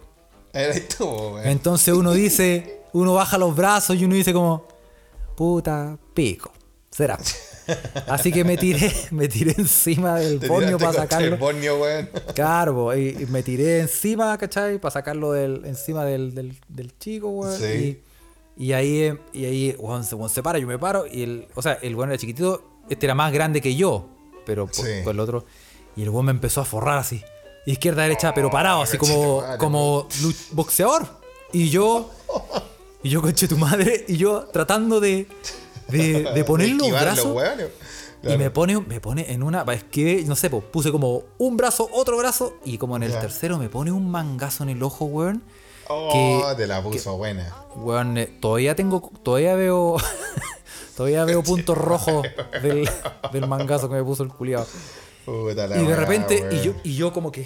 Era 0.51 0.75
tú, 0.97 1.05
weón. 1.05 1.47
Entonces 1.47 1.93
uno 1.93 2.11
dice, 2.11 2.81
uno 2.93 3.13
baja 3.13 3.37
los 3.37 3.55
brazos 3.55 3.95
y 3.95 4.05
uno 4.05 4.15
dice 4.15 4.33
como, 4.33 4.67
puta, 5.35 5.97
pico, 6.13 6.51
será. 6.91 7.17
Así 8.07 8.31
que 8.33 8.43
me 8.43 8.57
tiré, 8.57 8.91
me 9.11 9.27
tiré 9.29 9.53
encima 9.57 10.19
del 10.19 10.39
Borneo 10.39 10.77
para 10.77 10.93
sacarlo. 10.93 11.27
El 11.35 11.35
Borneo, 11.37 11.79
weón. 11.81 12.09
Claro, 12.35 12.95
y, 12.97 13.09
y 13.21 13.25
me 13.27 13.41
tiré 13.41 13.79
encima, 13.79 14.37
¿cachai? 14.37 14.79
Para 14.79 14.91
sacarlo 14.91 15.31
del, 15.31 15.63
encima 15.65 16.03
del, 16.03 16.35
del, 16.35 16.57
del 16.67 16.97
chico, 16.99 17.29
weón. 17.29 17.57
Sí. 17.57 18.01
Y, 18.57 18.65
y 18.65 18.73
ahí, 18.73 19.17
y 19.31 19.45
ahí 19.45 19.75
weón, 19.79 20.03
se, 20.03 20.15
weón, 20.15 20.29
se 20.29 20.43
para, 20.43 20.59
yo 20.59 20.67
me 20.67 20.77
paro. 20.77 21.05
Y 21.09 21.23
el, 21.23 21.47
o 21.55 21.61
sea, 21.61 21.79
el 21.81 21.95
weón 21.95 22.09
era 22.09 22.17
chiquitito, 22.17 22.61
este 22.89 23.05
era 23.05 23.15
más 23.15 23.31
grande 23.31 23.61
que 23.61 23.75
yo, 23.75 24.09
pero 24.45 24.65
por, 24.67 24.75
Sí. 24.75 24.91
el 25.05 25.19
otro. 25.21 25.45
Y 25.95 26.03
el 26.03 26.09
weón 26.09 26.25
me 26.25 26.31
empezó 26.31 26.61
a 26.61 26.65
forrar 26.65 26.97
así. 26.97 27.23
Izquierda, 27.65 28.03
derecha, 28.03 28.33
pero 28.33 28.49
parado, 28.49 28.81
así 28.81 28.97
como, 28.97 29.43
como 29.57 30.07
boxeador. 30.51 31.07
Y 31.53 31.69
yo, 31.69 32.09
y 33.03 33.09
yo, 33.09 33.21
conche 33.21 33.47
tu 33.47 33.57
madre, 33.57 34.03
y 34.07 34.17
yo 34.17 34.45
tratando 34.51 34.99
de, 34.99 35.27
de, 35.87 36.23
de 36.33 36.43
poner 36.45 36.69
los 36.69 36.79
Esquivar 36.87 37.03
brazos. 37.03 37.35
weones. 37.35 37.67
Y 38.23 38.37
me 38.37 38.49
pone, 38.49 38.79
me 38.79 38.99
pone 39.01 39.31
en 39.33 39.43
una. 39.43 39.63
Es 39.73 39.83
que, 39.83 40.23
no 40.25 40.35
sé, 40.37 40.49
pues, 40.49 40.63
puse 40.71 40.91
como 40.91 41.23
un 41.37 41.57
brazo, 41.57 41.89
otro 41.91 42.17
brazo. 42.17 42.53
Y 42.63 42.77
como 42.77 42.95
en 42.95 43.03
el 43.03 43.11
tercero 43.19 43.57
me 43.57 43.67
pone 43.69 43.91
un 43.91 44.09
mangazo 44.09 44.63
en 44.63 44.69
el 44.69 44.81
ojo, 44.81 45.05
weón. 45.05 45.43
Oh, 45.89 46.09
que- 46.49 46.55
te 46.55 46.65
la 46.67 46.81
puso 46.81 47.17
buena. 47.17 47.53
Weón, 47.75 48.17
eh, 48.17 48.27
todavía 48.27 48.75
tengo. 48.75 49.11
Todavía 49.23 49.55
veo. 49.55 49.97
todavía 50.95 51.25
veo 51.25 51.43
puntos 51.43 51.77
rojos 51.77 52.25
del, 52.61 52.89
del 53.33 53.47
mangazo 53.47 53.89
que 53.89 53.95
me 53.95 54.03
puso 54.03 54.23
el 54.23 54.29
culiado. 54.29 54.65
Puta 55.25 55.67
la 55.67 55.81
Y 55.81 55.85
de 55.85 55.95
repente, 55.95 56.47
y 56.51 56.61
yo, 56.61 56.73
y 56.83 56.95
yo 56.95 57.13
como 57.13 57.31
que 57.31 57.45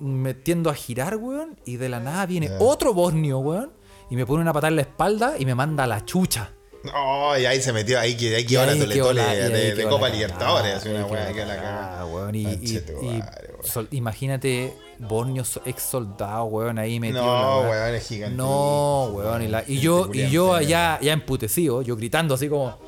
me- 0.00 0.34
tiendo 0.34 0.70
a 0.70 0.74
girar, 0.74 1.16
weón. 1.16 1.58
Y 1.64 1.76
de 1.76 1.88
la 1.88 2.00
nada 2.00 2.26
viene 2.26 2.50
otro 2.58 2.94
bosnio, 2.94 3.38
weón. 3.38 3.72
Y 4.10 4.16
me 4.16 4.24
pone 4.26 4.42
una 4.42 4.52
patada 4.52 4.68
en 4.68 4.76
la 4.76 4.82
espalda 4.82 5.34
y 5.38 5.44
me 5.44 5.54
manda 5.54 5.84
a 5.84 5.86
la 5.86 6.04
chucha. 6.04 6.52
Oh, 6.94 7.34
y 7.36 7.44
ahí 7.46 7.60
se 7.60 7.72
metió, 7.72 7.98
ahí 7.98 8.16
que 8.16 8.36
ahí 8.36 8.44
la 8.46 8.62
ahí 8.62 8.78
tole 8.78 8.96
tole 8.96 9.22
de, 9.22 9.74
de 9.74 9.84
Copa 9.88 10.08
Libertadores, 10.08 10.84
una 10.86 11.04
weá 11.06 11.32
que 11.32 11.44
la 11.44 11.56
cagada, 11.56 12.06
weón, 12.06 12.34
y, 12.36 12.42
y- 12.42 12.44
Conchetumare, 12.44 13.08
y 13.48 13.52
weón. 13.52 13.64
sol- 13.64 13.88
imagínate 13.90 14.72
Borneo 15.00 15.42
ex 15.64 15.82
soldado, 15.82 16.44
weón, 16.44 16.78
ahí 16.78 17.00
metido. 17.00 17.24
No, 17.24 17.68
weón, 17.68 17.94
es 17.96 18.06
gigante. 18.06 18.36
No, 18.36 19.06
weón. 19.12 19.42
Y, 19.42 19.48
la- 19.48 19.64
y 19.66 19.80
yo, 19.80 20.08
y 20.12 20.30
yo 20.30 20.54
allá 20.54 21.00
ya 21.02 21.12
emputecido, 21.12 21.82
yo 21.82 21.96
gritando 21.96 22.34
así 22.36 22.48
como. 22.48 22.78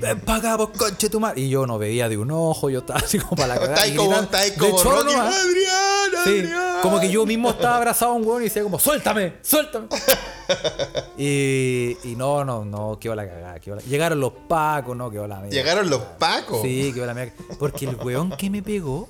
Ven 0.00 0.20
pa' 0.20 0.36
acá, 0.36 0.56
vos 0.56 0.70
conche 0.76 1.08
tu 1.10 1.20
madre. 1.20 1.40
Y 1.40 1.48
yo 1.48 1.66
no 1.66 1.78
veía 1.78 2.08
de 2.08 2.16
un 2.18 2.30
ojo, 2.30 2.70
yo 2.70 2.80
estaba 2.80 3.00
así 3.00 3.18
como 3.18 3.36
para 3.36 3.48
la 3.48 3.54
cagada. 3.60 3.74
Está 3.74 3.82
ahí 3.84 3.92
y 3.92 3.96
como, 3.96 4.08
gritando, 4.10 4.24
está 4.26 4.38
ahí 4.38 4.50
de 4.50 4.56
como 4.56 4.76
choro 4.82 5.04
nomás. 5.04 5.34
Adrián, 5.34 5.80
Sí, 6.24 6.44
como 6.82 7.00
que 7.00 7.10
yo 7.10 7.24
mismo 7.24 7.50
estaba 7.50 7.76
abrazado 7.78 8.12
a 8.12 8.14
un 8.14 8.26
weón 8.26 8.42
y 8.42 8.44
decía 8.44 8.62
como, 8.62 8.78
suéltame, 8.78 9.34
suéltame. 9.42 9.86
y, 11.16 11.96
y 12.04 12.14
no, 12.16 12.44
no, 12.44 12.64
no, 12.64 12.98
quedó 12.98 13.14
la 13.14 13.26
cagada. 13.26 13.58
quedó 13.60 13.76
la- 13.76 13.82
Llegaron 13.82 14.20
los 14.20 14.32
pacos, 14.48 14.96
no, 14.96 15.10
quedó 15.10 15.26
la 15.26 15.36
mierda. 15.36 15.50
Llegaron 15.56 15.88
los 15.88 16.00
pacos. 16.00 16.62
Sí, 16.62 16.92
quedó 16.94 17.06
la 17.06 17.14
mierda. 17.14 17.32
Porque 17.58 17.86
el 17.86 17.96
weón 17.96 18.30
que 18.32 18.50
me 18.50 18.62
pegó 18.62 19.08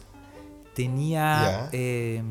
tenía. 0.74 1.68
Eh, 1.72 2.22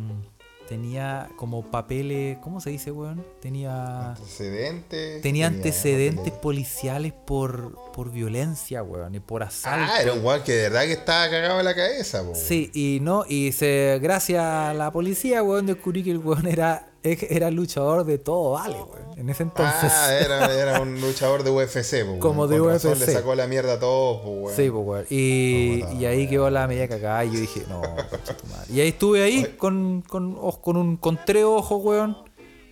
tenía 0.69 1.29
como 1.35 1.63
papeles. 1.63 2.37
¿Cómo 2.37 2.61
se 2.61 2.69
dice, 2.69 2.91
weón? 2.91 3.25
Tenía. 3.41 4.11
Antecedentes. 4.11 5.21
Tenía 5.23 5.47
antecedentes 5.47 6.31
policiales 6.31 7.11
por, 7.11 7.75
por 7.91 8.11
violencia, 8.11 8.83
weón, 8.83 9.15
y 9.15 9.19
por 9.19 9.41
asalto. 9.41 9.91
Ah, 9.91 10.01
era 10.01 10.13
un 10.13 10.23
weón 10.23 10.43
que 10.43 10.53
de 10.53 10.61
verdad 10.69 10.83
que 10.83 10.93
estaba 10.93 11.27
cagado 11.29 11.59
en 11.59 11.65
la 11.65 11.75
cabeza, 11.75 12.23
po. 12.23 12.35
Sí, 12.35 12.69
y 12.75 12.99
no, 13.01 13.25
y 13.27 13.51
se, 13.51 13.99
gracias 13.99 14.43
a 14.43 14.73
la 14.75 14.91
policía, 14.91 15.41
weón, 15.41 15.65
descubrí 15.65 16.03
que 16.03 16.11
el 16.11 16.19
weón 16.19 16.45
era, 16.47 16.88
era 17.03 17.49
luchador 17.51 18.03
de 18.05 18.17
todo, 18.17 18.51
vale, 18.51 18.75
weón. 18.75 19.09
En 19.19 19.29
ese 19.29 19.43
entonces. 19.43 19.91
Ah, 19.93 20.13
era, 20.13 20.53
era 20.53 20.81
un 20.81 20.99
luchador 21.01 21.43
de 21.43 21.51
UFC, 21.51 22.01
po, 22.03 22.07
weón. 22.11 22.19
Como 22.19 22.47
de 22.47 22.57
razón 22.59 22.93
UFC. 22.93 23.07
le 23.07 23.13
sacó 23.13 23.35
la 23.35 23.47
mierda 23.47 23.73
a 23.73 23.79
todos, 23.79 24.21
po, 24.21 24.29
weón. 24.29 24.55
Sí, 24.55 24.69
pues, 24.69 24.85
weón. 24.85 25.05
Y, 25.09 25.79
No, 25.83 25.93
y 26.01 26.05
ahí 26.05 26.27
quedó 26.29 26.49
la 26.49 26.67
media 26.67 26.87
cagada 26.87 27.25
y 27.25 27.31
yo 27.33 27.39
dije, 27.39 27.63
no, 27.69 27.81
madre. 27.81 28.73
Y 28.73 28.79
ahí 28.81 28.89
estuve 28.89 29.23
ahí 29.23 29.55
con, 29.57 30.01
con, 30.07 30.35
con 30.61 30.77
un 30.77 30.97
con 30.97 31.19
tres 31.25 31.43
ojos, 31.43 31.81
weón. 31.83 32.17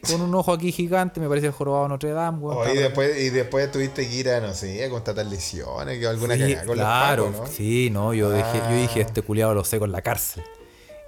con 0.09 0.21
un 0.21 0.33
ojo 0.35 0.53
aquí 0.53 0.71
gigante, 0.71 1.19
me 1.19 1.27
parece 1.27 1.47
el 1.47 1.53
jorobado 1.53 1.87
Notre 1.89 2.11
Dame, 2.11 2.37
weón. 2.39 2.57
Oh, 2.67 2.73
y, 2.73 2.77
después, 2.77 3.19
y 3.19 3.29
después 3.29 3.69
tuviste 3.71 4.07
que 4.07 4.15
ir 4.15 4.29
a, 4.29 4.39
no 4.39 4.53
sé, 4.53 4.83
a 4.85 4.89
constatar 4.89 5.25
lesiones, 5.25 5.99
que 5.99 6.07
alguna 6.07 6.35
Sí, 6.35 6.41
cagada 6.41 6.65
con 6.65 6.75
claro, 6.75 7.23
los 7.25 7.31
pacos, 7.33 7.49
¿no? 7.49 7.55
sí, 7.55 7.89
no, 7.91 8.13
yo, 8.13 8.29
dejé, 8.29 8.57
yo 8.69 8.75
dije, 8.75 8.99
Ah. 9.01 9.05
este 9.05 9.21
culiado 9.21 9.53
lo 9.53 9.63
sé 9.65 9.79
con 9.79 9.91
la 9.91 10.01
cárcel. 10.01 10.43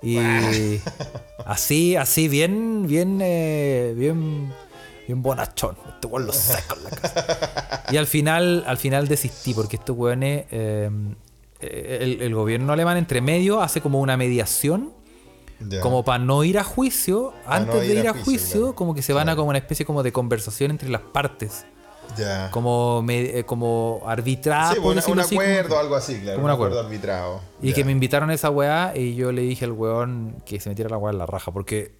Y 0.01 0.17
así, 1.45 1.95
así, 1.95 2.27
bien, 2.27 2.87
bien, 2.87 3.19
eh, 3.21 3.93
bien, 3.97 4.51
bien 5.07 5.21
bonachón. 5.21 5.77
Este 5.87 6.07
weón 6.07 6.27
lo 6.27 6.33
sé 6.33 6.57
con 6.67 6.83
la 6.83 6.89
cárcel. 6.91 7.23
Y 7.91 7.97
al 7.97 8.07
final, 8.07 8.63
al 8.67 8.77
final 8.77 9.07
desistí, 9.07 9.53
porque 9.53 9.77
estos 9.77 9.97
weones, 9.97 10.45
eh, 10.51 10.89
el, 11.59 12.21
el 12.21 12.35
gobierno 12.35 12.71
alemán 12.73 12.97
entre 12.97 13.21
medio 13.21 13.61
hace 13.61 13.81
como 13.81 13.99
una 13.99 14.15
mediación, 14.15 14.93
como 15.81 16.03
para 16.05 16.23
no 16.23 16.43
ir 16.43 16.57
a 16.57 16.63
juicio, 16.63 17.33
antes 17.45 17.75
no 17.75 17.81
de 17.81 17.93
ir 17.93 18.07
a 18.07 18.11
a 18.11 18.13
juicio, 18.13 18.59
claro. 18.61 18.75
como 18.75 18.95
que 18.95 19.01
se 19.01 19.11
van 19.11 19.27
a 19.27 19.35
como 19.35 19.49
una 19.49 19.57
especie 19.57 19.85
como 19.85 20.03
de 20.03 20.11
conversación 20.11 20.71
entre 20.71 20.89
las 20.89 21.01
partes. 21.01 21.65
Ya. 22.18 22.49
Como, 22.51 23.01
me- 23.01 23.39
eh, 23.39 23.45
como 23.45 24.01
arbitrado. 24.05 24.74
sí, 24.74 24.80
un, 24.80 24.86
un 24.91 24.97
así, 24.97 25.36
como- 25.36 25.41
acuerdo, 25.41 25.80
algo 25.80 25.95
así, 25.95 26.20
claro. 26.20 26.36
como 26.38 26.45
un 26.45 26.51
acuerdo. 26.51 26.80
arbitrado. 26.80 27.41
Y 27.62 27.70
Ya. 27.70 27.76
que 27.76 27.86
me 27.86 27.91
invitaron 27.91 28.30
a 28.30 28.34
esa 28.34 28.49
weá 28.49 28.93
y 28.95 29.16
yo 29.16 29.32
le 29.32 29.41
dije 29.41 29.66
al 29.66 29.72
weón 29.72 30.36
que 30.45 30.60
se 30.60 30.70
metiera 30.70 30.89
la 30.89 30.97
weá 30.97 31.12
en 31.14 31.20
la 31.20 31.26
raja. 31.26 31.51
Porque 31.51 31.99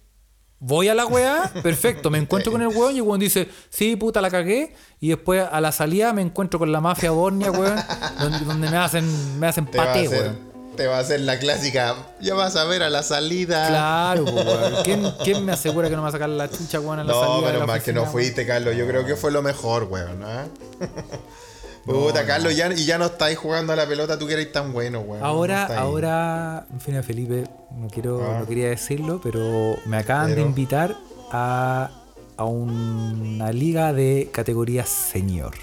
voy 0.58 0.88
a 0.88 0.94
la 0.94 1.06
weá, 1.06 1.50
perfecto, 1.62 2.10
me 2.10 2.18
encuentro 2.18 2.52
con 2.52 2.60
el 2.60 2.68
weón 2.68 2.92
y 2.94 2.96
el 2.96 3.02
weón 3.02 3.20
dice, 3.20 3.48
sí, 3.70 3.96
puta, 3.96 4.20
la 4.20 4.30
cagué. 4.30 4.74
Y 5.00 5.08
después 5.08 5.46
a 5.50 5.60
la 5.60 5.72
salida 5.72 6.12
me 6.12 6.22
encuentro 6.22 6.58
con 6.58 6.70
la 6.70 6.80
mafia 6.80 7.10
bornia, 7.12 7.50
weón, 7.50 7.76
donde, 8.20 8.38
donde 8.40 8.70
me 8.70 8.76
hacen, 8.76 9.38
me 9.40 9.46
hacen 9.46 9.66
te 9.66 9.78
va, 9.78 9.84
a 9.84 9.86
paté, 9.88 10.06
hacer, 10.06 10.20
weón. 10.22 10.49
Te 10.76 10.86
va 10.86 10.96
a 10.96 11.00
hacer 11.00 11.20
la 11.20 11.38
clásica. 11.38 11.94
Ya 12.20 12.34
vas 12.34 12.56
a 12.56 12.64
ver 12.64 12.82
a 12.82 12.90
la 12.90 13.02
salida. 13.02 13.68
Claro, 13.68 14.24
weón. 14.24 14.74
¿Quién, 14.84 15.12
quién 15.24 15.44
me 15.44 15.52
asegura 15.52 15.88
que 15.88 15.96
no 15.96 16.02
me 16.02 16.04
va 16.04 16.08
a 16.08 16.12
sacar 16.12 16.28
la 16.28 16.48
chucha, 16.50 16.80
weón, 16.80 17.00
a 17.00 17.04
la 17.04 17.12
No, 17.12 17.20
salida? 17.20 17.46
menos 17.46 17.60
la 17.60 17.66
mal 17.66 17.82
que 17.82 17.92
no 17.92 18.06
fuiste, 18.06 18.46
Carlos. 18.46 18.76
Yo 18.76 18.86
creo 18.86 19.04
que 19.04 19.16
fue 19.16 19.30
lo 19.30 19.42
mejor, 19.42 19.84
weón. 19.84 20.22
¿ah? 20.24 20.46
Puta, 21.84 22.24
Carlos, 22.26 22.54
ya, 22.54 22.72
y 22.72 22.84
ya 22.84 22.98
no 22.98 23.06
estáis 23.06 23.38
jugando 23.38 23.72
a 23.72 23.76
la 23.76 23.86
pelota, 23.86 24.18
tú 24.18 24.26
que 24.26 24.34
eres 24.34 24.52
tan 24.52 24.72
bueno, 24.72 25.00
weón. 25.00 25.24
Ahora, 25.24 25.66
No 25.68 25.74
ahora, 25.80 26.66
en 26.70 26.80
fin, 26.80 27.02
Felipe, 27.02 27.44
no 27.74 27.88
quiero, 27.88 28.22
Ah. 28.22 28.40
no 28.40 28.46
quería 28.46 28.68
decirlo, 28.68 29.20
pero 29.22 29.76
me 29.86 29.96
acaban 29.96 30.28
de 30.28 30.34
Pero- 30.36 30.46
invitar 30.46 30.96
a, 31.32 31.90
a 32.36 32.44
una 32.44 33.50
liga 33.50 33.92
de 33.92 34.28
categoría 34.32 34.84
senior. 34.86 35.54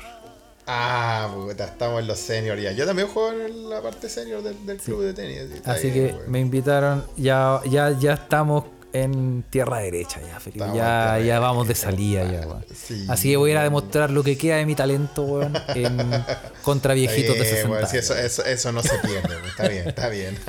Ah, 0.67 1.31
puta, 1.33 1.63
estamos 1.63 2.01
en 2.01 2.07
los 2.07 2.19
seniors 2.19 2.61
ya. 2.61 2.73
Yo 2.73 2.85
también 2.85 3.07
juego 3.07 3.31
en 3.31 3.69
la 3.69 3.81
parte 3.81 4.09
senior 4.09 4.43
del, 4.43 4.65
del 4.65 4.77
club 4.77 5.01
de 5.01 5.13
tenis. 5.13 5.61
Así 5.63 5.91
que 5.91 6.13
me 6.27 6.41
invitaron, 6.41 7.05
ya, 7.15 7.61
ya, 7.69 7.91
ya 7.91 8.13
estamos 8.13 8.65
en 8.93 9.43
tierra 9.49 9.79
derecha 9.79 10.19
ya, 10.21 10.39
Felipe. 10.39 10.59
Estamos 10.65 10.77
Ya, 10.77 11.19
ya 11.19 11.39
vamos 11.39 11.67
de 11.67 11.75
salida 11.75 12.23
ya, 12.23 12.39
hermano. 12.39 12.61
weón. 12.65 12.65
Sí, 12.75 13.05
Así 13.09 13.29
que 13.29 13.37
voy 13.37 13.51
a 13.51 13.53
ir 13.53 13.57
a 13.59 13.63
demostrar 13.63 14.09
lo 14.09 14.23
que 14.23 14.37
queda 14.37 14.57
de 14.57 14.65
mi 14.65 14.75
talento, 14.75 15.23
weón, 15.23 15.53
en, 15.75 15.97
contra 16.63 16.93
viejitos 16.93 17.35
de 17.35 17.41
bien, 17.41 17.55
60 17.55 17.69
weón, 17.69 17.95
eso, 17.95 18.15
eso, 18.15 18.45
eso 18.45 18.71
no 18.71 18.81
se 18.81 18.97
pierde, 18.99 19.35
weón. 19.35 19.45
está 19.45 19.67
bien, 19.67 19.87
está 19.87 20.09
bien. 20.09 20.39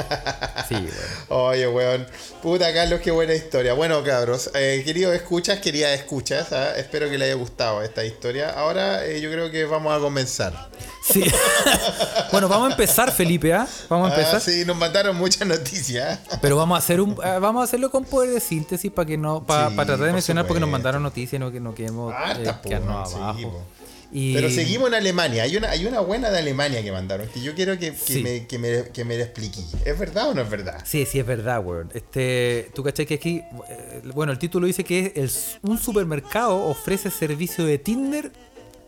Sí, 0.69 0.75
weón. 0.75 0.89
Oye, 1.29 1.69
weón. 1.69 2.07
Puta, 2.43 2.73
Carlos, 2.75 3.01
qué 3.01 3.11
buena 3.11 3.35
historia. 3.35 3.73
Bueno, 3.73 4.03
cabros, 4.05 4.51
eh, 4.55 4.83
queridos 4.85 5.15
escuchas, 5.15 5.61
queridas 5.61 5.99
escuchas, 5.99 6.53
¿ah? 6.53 6.77
espero 6.77 7.09
que 7.09 7.17
les 7.17 7.27
haya 7.27 7.35
gustado 7.35 7.83
esta 7.83 8.05
historia. 8.05 8.51
Ahora 8.51 9.05
eh, 9.07 9.21
yo 9.21 9.31
creo 9.31 9.51
que 9.51 9.65
vamos 9.65 9.97
a 9.97 10.01
comenzar. 10.01 10.69
Sí. 11.03 11.25
bueno, 12.33 12.49
vamos 12.49 12.69
a 12.69 12.73
empezar, 12.73 13.13
Felipe, 13.13 13.53
¿ah? 13.55 13.67
Vamos 13.89 14.11
a 14.11 14.15
empezar. 14.15 14.37
Ah, 14.37 14.41
sí, 14.41 14.65
nos 14.67 14.77
mandaron 14.77 15.17
muchas 15.17 15.49
noticias. 15.49 16.19
Pero 16.41 16.57
vamos 16.57 16.77
a 16.77 16.79
hacer 16.79 17.01
un 17.01 17.13
eh, 17.13 17.39
vamos 17.41 17.63
a 17.63 17.65
hacerlo 17.65 17.91
con 17.91 18.05
poder 18.05 18.28
de 18.29 18.41
síntesis 18.41 18.91
para 18.91 19.07
que 19.07 19.17
no 19.17 19.45
para 19.45 19.71
Sí, 19.71 19.75
tratar 19.77 19.99
de 19.99 20.05
por 20.07 20.13
mencionar 20.13 20.47
porque 20.47 20.61
nos 20.61 20.71
mandaron 20.71 21.03
noticias 21.03 21.39
no 21.41 21.51
que 21.51 21.61
no 21.61 21.75
queremos 21.75 22.13
Harta, 22.15 22.61
eh, 22.65 22.69
quedarnos 22.69 23.15
abajo. 23.15 23.63
Y- 24.11 24.33
Pero 24.33 24.49
seguimos 24.49 24.89
en 24.89 24.95
Alemania. 24.95 25.43
Hay 25.43 25.55
una, 25.59 25.69
hay 25.71 25.85
una 25.85 26.01
buena 26.01 26.31
de 26.31 26.39
Alemania 26.39 26.83
que 26.83 26.91
mandaron, 26.91 27.29
que 27.29 27.43
yo 27.43 27.55
quiero 27.55 27.79
que, 27.79 27.91
que 27.93 27.97
Sí. 27.99 28.23
me, 28.23 28.47
que, 28.47 28.59
me, 28.59 28.85
que 28.91 29.05
me 29.05 29.19
la 29.19 29.25
explique. 29.25 29.61
¿Es 29.85 29.99
verdad 29.99 30.31
o 30.31 30.35
no 30.35 30.41
es 30.41 30.49
verdad? 30.49 30.83
Sí, 30.87 31.05
sí, 31.05 31.19
es 31.19 31.27
verdad, 31.27 31.63
weón. 31.63 31.91
Este, 31.93 32.71
tú 32.75 32.83
cachai 32.83 33.05
que 33.05 33.15
aquí, 33.15 33.43
eh, 33.69 34.01
bueno, 34.15 34.33
el 34.33 34.39
título 34.39 34.67
dice 34.67 34.83
que 34.83 35.13
el 35.15 35.31
un 35.61 35.77
supermercado 35.79 36.57
ofrece 36.65 37.11
servicio 37.11 37.67
de 37.67 37.77
Tinder 37.77 38.33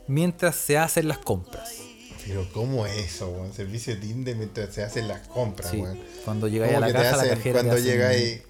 mientras 0.07 0.57
se 0.57 0.79
hacen 0.79 1.07
las 1.07 1.19
compras. 1.19 1.71
Pero 2.27 2.47
¿cómo 2.55 2.87
es 2.87 2.97
eso, 2.97 3.29
weón? 3.29 3.53
Servicio 3.53 3.95
de 3.95 4.01
Tinder 4.01 4.37
mientras 4.37 4.73
se 4.75 4.83
hacen 4.83 5.07
las 5.07 5.27
compras, 5.29 5.71
Sí. 5.71 5.79
weón. 5.79 5.99
Cuando 6.25 6.49
llegáis 6.49 6.73
a 6.73 6.77
¿Cómo 6.77 6.87
la 6.87 6.93
caja, 6.95 7.17
la 7.19 7.29
cajera 7.29 7.61
cuando 7.63 7.79
llegáis 7.79 8.41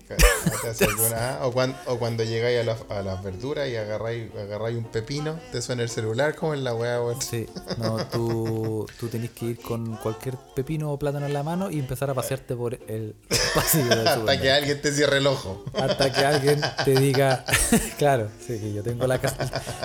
alguna- 0.85 1.39
o, 1.43 1.53
cuan- 1.53 1.77
o 1.87 1.99
cuando 1.99 2.25
llegáis 2.25 2.61
a, 2.61 2.65
las- 2.65 2.83
a 2.91 3.03
las 3.03 3.23
verduras 3.23 3.69
y 3.69 3.77
agarráis, 3.77 4.31
agarráis 4.37 4.77
un 4.77 4.85
pepino, 4.85 5.39
te 5.53 5.63
suena 5.63 5.83
el 5.83 5.89
celular 5.91 6.35
como 6.35 6.55
en 6.55 6.65
la 6.65 6.75
weá. 6.75 6.99
Sí, 7.21 7.47
no, 7.79 7.97
tú, 8.07 8.87
tú 8.99 9.09
tenés 9.09 9.31
que 9.31 9.47
ir 9.47 9.61
con 9.61 9.97
cualquier 9.97 10.37
pepino 10.55 10.91
o 10.93 10.99
plátano 10.99 11.27
en 11.27 11.33
la 11.33 11.43
mano 11.43 11.71
y 11.71 11.79
empezar 11.79 12.11
a 12.11 12.15
pasearte 12.15 12.55
por 12.57 12.75
el 12.89 13.15
pasillo 13.55 13.89
del 13.97 14.09
Hasta 14.09 14.41
que 14.41 14.51
alguien 14.51 14.81
te 14.83 14.93
cierre 14.93 15.19
el 15.19 15.27
ojo. 15.27 15.65
Hasta 15.75 16.13
que 16.13 16.25
alguien 16.25 16.61
te 16.85 16.95
diga, 16.99 17.45
claro, 17.99 18.29
sí, 18.47 18.59
que 18.59 18.73
yo 18.73 18.83
tengo 18.83 19.07
la 19.07 19.21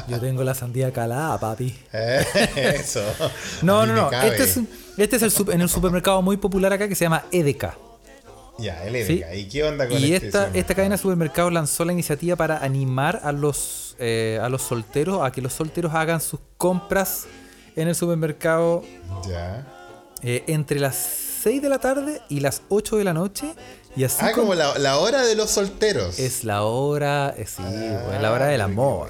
yo 0.08 0.20
tengo 0.20 0.44
la 0.44 0.54
sandía 0.56 0.92
calada, 0.92 1.40
papi. 1.40 1.78
Eh, 1.94 2.26
Eso. 2.56 3.04
No, 3.62 3.86
no, 3.86 3.96
no. 3.96 4.12
Este 4.24 4.44
es, 4.44 4.60
este 4.98 5.16
es 5.18 5.22
el 5.24 5.50
en 5.54 5.62
el 5.62 5.70
supermercado 5.70 6.22
muy 6.22 6.38
popular 6.38 6.72
acá 6.74 6.88
que 6.88 6.96
se 6.96 7.06
llama 7.06 7.26
Edeka. 7.32 7.78
Ya. 8.58 8.82
¿Y 9.36 9.47
qué 9.49 9.64
onda 9.64 9.88
con 9.88 9.97
Y 9.97 10.14
este 10.14 10.28
esta, 10.28 10.39
supermercado? 10.39 10.60
esta 10.60 10.76
cadena 10.76 10.95
de 10.95 11.01
supermercados 11.01 11.53
lanzó 11.53 11.84
la 11.86 11.91
iniciativa 11.93 12.36
para 12.36 12.58
animar 12.64 13.20
a 13.24 13.32
los, 13.32 13.95
eh, 13.99 14.39
a 14.41 14.47
los 14.49 14.62
solteros 14.62 15.22
a 15.24 15.32
que 15.32 15.41
los 15.41 15.53
solteros 15.53 15.93
hagan 15.93 16.22
sus 16.22 16.39
compras 16.58 17.26
en 17.76 17.88
el 17.89 17.95
supermercado 17.95 18.84
Ya. 19.28 19.68
eh, 20.24 20.43
entre 20.47 20.80
las 20.80 20.95
6 20.95 21.62
de 21.62 21.70
la 21.70 21.80
tarde 21.80 22.22
y 22.30 22.39
las 22.39 22.62
8 22.70 22.95
de 22.97 23.03
la 23.03 23.14
noche. 23.14 23.53
Y 23.97 24.03
así 24.03 24.18
Ah, 24.22 24.32
como 24.34 24.56
la, 24.56 24.78
la 24.78 24.97
hora 24.97 25.22
de 25.26 25.36
los 25.36 25.49
solteros. 25.51 26.20
es 26.20 26.43
la 26.43 26.64
hora, 26.64 27.34
eh, 27.38 27.45
sí, 27.45 27.62
Ah, 27.64 28.14
es 28.16 28.22
la 28.22 28.32
hora 28.32 28.47
del 28.47 28.62
amor. 28.62 29.10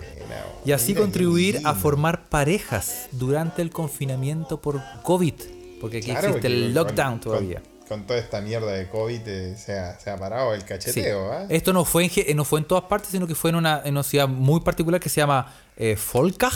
Y 0.66 0.72
así 0.72 0.96
contribuir 0.96 1.62
a 1.64 1.76
formar 1.76 2.28
parejas 2.30 3.08
durante 3.12 3.62
el 3.62 3.70
confinamiento 3.70 4.60
por 4.60 4.82
COVID. 5.04 5.34
Porque 5.80 5.98
aquí 5.98 6.08
Claro, 6.08 6.30
existe 6.30 6.32
porque 6.34 6.48
el 6.48 6.74
lockdown 6.74 7.12
con- 7.14 7.20
todavía. 7.20 7.62
Con, 7.62 7.75
toda 7.88 8.18
esta 8.20 8.42
mierda 8.42 8.72
de 8.72 8.88
COVID 8.90 9.22
eh, 9.28 9.56
se, 9.58 9.78
ha, 9.78 10.00
se 10.00 10.10
ha 10.10 10.18
parado 10.18 10.54
el 10.54 10.62
Sí. 10.62 10.68
cacheteo, 10.68 11.32
¿ah? 11.32 11.46
Esto 11.50 11.72
no 11.74 11.86
fue, 11.86 12.04
en, 12.06 12.10
ge- 12.10 12.34
no 12.36 12.44
fue 12.46 12.60
en 12.60 12.66
todas 12.66 12.86
partes, 12.86 13.10
sino 13.12 13.28
que 13.28 13.36
fue 13.36 13.52
en 13.52 13.58
una, 13.58 13.82
en 13.86 13.92
una 13.94 14.04
ciudad 14.04 14.28
muy 14.28 14.60
particular 14.62 15.00
que 15.00 15.10
se 15.10 15.22
llama 15.22 15.54
eh, 15.78 15.98
Volkach, 16.14 16.54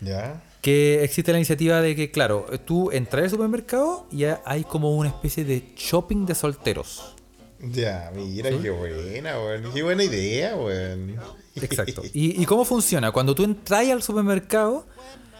Ya. 0.00 0.42
que 0.62 1.02
existe 1.04 1.32
la 1.32 1.38
iniciativa 1.38 1.80
de 1.80 1.94
que, 1.94 2.10
claro, 2.10 2.46
tú 2.64 2.90
entras 2.90 3.24
al 3.24 3.30
supermercado 3.30 4.06
y 4.10 4.24
hay 4.24 4.64
como 4.64 4.96
una 4.96 5.08
especie 5.10 5.44
de 5.44 5.72
shopping 5.76 6.26
de 6.26 6.34
solteros. 6.34 7.14
Ya, 7.60 8.10
mira, 8.14 8.50
qué 8.50 8.70
buena, 8.70 9.38
weón. 9.40 9.72
Qué 9.72 9.82
buena 9.82 10.04
idea, 10.04 10.56
weón. 10.56 11.16
Exacto. 11.54 12.02
¿Y, 12.12 12.42
y 12.42 12.44
cómo 12.44 12.64
funciona? 12.66 13.12
Cuando 13.12 13.34
tú 13.34 13.44
entras 13.44 13.88
al 13.88 14.02
supermercado, 14.02 14.86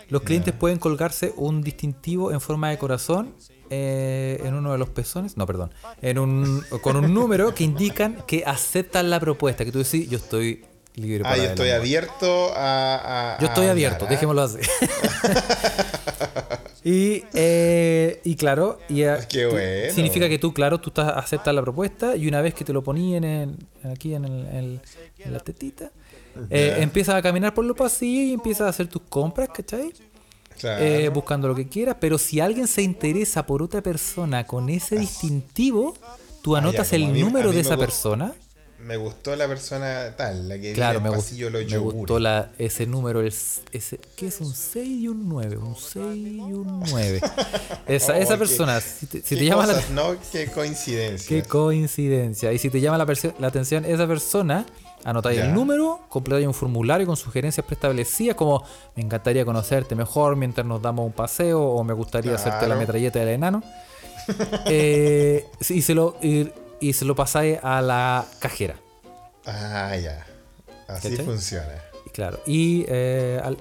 los 0.09 0.23
clientes 0.23 0.55
pueden 0.55 0.79
colgarse 0.79 1.35
un 1.37 1.61
distintivo 1.63 2.33
en 2.33 2.41
forma 2.41 2.71
de 2.71 2.79
corazón 2.79 3.35
eh, 3.71 4.41
en 4.45 4.55
uno 4.55 4.73
de 4.73 4.79
los 4.79 4.89
pezones, 4.91 5.37
no, 5.37 5.47
perdón, 5.47 5.73
en 6.03 6.19
un, 6.19 6.63
con 6.83 6.97
un 6.97 7.13
número 7.15 7.55
que 7.55 7.65
indican 7.65 8.23
que 8.27 8.45
aceptan 8.47 9.11
la 9.11 9.19
propuesta, 9.21 9.65
que 9.65 9.73
tú 9.73 9.79
decís, 9.79 10.09
yo 10.09 10.19
estoy 10.19 10.65
libre 10.95 11.21
Ah, 11.25 11.29
para 11.31 11.37
yo 11.37 11.43
el 11.45 11.49
estoy 11.51 11.69
amor". 11.71 11.81
abierto 11.81 12.53
a. 12.57 13.35
a- 13.35 13.39
Yo 13.39 13.47
a 13.47 13.49
estoy 13.49 13.63
hablar, 13.67 13.71
abierto, 13.73 14.05
¿ah? 14.07 14.09
dejémoslo 14.09 14.43
así. 14.43 14.59
y, 16.85 17.25
eh, 17.35 18.21
y 18.25 18.37
claro, 18.37 18.79
y, 18.89 19.03
eh, 19.03 19.17
Qué 19.29 19.47
bueno. 19.47 19.95
significa 19.95 20.29
que 20.29 20.39
tú, 20.39 20.53
claro, 20.55 20.79
tú 20.81 20.91
estás, 20.91 21.13
aceptas 21.17 21.55
la 21.55 21.63
propuesta 21.63 22.17
y 22.17 22.29
una 22.29 22.41
vez 22.41 22.55
que 22.55 22.65
te 22.65 22.73
lo 22.73 22.83
poní 22.83 23.17
en 23.17 23.25
el- 23.25 23.57
aquí 23.85 24.15
en, 24.15 24.25
el- 24.25 24.47
en- 24.47 24.81
en 25.19 25.33
la 25.33 25.41
tetita, 25.41 25.91
eh, 26.51 26.75
Ya. 26.77 26.83
empiezas 26.83 27.15
a 27.17 27.23
caminar 27.23 27.55
por 27.55 27.65
los 27.65 27.77
pasillos 27.77 28.31
y 28.31 28.33
empiezas 28.35 28.67
a 28.67 28.71
hacer 28.71 28.87
tus 28.89 29.03
compras, 29.09 29.49
¿cachai? 29.53 29.93
Claro. 30.59 30.83
Eh, 30.85 31.09
buscando 31.11 31.49
lo 31.49 31.55
que 31.55 31.69
quieras, 31.69 31.97
pero 32.01 32.19
si 32.19 32.41
alguien 32.41 32.67
se 32.67 32.83
interesa 32.83 33.45
por 33.47 33.63
otra 33.63 33.83
persona 33.83 34.47
con 34.47 34.69
ese 34.69 34.99
distintivo, 34.99 35.95
tú 36.43 36.57
Ah, 36.57 36.61
ya, 36.61 36.69
anotas 36.69 36.89
como 36.91 37.05
a 37.05 37.07
el 37.09 37.13
mí- 37.13 37.21
número 37.21 37.53
de 37.53 37.61
esa 37.61 37.77
persona. 37.77 38.33
Me 38.79 38.97
gustó 38.99 39.35
la 39.35 39.49
persona 39.49 40.15
tal, 40.17 40.49
la 40.49 40.59
que 40.61 40.73
Claro, 40.75 41.01
me, 41.01 41.11
pasillo 41.11 41.51
los 41.51 41.65
me 41.69 41.79
gustó 41.79 42.19
la, 42.21 42.53
ese 42.59 42.87
número, 42.87 43.21
el, 43.21 43.27
ese, 43.29 43.99
¿qué 44.17 44.27
es 44.29 44.41
un 44.41 44.55
6 44.55 44.87
y 44.87 45.09
un 45.09 45.29
9? 45.29 45.57
Un 45.57 45.75
6 45.75 46.05
y 46.15 46.41
un 46.41 46.81
9. 46.91 47.21
Esa, 47.89 48.13
Oh, 48.13 48.17
esa 48.17 48.35
qué- 48.35 48.39
persona, 48.39 48.81
si 48.81 49.07
te, 49.07 49.19
si 49.23 49.35
Qué 49.35 49.37
te 49.37 49.45
llama 49.47 49.67
la 49.67 49.75
cosas, 49.75 49.91
¿no? 49.91 50.15
Qué 50.31 50.47
coincidencia. 50.47 51.27
Qué 51.29 51.43
coincidencia. 51.49 52.53
Y 52.53 52.59
si 52.59 52.69
te 52.71 52.81
llama 52.81 52.99
la, 52.99 53.07
la 53.39 53.47
atención 53.49 53.85
esa 53.85 54.07
persona, 54.07 54.67
anotáis 55.05 55.39
Ya. 55.39 55.47
el 55.47 55.55
número, 55.55 56.01
completáis 56.09 56.47
un 56.47 56.55
formulario 56.55 57.07
con 57.07 57.17
sugerencias 57.17 57.65
preestablecidas 57.67 58.35
como 58.37 58.65
me 58.97 59.03
encantaría 59.03 59.45
conocerte 59.45 59.95
mejor 59.95 60.37
mientras 60.37 60.67
nos 60.67 60.81
damos 60.83 61.07
un 61.07 61.13
paseo 61.13 61.63
o 61.63 61.85
me 61.85 61.93
gustaría 61.95 62.35
hacerte 62.35 62.67
la 62.67 62.75
metralleta 62.77 63.19
del 63.19 63.29
enano. 63.31 63.63
Eh, 64.67 65.47
y, 65.69 65.83
se 65.83 65.95
lo, 65.95 66.17
y, 66.21 66.51
y 66.81 66.93
se 66.95 67.05
lo 67.05 67.15
pasáis 67.15 67.59
a 67.63 67.81
la 67.81 68.27
cajera. 68.41 68.75
Ah, 69.47 69.95
ya. 69.97 70.27
Así 70.89 71.11
¿Cachai? 71.11 71.25
funciona. 71.25 71.69
Claro. 72.13 72.41
Y 72.47 72.85
eh, 72.89 73.41
al- 73.45 73.59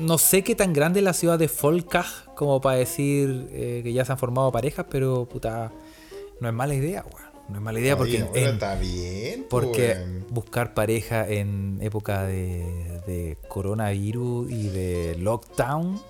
no 0.00 0.18
sé 0.18 0.42
qué 0.42 0.54
tan 0.56 0.72
grande 0.72 0.98
es 1.00 1.04
la 1.04 1.12
ciudad 1.12 1.38
de 1.38 1.46
Folcaj 1.48 2.06
como 2.34 2.60
para 2.60 2.76
decir 2.78 3.48
eh, 3.52 3.80
que 3.84 3.92
ya 3.92 4.04
se 4.04 4.10
han 4.12 4.18
formado 4.18 4.50
parejas, 4.50 4.86
pero 4.90 5.26
puta, 5.26 5.70
no 6.40 6.48
es 6.48 6.54
mala 6.54 6.74
idea, 6.74 7.04
weón. 7.14 7.27
No 7.48 7.56
es 7.56 7.62
mala 7.62 7.80
idea 7.80 7.96
porque, 7.96 8.22
Oye, 8.24 8.42
en- 8.44 8.54
está 8.54 8.74
bien. 8.74 9.46
porque 9.48 9.96
pues. 9.96 10.30
buscar 10.30 10.74
pareja 10.74 11.26
en 11.26 11.78
época 11.80 12.24
de, 12.24 13.00
de 13.06 13.38
coronavirus 13.48 14.50
y 14.50 14.68
de 14.68 15.16
lockdown. 15.18 16.00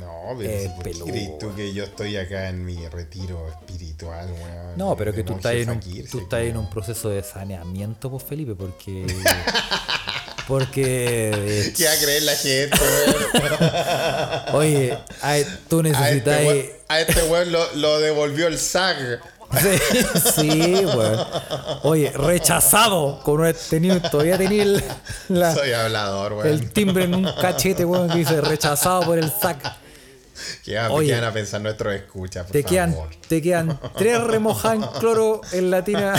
No, 0.00 0.34
pero 0.36 0.50
Eh, 0.50 0.62
si, 0.62 0.68
¿por 0.68 0.78
qué 0.84 0.90
peludo, 0.90 1.04
crees 1.06 1.38
tú 1.38 1.54
que 1.54 1.72
yo 1.72 1.84
estoy 1.84 2.16
acá 2.16 2.48
en 2.48 2.64
mi 2.64 2.88
retiro 2.88 3.46
espiritual, 3.48 4.26
weón? 4.32 4.76
No, 4.76 4.96
pero 4.96 5.12
que 5.12 5.22
tú 5.22 5.34
estás, 5.34 5.52
en 5.54 5.68
un, 5.70 5.76
fakir, 5.76 6.10
tú 6.10 6.18
sí, 6.18 6.24
estás 6.24 6.40
en 6.40 6.52
como- 6.54 6.60
un 6.62 6.70
proceso 6.70 7.08
de 7.10 7.22
saneamiento, 7.22 8.10
pues 8.10 8.24
Felipe, 8.24 8.54
porque. 8.54 9.06
porque. 10.48 11.72
¿Qué 11.76 11.84
va 11.84 11.92
a 11.92 11.96
creer 11.98 12.22
la 12.22 12.34
gente, 12.36 12.78
weón? 13.34 14.54
oye, 14.54 14.98
tú 15.68 15.80
A 15.80 15.82
necesitas. 15.82 16.40
este 16.40 16.46
weón, 16.48 16.66
a 16.88 17.00
este 17.00 17.22
weón 17.24 17.52
lo, 17.52 17.74
lo 17.74 18.00
devolvió 18.00 18.46
el 18.48 18.58
SAG. 18.58 19.20
Sí, 19.60 20.02
sí, 20.34 20.84
weón. 20.84 21.18
Oye, 21.82 22.10
rechazado. 22.12 23.20
Con 23.22 23.40
tenido, 23.54 24.00
todavía 24.10 24.36
tenía 24.38 24.62
el, 24.62 24.84
la- 25.28 25.54
Soy 25.54 25.72
hablador, 25.72 26.32
weón. 26.34 26.46
el 26.46 26.70
timbre 26.72 27.04
en 27.04 27.14
un 27.14 27.32
cachete, 27.40 27.84
weón, 27.84 28.08
que 28.08 28.18
dice 28.18 28.40
rechazado 28.40 29.02
por 29.02 29.18
el 29.18 29.30
SAC. 29.30 29.58
¿Qué, 30.64 30.76
van- 30.76 30.90
Oye. 30.90 31.08
qué 31.08 31.14
van 31.14 31.24
a 31.24 31.32
pensar 31.32 31.60
nuestros 31.60 31.94
escuchas, 31.94 32.46
Te 32.48 32.62
quedan, 32.64 32.94
te 33.28 33.40
quedan 33.42 33.78
tres 33.96 34.22
remojadas 34.22 34.76
en 34.78 35.00
cloro 35.00 35.40
en 35.52 35.70
la 35.70 35.84
tina. 35.84 36.14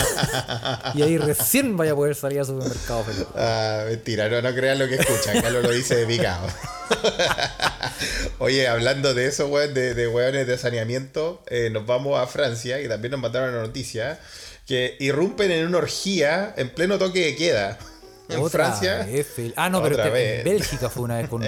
Y 0.94 1.02
ahí 1.02 1.18
recién 1.18 1.76
vaya 1.76 1.92
a 1.92 1.94
poder 1.94 2.14
salir 2.14 2.40
al 2.40 2.46
supermercado, 2.46 3.04
Felipe. 3.04 3.30
Ah, 3.36 3.84
mentira, 3.88 4.28
no, 4.28 4.40
no 4.42 4.54
crean 4.54 4.78
lo 4.78 4.88
que 4.88 4.96
escuchan, 4.96 5.40
Carlos 5.42 5.62
lo 5.62 5.70
dice 5.70 5.96
de 5.96 6.06
picado. 6.06 6.46
Oye, 8.38 8.68
hablando 8.68 9.14
de 9.14 9.26
eso, 9.26 9.48
weón, 9.48 9.74
de, 9.74 9.94
de 9.94 10.08
weones 10.08 10.46
de 10.46 10.56
saneamiento, 10.58 11.42
eh, 11.48 11.70
nos 11.70 11.86
vamos 11.86 12.18
a 12.18 12.26
Francia 12.26 12.80
y 12.80 12.88
también 12.88 13.12
nos 13.12 13.20
mandaron 13.20 13.50
una 13.50 13.62
noticia 13.62 14.18
que 14.66 14.96
irrumpen 15.00 15.50
en 15.50 15.66
una 15.66 15.78
orgía 15.78 16.54
en 16.56 16.70
pleno 16.70 16.98
toque 16.98 17.20
de 17.26 17.36
queda. 17.36 17.78
En 18.28 18.40
Otra 18.40 18.66
Francia. 18.66 19.04
vez, 19.06 19.26
ah, 19.56 19.70
no, 19.70 19.82
pero 19.82 20.02
en 20.04 20.44
Bélgica 20.44 20.90
fue 20.90 21.04
una 21.04 21.16
vez 21.16 21.28
con. 21.28 21.42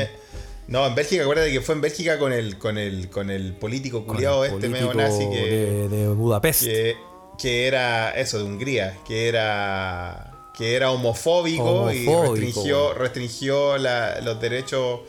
No, 0.71 0.87
en 0.87 0.95
Bélgica, 0.95 1.23
acuérdate 1.25 1.51
que 1.53 1.61
fue 1.61 1.75
en 1.75 1.81
Bélgica 1.81 2.19
con 2.19 2.33
el, 2.33 2.57
con 2.57 2.79
el, 2.79 3.11
con 3.11 3.29
el 3.29 3.55
político 3.55 4.05
culiado 4.07 4.45
este 4.45 4.69
medio 4.69 4.95
nazi 4.95 5.29
que, 5.29 5.51
de, 5.51 5.89
de 5.89 6.09
Budapest. 6.09 6.63
que, 6.63 6.97
que 7.39 7.67
era 7.67 8.11
eso, 8.13 8.39
de 8.39 8.45
Hungría, 8.45 8.97
que 9.07 9.29
era 9.29 10.27
que 10.57 10.77
era 10.77 10.91
homofóbico, 10.93 11.91
y 11.91 12.07
restringió, 12.07 12.93
restringió 12.95 13.79
la- 13.79 14.21
los 14.21 14.41
derechos 14.41 15.01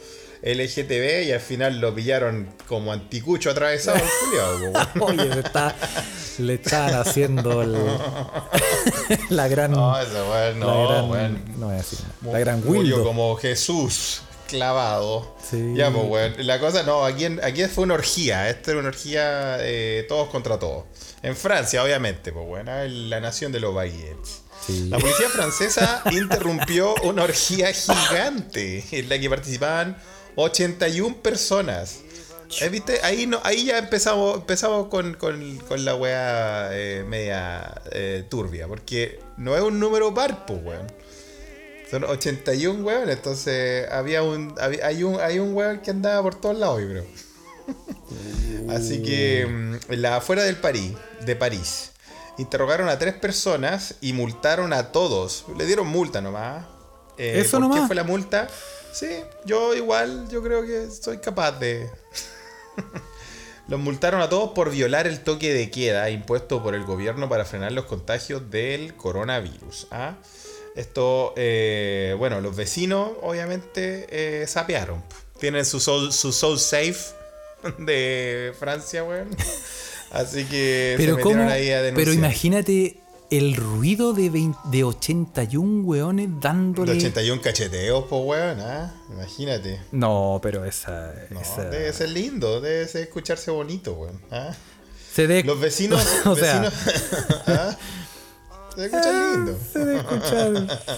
LGTB 0.41 1.27
y 1.27 1.31
al 1.33 1.39
final 1.41 1.79
lo 1.79 1.93
pillaron 1.93 2.49
como 2.67 2.91
anticucho 2.91 3.51
atravesado 3.51 3.99
culiao. 4.25 4.87
Oye, 5.01 5.25
le, 5.35 5.41
está, 5.41 5.75
le 6.39 6.53
estaban 6.55 6.95
haciendo 6.95 7.61
el- 7.61 7.75
la 9.29 9.47
gran. 9.47 9.71
No, 9.73 9.99
ese 9.99 10.13
weón, 10.13 10.59
la 10.59 10.65
no, 10.65 10.87
gran. 10.87 11.09
weón. 11.11 11.43
No 11.59 11.65
voy 11.67 11.75
a 11.75 11.77
decir. 11.77 11.99
La 12.23 12.39
gran 12.39 12.63
Wildo. 12.65 13.03
como 13.03 13.35
Jesús 13.35 14.23
clavado. 14.51 15.35
Sí. 15.49 15.73
Ya, 15.75 15.89
pues, 15.91 16.05
weón. 16.07 16.33
La 16.45 16.59
cosa, 16.59 16.83
no, 16.83 17.03
aquí, 17.05 17.25
aquí 17.41 17.63
fue 17.65 17.85
una 17.85 17.95
orgía. 17.95 18.49
Esta 18.49 18.71
era 18.71 18.79
una 18.81 18.89
orgía 18.89 19.57
eh, 19.61 20.05
todos 20.07 20.29
contra 20.29 20.59
todos. 20.59 20.83
En 21.23 21.35
Francia, 21.35 21.83
obviamente, 21.83 22.31
pues, 22.31 22.45
bueno, 22.45 22.71
la 22.85 23.19
nación 23.19 23.51
de 23.51 23.59
los 23.59 23.73
baguettes. 23.73 24.41
Sí. 24.67 24.89
La 24.89 24.99
policía 24.99 25.29
francesa 25.29 26.03
interrumpió 26.11 26.93
una 27.03 27.23
orgía 27.23 27.71
gigante 27.73 28.83
en 28.91 29.09
la 29.09 29.17
que 29.19 29.29
participaban 29.29 29.97
81 30.35 31.17
personas. 31.21 31.99
Eh, 32.59 32.67
¿Viste? 32.69 32.99
Ahí, 33.03 33.27
no, 33.27 33.39
ahí 33.43 33.65
ya 33.65 33.77
empezamos, 33.77 34.35
empezamos 34.35 34.87
con, 34.87 35.13
con- 35.15 35.57
con 35.59 35.85
la 35.85 35.95
wea 35.95 36.69
eh, 36.73 37.03
media 37.07 37.81
eh, 37.91 38.25
turbia, 38.29 38.67
porque 38.67 39.19
no 39.37 39.55
es 39.55 39.63
un 39.63 39.79
número 39.79 40.13
par, 40.13 40.45
pues, 40.45 40.59
weón. 40.63 40.85
Son 41.91 42.03
81 42.05 42.83
weón, 42.85 43.09
entonces 43.09 43.87
había 43.91 44.23
un, 44.23 44.55
había- 44.59 44.87
hay 44.87 45.03
un 45.03 45.19
hay 45.19 45.39
un 45.39 45.53
weón 45.53 45.81
que 45.81 45.91
andaba 45.91 46.23
por 46.23 46.35
todos 46.39 46.57
lados, 46.57 46.81
yo 46.81 46.87
creo. 46.89 47.05
Así 48.69 49.03
que 49.03 49.45
mm, 49.45 49.91
en 49.91 50.01
la 50.01 50.15
afuera 50.17 50.43
del 50.43 50.55
París, 50.55 50.93
de 51.25 51.35
París, 51.35 51.91
interrogaron 52.37 52.87
a 52.89 52.97
tres 52.97 53.13
personas 53.15 53.95
y 54.01 54.13
multaron 54.13 54.71
a 54.73 54.91
todos. 54.91 55.45
Le 55.57 55.65
dieron 55.65 55.87
multa 55.87 56.21
nomás. 56.21 56.65
Eh, 57.17 57.39
¿Eso 57.41 57.59
¿Por 57.59 57.67
qué 57.69 57.73
nomás? 57.75 57.87
fue 57.87 57.95
la 57.95 58.03
multa? 58.03 58.47
Sí, 58.93 59.09
yo 59.45 59.73
igual, 59.75 60.27
yo 60.29 60.41
creo 60.41 60.63
que 60.65 60.89
soy 60.89 61.17
capaz 61.19 61.53
de. 61.59 61.89
Los 63.67 63.79
multaron 63.79 64.21
a 64.21 64.27
todos 64.29 64.51
por 64.51 64.69
violar 64.71 65.07
el 65.07 65.21
toque 65.21 65.53
de 65.53 65.69
queda 65.71 66.09
impuesto 66.09 66.61
por 66.61 66.75
el 66.75 66.83
gobierno 66.83 67.29
para 67.29 67.45
frenar 67.45 67.71
los 67.71 67.85
contagios 67.85 68.49
del 68.49 68.95
coronavirus. 68.95 69.87
¿ah? 69.91 70.15
Esto, 70.75 71.33
eh, 71.35 72.15
bueno, 72.17 72.39
los 72.41 72.55
vecinos 72.55 73.11
obviamente 73.21 74.07
eh, 74.09 74.47
sapearon. 74.47 75.03
Tienen 75.39 75.65
su 75.65 75.79
soul, 75.79 76.13
su 76.13 76.31
soul 76.31 76.59
safe 76.59 76.97
de 77.79 78.53
Francia, 78.59 79.03
weón. 79.03 79.29
Así 80.11 80.43
que 80.45 80.95
se 80.97 81.03
Pero 81.03 81.15
metieron 81.17 81.41
cómo. 81.43 81.49
ahí 81.51 81.71
a 81.71 81.79
Pero 81.79 81.85
denunciar. 81.95 82.15
imagínate 82.15 82.97
el 83.29 83.55
ruido 83.55 84.11
de, 84.13 84.29
20 84.29 84.57
de 84.65 84.83
81 84.83 85.83
weones 85.87 86.27
De 86.29 86.35
dándole. 86.41 86.91
81 86.97 87.41
cacheteos, 87.41 88.05
pues, 88.09 88.21
weón, 88.25 88.59
¿ah? 88.59 88.93
Imagínate. 89.09 89.79
No, 89.93 90.39
pero 90.43 90.65
esa. 90.65 91.13
No, 91.29 91.39
esa- 91.39 91.63
debe 91.69 91.93
ser 91.93 92.09
lindo, 92.09 92.59
debe 92.59 92.87
ser 92.89 93.03
escucharse 93.03 93.51
bonito, 93.51 93.93
weón. 93.93 94.19
¿ah? 94.31 94.53
Se 95.13 95.27
de- 95.27 95.43
Los 95.43 95.59
vecinos. 95.61 96.05
o 96.25 96.35
sea, 96.35 96.59
vecinos 96.61 96.73
¿ah? 97.47 97.77
Se 98.75 98.85
escucha 98.85 99.11
lindo. 99.11 99.57
se 99.71 99.79
debe 99.79 99.97
escuchar. 99.99 100.79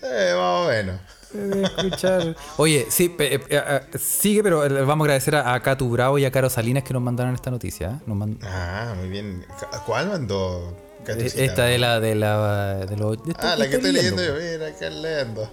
Eh, 0.00 0.32
más 0.36 0.64
o 0.64 0.68
menos. 0.68 1.00
se 1.32 1.38
debe 1.38 1.62
escuchar. 1.64 2.36
Oye, 2.56 2.86
sí, 2.88 3.08
pe- 3.08 3.34
eh, 3.34 3.40
eh, 3.50 3.80
sigue, 3.98 4.44
pero 4.44 4.60
vamos 4.86 5.04
a 5.04 5.06
agradecer 5.06 5.34
a, 5.34 5.54
a 5.54 5.60
Catu 5.60 5.90
Bravo 5.90 6.18
y 6.20 6.24
a 6.24 6.30
Caro 6.30 6.48
Salinas 6.48 6.84
que 6.84 6.92
nos 6.94 7.02
mandaron 7.02 7.34
esta 7.34 7.50
noticia. 7.50 7.88
¿eh? 7.88 8.02
Nos 8.06 8.16
man- 8.16 8.38
Ah, 8.44 8.94
muy 8.96 9.08
bien. 9.08 9.44
¿Cuál 9.86 10.06
mandó? 10.08 10.76
Catucita? 11.04 11.42
Esta 11.42 11.64
de 11.64 11.78
la 11.78 11.98
de 11.98 12.14
la 12.14 12.74
de 12.86 12.96
los 12.96 13.22
de 13.24 13.32
esto 13.32 13.44
Ah, 13.44 13.56
la 13.56 13.68
que 13.68 13.74
estoy 13.76 13.90
leyendo 13.90 14.24
yo. 14.24 14.34
Mira, 14.34 14.68
acá 14.68 14.88
leyendo. 14.88 15.50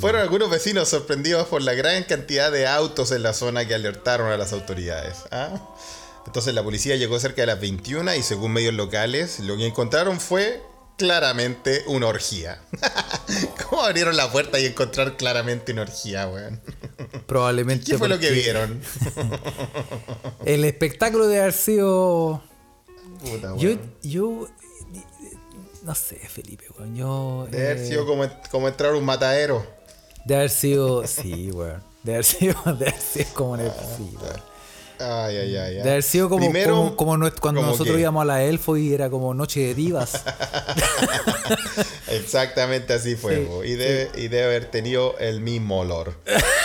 Fueron 0.00 0.22
algunos 0.22 0.48
vecinos 0.48 0.88
sorprendidos 0.88 1.46
por 1.48 1.60
la 1.60 1.74
gran 1.74 2.02
cantidad 2.04 2.50
de 2.50 2.66
autos 2.66 3.10
en 3.12 3.22
la 3.22 3.34
zona 3.34 3.66
que 3.66 3.74
alertaron 3.74 4.32
a 4.32 4.38
las 4.38 4.54
autoridades. 4.54 5.18
¿ah? 5.32 5.50
Entonces 6.26 6.54
la 6.54 6.62
policía 6.62 6.96
llegó 6.96 7.18
cerca 7.18 7.42
de 7.42 7.46
las 7.46 7.60
21 7.60 8.14
y 8.14 8.22
según 8.22 8.52
medios 8.52 8.74
locales, 8.74 9.40
lo 9.40 9.56
que 9.56 9.66
encontraron 9.66 10.20
fue 10.20 10.62
claramente 10.96 11.84
una 11.86 12.08
orgía. 12.08 12.60
¿Cómo 13.68 13.82
abrieron 13.82 14.16
la 14.16 14.30
puerta 14.30 14.58
y 14.58 14.66
encontrar 14.66 15.16
claramente 15.16 15.72
una 15.72 15.82
orgía, 15.82 16.28
weón? 16.28 16.60
Probablemente. 17.26 17.92
¿Qué 17.92 17.98
fue 17.98 18.08
lo 18.08 18.18
que 18.18 18.30
vieron? 18.30 18.80
El 20.44 20.64
espectáculo 20.64 21.26
de 21.26 21.40
haber 21.40 21.52
sido. 21.52 22.42
Puta, 23.20 23.54
Yo, 23.56 23.70
weón. 23.70 23.94
yo. 24.02 24.48
No 25.82 25.94
sé, 25.94 26.16
Felipe, 26.16 26.66
weón. 26.78 26.96
Yo. 26.96 27.46
De 27.50 27.66
haber 27.66 27.76
eh, 27.78 27.88
sido 27.88 28.06
como, 28.06 28.24
como 28.50 28.68
entrar 28.68 28.92
a 28.92 28.96
un 28.96 29.04
matadero. 29.04 29.64
De 30.24 30.34
haber 30.34 30.50
sido. 30.50 31.06
Sí, 31.06 31.50
weón. 31.52 31.82
De 32.02 32.14
haber 32.14 32.24
sido. 32.24 32.54
De 32.64 32.88
haber 32.88 33.00
sido 33.00 33.26
como 33.34 33.54
en 33.56 33.62
el. 33.62 33.70
Sí, 33.70 34.16
weón. 34.20 34.55
Ay, 34.98 35.36
ay, 35.36 35.56
ay. 35.56 35.76
ay. 35.76 35.82
De 35.82 35.90
haber 35.90 36.02
sido 36.02 36.28
como, 36.28 36.44
Primero, 36.44 36.74
como, 36.74 36.96
como 36.96 37.16
nues- 37.18 37.38
cuando 37.40 37.60
¿cómo 37.60 37.72
nosotros 37.72 37.96
qué? 37.96 38.00
íbamos 38.02 38.22
a 38.22 38.24
la 38.24 38.42
Elfo 38.44 38.76
y 38.76 38.92
era 38.94 39.10
como 39.10 39.34
Noche 39.34 39.60
de 39.60 39.74
Divas. 39.74 40.22
Exactamente 42.08 42.92
así 42.94 43.16
fue, 43.16 43.36
Sí, 43.36 43.68
y, 43.70 43.74
debe, 43.74 44.10
y 44.16 44.28
debe 44.28 44.44
haber 44.44 44.66
tenido 44.70 45.16
el 45.18 45.40
mismo 45.40 45.80
olor. 45.80 46.14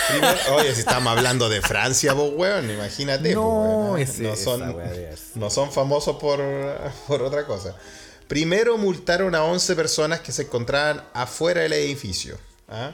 Primero- 0.09 0.37
oye, 0.55 0.73
si 0.73 0.81
estamos 0.81 1.15
hablando 1.15 1.49
de 1.49 1.61
Francia, 1.61 2.13
vos, 2.13 2.31
weón, 2.35 2.69
imagínate. 2.69 3.33
No, 3.33 3.87
weón, 3.89 3.99
¿eh? 3.99 4.03
ese- 4.03 4.23
no, 4.23 4.35
son, 4.35 4.75
no 5.35 5.49
famosos 5.71 6.17
por, 6.17 6.39
por 7.07 7.21
otra 7.23 7.45
cosa. 7.45 7.75
Primero 8.27 8.77
multaron 8.77 9.35
a 9.35 9.43
11 9.43 9.75
personas 9.75 10.21
que 10.21 10.31
se 10.31 10.43
encontraban 10.43 11.03
afuera 11.13 11.61
del 11.61 11.73
edificio. 11.73 12.37
¿ah? 12.69 12.91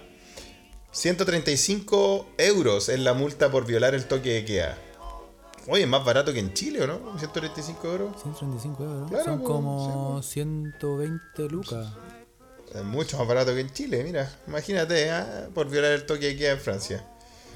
135 0.92 2.28
euros 2.40 2.90
es 2.90 3.00
la 3.00 3.14
multa 3.14 3.52
por 3.52 3.66
violar 3.68 3.94
el 3.94 4.06
toque 4.06 4.30
de 4.34 4.46
queda. 4.46 4.78
Oye, 5.68 5.84
es 5.84 5.90
más 5.90 6.04
barato 6.06 6.32
que 6.34 6.40
en 6.40 6.54
Chile, 6.54 6.82
¿o 6.84 6.88
no? 6.88 7.18
135 7.20 7.88
euros. 7.88 8.22
135 8.22 8.84
euros. 8.84 9.10
Claro, 9.10 9.24
Son 9.26 9.38
pues, 9.40 9.48
como 9.48 10.22
120 10.24 11.20
lucas. 11.50 11.88
Es 12.74 12.84
mucho 12.84 13.18
más 13.18 13.28
barato 13.28 13.54
que 13.54 13.62
en 13.62 13.72
Chile, 13.72 14.04
mira. 14.04 14.32
Imagínate, 14.48 15.10
¿ah? 15.12 15.48
por 15.54 15.70
violar 15.70 15.92
el 15.92 16.06
toque 16.06 16.28
de 16.28 16.38
queda 16.38 16.52
en 16.52 16.60
Francia. 16.60 17.06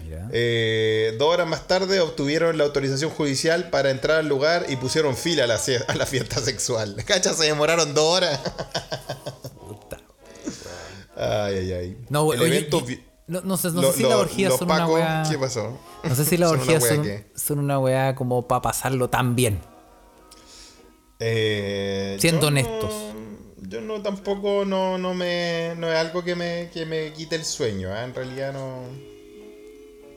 Mira. 0.04 0.28
Eh, 0.32 1.16
dos 1.20 1.32
horas 1.34 1.48
más 1.48 1.68
tarde 1.68 2.00
obtuvieron 2.00 2.58
la 2.58 2.64
autorización 2.64 3.12
judicial 3.12 3.70
para 3.70 3.92
entrar 3.92 4.18
al 4.20 4.28
lugar 4.28 4.66
y 4.68 4.76
pusieron 4.78 5.16
fila 5.16 5.44
a 5.44 5.48
la, 5.48 5.58
sie- 5.58 5.84
a 5.88 5.96
la 5.96 6.06
fiesta 6.06 6.40
sexual. 6.42 6.96
¿Cacha? 7.06 7.34
Se 7.34 7.46
demoraron 7.46 7.94
dos 7.94 8.18
horas. 8.18 8.40
Ay, 11.16 11.56
ay, 11.58 11.74
ay. 11.74 11.98
No, 12.10 12.34
el 12.34 12.42
oye, 12.42 12.58
evento. 12.58 12.80
y- 12.80 12.96
vi- 12.96 13.04
no, 13.32 13.42
no 13.42 13.58
sé, 13.58 13.72
no 13.72 13.82
lo- 13.82 13.92
sé 13.92 13.98
si 13.98 14.04
las 14.04 14.14
orgías 14.18 14.58
son 14.58 14.70
una 14.72 14.88
weá. 14.88 15.24
¿Qué 15.30 15.38
pasó? 15.38 15.78
No 16.04 16.16
sé 16.16 16.26
si 16.26 16.38
las 16.38 16.52
una 16.52 16.62
orgías 16.62 16.86
son, 16.86 17.08
son 17.36 17.60
una 17.60 17.80
weá 17.80 18.14
como 18.16 18.48
para 18.48 18.62
pasarlo 18.62 19.10
tan 19.10 19.36
bien. 19.36 19.60
Eh, 21.20 22.18
Siendo 22.20 22.42
yo 22.42 22.52
no- 22.52 22.60
honestos. 22.60 22.94
yo 23.70 23.82
no 23.82 24.02
tampoco 24.02 24.66
no, 24.66 24.98
no 24.98 25.14
me 25.14 25.74
no 25.78 25.88
es 25.92 25.96
algo 25.98 26.24
que 26.24 26.36
me, 26.36 26.70
que 26.74 26.86
me 26.86 27.14
quite 27.14 27.36
el 27.36 27.46
sueño, 27.46 27.90
¿ah? 27.94 28.04
en 28.04 28.14
realidad 28.16 28.54
no. 28.54 28.82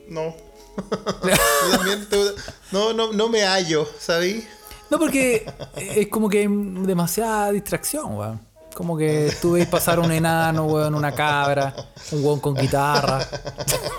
No. 0.09 0.35
También, 1.71 2.07
tú- 2.09 2.35
no, 2.71 2.93
no, 2.93 3.13
no 3.13 3.29
me 3.29 3.43
hallo, 3.43 3.87
¿sabí? 3.99 4.43
No, 4.89 4.99
porque 4.99 5.45
es 5.77 6.07
como 6.09 6.29
que 6.29 6.39
hay 6.39 6.47
demasiada 6.49 7.51
distracción, 7.51 8.17
weón. 8.17 8.39
Como 8.75 8.97
que 8.97 9.33
tú 9.41 9.53
veis 9.53 9.67
pasar 9.67 9.99
un 10.01 10.11
enano, 10.11 10.65
weón, 10.65 10.95
una 10.95 11.13
cabra, 11.13 11.73
un 12.11 12.25
weón 12.25 12.41
con 12.41 12.53
guitarra, 12.55 13.25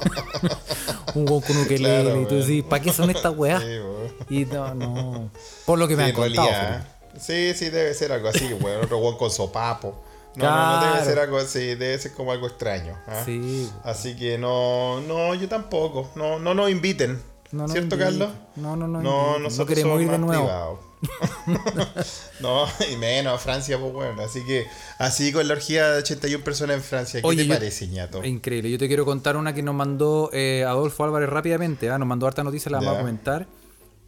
un 1.15 1.27
weón 1.27 1.41
con 1.41 1.57
ukelele, 1.57 2.03
Claro, 2.03 2.21
y 2.21 2.27
tú 2.27 2.35
decís, 2.35 2.63
¿para 2.63 2.83
qué 2.83 2.93
son 2.93 3.09
estas 3.09 3.35
weas? 3.35 3.63
Sí, 3.63 3.79
weón. 3.79 4.15
Y 4.29 4.45
no, 4.45 4.75
no. 4.75 5.31
Por 5.65 5.79
lo 5.79 5.89
que 5.89 5.97
me 5.97 6.05
han 6.05 6.13
contado. 6.13 6.47
realidad. 6.47 6.87
Sí, 7.19 7.55
sí, 7.55 7.71
debe 7.71 7.95
ser 7.95 8.13
algo 8.13 8.29
así, 8.29 8.53
weón. 8.53 8.85
Otro 8.85 8.99
weón 8.99 9.17
con 9.17 9.31
sopapo. 9.31 9.95
No, 10.35 10.45
no, 10.45 10.81
no 10.81 10.93
debe 10.93 11.05
ser 11.07 11.19
algo 11.21 11.39
así, 11.39 11.75
debe 11.75 11.99
ser 11.99 12.13
como 12.13 12.31
algo 12.31 12.47
extraño. 12.47 12.99
¿ah? 13.07 13.23
Sí. 13.25 13.71
Así 13.83 14.15
que 14.15 14.37
no, 14.37 15.01
no, 15.01 15.35
yo 15.35 15.49
tampoco. 15.49 16.11
No, 16.15 16.39
no 16.39 16.53
nos 16.53 16.71
inviten. 16.71 17.19
No 17.53 17.69
¿Cierto. 17.69 17.97
Carlos? 17.97 18.31
No, 18.57 18.75
no, 18.77 18.89
no 18.89 19.01
No, 19.03 19.39
nosotros 19.39 19.59
No 19.59 19.67
queremos 19.67 20.03
ir 20.03 20.11
de 20.11 20.19
nuevo. 20.19 20.81
no, 22.41 22.65
y 22.93 22.97
menos 22.97 23.35
a 23.35 23.39
Francia, 23.39 23.79
pues 23.79 23.93
bueno. 23.93 24.23
Así 24.23 24.45
que, 24.45 24.67
así 24.99 25.33
con 25.33 25.47
la 25.47 25.55
orgía 25.55 25.91
de 25.91 25.99
81 25.99 26.43
personas 26.45 26.77
en 26.77 26.83
Francia, 26.83 27.21
¿qué 27.21 27.27
Oye, 27.27 27.43
te 27.43 27.49
yo- 27.49 27.55
parece, 27.55 27.87
ñato? 27.89 28.25
Increíble. 28.25 28.71
Yo 28.71 28.79
te 28.79 28.89
quiero 28.89 29.05
contar 29.05 29.37
una 29.37 29.55
que 29.55 29.63
nos 29.63 29.75
mandó 29.75 30.31
eh, 30.33 30.65
Adolfo 30.67 31.05
Álvarez 31.05 31.29
rápidamente. 31.29 31.91
¿ah? 31.91 31.99
Nos 31.99 32.09
mandó 32.09 32.27
harta 32.27 32.43
noticia, 32.45 32.71
la 32.71 32.79
vamos 32.79 32.95
a 32.95 32.99
comentar. 33.01 33.47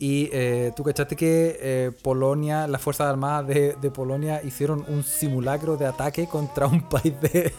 Y 0.00 0.30
eh, 0.32 0.72
tú 0.76 0.84
cachaste 0.84 1.16
que 1.16 1.58
eh, 1.60 1.90
Polonia, 2.02 2.66
las 2.68 2.80
Fuerzas 2.80 3.08
Armadas 3.08 3.48
de, 3.48 3.74
de 3.80 3.90
Polonia 3.90 4.40
hicieron 4.44 4.84
un 4.88 5.02
simulacro 5.02 5.76
de 5.76 5.86
ataque 5.86 6.26
contra 6.28 6.66
un 6.68 6.82
país 6.88 7.14
de, 7.20 7.52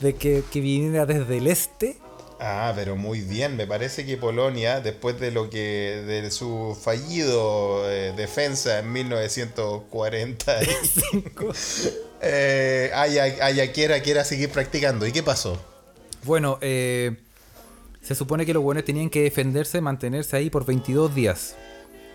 de 0.00 0.14
que, 0.14 0.42
que 0.50 0.60
viniera 0.60 1.04
desde 1.06 1.36
el 1.38 1.46
este. 1.46 1.98
Ah, 2.40 2.72
pero 2.74 2.96
muy 2.96 3.20
bien. 3.20 3.56
Me 3.56 3.64
parece 3.66 4.04
que 4.04 4.16
Polonia, 4.16 4.80
después 4.80 5.20
de 5.20 5.30
lo 5.30 5.48
que 5.50 6.02
de 6.06 6.28
su 6.30 6.76
fallido 6.80 7.88
eh, 7.90 8.12
defensa 8.16 8.78
en 8.80 8.92
1945, 8.92 11.52
eh, 12.22 12.90
haya, 12.94 13.24
haya 13.24 13.72
quiera 13.72 14.00
quiera 14.00 14.24
seguir 14.24 14.50
practicando. 14.50 15.06
¿Y 15.06 15.12
qué 15.12 15.22
pasó? 15.22 15.60
Bueno, 16.24 16.58
eh, 16.60 17.16
se 18.02 18.14
supone 18.14 18.46
que 18.46 18.54
los 18.54 18.62
buenos 18.62 18.84
tenían 18.84 19.10
que 19.10 19.22
defenderse, 19.22 19.80
mantenerse 19.80 20.36
ahí 20.36 20.50
por 20.50 20.66
22 20.66 21.14
días. 21.14 21.56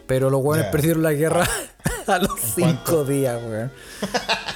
Pero 0.09 0.29
los 0.29 0.41
buenos 0.43 0.65
Ya. 0.65 0.71
perdieron 0.71 1.03
la 1.03 1.13
guerra 1.13 1.47
a 2.07 2.17
los 2.17 2.31
5 2.55 3.05
días, 3.05 3.39
weón. 3.41 3.71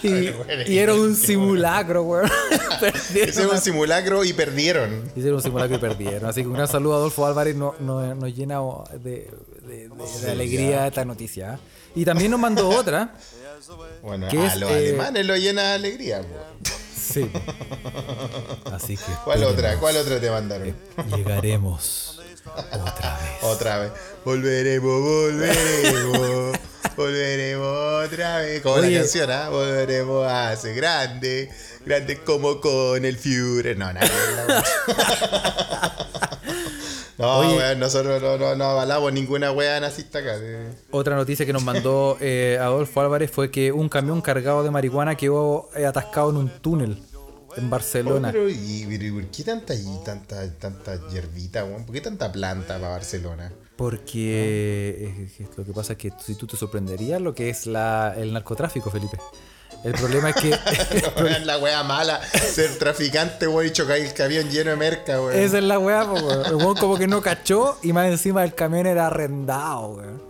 Y, 0.05 0.31
bueno, 0.31 0.63
y 0.67 0.79
era 0.79 0.95
un 0.95 1.15
simulacro, 1.15 2.03
weón. 2.03 2.29
Hicieron 3.15 3.51
un 3.55 3.61
simulacro 3.61 4.25
y 4.25 4.33
perdieron. 4.33 5.09
Hicieron 5.15 5.35
un 5.35 5.41
simulacro 5.41 5.77
y 5.77 5.79
perdieron. 5.79 6.29
Así 6.29 6.41
que 6.41 6.47
un 6.47 6.55
gran 6.55 6.67
saludo 6.67 6.95
a 6.95 6.97
Adolfo 6.97 7.25
Álvarez. 7.25 7.55
Nos 7.55 7.79
no, 7.79 8.13
nos 8.13 8.35
llena 8.35 8.59
de, 9.01 9.31
de- 9.65 9.87
de- 9.87 10.19
de 10.25 10.31
alegría 10.31 10.87
esta 10.87 11.05
noticia. 11.05 11.53
¿eh? 11.53 11.57
Y 11.95 12.03
también 12.03 12.31
nos 12.31 12.39
mandó 12.41 12.67
otra. 12.67 13.13
Bueno, 14.01 14.27
¿Qué 14.29 14.39
a 14.39 14.47
es, 14.47 14.59
los 14.59 14.69
eh, 14.71 14.89
alemanes 14.89 15.25
lo 15.25 15.37
llena 15.37 15.61
de 15.61 15.73
alegría. 15.75 16.21
po. 16.21 16.27
Sí. 16.99 17.29
Así 18.73 18.97
que. 18.97 19.03
¿Cuál 19.23 19.43
otra? 19.45 19.77
¿Cuál 19.79 19.95
otra 19.95 20.19
te 20.19 20.29
mandaron? 20.29 20.75
Llegaremos 21.15 22.12
otra 22.45 23.17
vez. 23.17 23.43
Otra 23.43 23.79
vez. 23.79 23.91
Volveremos, 24.25 25.01
volveremos. 25.01 26.57
volveremos 26.97 28.05
otra 28.05 28.37
vez. 28.39 28.61
Como 28.61 28.75
Oye. 28.75 28.91
la 28.91 28.99
canción, 28.99 29.31
¿ah? 29.31 29.49
Volveremos 29.49 30.27
a 30.27 30.55
ser 30.55 30.75
grande. 30.75 31.49
Grande 31.85 32.19
como 32.19 32.61
con 32.61 33.03
el 33.03 33.17
Führer. 33.17 33.77
No, 33.77 33.91
nada. 33.91 34.07
No, 37.15 37.39
weón, 37.41 37.79
nosotros 37.79 38.21
no, 38.21 38.37
no, 38.37 38.55
no 38.55 38.65
avalamos 38.65 39.13
ninguna 39.13 39.51
wea 39.51 39.79
nazista 39.79 40.19
acá. 40.19 40.33
Otra 40.89 41.15
noticia 41.15 41.45
que 41.45 41.53
nos 41.53 41.63
mandó 41.63 42.17
eh, 42.19 42.57
Adolfo 42.59 42.99
Álvarez 43.01 43.29
fue 43.29 43.51
que 43.51 43.71
un 43.71 43.87
camión 43.87 44.19
cargado 44.19 44.63
de 44.63 44.71
marihuana 44.71 45.15
quedó 45.15 45.69
eh, 45.75 45.85
atascado 45.85 46.31
en 46.31 46.37
un 46.37 46.49
túnel 46.49 47.03
en 47.57 47.69
Barcelona. 47.69 48.29
Pero, 48.31 48.49
¿y, 48.49 48.85
pero, 48.89 49.03
¿y 49.05 49.11
por 49.11 49.25
qué 49.31 49.43
tanta, 49.43 49.73
y 49.75 49.85
tanta, 50.05 50.51
tanta 50.57 50.99
hierbita, 51.09 51.63
weón? 51.65 51.85
¿Por 51.85 51.93
qué 51.95 52.01
tanta 52.01 52.31
planta 52.31 52.75
para 52.79 52.89
Barcelona? 52.89 53.51
Porque 53.75 55.27
lo 55.57 55.65
que 55.65 55.73
pasa 55.73 55.93
es 55.93 55.99
que 55.99 56.11
si 56.23 56.35
tú 56.35 56.47
te 56.47 56.57
sorprenderías 56.57 57.21
lo 57.21 57.33
que 57.33 57.49
es 57.49 57.65
la, 57.65 58.13
el 58.17 58.33
narcotráfico, 58.33 58.89
Felipe. 58.89 59.17
El 59.83 59.93
problema 59.93 60.29
es 60.29 60.35
que 60.35 60.49
Weón, 61.21 61.45
la 61.45 61.57
wea 61.57 61.83
mala. 61.83 62.21
Ser 62.23 62.77
traficante, 62.77 63.47
weón, 63.47 63.67
y 63.67 63.71
chocar 63.71 63.97
el 63.97 64.13
camión 64.13 64.49
lleno 64.49 64.69
de 64.71 64.75
merca, 64.77 65.19
weón. 65.21 65.35
esa 65.35 65.57
es 65.57 65.63
la 65.63 65.79
weá, 65.79 66.05
po, 66.05 66.13
weón. 66.13 66.45
El 66.45 66.55
weón 66.55 66.75
como 66.75 66.97
que 66.97 67.07
no 67.07 67.21
cachó 67.21 67.77
y 67.81 67.91
más 67.93 68.07
encima 68.09 68.43
el 68.43 68.53
camión 68.55 68.85
era 68.87 69.07
arrendado, 69.07 69.87
weón. 69.95 70.21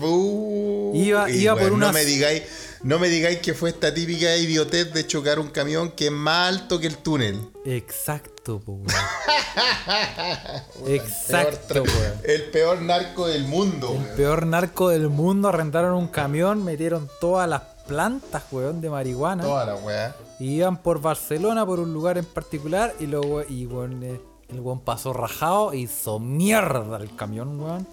Uh, 0.00 0.92
Iba- 0.94 1.28
iba 1.30 1.54
por 1.56 1.72
unas- 1.72 1.88
No 1.88 1.92
me 1.92 2.04
digáis, 2.06 2.44
no 2.84 2.98
me 2.98 3.08
digáis 3.08 3.38
que 3.38 3.54
fue 3.54 3.70
esta 3.70 3.94
típica 3.94 4.36
idiotez 4.36 4.92
de 4.92 5.06
chocar 5.06 5.38
un 5.38 5.48
camión 5.48 5.92
que 5.92 6.06
es 6.06 6.12
más 6.12 6.48
alto 6.48 6.80
que 6.80 6.88
el 6.88 6.96
túnel. 6.98 7.40
Exacto, 7.64 8.60
po, 8.60 8.72
weón. 8.72 8.86
Exacto, 10.86 11.82
weón. 11.82 12.12
El 12.24 12.44
peor 12.50 12.82
narco 12.82 13.26
del 13.28 13.44
mundo, 13.44 13.92
El 13.92 13.98
weón. 14.02 14.16
peor 14.16 14.46
narco 14.46 14.88
del 14.88 15.08
mundo 15.08 15.48
arrendaron 15.48 15.94
un 15.94 16.08
camión, 16.08 16.64
metieron 16.64 17.08
todas 17.20 17.48
las 17.48 17.62
plantas, 17.86 18.42
weón, 18.50 18.80
de 18.80 18.90
marihuana. 18.90 19.44
Toda 19.44 19.64
la 19.64 19.74
weá. 19.76 20.16
Y 20.40 20.56
iban 20.56 20.76
por 20.78 21.00
Barcelona, 21.00 21.64
por 21.64 21.78
un 21.78 21.92
lugar 21.92 22.18
en 22.18 22.24
particular, 22.24 22.92
y 22.98 23.06
luego 23.06 23.42
y 23.48 23.66
weón, 23.66 24.02
eh, 24.02 24.20
el 24.48 24.60
weón 24.60 24.80
pasó 24.80 25.12
rajado 25.12 25.72
y 25.72 25.82
hizo 25.82 26.18
mierda 26.18 26.96
el 26.98 27.14
camión, 27.14 27.60
weón. 27.60 27.86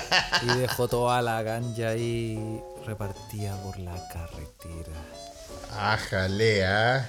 Y 0.42 0.58
dejó 0.58 0.86
toda 0.88 1.20
la 1.22 1.42
ganja 1.42 1.88
ahí 1.88 2.60
repartida 2.86 3.60
por 3.62 3.78
la 3.78 3.92
carretera. 4.08 4.92
Ájale, 5.78 6.64
ah. 6.64 7.08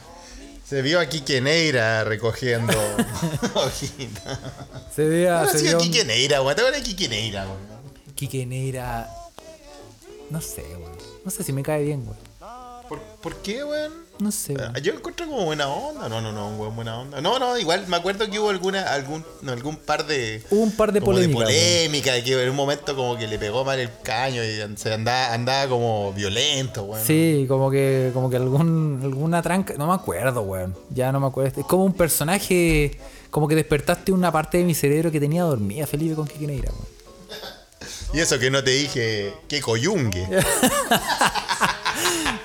Se 0.65 0.81
vio 0.81 0.99
a 0.99 1.05
Quique 1.05 1.39
Neira 1.39 2.03
recogiendo. 2.03 2.73
Se 4.93 5.05
veía, 5.05 5.39
¿Cómo 5.39 5.51
se 5.51 5.57
ha 5.57 5.61
veía 5.61 5.69
sido 5.69 5.77
un 5.79 5.83
Quique 5.83 6.03
Neira, 6.03 6.41
weón? 6.41 6.55
¿Te 6.55 6.61
acuerdas 6.61 6.81
de 6.81 6.87
Quique 6.87 7.07
Neira, 7.07 7.45
weón? 7.45 7.59
Quique 8.15 8.45
Neira. 8.45 9.09
No 10.29 10.41
sé, 10.41 10.63
weón. 10.77 10.97
No 11.23 11.31
sé 11.31 11.43
si 11.43 11.53
me 11.53 11.63
cae 11.63 11.83
bien, 11.83 12.03
weón. 12.05 12.26
¿Por, 12.87 12.99
¿Por 12.99 13.35
qué, 13.37 13.63
weón? 13.63 13.91
No 14.19 14.31
sé, 14.31 14.53
weón. 14.53 14.71
Ah, 14.75 14.79
Yo 14.79 14.93
encuentro 14.93 15.27
como 15.27 15.45
buena 15.45 15.67
onda. 15.67 16.07
No, 16.07 16.21
no, 16.21 16.31
no, 16.31 16.47
un 16.49 16.59
weón 16.59 16.75
buena 16.75 16.99
onda. 16.99 17.21
No, 17.21 17.37
no, 17.37 17.57
igual 17.57 17.85
me 17.87 17.97
acuerdo 17.97 18.29
que 18.29 18.39
hubo 18.39 18.49
alguna, 18.49 18.81
algún, 18.93 19.25
no, 19.41 19.51
algún 19.51 19.75
par 19.75 20.05
de. 20.07 20.41
Hubo 20.49 20.61
un 20.61 20.71
par 20.71 20.93
de 20.93 21.01
polémicas, 21.01 21.43
polémica, 21.43 22.13
de 22.13 22.23
que 22.23 22.41
en 22.41 22.49
un 22.49 22.55
momento 22.55 22.95
como 22.95 23.17
que 23.17 23.27
le 23.27 23.37
pegó 23.37 23.65
mal 23.65 23.77
el 23.79 23.89
caño 24.03 24.41
y 24.43 24.77
se 24.77 24.93
andaba, 24.93 25.33
andaba 25.33 25.67
como 25.69 26.13
violento, 26.13 26.83
weón. 26.83 27.05
Sí, 27.05 27.45
como 27.47 27.69
que, 27.69 28.11
como 28.13 28.29
que 28.29 28.37
algún, 28.37 29.01
alguna 29.03 29.41
tranca, 29.41 29.73
no 29.77 29.87
me 29.87 29.93
acuerdo, 29.93 30.41
weón. 30.41 30.75
Ya 30.89 31.11
no 31.11 31.19
me 31.19 31.27
acuerdo. 31.27 31.59
Es 31.59 31.67
como 31.67 31.83
un 31.83 31.93
personaje, 31.93 32.97
como 33.29 33.47
que 33.47 33.55
despertaste 33.55 34.11
una 34.13 34.31
parte 34.31 34.59
de 34.59 34.63
mi 34.63 34.73
cerebro 34.73 35.11
que 35.11 35.19
tenía 35.19 35.43
dormida 35.43 35.85
Felipe 35.85 36.15
con 36.15 36.27
Quique 36.27 36.47
Neira, 36.47 36.71
weón. 36.71 36.87
Y 38.13 38.19
eso 38.21 38.39
que 38.39 38.49
no 38.49 38.63
te 38.63 38.71
dije 38.71 39.33
que 39.49 39.59
coyungue. 39.59 40.25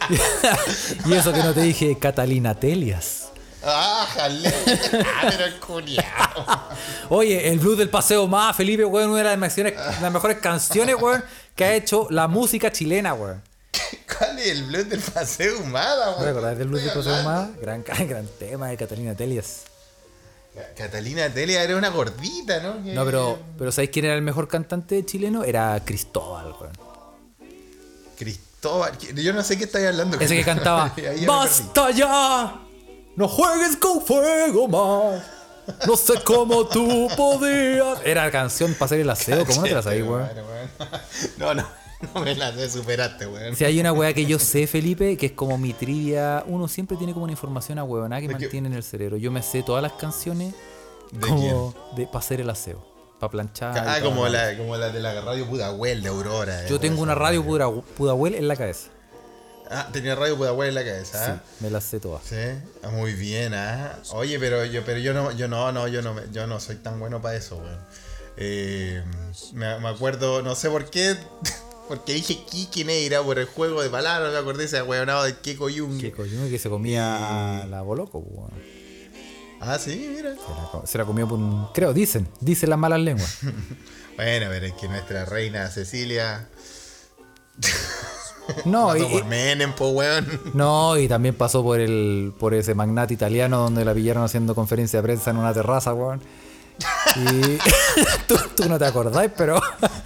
y 1.07 1.13
eso 1.15 1.33
que 1.33 1.43
no 1.43 1.53
te 1.53 1.63
dije, 1.63 1.99
Catalina 1.99 2.55
Telias. 2.55 3.29
¡Ah, 3.65 4.07
jale! 4.13 4.49
¡Ah, 5.07 5.29
pero 5.31 5.45
el 5.45 5.61
culiao! 5.61 6.69
Oye, 7.11 7.49
el 7.49 7.59
blues 7.61 7.79
del 7.79 7.89
paseo 7.91 8.27
más, 8.27 8.57
Felipe, 8.57 8.85
weón, 8.85 9.11
una 9.11 9.19
de 9.19 9.25
las 9.25 9.39
mejores, 9.39 9.75
las 10.01 10.13
mejores 10.13 10.39
canciones, 10.39 10.97
weón, 11.01 11.23
que 11.55 11.65
ha 11.65 11.75
hecho 11.75 12.09
la 12.11 12.27
música 12.27 12.73
chilena, 12.73 13.15
weón. 13.15 13.41
¿Cuál 14.19 14.39
es 14.39 14.49
el 14.49 14.65
blues 14.65 14.89
del 14.89 15.01
paseo 15.01 15.61
humada, 15.61 16.07
¿No 16.07 16.13
weón? 16.13 16.25
te 16.25 16.31
acordás 16.31 16.59
del 16.59 16.69
blues 16.69 16.83
del 16.85 16.93
paseo 16.93 17.23
más? 17.23 17.57
Gran, 17.61 17.85
gran 18.09 18.27
tema 18.39 18.69
de 18.69 18.77
Catalina 18.77 19.15
Telias. 19.15 19.63
Catalina 20.77 21.31
Telia 21.33 21.63
era 21.63 21.77
una 21.77 21.89
gordita, 21.89 22.61
¿no? 22.61 22.75
No, 22.75 23.05
pero, 23.07 23.39
pero 23.57 23.73
¿sabéis 23.73 23.91
quién 23.91 24.05
era 24.05 24.15
el 24.15 24.23
mejor 24.23 24.49
cantante 24.49 25.03
chileno? 25.07 25.45
Era 25.45 25.81
Cristóbal, 25.85 26.53
weón. 26.61 26.73
Cristóbal. 28.19 28.52
Yo 29.15 29.33
no 29.33 29.43
sé 29.43 29.59
qué 29.59 29.65
estáis 29.65 29.87
hablando. 29.89 30.19
Ese 30.19 30.37
que 30.37 30.45
cantaba 30.45 30.95
¡Basta 31.27 31.91
ya! 31.91 32.61
¡No 33.17 33.29
juegues 33.29 33.77
con 33.77 34.01
fuego 34.01 34.69
más! 34.69 35.23
No 35.87 35.97
sé 35.97 36.15
cómo 36.25 36.67
tú 36.67 37.09
podías. 37.17 37.99
Era 38.05 38.31
canción 38.31 38.73
para 38.75 38.87
hacer 38.87 39.01
el 39.01 39.11
aseo, 39.11 39.45
¿cómo 39.47 39.61
no 39.61 39.67
te 39.67 39.75
la 39.75 40.05
weón? 40.05 40.29
No, 41.39 41.55
no. 41.55 41.83
No 42.15 42.21
me 42.21 42.35
la 42.35 42.53
sé, 42.53 42.69
superaste, 42.69 43.27
weón. 43.27 43.55
Si 43.55 43.65
hay 43.65 43.79
una 43.79 43.93
weá 43.93 44.13
que 44.13 44.27
yo 44.27 44.39
sé, 44.39 44.67
Felipe, 44.67 45.17
que 45.17 45.27
es 45.27 45.33
como 45.33 45.57
mi 45.59 45.73
trivia, 45.73 46.43
uno 46.47 46.67
siempre 46.67 46.97
tiene 46.97 47.13
como 47.13 47.25
una 47.25 47.33
información 47.33 47.79
a 47.79 47.85
huevona 47.85 48.21
que 48.21 48.27
¿De 48.27 48.35
mantiene 48.35 48.69
en 48.69 48.75
el 48.75 48.83
cerebro. 48.83 49.17
Yo 49.17 49.31
me 49.31 49.43
sé 49.43 49.63
todas 49.63 49.83
las 49.83 49.93
canciones 49.93 50.55
¿De 51.13 51.21
como 51.21 51.75
de 51.95 52.07
para 52.07 52.19
hacer 52.19 52.41
el 52.41 52.51
aseo, 52.51 52.85
planchar. 53.31 53.77
Ah, 53.79 53.99
como 54.03 54.27
la- 54.29 54.53
la, 54.53 54.59
como 54.59 54.77
la 54.77 54.89
de 54.91 55.01
la 55.01 55.21
radio 55.21 55.47
Pudahuel 55.47 56.03
de 56.03 56.09
Aurora. 56.09 56.67
Yo 56.67 56.77
eh, 56.77 56.79
tengo 56.79 57.03
una 57.03 57.15
radio 57.15 57.45
Pudahuel 57.97 58.35
en 58.35 58.49
la 58.49 58.57
cabeza. 58.57 58.89
Ah, 59.71 59.89
tenía 59.93 60.15
radio 60.15 60.37
Pudahuel 60.37 60.69
en 60.71 60.75
la 60.75 60.85
cabeza, 60.85 61.25
¿ah? 61.25 61.43
Sí, 61.59 61.65
me 61.65 61.71
las 61.71 61.85
sé 61.85 61.99
todas. 61.99 62.23
Sí, 62.25 62.37
ah, 62.83 62.89
muy 62.91 63.15
bien, 63.15 63.55
ah. 63.55 63.99
Oye, 64.13 64.39
pero 64.39 64.65
yo, 64.67 64.85
pero 64.85 64.99
yo 64.99 65.15
no, 65.15 65.33
yo 65.33 65.49
no, 65.49 65.73
no, 65.73 65.89
yo 65.89 66.03
no, 66.03 66.15
yo 66.33 66.47
no 66.47 66.61
soy 66.61 66.77
tan 66.77 67.01
bueno 67.01 67.23
para 67.23 67.37
eso, 67.37 67.57
weón. 67.57 67.79
Eh, 68.37 69.03
me, 69.55 69.79
me 69.79 69.89
acuerdo, 69.89 70.43
no 70.43 70.55
sé 70.55 70.69
por 70.69 70.91
qué, 70.91 71.17
porque 71.89 72.15
dije 72.15 72.39
Kiki 72.51 72.85
Neira 72.85 73.23
por 73.23 73.39
el 73.39 73.47
juego 73.47 73.83
de 73.83 73.89
palabras, 73.89 74.33
me 74.33 74.39
acordé 74.39 74.65
ese 74.65 74.83
weonado 74.83 75.25
de 75.25 75.35
Yung. 75.75 75.99
Qué 75.99 76.13
coño 76.13 76.49
que 76.51 76.59
se 76.59 76.69
comía 76.69 77.67
la 77.71 77.81
boloco, 77.83 78.23
pues, 78.23 78.37
weón. 78.37 78.82
Ah, 79.65 79.79
sí, 79.79 80.11
mira. 80.17 80.31
Se 80.35 80.41
la, 80.41 80.69
co- 80.71 80.83
se 80.85 80.99
la 80.99 81.05
comió 81.05 81.29
por 81.29 81.39
un. 81.39 81.69
Creo, 81.73 81.93
dicen, 81.95 82.29
dicen 82.41 82.69
las 82.71 82.79
malas 82.79 83.01
lenguas. 83.01 83.39
Bueno, 84.15 84.47
pero 84.51 84.67
es 84.67 84.75
que 84.75 84.89
nuestra 84.89 85.25
reina 85.25 85.69
Cecilia 85.71 86.47
No, 88.67 88.89
pasó 88.89 88.99
y, 88.99 89.13
por 89.13 89.25
Menem, 89.25 89.73
po, 89.73 89.89
weón. 89.89 90.27
no, 90.53 90.99
y 90.99 91.09
también 91.09 91.35
pasó 91.35 91.63
por 91.63 91.81
el 91.81 92.35
por 92.39 92.53
ese 92.55 92.75
magnate 92.75 93.15
italiano 93.15 93.59
donde 93.59 93.85
la 93.85 93.95
pillaron 93.95 94.23
haciendo 94.25 94.55
conferencia 94.55 94.99
de 94.99 95.03
prensa 95.05 95.31
en 95.31 95.39
una 95.39 95.55
terraza, 95.55 95.95
weón. 95.95 96.21
Y 97.17 97.59
tú, 98.29 98.37
tú 98.57 98.69
no 98.69 98.79
te 98.79 98.85
acordás, 98.85 99.31
pero 99.37 99.61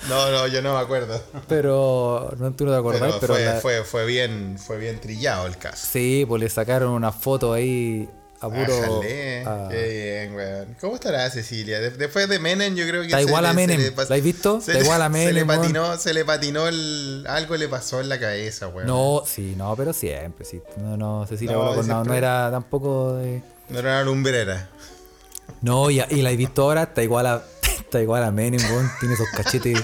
No, 0.09 0.31
no, 0.31 0.47
yo 0.47 0.63
no 0.63 0.75
me 0.75 0.81
acuerdo. 0.81 1.21
pero 1.49 2.33
no 2.39 2.53
tú 2.53 2.65
no 2.67 2.73
te 2.73 2.77
acordás, 2.79 3.01
Pero, 3.01 3.19
pero, 3.21 3.35
fue, 3.35 3.45
la- 3.45 3.61
fue, 3.61 3.85
fue 3.85 4.07
bien, 4.07 4.57
fue 4.59 4.79
bien 4.79 5.01
trillado 5.01 5.47
el 5.47 5.57
caso. 5.57 5.85
sí, 5.91 6.25
pues 6.29 6.41
le 6.41 6.49
sacaron 6.49 6.91
una 6.91 7.11
foto 7.13 7.53
ahí 7.53 8.09
a 8.47 8.51
puro 8.51 8.99
a- 8.99 9.69
qué 9.71 10.25
bien, 10.27 10.35
weón. 10.37 10.77
¿Cómo 10.81 10.95
estará 10.95 11.29
Cecilia? 11.31 11.81
De- 11.81 11.91
después 11.91 12.29
de 12.29 12.39
Menem, 12.39 12.75
yo 12.75 12.87
creo 12.87 13.01
que. 13.03 13.09
Está 13.09 13.21
igual 13.23 13.47
a 13.47 13.53
Menem. 13.53 13.81
¿La 14.09 14.15
has 14.17 14.23
visto? 14.23 14.61
Se 14.61 14.73
Está 14.73 14.79
le- 14.81 14.85
igual 14.85 15.03
a 15.03 15.07
Se 15.13 15.33
le 15.33 15.45
Menem, 15.45 15.47
patinó, 15.47 15.97
se 15.99 16.15
le 16.15 16.25
patinó 16.25 16.69
el. 16.69 17.25
Algo 17.29 17.57
le 17.57 17.69
pasó 17.69 18.01
en 18.01 18.09
la 18.09 18.19
cabeza, 18.19 18.69
weón. 18.69 18.87
No, 18.87 19.23
sí, 19.27 19.55
no, 19.57 19.75
pero 19.77 19.93
siempre, 19.93 20.45
sí. 20.45 20.61
No, 20.79 20.97
no, 20.97 21.27
Cecilia 21.27 21.53
No, 21.55 21.61
Boloco 21.65 21.83
no, 21.85 22.05
no 22.05 22.15
era 22.15 22.51
tampoco 22.51 23.15
de. 23.17 23.43
No 23.69 23.79
era 23.79 23.91
una 23.91 24.03
lumbrera. 24.05 24.69
No, 25.63 25.91
y, 25.91 26.01
y 26.11 26.23
la 26.23 26.31
he 26.31 26.37
visto 26.37 26.63
ahora, 26.63 26.85
está 26.85 27.03
igual 27.03 27.27
a. 27.27 27.43
Está 27.87 28.01
igual 28.03 28.25
a 28.25 28.33
Menem, 28.33 28.61
weón. 28.71 28.91
Tiene 28.99 29.15
esos 29.15 29.29
cachetes. 29.37 29.79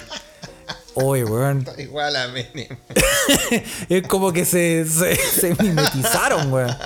Oye, 0.95 1.25
weón. 1.25 1.65
Igual 1.79 2.17
a 2.17 2.27
Menem. 2.29 2.67
Es 3.89 4.07
como 4.09 4.33
que 4.33 4.45
se, 4.45 4.85
se, 4.87 5.15
se 5.17 5.55
mimetizaron, 5.63 6.53
weón. 6.53 6.77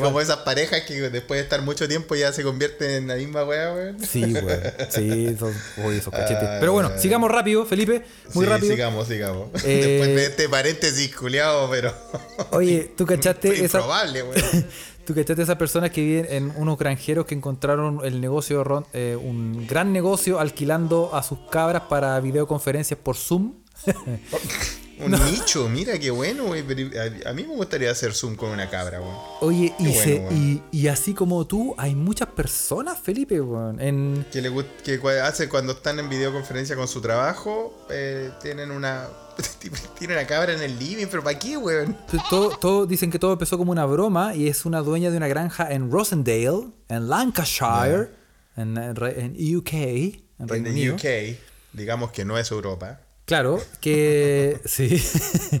Como 0.00 0.20
esas 0.20 0.38
parejas 0.38 0.82
que 0.82 0.94
después 1.10 1.38
de 1.38 1.42
estar 1.44 1.62
mucho 1.62 1.88
tiempo 1.88 2.14
ya 2.14 2.32
se 2.32 2.42
convierten 2.42 2.90
en 2.90 3.06
la 3.08 3.16
misma 3.16 3.44
weá, 3.44 3.72
weón. 3.72 3.98
Sí, 4.04 4.22
weón. 4.32 4.60
Sí, 4.90 5.26
esos, 5.26 5.54
oye, 5.84 5.98
esos 5.98 6.12
cachetes. 6.12 6.48
Ay, 6.48 6.56
Pero 6.60 6.72
bueno, 6.72 6.90
ay. 6.94 7.00
sigamos 7.00 7.30
rápido, 7.30 7.64
Felipe. 7.66 8.02
Muy 8.34 8.44
Sí, 8.46 8.50
rápido. 8.50 8.72
Sigamos, 8.72 9.08
sigamos. 9.08 9.48
Eh, 9.64 9.84
Después 9.86 10.16
de 10.16 10.24
este 10.26 10.48
paréntesis 10.48 11.14
culiado, 11.14 11.68
pero. 11.70 11.94
Oye, 12.52 12.92
¿tú 12.96 13.06
cachaste 13.06 13.48
esa, 13.64 13.78
Improbable, 13.78 14.22
weón. 14.22 14.66
¿Tú 15.04 15.14
cachaste 15.16 15.42
esas 15.42 15.56
personas 15.56 15.90
que 15.90 16.00
viven 16.00 16.26
en 16.30 16.52
unos 16.56 16.78
granjeros 16.78 17.26
que 17.26 17.34
encontraron 17.34 18.00
el 18.04 18.20
negocio, 18.20 18.62
ron- 18.62 18.86
eh, 18.92 19.16
un 19.20 19.66
gran 19.66 19.92
negocio 19.92 20.38
alquilando 20.38 21.10
a 21.12 21.24
sus 21.24 21.40
cabras 21.50 21.82
para 21.88 22.20
videoconferencias 22.20 23.00
por 23.02 23.16
Zoom? 23.16 23.54
Un 25.04 25.10
nicho, 25.30 25.68
mira 25.68 25.98
qué 25.98 26.10
bueno, 26.10 26.44
güey. 26.46 26.60
A, 27.26 27.32
mí 27.32 27.42
me 27.44 27.54
gustaría 27.54 27.90
hacer 27.90 28.14
Zoom 28.14 28.36
con 28.36 28.50
una 28.50 28.68
cabra, 28.70 29.00
weón. 29.00 29.16
Oye, 29.40 29.74
y, 29.78 29.84
Qué 29.84 29.92
se- 29.94 30.18
bueno, 30.20 30.36
y, 30.36 30.62
y 30.70 30.86
así 30.88 31.14
como 31.14 31.46
tú, 31.46 31.74
hay 31.78 31.94
muchas 31.94 32.28
personas, 32.28 32.98
Felipe, 32.98 33.40
weón, 33.40 33.80
en... 33.80 34.26
Que 34.32 34.40
le 34.42 34.50
que 34.84 35.00
hace 35.20 35.48
cuando 35.48 35.72
están 35.72 35.98
en 35.98 36.08
videoconferencia 36.08 36.76
con 36.76 36.88
su 36.88 37.00
trabajo, 37.00 37.86
eh, 37.90 38.30
tienen 38.42 38.70
una. 38.70 39.08
tienen 39.98 40.16
una 40.18 40.26
cabra 40.26 40.52
en 40.52 40.60
el 40.60 40.78
living, 40.78 41.06
pero 41.10 41.22
¿para 41.24 41.38
qué, 41.38 41.56
weón? 41.56 41.96
Todo, 42.28 42.50
todo- 42.58 42.86
dicen 42.86 43.10
que 43.10 43.18
todo 43.18 43.32
empezó 43.32 43.56
como 43.58 43.72
una 43.72 43.86
broma 43.86 44.34
y 44.34 44.48
es 44.48 44.64
una 44.66 44.80
dueña 44.82 45.10
de 45.10 45.16
una 45.16 45.28
granja 45.28 45.72
en 45.72 45.90
Rosendale, 45.90 46.68
en 46.88 47.08
Lancashire, 47.08 48.10
en, 48.56 48.76
en 48.76 48.94
Re- 48.96 49.20
en 49.24 49.56
UK, 49.56 49.72
en 49.72 50.22
En 50.38 50.48
Reino 50.48 50.70
Unido. 50.70 50.94
UK, 50.96 51.36
digamos 51.72 52.12
que 52.12 52.24
no 52.24 52.36
es 52.38 52.50
Europa. 52.50 53.00
Claro, 53.24 53.60
que 53.80 54.60
sí, 54.64 55.02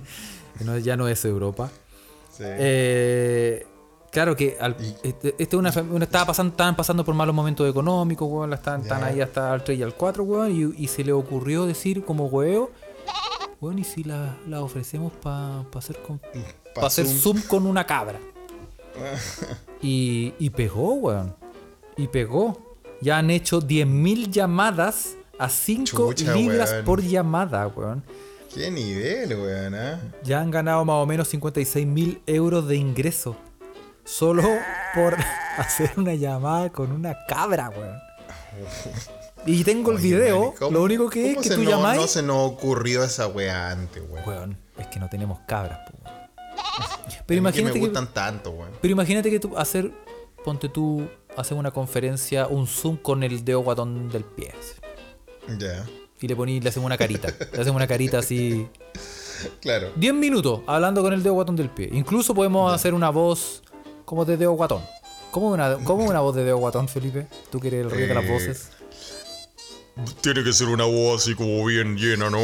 no- 0.64 0.78
ya 0.78 0.96
no 0.96 1.08
es 1.08 1.24
Europa. 1.24 1.70
Sí. 2.30 2.44
Eh, 2.46 3.66
claro 4.10 4.34
que 4.36 4.56
al- 4.60 4.76
este, 5.02 5.28
este 5.38 5.44
es 5.44 5.54
una, 5.54 5.68
estaba 5.70 6.26
pasando, 6.26 6.50
estaban 6.52 6.76
pasando 6.76 7.04
por 7.04 7.14
malos 7.14 7.34
momentos 7.34 7.68
económicos, 7.68 8.28
weón, 8.30 8.50
la 8.50 8.56
están, 8.56 8.82
están 8.82 9.00
Ya. 9.00 9.06
ahí 9.06 9.20
hasta 9.20 9.54
el 9.54 9.62
3 9.62 9.78
y 9.78 9.82
al 9.82 9.94
4, 9.94 10.24
weón, 10.24 10.50
y, 10.76 10.82
y 10.84 10.88
se 10.88 11.04
le 11.04 11.12
ocurrió 11.12 11.66
decir 11.66 12.04
como 12.04 12.26
huevo, 12.26 12.70
weón, 13.60 13.78
¿y 13.78 13.84
si 13.84 14.02
la, 14.04 14.36
la 14.48 14.62
ofrecemos 14.62 15.12
para 15.12 15.64
hacer, 15.76 15.98
con- 16.02 16.18
Pa' 16.74 16.80
pa 16.80 16.86
hacer 16.86 17.06
Zoom. 17.06 17.38
zoom. 17.38 17.42
con 17.48 17.66
una 17.66 17.86
cabra? 17.86 18.18
y, 19.82 20.34
y 20.38 20.50
pegó, 20.50 20.94
weón, 20.94 21.34
y 21.96 22.08
pegó. 22.08 22.76
Ya 23.00 23.18
han 23.18 23.30
hecho 23.30 23.60
10.000 23.60 24.30
llamadas 24.30 25.16
a 25.44 25.48
5 25.48 26.14
Chucha, 26.14 26.34
libras 26.34 26.70
weón. 26.72 26.84
por 26.84 27.02
llamada, 27.02 27.66
weón. 27.68 28.04
Qué 28.54 28.70
nivel, 28.70 29.34
weón, 29.34 29.74
¿ah? 29.74 30.00
Ya 30.22 30.40
han 30.40 30.50
ganado 30.50 30.84
más 30.84 30.96
o 30.96 31.06
menos 31.06 31.28
56 31.28 31.86
mil 31.86 32.22
euros 32.26 32.68
de 32.68 32.76
ingreso. 32.76 33.36
Solo 34.04 34.42
por 34.94 35.16
hacer 35.58 35.92
una 35.96 36.14
llamada 36.14 36.70
con 36.70 36.92
una 36.92 37.16
cabra, 37.28 37.70
weón. 37.70 37.96
Y 39.44 39.64
tengo 39.64 39.90
el 39.90 39.98
video. 39.98 40.38
weón, 40.40 40.52
¿y 40.54 40.56
cómo- 40.58 40.70
Lo 40.70 40.82
único 40.84 41.10
que 41.10 41.32
es 41.32 41.38
que 41.38 41.50
tú 41.56 41.64
no. 41.64 41.94
No 41.94 42.06
se 42.06 42.22
nos 42.22 42.36
ocurrió 42.52 43.02
esa 43.02 43.26
weá 43.26 43.70
antes, 43.70 44.00
weón. 44.08 44.28
Weón, 44.28 44.58
es 44.78 44.86
que 44.86 45.00
no 45.00 45.08
tenemos 45.08 45.40
cabras, 45.48 45.80
po, 45.90 45.98
weón. 46.04 46.16
Pero 47.26 47.38
imagínate 47.38 47.72
que 47.74 47.80
me 47.80 47.86
gustan 47.86 48.06
tanto, 48.14 48.50
weón. 48.50 48.70
pero 48.80 48.92
imagínate 48.92 49.30
que 49.30 49.40
tú 49.40 49.56
hacer, 49.58 49.90
ponte 50.44 50.68
tú, 50.68 51.08
hacer 51.36 51.56
una 51.58 51.70
conferencia, 51.72 52.46
un 52.46 52.66
zoom 52.68 52.96
con 52.98 53.22
el 53.24 53.44
dedo 53.44 53.60
guatón 53.60 54.08
del 54.10 54.22
pie. 54.24 54.50
así. 54.58 54.74
Ya, 55.58 55.84
Y 56.20 56.28
le 56.28 56.36
poní, 56.36 56.60
le 56.60 56.68
hacemos 56.68 56.86
una 56.86 56.96
carita. 56.96 57.28
Le 57.52 57.60
hacemos 57.60 57.76
una 57.76 57.86
carita 57.86 58.18
así. 58.18 58.68
claro. 59.60 59.90
10 59.96 60.14
minutos 60.14 60.60
hablando 60.66 61.02
con 61.02 61.12
el 61.12 61.22
dedo 61.22 61.34
guatón 61.34 61.56
del 61.56 61.68
pie. 61.68 61.88
Incluso 61.92 62.34
podemos 62.34 62.72
hacer 62.72 62.94
una 62.94 63.10
voz 63.10 63.62
como 64.04 64.24
de 64.24 64.36
dedo 64.36 64.52
guatón. 64.52 64.82
¿Cómo 65.30 65.48
una, 65.50 65.78
cómo 65.78 66.04
una 66.04 66.20
voz 66.20 66.34
de 66.36 66.44
dedo 66.44 66.58
guatón, 66.58 66.88
Felipe? 66.88 67.26
Tú 67.50 67.58
que 67.58 67.68
eres 67.68 67.86
el 67.86 67.90
rey 67.90 68.06
de 68.06 68.14
las 68.14 68.24
Eh, 68.24 68.30
voces. 68.32 68.68
Tiene 70.22 70.42
que 70.42 70.52
ser 70.54 70.68
una 70.68 70.84
voz 70.84 71.22
así 71.22 71.34
como 71.34 71.64
bien 71.66 71.96
llena, 71.96 72.30
¿no? 72.30 72.38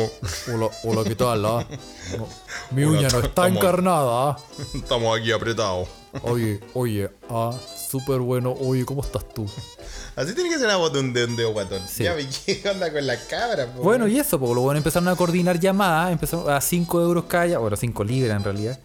Hola, 0.53 0.69
hola, 0.85 1.05
¿qué 1.05 1.15
tal? 1.15 1.45
ah? 1.47 1.67
Mi 2.71 2.85
Hola, 2.85 2.99
uña 2.99 3.09
no 3.09 3.19
está 3.21 3.47
estamos- 3.47 3.57
encarnada. 3.57 4.31
ah. 4.31 4.37
Estamos 4.75 5.19
aquí 5.19 5.33
apretados. 5.33 5.89
Oye, 6.23 6.61
oye, 6.75 7.11
ah, 7.29 7.53
súper 7.91 8.21
bueno. 8.21 8.53
Oye, 8.53 8.85
¿cómo 8.85 9.03
estás 9.03 9.29
tú? 9.33 9.47
Así 10.17 10.35
tiene 10.35 10.51
que 10.51 10.59
ser 10.59 10.69
la 10.69 10.77
voz 10.77 10.93
de 10.93 11.01
un, 11.01 11.13
de 11.13 11.25
un 11.25 11.37
dedo 11.37 11.53
guatón. 11.53 11.81
Sí. 11.87 12.05
Ya, 12.05 12.17
¿qué 12.17 12.69
onda 12.69 12.93
con 12.93 13.07
la 13.07 13.17
cabra, 13.27 13.67
po, 13.67 13.83
Bueno, 13.83 14.09
y 14.09 14.19
eso, 14.19 14.39
porque 14.39 14.55
los 14.55 14.65
buenos 14.65 14.81
empezaron 14.81 15.09
a 15.09 15.17
coordinar 15.17 15.61
llamadas, 15.61 16.13
empezaron 16.13 16.51
a 16.51 16.61
5 16.61 17.03
euros 17.03 17.25
cada, 17.25 17.59
bueno, 17.59 17.77
5 17.77 18.05
libras 18.05 18.37
en 18.37 18.45
realidad, 18.45 18.81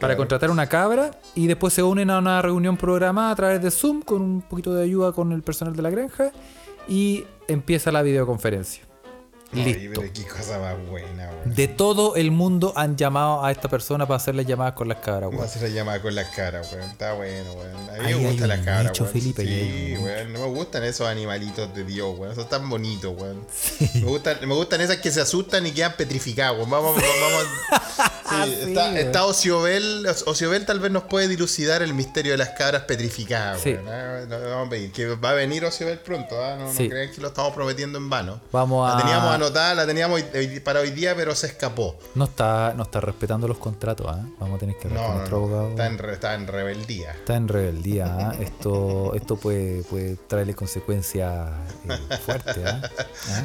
para 0.00 0.16
contratar 0.16 0.50
una 0.50 0.68
cabra 0.68 1.12
y 1.34 1.46
después 1.46 1.72
se 1.72 1.82
unen 1.82 2.10
a 2.10 2.18
una 2.18 2.42
reunión 2.42 2.76
programada 2.76 3.30
a 3.30 3.36
través 3.36 3.62
de 3.62 3.70
Zoom 3.70 4.02
con 4.02 4.20
un 4.20 4.42
poquito 4.42 4.74
de 4.74 4.82
ayuda 4.82 5.12
con 5.12 5.30
el 5.30 5.42
personal 5.42 5.76
de 5.76 5.82
la 5.82 5.90
granja 5.90 6.32
y 6.88 7.24
empieza 7.46 7.92
la 7.92 8.02
videoconferencia. 8.02 8.82
Listo. 9.52 10.02
qué 10.14 10.26
cosa 10.26 10.58
más 10.58 10.76
buena. 10.88 11.30
De 11.44 11.68
todo 11.68 12.14
el 12.16 12.30
mundo 12.30 12.72
han 12.76 12.96
llamado 12.96 13.44
a 13.44 13.50
esta 13.50 13.68
persona 13.68 14.06
para 14.06 14.16
hacerle 14.16 14.44
llamadas 14.44 14.74
con 14.74 14.88
las 14.88 14.98
cabras, 14.98 15.30
Vamos 15.30 15.34
a 15.34 15.38
weón. 15.44 15.48
hacer 15.50 15.62
la 15.62 15.68
llamada 15.74 16.00
con 16.02 16.14
las 16.14 16.28
caras, 16.30 16.68
weón. 16.72 16.90
Está 16.90 17.12
bueno, 17.14 17.52
weón. 17.52 17.76
A 17.90 17.92
mí 18.02 18.06
Ahí 18.06 18.14
me 18.14 18.30
gustan 18.30 18.48
las 18.48 18.60
cabras, 18.60 18.98
weón. 19.00 19.12
Felipe, 19.12 19.42
sí, 19.44 19.96
weón. 20.02 20.32
No 20.32 20.40
me 20.40 20.46
gustan 20.46 20.84
esos 20.84 21.06
animalitos 21.06 21.74
de 21.74 21.84
Dios, 21.84 22.18
weón. 22.18 22.34
Son 22.34 22.48
tan 22.48 22.68
bonitos, 22.70 23.14
weón. 23.16 23.44
Me, 23.94 24.00
gustan, 24.02 24.38
me 24.46 24.54
gustan 24.54 24.80
esas 24.80 24.96
que 24.98 25.10
se 25.10 25.20
asustan 25.20 25.66
y 25.66 25.72
quedan 25.72 25.92
petrificadas, 25.96 26.54
weón. 26.56 26.70
Vamos, 26.70 26.96
vamos, 26.96 27.82
Sí, 28.32 28.54
está, 28.68 28.84
weón. 28.84 28.96
está 28.96 29.24
Ociobel. 29.26 30.06
Ociobel 30.26 30.64
tal 30.64 30.80
vez 30.80 30.90
nos 30.90 31.02
puede 31.04 31.28
dilucidar 31.28 31.82
el 31.82 31.92
misterio 31.92 32.32
de 32.32 32.38
las 32.38 32.50
cabras 32.50 32.84
petrificadas. 32.84 33.60
Sí. 33.60 33.76
ah, 33.86 34.20
no, 34.26 34.38
no, 34.38 34.48
vamos 34.48 34.66
a 34.68 34.70
pedir, 34.70 34.92
que 34.92 35.06
va 35.16 35.30
a 35.30 35.34
venir 35.34 35.64
Ociobel 35.64 35.98
pronto. 35.98 36.42
ah, 36.42 36.56
No, 36.58 36.66
no 36.68 36.72
Sí. 36.72 36.88
crean 36.88 37.10
que 37.12 37.20
lo 37.20 37.28
estamos 37.28 37.52
prometiendo 37.52 37.98
en 37.98 38.08
vano. 38.08 38.40
Vamos 38.50 38.90
a- 38.90 38.96
teníamos 38.98 39.28
anotada, 39.46 39.74
la 39.74 39.86
teníamos 39.86 40.22
para 40.64 40.80
hoy 40.80 40.90
día, 40.90 41.14
pero 41.16 41.34
se 41.34 41.46
escapó. 41.48 41.98
No 42.14 42.24
está, 42.24 42.74
no 42.76 42.82
está 42.84 43.00
respetando 43.00 43.46
los 43.48 43.58
contratos, 43.58 44.06
¿ah? 44.08 44.24
Vamos 44.38 44.56
a 44.56 44.58
tener 44.58 44.76
que 44.76 44.88
hablar 44.88 45.00
No, 45.02 45.06
con 45.08 45.16
nuestro 45.18 45.38
no, 45.38 45.44
abogado. 45.44 45.68
Está, 45.70 45.86
en, 45.86 45.98
re- 45.98 46.12
está 46.14 46.34
en 46.34 46.46
rebeldía. 46.46 47.10
Está 47.12 47.36
en 47.36 47.48
rebeldía, 47.48 48.06
¿ah? 48.06 48.34
Esto, 48.40 49.14
esto 49.14 49.36
puede, 49.36 49.82
puede 49.84 50.16
traerle 50.26 50.54
consecuencias 50.54 51.50
eh, 51.88 52.16
fuertes, 52.24 52.58
¿ah? 52.66 52.80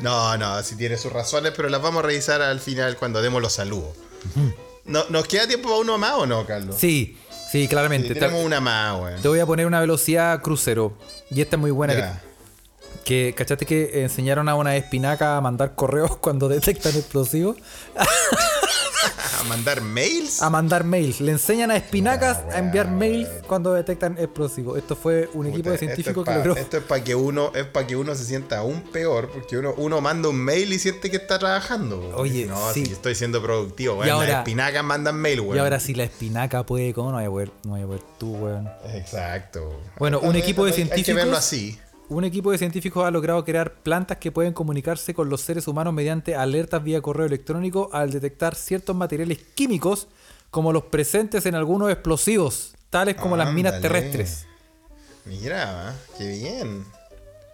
No, 0.02 0.38
no, 0.38 0.62
sí 0.64 0.76
tiene 0.76 0.98
sus 0.98 1.12
razones, 1.12 1.54
pero 1.56 1.70
las 1.70 1.82
vamos 1.82 2.04
a 2.04 2.08
revisar 2.08 2.42
al 2.42 2.60
final 2.60 2.98
cuando 2.98 3.22
demos 3.22 3.42
los 3.42 3.54
saludos. 3.54 3.90
No, 4.86 5.04
¿Nos 5.10 5.28
queda 5.28 5.48
tiempo 5.48 5.70
para 5.70 5.82
uno 5.82 5.98
más 5.98 6.14
o 6.14 6.26
no, 6.26 6.46
Carlos? 6.46 6.76
Sí, 6.78 7.18
sí, 7.52 7.68
claramente. 7.68 8.10
Sí, 8.10 8.14
tenemos 8.14 8.44
una 8.44 8.60
más, 8.62 9.00
weón. 9.02 9.22
Te 9.22 9.28
voy 9.28 9.40
a 9.40 9.46
poner 9.46 9.66
una 9.66 9.80
velocidad 9.80 10.42
crucero. 10.42 10.94
Y 11.30 11.42
esta 11.42 11.56
es 11.58 11.60
muy 11.60 11.72
buena. 11.72 11.94
Que, 11.94 12.27
que, 13.08 13.34
¿Cachaste 13.38 13.66
que 13.66 14.04
enseñaron 14.04 14.50
a 14.50 14.56
una 14.56 14.76
espinaca 14.76 15.38
a 15.38 15.42
mandar 15.42 15.76
correos 15.76 16.18
cuando 16.22 16.50
detectan 16.50 16.94
explosivos? 16.94 17.56
¿A 19.40 19.44
mandar 19.44 19.82
mails? 19.82 20.42
A 20.42 20.50
mandar 20.50 20.84
mails. 20.84 21.22
Le 21.22 21.32
enseñan 21.32 21.72
a 21.72 21.78
espinacas 21.78 22.40
a 22.54 22.58
enviar 22.60 22.90
mails 22.90 23.30
cuando 23.48 23.72
detectan 23.74 24.18
explosivos. 24.18 24.78
Esto 24.78 24.96
fue 24.96 25.30
un 25.34 25.46
equipo 25.46 25.64
Puta, 25.66 25.72
de 25.72 25.78
científicos 25.78 26.26
que 26.26 26.34
logró. 26.34 26.56
Esto 26.58 26.78
es 26.78 26.84
para 26.84 27.04
que 27.04 27.16
uno 27.16 27.52
es 27.56 27.66
para 27.66 27.86
que 27.88 27.96
uno 27.96 28.14
se 28.16 28.26
sienta 28.26 28.58
aún 28.60 28.82
peor, 28.92 29.30
porque 29.32 29.58
uno, 29.58 29.74
uno 29.78 30.02
manda 30.02 30.28
un 30.30 30.38
mail 30.38 30.74
y 30.74 30.80
siente 30.80 31.10
que 31.12 31.18
está 31.18 31.38
trabajando. 31.40 32.00
weón. 32.00 32.14
Oye, 32.16 32.34
Dice, 32.34 32.48
no, 32.48 32.74
sí. 32.74 32.86
sí, 32.86 32.92
estoy 32.92 33.16
siendo 33.16 33.42
productivo. 33.42 33.94
Y 33.94 33.98
Bueno, 33.98 34.24
las 34.24 34.30
espinacas 34.40 34.84
mandan 34.84 35.16
mail, 35.16 35.40
weón. 35.42 35.56
Y 35.56 35.60
ahora 35.60 35.80
si 35.80 35.94
la 35.94 36.04
espinaca 36.04 36.66
puede, 36.66 36.94
¿cómo 36.94 37.12
no 37.12 37.16
vaya 37.18 37.28
a 37.28 37.32
poder, 37.32 37.52
no 37.64 37.72
vaya 37.74 37.84
a 37.86 37.88
poder 37.88 38.02
tú, 38.20 38.34
weón? 38.36 38.70
Exacto. 38.96 39.80
Bueno, 40.00 40.20
un 40.20 40.36
equipo 40.36 40.66
de 40.66 40.72
hay- 40.72 40.82
Hay 40.82 40.88
que 40.88 40.94
científicos- 40.96 41.16
verlo 41.16 41.38
así. 41.38 41.80
Un 42.10 42.24
equipo 42.24 42.52
de 42.52 42.58
científicos 42.58 43.06
ha 43.06 43.12
logrado 43.12 43.44
crear 43.44 43.74
plantas 43.84 44.18
que 44.18 44.32
pueden 44.32 44.54
comunicarse 44.54 45.14
con 45.14 45.30
los 45.30 45.42
seres 45.42 45.68
humanos 45.68 45.94
mediante 45.94 46.36
alertas 46.36 46.82
vía 46.82 47.02
correo 47.02 47.26
electrónico 47.26 47.90
al 47.92 48.12
detectar 48.12 48.56
ciertos 48.56 48.96
materiales 48.96 49.40
químicos 49.56 50.08
como 50.50 50.72
los 50.72 50.86
presentes 50.86 51.46
en 51.46 51.56
algunos 51.56 51.92
explosivos, 51.92 52.76
tales 52.90 53.16
como 53.16 53.36
las 53.36 53.52
minas 53.52 53.82
terrestres. 53.82 54.46
Mira, 55.26 55.94
qué 56.18 56.30
bien. 56.30 56.86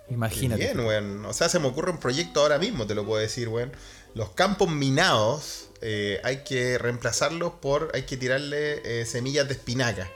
Qué 0.08 0.14
Imagínate. 0.14 0.64
bien, 0.64 0.80
weón. 0.82 1.26
O 1.26 1.34
sea, 1.34 1.50
se 1.50 1.60
me 1.60 1.68
ocurre 1.68 1.90
un 1.90 1.98
proyecto 1.98 2.42
ahora 2.42 2.60
mismo, 2.60 2.86
te 2.86 2.94
lo 2.94 3.04
puedo 3.06 3.20
decir, 3.20 3.50
weón. 3.50 3.72
Los 4.14 4.30
campos 4.30 4.70
minados 4.70 5.70
eh, 5.82 6.22
hay 6.24 6.44
que 6.44 6.78
reemplazarlos 6.78 7.54
por. 7.54 7.90
Hay 7.96 8.04
que 8.04 8.18
tirarle 8.18 8.82
eh, 9.02 9.06
semillas 9.08 9.48
de 9.48 9.56
espinaca. 9.56 10.08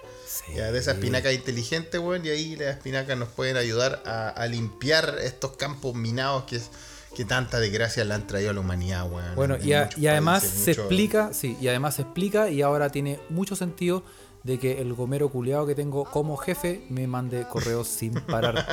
Sí. 0.46 0.54
Ya, 0.56 0.72
de 0.72 0.80
esa 0.80 0.92
espinaca 0.92 1.32
inteligente, 1.32 2.00
weón. 2.00 2.26
Y 2.26 2.30
ahí 2.30 2.56
las 2.56 2.76
espinacas 2.78 3.18
nos 3.18 3.30
pueden 3.30 3.58
ayudar 3.58 4.02
a, 4.06 4.30
a 4.30 4.48
limpiar 4.48 5.18
estos 5.24 5.56
campos 5.58 5.96
minados 5.96 6.44
que, 6.44 6.58
es, 6.58 6.70
que 7.16 7.26
tanta 7.26 7.60
desgracia 7.60 8.04
le 8.06 8.14
han 8.14 8.28
traído 8.28 8.52
a 8.52 8.54
la 8.54 8.60
humanidad, 8.60 9.10
weón. 9.12 9.36
Bueno, 9.36 9.56
en 9.56 9.68
y, 9.68 9.74
a- 9.74 9.90
y 9.98 10.08
además 10.08 10.42
países, 10.44 10.60
se 10.64 10.72
mucho- 10.72 10.82
explica, 10.82 11.34
sí, 11.34 11.58
y 11.62 11.68
además 11.68 11.96
se 11.96 12.02
explica 12.04 12.50
y 12.50 12.62
ahora 12.62 12.90
tiene 12.90 13.20
mucho 13.30 13.56
sentido 13.56 14.04
de 14.48 14.58
que 14.58 14.82
el 14.82 14.94
gomero 14.94 15.30
culiado 15.30 15.68
que 15.68 15.76
tengo 15.76 16.06
como 16.06 16.38
jefe 16.38 16.82
me 16.90 17.06
mande 17.06 17.46
correos 17.48 17.88
sin 17.90 18.14
parar. 18.14 18.66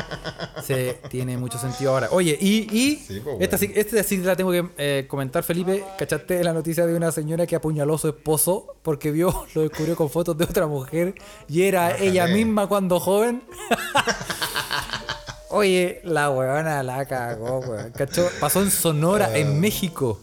Se 0.64 1.00
tiene 1.10 1.36
mucho 1.36 1.58
sentido 1.58 1.90
ahora. 1.92 2.08
Oye, 2.12 2.38
y, 2.40 2.68
y 2.74 2.96
Sí, 2.96 3.20
pues, 3.20 3.36
esta, 3.40 3.58
sí, 3.58 3.66
bueno. 3.66 3.80
esta 3.80 4.02
sí 4.04 4.16
la 4.18 4.36
tengo 4.36 4.52
que 4.52 4.64
eh, 4.78 5.06
comentar, 5.08 5.42
Felipe. 5.42 5.84
¿Cachaste 5.98 6.42
la 6.44 6.52
noticia 6.52 6.86
de 6.86 6.94
una 6.94 7.10
señora 7.10 7.44
que 7.46 7.56
apuñaló 7.56 7.96
a 7.96 7.98
su 7.98 8.08
esposo 8.08 8.76
porque 8.82 9.10
vio, 9.10 9.44
lo 9.54 9.62
descubrió 9.62 9.96
con 9.96 10.08
fotos 10.08 10.38
de 10.38 10.44
otra 10.44 10.66
mujer 10.68 11.14
y 11.48 11.62
era 11.62 11.98
ella 11.98 12.28
misma 12.28 12.68
cuando 12.68 13.00
joven? 13.00 13.42
Oye, 15.50 16.00
la 16.04 16.30
huevona 16.30 16.82
la 16.82 17.04
cagó, 17.06 17.60
weón. 17.60 17.92
¿Cachó? 17.92 18.28
Pasó 18.40 18.60
en 18.62 18.70
Sonora, 18.70 19.30
Ah. 19.32 19.38
en 19.38 19.60
México. 19.60 20.18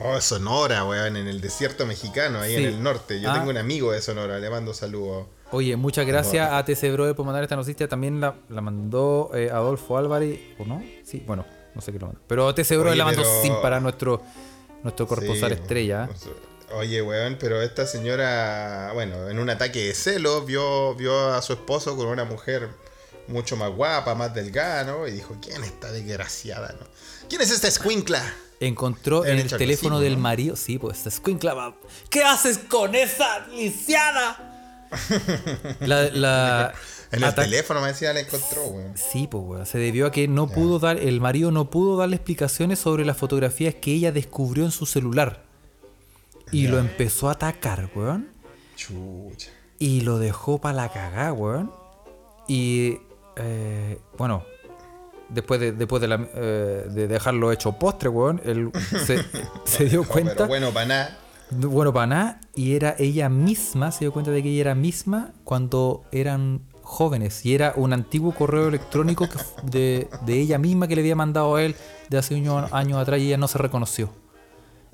Oh, 0.00 0.20
Sonora, 0.20 0.84
weón, 0.84 1.16
en 1.16 1.28
el 1.28 1.40
desierto 1.40 1.86
mexicano, 1.86 2.40
ahí 2.40 2.56
Sí. 2.56 2.62
en 2.64 2.68
el 2.68 2.82
norte. 2.82 3.20
Yo 3.20 3.30
Ah. 3.30 3.34
tengo 3.34 3.50
un 3.50 3.56
amigo 3.58 3.92
de 3.92 4.02
Sonora, 4.02 4.38
le 4.38 4.50
mando 4.50 4.74
saludos. 4.74 5.26
Oye, 5.52 5.76
muchas 5.76 6.04
gracias 6.04 6.50
a 6.52 6.64
TC 6.64 6.90
Brother 6.90 7.14
por 7.14 7.24
mandar 7.24 7.44
esta 7.44 7.54
noticia. 7.54 7.86
También 7.88 8.20
la, 8.20 8.34
la 8.48 8.60
mandó 8.60 9.30
eh, 9.34 9.50
Adolfo 9.52 9.96
Álvarez, 9.96 10.40
¿o 10.58 10.64
no? 10.64 10.82
Sí, 11.04 11.22
bueno, 11.26 11.46
no 11.74 11.80
sé 11.80 11.92
qué 11.92 12.00
lo 12.00 12.06
mandó. 12.06 12.20
Pero 12.26 12.52
TC 12.54 12.74
Brother 12.76 12.90
Oye, 12.92 12.98
la 12.98 13.04
mandó 13.04 13.22
pero- 13.22 13.42
sin 13.42 13.54
parar 13.62 13.80
nuestro, 13.82 14.20
nuestro 14.82 15.06
corposal 15.06 15.52
Sí, 15.54 15.60
estrella. 15.60 16.08
Oye, 16.72 17.00
weón, 17.00 17.36
pero 17.38 17.62
esta 17.62 17.86
señora, 17.86 18.90
bueno, 18.94 19.28
en 19.30 19.38
un 19.38 19.48
ataque 19.48 19.86
de 19.86 19.94
celos, 19.94 20.44
vio, 20.44 20.96
vio 20.96 21.32
a 21.34 21.40
su 21.40 21.52
esposo 21.52 21.96
con 21.96 22.06
una 22.08 22.24
mujer 22.24 22.68
mucho 23.28 23.56
más 23.56 23.70
guapa, 23.70 24.16
más 24.16 24.34
delgada, 24.34 24.82
¿no? 24.82 25.06
Y 25.06 25.12
dijo, 25.12 25.36
¿quién 25.40 25.62
está 25.62 25.92
desgraciada, 25.92 26.74
no? 26.80 26.86
¿Quién 27.28 27.42
es 27.42 27.50
esta 27.52 27.68
escuincla? 27.68 28.22
Encontró 28.60 29.24
en 29.26 29.38
el 29.38 29.48
teléfono 29.48 30.00
del 30.00 30.14
¿no? 30.14 30.20
marido. 30.20 30.56
Sí, 30.56 30.78
pues 30.78 30.98
esta 30.98 31.08
escuincla 31.08 31.54
va- 31.54 31.76
¿Qué 32.10 32.22
haces 32.24 32.58
con 32.58 32.94
esa 32.94 33.46
lisiada? 33.48 34.88
La, 35.80 36.08
la- 36.10 36.74
En 37.10 37.22
el 37.24 37.34
teléfono 37.34 37.80
me 37.80 37.88
decía, 37.88 38.12
la 38.12 38.20
encontró, 38.20 38.64
weón. 38.66 38.94
Sí, 38.96 39.26
pues 39.28 39.42
weón. 39.44 39.66
Se 39.66 39.78
debió 39.78 40.06
a 40.06 40.10
que 40.12 40.28
no 40.28 40.48
pudo 40.48 40.78
dar, 40.78 40.98
el 40.98 41.20
marido 41.20 41.50
no 41.50 41.68
pudo 41.70 41.96
darle 41.96 42.16
explicaciones 42.16 42.78
sobre 42.78 43.04
las 43.04 43.16
fotografías 43.16 43.74
que 43.74 43.92
ella 43.92 44.12
descubrió 44.12 44.64
en 44.64 44.70
su 44.70 44.86
celular. 44.86 45.42
Y 46.52 46.68
lo 46.68 46.78
empezó 46.78 47.28
a 47.28 47.32
atacar, 47.32 47.90
weón. 47.94 48.28
Chucha. 48.76 49.50
Y 49.78 50.02
lo 50.02 50.18
dejó 50.18 50.60
para 50.60 50.74
la 50.76 50.92
cagada, 50.92 51.32
weón. 51.32 51.72
Y 52.48 52.98
eh, 53.36 53.98
bueno, 54.16 54.44
después 55.34 55.60
de, 55.60 55.72
después 55.72 56.00
de, 56.00 56.08
la- 56.08 56.28
eh, 56.34 56.86
de 56.90 57.08
dejarlo 57.08 57.52
hecho 57.52 57.72
postre, 57.72 58.08
weón, 58.08 58.40
él 58.44 58.70
se, 59.04 59.18
se 59.64 59.84
dio 59.86 60.04
cuenta. 60.04 60.34
pero 60.34 60.48
bueno, 60.48 60.70
para 60.72 60.86
nada. 60.86 61.18
Bueno, 61.50 61.92
para 61.92 62.06
nada. 62.06 62.40
Y 62.54 62.74
era 62.74 62.94
ella 62.98 63.28
misma, 63.28 63.92
se 63.92 64.00
dio 64.00 64.12
cuenta 64.12 64.30
de 64.30 64.42
que 64.42 64.48
ella 64.50 64.60
era 64.62 64.74
misma 64.74 65.32
cuando 65.44 66.04
eran 66.12 66.62
jóvenes. 66.82 67.44
Y 67.44 67.54
era 67.54 67.72
un 67.76 67.92
antiguo 67.92 68.32
correo 68.34 68.68
electrónico 68.68 69.28
que 69.28 69.38
de, 69.70 70.08
de 70.26 70.40
ella 70.40 70.58
misma 70.58 70.88
que 70.88 70.94
le 70.96 71.02
había 71.02 71.16
mandado 71.16 71.56
a 71.56 71.62
él 71.62 71.74
de 72.08 72.18
hace 72.18 72.34
unos 72.34 72.72
años 72.72 72.98
atrás 72.98 73.20
y 73.20 73.26
ella 73.28 73.36
no 73.36 73.48
se 73.48 73.58
reconoció. 73.58 74.10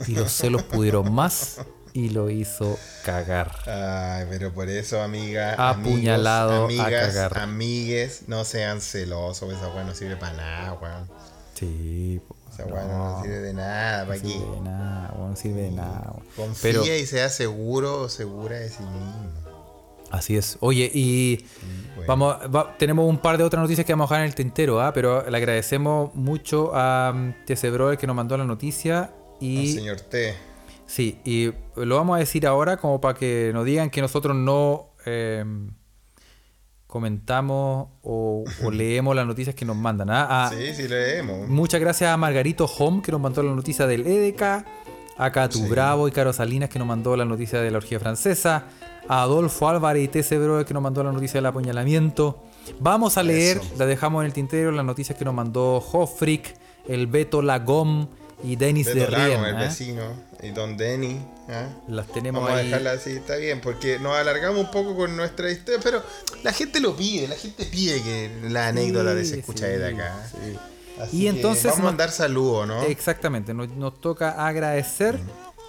Y 0.07 0.12
los 0.15 0.33
celos 0.33 0.62
pudieron 0.62 1.12
más 1.12 1.61
y 1.93 2.11
lo 2.11 2.31
hizo 2.31 2.79
cagar. 3.05 3.51
Ay, 3.67 4.27
pero 4.31 4.53
por 4.53 4.69
eso, 4.69 5.03
amiga. 5.03 5.55
Apuñalado 5.71 6.65
amigos, 6.67 6.85
amigas, 6.87 7.15
cagar. 7.15 7.39
amigues, 7.39 8.23
no 8.29 8.45
sean 8.45 8.81
celosos. 8.81 9.53
Esa 9.53 9.69
weá 9.69 9.85
no 9.85 9.95
sirve 9.95 10.17
para 10.17 10.33
nada, 10.35 10.73
weón. 10.75 11.09
Sí, 11.55 12.21
Esa 12.53 12.65
weá 12.67 12.85
no, 12.85 13.23
sirve 13.23 13.39
de 13.41 13.55
nada, 13.55 14.03
no 14.03 14.07
¿para 14.09 14.21
sirve 14.21 14.33
qué? 14.33 14.51
de 14.51 14.61
nada, 14.61 15.12
weón, 15.17 15.31
no 15.31 15.37
sirve 15.37 15.62
de 15.62 15.71
nada. 15.73 16.12
weón. 16.12 16.27
Confía 16.37 16.73
Pero 16.73 16.85
y 16.87 17.07
sea 17.07 17.29
seguro 17.29 18.03
o 18.03 18.09
segura 18.09 18.57
de 18.57 18.69
sí 18.69 18.83
mismo. 18.83 19.31
así 20.11 20.37
es. 20.37 20.57
Oye, 20.61 20.91
y 20.93 21.45
bueno. 21.97 22.07
vamos, 22.07 22.37
va- 22.55 22.77
tenemos 22.79 23.09
un 23.09 23.19
par 23.19 23.37
de 23.39 23.45
otras 23.45 23.62
noticias 23.62 23.85
que 23.87 23.93
vamos 23.93 24.11
a 24.11 24.15
dejar 24.15 24.25
en 24.25 24.29
el 24.31 24.35
tintero, 24.35 24.81
¿ah? 24.81 24.93
pero 24.93 25.29
le 25.29 25.37
agradecemos 25.37 26.15
mucho 26.15 26.71
a 26.75 27.12
mm, 27.15 27.45
TC 27.47 27.71
Brother 27.73 27.99
que 27.99 28.07
nos 28.07 28.17
mandó 28.17 28.37
la 28.37 28.45
noticia. 28.45 29.12
Y 29.41 29.73
señor 29.75 30.01
T. 30.03 30.35
sí, 30.91 31.19
y 31.25 31.53
lo 31.77 31.97
vamos 31.97 32.17
a 32.17 32.19
decir 32.19 32.47
ahora 32.47 32.77
como 32.77 33.01
para 33.01 33.15
que 33.19 33.51
nos 33.55 33.65
digan 33.65 33.91
que 33.91 34.01
nosotros 34.01 34.35
no 34.37 34.89
eh, 35.07 35.45
comentamos 36.87 37.89
o, 38.03 38.45
o 38.65 38.71
leemos 38.71 39.15
las 39.15 39.27
noticias 39.27 39.55
que 39.55 39.65
nos 39.65 39.77
mandan. 39.77 40.11
¿ah? 40.11 40.47
A- 40.47 40.51
Sí, 40.51 40.75
sí, 40.75 40.89
leemos. 40.89 41.49
Muchas 41.49 41.81
gracias 41.81 42.11
a 42.11 42.17
Margarito 42.17 42.65
Home 42.67 43.03
que 43.03 43.12
nos 43.12 43.21
mandó 43.21 43.43
la 43.43 43.53
noticia 43.55 43.87
del 43.87 44.07
EDK, 44.07 44.43
a 45.17 45.31
Catu 45.33 45.59
Sí. 45.59 45.69
Bravo 45.69 46.09
y 46.09 46.12
Caro 46.12 46.33
Salinas 46.33 46.69
que 46.71 46.79
nos 46.79 46.89
mandó 46.89 47.17
la 47.17 47.25
noticia 47.25 47.61
de 47.61 47.71
la 47.71 47.77
orgía 47.79 48.01
francesa, 48.01 48.65
a 49.09 49.23
Adolfo 49.23 49.69
Álvarez 49.69 50.05
y 50.05 50.09
TC 50.09 50.39
Brother 50.39 50.65
que 50.67 50.75
nos 50.75 50.83
mandó 50.83 51.05
la 51.05 51.12
noticia 51.12 51.39
del 51.39 51.47
apuñalamiento. 51.47 52.43
Vamos 52.81 53.17
a 53.19 53.23
leer, 53.23 53.59
Eso. 53.59 53.75
la 53.79 53.87
dejamos 53.87 54.23
en 54.23 54.27
el 54.27 54.33
tintero, 54.33 54.71
las 54.73 54.85
noticias 54.85 55.19
que 55.19 55.25
nos 55.25 55.35
mandó 55.35 55.77
Hofrick, 55.79 56.55
el 56.89 57.07
Beto 57.07 57.43
Lagom 57.43 58.09
y 58.43 58.57
Denis 58.57 58.87
de 58.87 59.09
Lago, 59.09 59.17
Rien. 59.17 59.45
el 59.45 59.55
¿eh? 59.57 59.59
vecino. 59.59 60.03
Y 60.43 60.51
Don 60.51 60.77
Denny. 60.77 61.21
¿ah? 61.49 61.69
Las 61.89 62.07
tenemos 62.09 62.43
Vamos 62.43 62.59
a 62.59 62.62
dejarla 62.62 62.93
así, 62.93 63.11
está 63.11 63.37
bien, 63.37 63.61
porque 63.61 63.99
nos 63.99 64.17
alargamos 64.17 64.61
un 64.65 64.71
poco 64.71 64.97
con 64.97 65.17
nuestra 65.17 65.51
historia, 65.51 65.81
pero 65.83 66.03
la 66.43 66.53
gente 66.53 66.81
lo 66.81 66.97
pide, 66.97 67.29
la 67.29 67.37
gente 67.37 67.65
pide 67.67 68.03
que 68.03 68.31
la 68.49 68.69
anécdota 68.69 69.15
de 69.15 69.25
se 69.25 69.41
escucha 69.41 69.67
sí, 69.67 69.73
desde 69.73 69.87
acá. 69.89 70.27
sí. 70.31 70.57
Así 71.01 71.17
Y 71.17 71.29
entonces 71.29 71.65
vamos 71.65 71.81
a 71.81 71.85
mandar 71.85 72.11
saludos, 72.11 72.69
¿no? 72.69 72.83
Exactamente, 72.83 73.55
nos, 73.55 73.71
nos 73.71 74.01
toca 74.01 74.47
agradecer. 74.47 75.19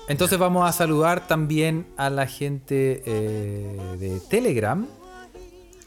Entonces 0.08 0.38
vamos 0.38 0.68
a 0.68 0.74
saludar 0.74 1.26
también 1.28 1.88
a 1.96 2.10
la 2.10 2.28
gente 2.28 3.02
eh, 3.06 3.96
de 3.98 4.20
Telegram. 4.30 4.86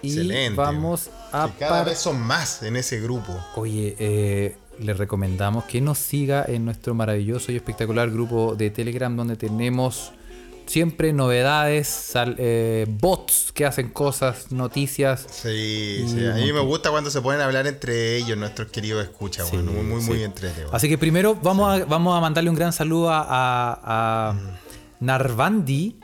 Y 0.01 0.09
Excelente. 0.09 0.57
vamos 0.57 1.11
a... 1.33 1.51
Que 1.53 1.59
cada 1.65 1.85
vez 1.85 1.99
son 1.99 2.21
más 2.21 2.63
en 2.63 2.77
ese 2.77 3.01
grupo. 3.01 3.33
Oye, 3.57 3.97
eh, 3.99 4.57
les 4.81 4.97
recomendamos 4.99 5.65
que 5.65 5.81
nos 5.81 5.99
siga 5.99 6.45
en 6.47 6.65
nuestro 6.65 6.95
maravilloso 6.95 7.53
y 7.53 7.57
espectacular 7.57 8.11
grupo 8.11 8.55
de 8.57 8.71
Telegram 8.71 9.15
donde 9.17 9.37
tenemos 9.37 10.13
siempre 10.67 11.13
novedades, 11.13 11.87
sal- 11.89 12.37
eh, 12.39 12.87
bots 12.89 13.53
que 13.53 13.67
hacen 13.67 13.91
cosas, 13.91 14.51
noticias. 14.51 15.27
Sí, 15.31 16.05
sí. 16.09 16.25
A 16.27 16.35
mí 16.37 16.53
me 16.53 16.61
gusta 16.61 16.91
cuando 16.91 17.11
se 17.11 17.21
a 17.43 17.45
hablar 17.45 17.67
entre 17.67 18.17
ellos, 18.17 18.39
nuestros 18.39 18.69
queridos 18.71 19.05
escuchas, 19.05 19.47
Sí, 19.49 19.57
bueno, 19.57 19.73
muy, 19.73 19.83
muy, 19.83 20.03
muy 20.03 20.17
sí. 20.19 20.23
entretenido. 20.25 20.75
Así 20.75 20.89
que 20.89 20.97
primero 20.97 21.35
vamos 21.43 21.83
a, 21.83 21.85
vamos 21.85 22.17
a 22.17 22.21
mandarle 22.21 22.49
un 22.49 22.57
gran 22.57 22.73
saludo 22.73 23.11
a, 23.11 23.21
a- 23.21 24.31
a 24.31 24.37
Narvandi, 25.01 25.99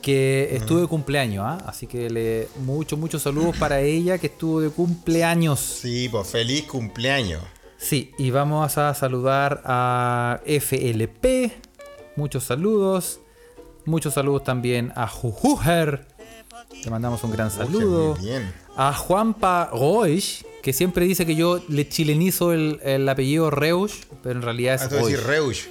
que 0.00 0.48
estuvo 0.56 0.80
de 0.80 0.86
cumpleaños. 0.86 1.44
¿ah? 1.46 1.58
Así 1.66 1.86
que 1.86 2.08
le 2.10 2.48
muchos, 2.64 2.98
muchos 2.98 3.22
saludos 3.22 3.56
para 3.56 3.80
ella 3.80 4.18
que 4.18 4.28
estuvo 4.28 4.60
de 4.60 4.70
cumpleaños. 4.70 5.58
Sí, 5.60 6.08
pues 6.08 6.28
feliz 6.28 6.64
cumpleaños. 6.64 7.42
Sí, 7.82 8.12
y 8.16 8.30
vamos 8.30 8.78
a 8.78 8.94
saludar 8.94 9.60
a 9.64 10.40
FLP. 10.46 11.50
Muchos 12.16 12.44
saludos. 12.44 13.18
Muchos 13.84 14.14
saludos 14.14 14.44
también 14.44 14.92
a 14.94 15.08
Jujujer. 15.08 16.06
Le 16.84 16.90
mandamos 16.90 17.24
un 17.24 17.32
gran 17.32 17.50
saludo. 17.50 18.14
muy 18.14 18.24
bien. 18.24 18.52
A 18.76 18.94
Juanpa 18.94 19.68
Roish, 19.72 20.44
que 20.62 20.72
siempre 20.72 21.04
dice 21.06 21.26
que 21.26 21.34
yo 21.34 21.60
le 21.68 21.88
chilenizo 21.88 22.52
el, 22.52 22.78
el 22.84 23.08
apellido 23.08 23.50
Reusch, 23.50 24.04
pero 24.22 24.36
en 24.36 24.42
realidad 24.42 24.78
Ah, 24.80 24.84
es 24.84 24.88
tú 24.88 24.94
decís 24.96 25.22
Roish. 25.22 25.26
Reusch. 25.26 25.68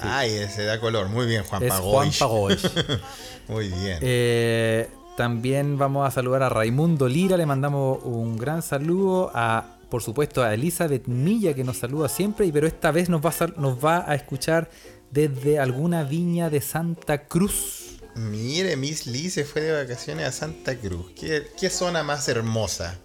Ay, 0.00 0.32
ese 0.32 0.64
da 0.64 0.78
color. 0.80 1.08
Muy 1.08 1.26
bien, 1.26 1.44
Juan 1.44 1.62
Es 1.62 1.70
Pagois. 1.72 2.18
Juanpa 2.18 2.34
Roish. 2.36 2.70
Muy 3.48 3.68
bien. 3.68 3.98
Eh, 4.02 4.88
también 5.16 5.78
vamos 5.78 6.06
a 6.06 6.10
saludar 6.10 6.42
a 6.42 6.48
Raimundo 6.50 7.08
Lira, 7.08 7.36
le 7.38 7.46
mandamos 7.46 8.00
un 8.04 8.36
gran 8.36 8.60
saludo 8.62 9.30
a, 9.34 9.73
por 9.94 10.02
supuesto, 10.02 10.42
a 10.42 10.52
Elizabeth 10.52 11.06
Milla 11.06 11.54
que 11.54 11.62
nos 11.62 11.76
saluda 11.78 12.08
siempre, 12.08 12.50
pero 12.52 12.66
esta 12.66 12.90
vez 12.90 13.08
nos 13.08 13.24
va 13.24 13.30
a, 13.30 13.46
nos 13.60 13.78
va 13.78 14.10
a 14.10 14.16
escuchar 14.16 14.68
desde 15.12 15.60
alguna 15.60 16.02
viña 16.02 16.50
de 16.50 16.60
Santa 16.60 17.28
Cruz. 17.28 18.00
Mire, 18.16 18.74
Miss 18.74 19.06
Lee 19.06 19.30
se 19.30 19.44
fue 19.44 19.62
de 19.62 19.70
vacaciones 19.84 20.26
a 20.26 20.32
Santa 20.32 20.74
Cruz. 20.76 21.12
¿Qué, 21.14 21.46
qué 21.60 21.70
zona 21.70 22.02
más 22.02 22.28
hermosa? 22.28 22.98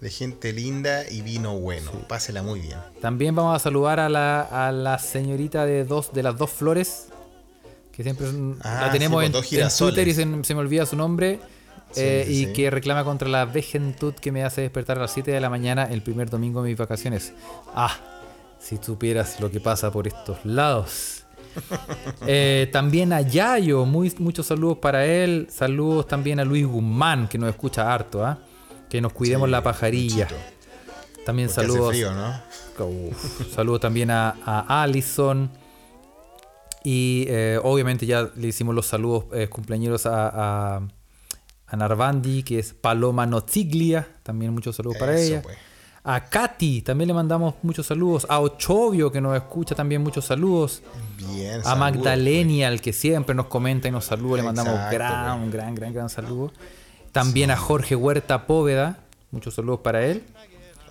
De 0.00 0.10
gente 0.10 0.52
linda 0.52 1.10
y 1.10 1.22
vino 1.22 1.58
bueno. 1.58 1.90
Pásela 2.06 2.44
muy 2.44 2.60
bien. 2.60 2.78
También 3.00 3.34
vamos 3.34 3.56
a 3.56 3.58
saludar 3.58 3.98
a 3.98 4.08
la, 4.08 4.42
a 4.42 4.70
la 4.70 5.00
señorita 5.00 5.66
de 5.66 5.84
dos 5.84 6.12
de 6.12 6.22
las 6.22 6.38
dos 6.38 6.50
flores, 6.50 7.06
que 7.90 8.04
siempre 8.04 8.28
Ah, 8.60 8.82
la 8.86 8.92
tenemos 8.92 9.22
sí, 9.22 9.26
en, 9.26 9.32
pues, 9.32 9.42
en 9.44 9.48
girasoles. 9.50 9.94
Twitter 9.96 10.06
y 10.06 10.14
se, 10.14 10.44
se 10.44 10.54
me 10.54 10.60
olvida 10.60 10.86
su 10.86 10.94
nombre. 10.94 11.40
Sí, 11.92 12.00
eh, 12.02 12.24
sí, 12.26 12.32
y 12.32 12.46
sí. 12.46 12.52
que 12.52 12.70
reclama 12.70 13.04
contra 13.04 13.28
la 13.28 13.44
vejentud 13.46 14.14
que 14.14 14.30
me 14.32 14.44
hace 14.44 14.60
despertar 14.62 14.98
a 14.98 15.02
las 15.02 15.12
7 15.12 15.30
de 15.30 15.40
la 15.40 15.48
mañana 15.50 15.84
el 15.84 16.02
primer 16.02 16.28
domingo 16.30 16.62
de 16.62 16.70
mis 16.70 16.78
vacaciones. 16.78 17.32
Ah, 17.74 17.96
si 18.58 18.76
supieras 18.78 19.40
lo 19.40 19.50
que 19.50 19.60
pasa 19.60 19.90
por 19.90 20.06
estos 20.06 20.44
lados. 20.44 21.24
Eh, 22.26 22.68
también 22.72 23.12
a 23.12 23.20
Yayo, 23.20 23.84
muy, 23.84 24.12
muchos 24.18 24.46
saludos 24.46 24.78
para 24.78 25.04
él. 25.06 25.48
Saludos 25.50 26.06
también 26.06 26.38
a 26.38 26.44
Luis 26.44 26.64
Guzmán, 26.66 27.26
que 27.26 27.36
nos 27.38 27.48
escucha 27.50 27.92
harto, 27.92 28.24
¿ah? 28.24 28.38
Que 28.88 29.00
nos 29.00 29.12
cuidemos 29.12 29.48
la 29.48 29.62
pajarilla. 29.62 30.28
También 31.26 31.48
Porque 31.48 31.66
saludos. 31.68 31.88
frío, 31.90 32.12
¿no? 32.12 32.40
Uf, 32.84 33.54
saludos 33.54 33.80
también 33.80 34.10
a, 34.10 34.36
a 34.44 34.82
Allison. 34.82 35.50
Y 36.84 37.24
eh, 37.28 37.58
obviamente 37.62 38.06
ya 38.06 38.30
le 38.36 38.48
hicimos 38.48 38.74
los 38.74 38.86
saludos 38.86 39.24
eh, 39.32 39.48
cumpleañeros 39.48 40.06
a, 40.06 40.76
a, 40.76 40.88
a 41.68 41.76
Narvandi, 41.76 42.42
que 42.42 42.58
es 42.58 42.72
Paloma 42.74 43.26
Noziglia. 43.26 44.08
También 44.22 44.52
muchos 44.54 44.76
saludos 44.76 44.96
para 44.98 45.18
ella. 45.18 45.42
pues. 45.42 45.56
A 46.04 46.24
Katy 46.24 46.80
también 46.82 47.08
le 47.08 47.14
mandamos 47.14 47.54
muchos 47.62 47.86
saludos. 47.86 48.24
A 48.30 48.40
Ochovio, 48.40 49.12
que 49.12 49.20
nos 49.20 49.36
escucha 49.36 49.74
también 49.74 50.02
muchos 50.02 50.24
saludos. 50.24 50.82
Bien. 51.18 51.60
A 51.60 51.62
saludos, 51.64 51.78
Magdalenial, 51.78 52.80
que 52.80 52.92
siempre 52.94 53.34
nos 53.34 53.46
comenta 53.46 53.88
y 53.88 53.90
nos 53.90 54.06
saluda. 54.06 54.38
Le 54.38 54.42
mandamos 54.44 54.72
Exacto, 54.72 54.94
gran, 54.94 55.24
pues. 55.38 55.44
un 55.44 55.50
gran, 55.50 55.74
gran, 55.74 55.92
gran 55.92 56.08
saludo. 56.08 56.52
También 57.12 57.50
a 57.50 57.56
Jorge 57.56 57.94
Huerta 57.94 58.46
Póveda. 58.46 59.00
Muchos 59.30 59.54
saludos 59.54 59.80
para 59.80 60.06
él. 60.06 60.22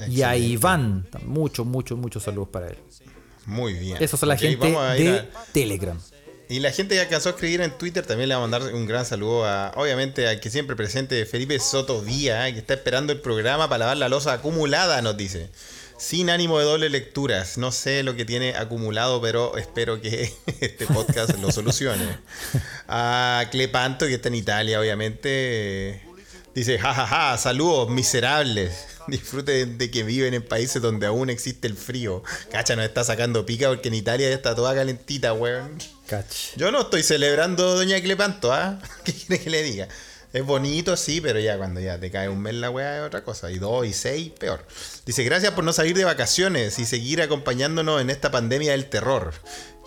Y 0.07 0.21
a. 0.21 0.35
Iván, 0.37 1.07
muchos, 1.25 1.65
muchos, 1.65 1.97
muchos 1.97 2.21
saludos 2.21 2.49
para 2.49 2.67
él. 2.67 2.75
pues. 2.83 3.01
Muy 3.47 3.73
bien. 3.73 3.97
Esos 3.99 4.19
son 4.19 4.29
la 4.29 4.37
gente 4.37 4.67
de 4.69 5.19
a- 5.19 5.25
Telegram. 5.53 5.97
Y 6.49 6.59
la 6.59 6.71
gente 6.71 6.95
que 6.95 7.01
alcanzó 7.01 7.29
a 7.29 7.31
escribir 7.33 7.59
en 7.61 7.71
Twitter 7.77 8.05
también 8.05 8.29
le 8.29 8.35
va 8.35 8.39
a 8.39 8.47
mandar 8.47 8.73
un 8.73 8.85
gran 8.85 9.05
saludo 9.05 9.45
a, 9.45 9.73
obviamente, 9.75 10.27
al 10.27 10.39
que 10.39 10.49
siempre 10.49 10.77
presente 10.77 11.25
Felipe 11.25 11.59
Soto 11.59 12.01
Vía, 12.01 12.51
que 12.53 12.59
está 12.59 12.75
esperando 12.75 13.11
el 13.11 13.19
programa 13.19 13.67
para 13.67 13.79
lavar 13.79 13.97
la 13.97 14.07
losa 14.09 14.33
acumulada, 14.33 15.01
nos 15.01 15.17
dice. 15.17 15.49
Sin 15.97 16.29
ánimo 16.29 16.59
de 16.59 16.65
doble 16.65 16.89
lecturas. 16.89 17.57
No 17.57 17.71
sé 17.71 18.03
lo 18.03 18.15
que 18.15 18.23
tiene 18.23 18.55
acumulado, 18.55 19.19
pero 19.19 19.57
espero 19.57 19.99
que 19.99 20.31
este 20.61 20.85
podcast 20.85 21.37
lo 21.39 21.51
solucione. 21.51 22.05
A 22.87 23.45
Clepanto, 23.51 24.05
que 24.05 24.13
está 24.13 24.29
en 24.29 24.35
Italia, 24.35 24.79
obviamente. 24.79 26.01
Dice, 26.55 26.79
jajaja, 26.79 27.37
saludos, 27.37 27.89
miserables. 27.89 28.87
Disfruten 29.07 29.77
de 29.77 29.91
que 29.91 30.03
viven 30.03 30.33
en 30.33 30.43
países 30.43 30.81
donde 30.81 31.07
aún 31.07 31.29
existe 31.29 31.67
el 31.67 31.75
frío. 31.75 32.23
Cacha, 32.51 32.75
nos 32.75 32.85
está 32.85 33.03
sacando 33.03 33.45
pica 33.45 33.67
porque 33.67 33.89
en 33.89 33.95
Italia 33.95 34.29
ya 34.29 34.35
está 34.35 34.55
toda 34.55 34.73
calentita, 34.73 35.33
weón. 35.33 35.77
Yo 36.55 36.71
no 36.71 36.81
estoy 36.81 37.03
celebrando 37.03 37.75
Doña 37.75 38.01
Clepanto, 38.01 38.53
¿ah? 38.53 38.79
¿Qué 39.03 39.13
quiere 39.13 39.43
que 39.43 39.49
le 39.49 39.63
diga? 39.63 39.87
Es 40.33 40.45
bonito, 40.45 40.95
sí, 40.97 41.21
pero 41.21 41.39
ya 41.39 41.57
cuando 41.57 41.79
ya 41.79 41.99
te 41.99 42.11
cae 42.11 42.29
un 42.29 42.41
mes 42.41 42.53
la 42.53 42.69
weá 42.69 42.99
es 42.99 43.07
otra 43.07 43.23
cosa. 43.23 43.49
Y 43.51 43.59
dos 43.59 43.85
y 43.85 43.93
seis, 43.93 44.31
peor. 44.37 44.65
Dice, 45.05 45.23
gracias 45.23 45.53
por 45.53 45.63
no 45.63 45.73
salir 45.73 45.95
de 45.95 46.03
vacaciones 46.03 46.79
y 46.79 46.85
seguir 46.85 47.21
acompañándonos 47.21 48.01
en 48.01 48.09
esta 48.09 48.31
pandemia 48.31 48.71
del 48.71 48.89
terror, 48.89 49.33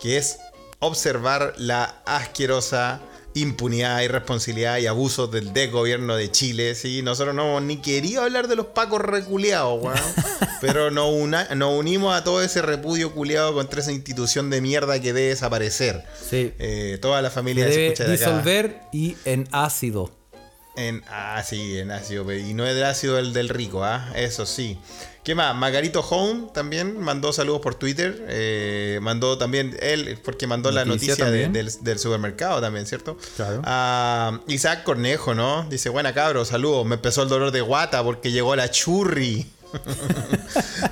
que 0.01 0.17
es 0.17 0.39
observar 0.79 1.53
la 1.57 2.01
asquerosa 2.05 3.01
impunidad, 3.33 4.01
irresponsabilidad 4.01 4.77
y 4.79 4.87
abusos 4.87 5.31
del 5.31 5.53
desgobierno 5.53 6.15
de 6.15 6.29
Chile. 6.31 6.75
Sí, 6.75 7.01
nosotros 7.01 7.33
no 7.35 7.43
hemos 7.47 7.63
ni 7.63 7.77
querido 7.77 8.23
hablar 8.23 8.47
de 8.47 8.55
los 8.55 8.67
pacos 8.67 9.01
reculeados, 9.01 9.81
weón. 9.81 9.97
pero 10.61 10.91
nos, 10.91 11.09
una- 11.13 11.47
nos 11.55 11.77
unimos 11.79 12.15
a 12.15 12.23
todo 12.23 12.41
ese 12.41 12.61
repudio 12.61 13.13
culeado 13.13 13.53
contra 13.53 13.81
esa 13.81 13.91
institución 13.91 14.49
de 14.49 14.61
mierda 14.61 14.99
que 14.99 15.13
debe 15.13 15.29
desaparecer. 15.29 16.03
Sí. 16.29 16.53
Eh, 16.59 16.97
toda 17.01 17.21
la 17.21 17.29
familia 17.29 17.65
se 17.67 17.85
escucha 17.87 18.03
de 18.05 18.15
acá. 18.15 18.25
disolver 18.25 18.81
y 18.91 19.15
en 19.25 19.47
ácido. 19.51 20.11
En, 20.75 21.03
ah, 21.09 21.43
sí, 21.45 21.77
en 21.79 21.91
ácido. 21.91 22.31
Y 22.33 22.53
no 22.53 22.65
es 22.65 22.81
ácido 22.81 23.19
el 23.19 23.33
del 23.33 23.49
rico, 23.49 23.83
¿ah? 23.83 24.11
Eso 24.15 24.45
sí. 24.45 24.79
¿Qué 25.23 25.35
más? 25.35 25.53
Margarito 25.55 25.99
Home 25.99 26.47
también 26.53 26.97
mandó 26.99 27.31
saludos 27.33 27.61
por 27.61 27.75
Twitter. 27.75 28.25
eh, 28.29 28.97
mandó 29.01 29.37
también 29.37 29.77
él, 29.81 30.17
porque 30.23 30.47
mandó 30.47 30.71
la 30.71 30.83
Noticia 30.85 31.25
de- 31.25 31.49
del, 31.49 31.71
del 31.81 31.99
supermercado 31.99 32.59
también, 32.61 32.85
¿cierto? 32.87 33.17
Claro. 33.35 33.61
Ah, 33.65 34.39
Isaac 34.47 34.83
Cornejo, 34.83 35.35
¿no? 35.35 35.65
Dice, 35.69 35.89
buena 35.89 36.13
cabro, 36.13 36.45
saludos. 36.45 36.85
Me 36.87 36.95
empezó 36.95 37.21
el 37.23 37.29
dolor 37.29 37.51
de 37.51 37.61
guata 37.61 38.01
porque 38.03 38.31
llegó 38.31 38.55
la 38.55 38.71
churri. 38.71 39.45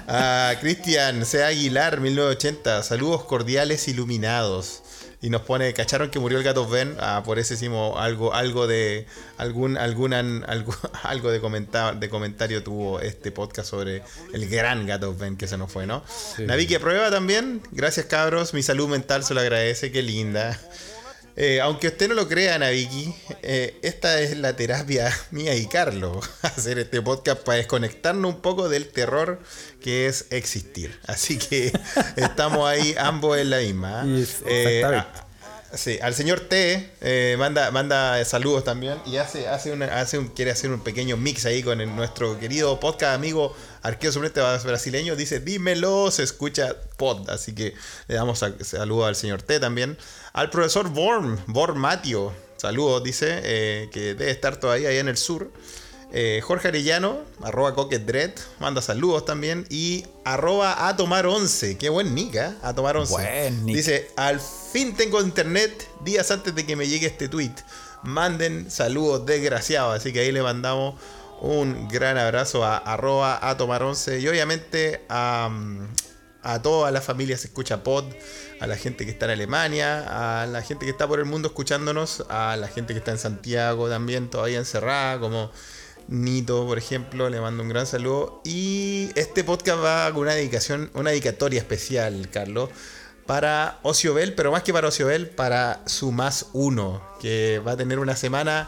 Ah, 0.07 0.53
Cristian 0.59 1.25
C. 1.25 1.43
Aguilar, 1.43 1.99
1980. 1.99 2.83
Saludos 2.83 3.23
cordiales 3.25 3.87
iluminados. 3.87 4.81
Y 5.21 5.29
nos 5.29 5.41
pone, 5.41 5.73
¿cacharon 5.73 6.09
que 6.11 6.17
murió 6.19 6.37
el 6.37 6.45
gato 6.45 6.65
Ben? 6.65 6.95
Ah, 6.99 7.23
por 7.25 7.39
eso 7.39 7.53
hicimos 7.53 7.99
algo, 7.99 8.33
algo 8.33 8.67
de. 8.67 9.05
algún, 9.37 9.77
alguna, 9.77 10.19
algo, 10.47 10.73
algo 11.03 11.29
de, 11.29 11.41
comenta- 11.41 11.93
de 11.93 12.07
comentario 12.09 12.63
tuvo 12.63 13.01
este 13.01 13.31
podcast 13.31 13.69
sobre 13.69 14.01
el 14.33 14.47
gran 14.49 14.85
gato 14.87 15.13
Ben 15.13 15.35
que 15.35 15.45
se 15.47 15.57
nos 15.57 15.71
fue, 15.71 15.85
¿no? 15.85 16.03
Navi 16.47 16.67
que 16.67 16.79
prueba 16.79 17.11
también. 17.11 17.61
Gracias, 17.71 18.05
cabros. 18.05 18.53
Mi 18.53 18.63
salud 18.63 18.87
mental 18.87 19.23
se 19.25 19.33
lo 19.33 19.41
agradece, 19.41 19.91
qué 19.91 20.01
linda. 20.01 20.57
Eh, 21.35 21.61
aunque 21.61 21.87
usted 21.87 22.09
no 22.09 22.15
lo 22.15 22.27
crea, 22.27 22.57
Naviki, 22.59 23.13
eh, 23.43 23.79
esta 23.81 24.19
es 24.21 24.37
la 24.37 24.55
terapia 24.55 25.09
mía 25.31 25.55
y 25.55 25.67
Carlos. 25.67 26.29
Hacer 26.41 26.79
este 26.79 27.01
podcast 27.01 27.41
para 27.43 27.57
desconectarnos 27.59 28.35
un 28.35 28.41
poco 28.41 28.67
del 28.69 28.87
terror 28.89 29.39
que 29.81 30.07
es 30.07 30.25
existir. 30.31 30.99
Así 31.07 31.37
que 31.37 31.71
estamos 32.17 32.67
ahí 32.67 32.93
ambos 32.97 33.37
en 33.37 33.49
la 33.49 33.59
misma. 33.59 34.03
¿eh? 34.05 34.07
Y 34.07 34.21
es- 34.21 34.37
Eh, 34.45 35.03
Sí, 35.73 35.99
al 36.01 36.15
señor 36.15 36.39
T 36.39 36.89
eh, 37.01 37.35
manda, 37.37 37.69
manda 37.69 38.23
saludos 38.25 38.63
también 38.63 38.97
y 39.05 39.17
hace, 39.17 39.47
hace, 39.47 39.71
una, 39.71 39.85
hace 39.99 40.17
un, 40.17 40.27
quiere 40.29 40.49
hacer 40.49 40.71
un 40.71 40.79
pequeño 40.81 41.15
mix 41.15 41.45
ahí 41.45 41.61
con 41.61 41.77
nuestro 41.95 42.39
querido 42.39 42.79
podcast 42.79 43.13
amigo 43.13 43.55
arqueo 43.83 44.11
suplente 44.11 44.41
brasileño. 44.41 45.15
Dice, 45.15 45.39
dímelo, 45.39 46.09
se 46.09 46.23
escucha 46.23 46.75
pod. 46.97 47.29
Así 47.29 47.53
que 47.53 47.75
le 48.07 48.15
damos 48.15 48.39
saludos 48.39 49.07
al 49.07 49.15
señor 49.15 49.43
T 49.43 49.59
también. 49.59 49.97
Al 50.33 50.49
profesor 50.49 50.89
Borm, 50.89 51.37
Borm 51.45 51.77
Matio, 51.77 52.33
saludos, 52.57 53.03
dice, 53.03 53.39
eh, 53.43 53.89
que 53.91 54.15
debe 54.15 54.31
estar 54.31 54.57
todavía 54.57 54.89
ahí 54.89 54.97
en 54.97 55.07
el 55.07 55.17
sur. 55.17 55.51
Eh, 56.11 56.41
Jorge 56.43 56.69
Arellano, 56.69 57.19
arroba 57.43 57.75
coquetdread, 57.75 58.31
manda 58.59 58.81
saludos 58.81 59.25
también. 59.25 59.65
Y 59.69 60.05
arroba 60.25 60.87
a 60.87 60.95
tomar 60.95 61.27
11, 61.27 61.77
qué 61.77 61.89
buen 61.89 62.15
nick, 62.15 62.35
¿eh? 62.35 62.51
A 62.63 62.73
tomar 62.73 62.97
11. 62.97 63.13
Buen 63.13 63.65
nick. 63.65 63.75
Dice, 63.75 64.09
al 64.15 64.39
fin 64.39 64.95
tengo 64.95 65.21
internet 65.21 65.87
días 66.03 66.31
antes 66.31 66.55
de 66.55 66.65
que 66.65 66.75
me 66.75 66.87
llegue 66.87 67.07
este 67.07 67.29
tweet. 67.29 67.53
Manden 68.03 68.71
saludos 68.71 69.25
desgraciados. 69.25 69.95
Así 69.95 70.11
que 70.11 70.21
ahí 70.21 70.31
le 70.31 70.41
mandamos 70.41 70.95
un 71.41 71.87
gran 71.87 72.17
abrazo 72.17 72.65
a 72.65 72.77
arroba 72.77 73.47
a 73.47 73.55
tomar 73.57 73.83
11 73.83 74.19
y 74.19 74.27
obviamente 74.27 75.05
a, 75.09 75.49
a 76.41 76.61
toda 76.61 76.91
la 76.91 77.01
familia 77.01 77.37
se 77.37 77.47
escucha 77.47 77.83
pod, 77.83 78.05
a 78.59 78.67
la 78.67 78.75
gente 78.75 79.05
que 79.05 79.11
está 79.11 79.25
en 79.25 79.31
Alemania, 79.31 80.41
a 80.41 80.45
la 80.47 80.61
gente 80.61 80.85
que 80.85 80.91
está 80.91 81.07
por 81.07 81.19
el 81.19 81.25
mundo 81.25 81.49
escuchándonos, 81.49 82.25
a 82.29 82.57
la 82.57 82.67
gente 82.67 82.93
que 82.93 82.99
está 82.99 83.11
en 83.11 83.19
Santiago 83.19 83.89
también 83.89 84.29
todavía 84.29 84.57
encerrada, 84.57 85.19
como 85.19 85.51
Nito, 86.09 86.65
por 86.65 86.79
ejemplo, 86.79 87.29
le 87.29 87.39
mando 87.39 87.61
un 87.61 87.69
gran 87.69 87.85
saludo. 87.85 88.41
Y 88.43 89.09
este 89.15 89.43
podcast 89.43 89.79
va 89.83 90.11
con 90.11 90.23
una 90.23 90.33
dedicación, 90.33 90.89
una 90.95 91.11
dedicatoria 91.11 91.59
especial, 91.59 92.29
Carlos, 92.31 92.71
para 93.27 93.79
Ociobel, 93.83 94.33
pero 94.33 94.51
más 94.51 94.63
que 94.63 94.73
para 94.73 94.87
Ociobel, 94.87 95.29
para 95.29 95.83
su 95.85 96.11
más 96.11 96.47
uno, 96.53 96.99
que 97.21 97.61
va 97.65 97.73
a 97.73 97.77
tener 97.77 97.99
una 97.99 98.15
semana 98.15 98.67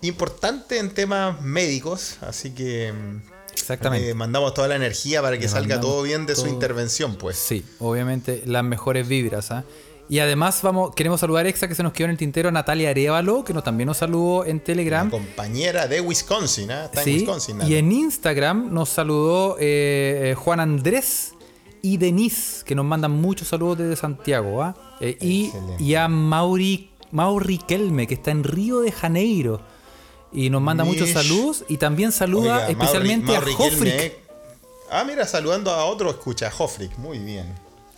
importante 0.00 0.78
en 0.78 0.90
temas 0.90 1.40
médicos, 1.42 2.18
así 2.20 2.52
que 2.52 2.92
mm, 2.92 3.20
Exactamente. 3.52 4.06
le 4.06 4.14
mandamos 4.14 4.54
toda 4.54 4.68
la 4.68 4.76
energía 4.76 5.22
para 5.22 5.38
que 5.38 5.46
Le 5.46 5.48
salga 5.48 5.80
todo 5.80 6.02
bien 6.02 6.24
de 6.24 6.36
su 6.36 6.46
intervención, 6.46 7.16
pues. 7.16 7.36
Sí, 7.36 7.64
obviamente 7.80 8.44
las 8.46 8.62
mejores 8.62 9.08
vibras. 9.08 9.50
¿ah? 9.50 9.64
Y 10.08 10.20
además 10.20 10.60
vamos, 10.62 10.94
queremos 10.94 11.18
saludar 11.20 11.46
extra 11.46 11.66
que 11.68 11.74
se 11.74 11.82
nos 11.82 11.92
quedó 11.92 12.04
en 12.04 12.12
el 12.12 12.16
tintero 12.16 12.50
Natalia 12.52 12.90
Arevalo, 12.90 13.42
que 13.44 13.52
nos, 13.52 13.64
también 13.64 13.88
nos 13.88 13.96
saludó 13.96 14.44
en 14.44 14.60
Telegram. 14.60 15.10
Compañera 15.10 15.88
de 15.88 16.00
Wisconsin, 16.00 16.70
¿ah? 16.70 16.84
Está 16.84 17.00
en 17.00 17.04
Sí, 17.04 17.14
Wisconsin. 17.14 17.56
y 17.56 17.58
Nata. 17.58 17.70
en 17.74 17.92
Instagram 17.92 18.72
nos 18.72 18.88
saludó 18.88 19.56
eh, 19.58 20.30
eh, 20.30 20.34
Juan 20.36 20.60
Andrés 20.60 21.34
y 21.82 21.96
Denise, 21.96 22.64
que 22.64 22.74
nos 22.76 22.84
mandan 22.84 23.10
muchos 23.12 23.48
saludos 23.48 23.78
desde 23.78 23.96
Santiago. 23.96 24.62
¿ah? 24.62 24.76
Eh, 25.00 25.18
y, 25.20 25.52
y 25.80 25.94
a 25.96 26.06
Mauri, 26.06 26.90
Mauri 27.10 27.58
Kelme, 27.58 28.06
que 28.06 28.14
está 28.14 28.30
en 28.30 28.44
Río 28.44 28.80
de 28.80 28.92
Janeiro. 28.92 29.60
Y 30.32 30.50
nos 30.50 30.60
manda 30.62 30.84
muchos 30.84 31.10
saludos 31.10 31.64
y 31.68 31.78
también 31.78 32.12
saluda 32.12 32.56
Oiga, 32.58 32.68
especialmente 32.68 33.26
Mauri- 33.32 33.52
Mauri 33.52 33.52
a. 33.54 33.70
Riquelme. 33.70 34.12
Ah, 34.90 35.02
mira, 35.04 35.26
saludando 35.26 35.72
a 35.72 35.84
otro, 35.86 36.10
escucha, 36.10 36.52
Hofrick, 36.56 36.96
muy 36.98 37.18
bien. 37.18 37.52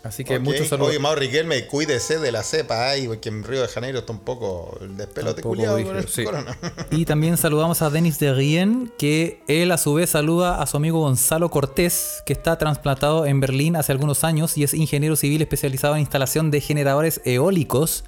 Así 0.05 0.25
que 0.25 0.37
Ok. 0.37 0.43
muchos 0.45 0.69
saludos. 0.69 0.91
Oye, 0.91 1.01
Mauro 1.01 1.21
Riquelme, 1.21 1.67
cuídese 1.67 2.19
de 2.19 2.31
la 2.31 2.43
cepa 2.45 2.89
ahí, 2.89 3.09
porque 3.09 3.29
en 3.29 3.43
Río 3.43 3.63
de 3.63 3.69
Janeiro 3.69 3.99
está 3.99 4.13
un 4.13 4.21
poco 4.21 4.79
el 4.81 4.97
despelote 4.97 5.43
culiado 5.43 5.79
sí. 6.07 6.25
Y 6.93 7.05
también 7.05 7.37
saludamos 7.37 7.83
a 7.83 7.91
Denis 7.91 8.19
de 8.21 8.33
Rien, 8.33 8.93
que 8.97 9.43
él 9.49 9.73
a 9.73 9.79
su 9.79 9.95
vez 9.95 10.11
saluda 10.11 10.63
a 10.63 10.67
su 10.67 10.77
amigo 10.77 11.01
Gonzalo 11.01 11.51
Cortés, 11.51 12.23
que 12.27 12.33
está 12.33 12.57
trasplantado 12.59 13.27
en 13.27 13.41
Berlín 13.41 13.75
hace 13.75 13.91
algunos 13.93 14.23
años 14.23 14.57
y 14.57 14.63
es 14.63 14.73
ingeniero 14.73 15.17
civil 15.17 15.43
especializado 15.43 15.95
en 15.95 16.01
instalación 16.01 16.51
de 16.53 16.61
generadores 16.61 17.21
eólicos, 17.25 18.05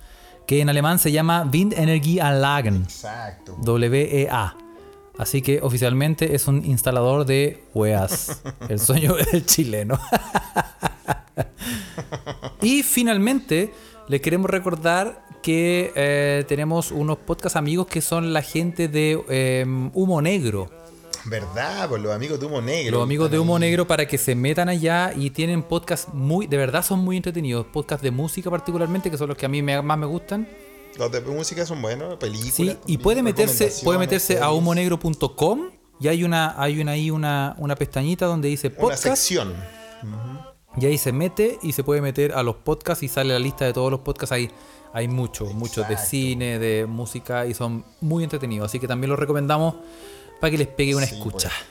que 0.47 0.61
en 0.61 0.69
alemán 0.69 0.99
se 1.01 1.11
llama 1.13 1.49
Wind 1.53 1.75
Energie 1.75 2.21
Anlagen, 2.21 2.83
Exacto. 2.85 3.57
WEA. 3.63 4.57
Así 5.19 5.43
que 5.43 5.61
oficialmente 5.61 6.35
es 6.35 6.47
un 6.49 6.65
instalador 6.65 7.27
de 7.27 7.63
weas. 7.75 8.41
El 8.69 8.79
sueño 8.79 9.15
del 9.17 9.45
chileno. 9.45 10.01
y 12.63 12.83
finalmente, 12.83 13.73
les 14.09 14.21
queremos 14.21 14.51
recordar 14.51 15.25
que 15.43 15.93
eh, 15.95 16.45
tenemos 16.49 16.91
unos 16.91 17.19
podcast 17.19 17.57
amigos 17.57 17.87
que 17.87 18.01
son 18.01 18.33
la 18.33 18.43
gente 18.43 18.89
de 18.89 19.23
eh, 19.29 19.65
Humo 19.95 20.21
Negro. 20.21 20.69
¿Verdad? 21.27 21.89
Pues 21.89 22.01
los 22.03 22.13
amigos 22.13 22.41
de 22.41 22.47
Humo 22.47 22.61
Negro. 22.63 22.93
Los 22.99 23.03
amigos 23.03 23.31
de 23.31 23.39
Humo 23.39 23.57
ahí. 23.57 23.61
Negro 23.63 23.87
para 23.87 24.07
que 24.07 24.17
se 24.19 24.35
metan 24.35 24.69
allá 24.69 25.13
y 25.15 25.31
tienen 25.31 25.63
podcast 25.63 26.09
muy, 26.15 26.47
de 26.47 26.57
verdad 26.57 26.83
son 26.85 27.01
muy 27.01 27.17
entretenidos. 27.17 27.67
Podcast 27.67 28.03
de 28.03 28.11
música 28.11 28.51
particularmente, 28.51 29.11
que 29.11 29.19
son 29.19 29.29
los 29.29 29.37
que 29.37 29.47
a 29.47 29.49
mí 29.49 29.63
me- 29.63 29.81
más 29.83 29.99
me 29.99 30.07
gustan. 30.07 30.49
Los 30.99 31.13
de 31.13 31.21
música 31.21 31.65
son 31.67 31.81
buenos, 31.83 32.17
películas. 32.17 32.55
Sí, 32.55 32.77
y 32.87 32.99
puede 32.99 33.23
meterse, 33.23 33.73
puede 33.85 33.99
meterse 33.99 34.39
a 34.41 34.51
humonegro.com 34.51 35.71
y 36.01 36.09
hay 36.09 36.25
una, 36.25 36.61
hay 36.61 36.81
una 36.81 36.93
ahí 36.93 37.11
una, 37.11 37.55
una 37.59 37.77
pestañita 37.77 38.27
donde 38.27 38.49
dice 38.49 38.69
Una 38.69 38.77
podcast 38.79 39.03
sección. 39.03 39.55
Y 40.77 40.87
ahí 40.87 40.99
se 40.99 41.13
mete 41.13 41.59
y 41.63 41.73
se 41.73 41.83
puede 41.83 42.01
meter 42.01 42.33
a 42.33 42.43
los 42.43 42.57
podcasts 42.57 43.03
y 43.03 43.09
sale 43.09 43.33
la 43.33 43.39
lista 43.41 43.65
de 43.65 43.73
todos 43.73 43.91
los 43.91 44.01
podcasts. 44.01 44.33
Hay, 44.33 44.51
hay 44.93 45.09
muchos, 45.09 45.53
muchos 45.55 45.89
de 45.89 45.97
cine, 45.97 46.59
de 46.59 46.87
música 46.87 47.47
y 47.47 47.55
son 47.55 47.85
muy 48.01 48.25
entretenidos. 48.25 48.67
Así 48.71 48.79
que 48.79 48.87
también 48.87 49.11
los 49.11 49.19
recomendamos 49.19 49.75
para 50.41 50.51
que 50.51 50.59
les 50.59 50.69
pegue 50.69 50.95
una 50.95 51.07
Sí, 51.07 51.17
escucha. 51.17 51.49
pues. 51.49 51.71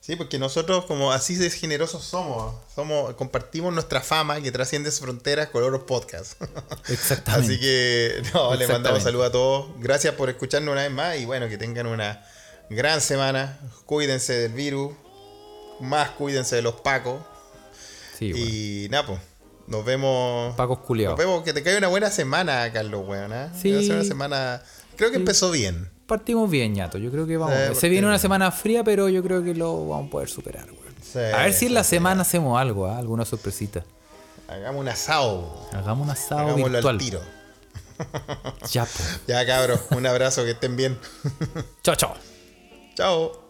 Sí, 0.00 0.16
porque 0.16 0.36
nosotros 0.38 0.84
como 0.86 1.12
así 1.12 1.36
de 1.36 1.48
generosos 1.50 2.02
somos, 2.02 2.54
somos 2.74 3.14
compartimos 3.14 3.72
nuestra 3.72 4.00
fama 4.00 4.40
que 4.40 4.50
trasciende 4.50 4.90
fronteras 4.90 5.48
con 5.48 5.62
otros 5.62 5.82
podcasts. 5.82 6.36
Exactamente. 6.88 7.52
Así 7.54 7.60
que 7.60 8.22
no, 8.34 8.54
le 8.54 8.66
mandamos 8.66 9.02
saludos 9.02 9.28
a 9.28 9.32
todos. 9.32 9.66
Gracias 9.78 10.14
por 10.14 10.28
escucharnos 10.28 10.72
una 10.72 10.82
vez 10.82 10.90
más 10.90 11.18
y 11.18 11.24
bueno, 11.24 11.48
que 11.48 11.56
tengan 11.56 11.86
una 11.86 12.24
gran 12.68 13.00
semana. 13.00 13.60
Cuídense 13.86 14.32
del 14.32 14.52
virus, 14.52 14.92
más 15.80 16.10
cuídense 16.10 16.56
de 16.56 16.62
los 16.62 16.80
pacos 16.80 17.20
Sí, 18.22 18.84
y 18.84 18.88
pues, 18.88 19.18
nos 19.66 19.84
vemos. 19.84 20.54
Pacos 20.56 20.78
culiados. 20.80 21.18
Nos 21.18 21.26
vemos, 21.26 21.42
que 21.42 21.52
te 21.52 21.62
caiga 21.62 21.78
una 21.78 21.88
buena 21.88 22.10
semana, 22.10 22.70
Carlos, 22.72 23.04
weón. 23.06 23.32
¿eh? 23.32 23.48
Sí. 23.60 23.86
Ser 23.86 23.96
una 23.96 24.04
semana, 24.04 24.62
creo 24.96 25.10
que 25.10 25.16
empezó 25.16 25.50
bien. 25.50 25.90
Partimos 26.06 26.50
bien, 26.50 26.74
ñato. 26.74 26.98
Yo 26.98 27.10
creo 27.10 27.26
que 27.26 27.36
vamos. 27.36 27.56
Se 27.78 27.88
viene 27.88 28.06
una 28.06 28.18
semana 28.18 28.50
fría, 28.50 28.84
pero 28.84 29.08
yo 29.08 29.22
creo 29.22 29.42
que 29.42 29.54
lo 29.54 29.88
vamos 29.88 30.08
a 30.08 30.10
poder 30.10 30.28
superar, 30.28 30.66
weón. 30.70 30.94
Sí, 31.02 31.18
a 31.18 31.42
ver 31.44 31.52
si 31.52 31.66
en 31.66 31.74
la 31.74 31.84
semana 31.84 32.22
hacemos 32.22 32.60
algo, 32.60 32.86
¿ah? 32.86 32.98
alguna 32.98 33.24
sorpresita. 33.24 33.84
Hagamos 34.48 34.80
un 34.80 34.88
asado. 34.88 35.68
Hagamos 35.72 36.04
un 36.06 36.10
asado 36.10 36.40
Hagámoslo 36.42 36.68
virtual. 36.74 36.94
al 36.94 37.00
tiro. 37.00 37.20
Ya, 38.70 38.84
po. 38.84 39.02
Ya, 39.26 39.46
cabros, 39.46 39.80
un 39.90 40.06
abrazo, 40.06 40.44
que 40.44 40.50
estén 40.52 40.76
bien. 40.76 40.98
Chao, 41.82 41.94
chao. 41.94 42.14
Chao. 42.94 43.41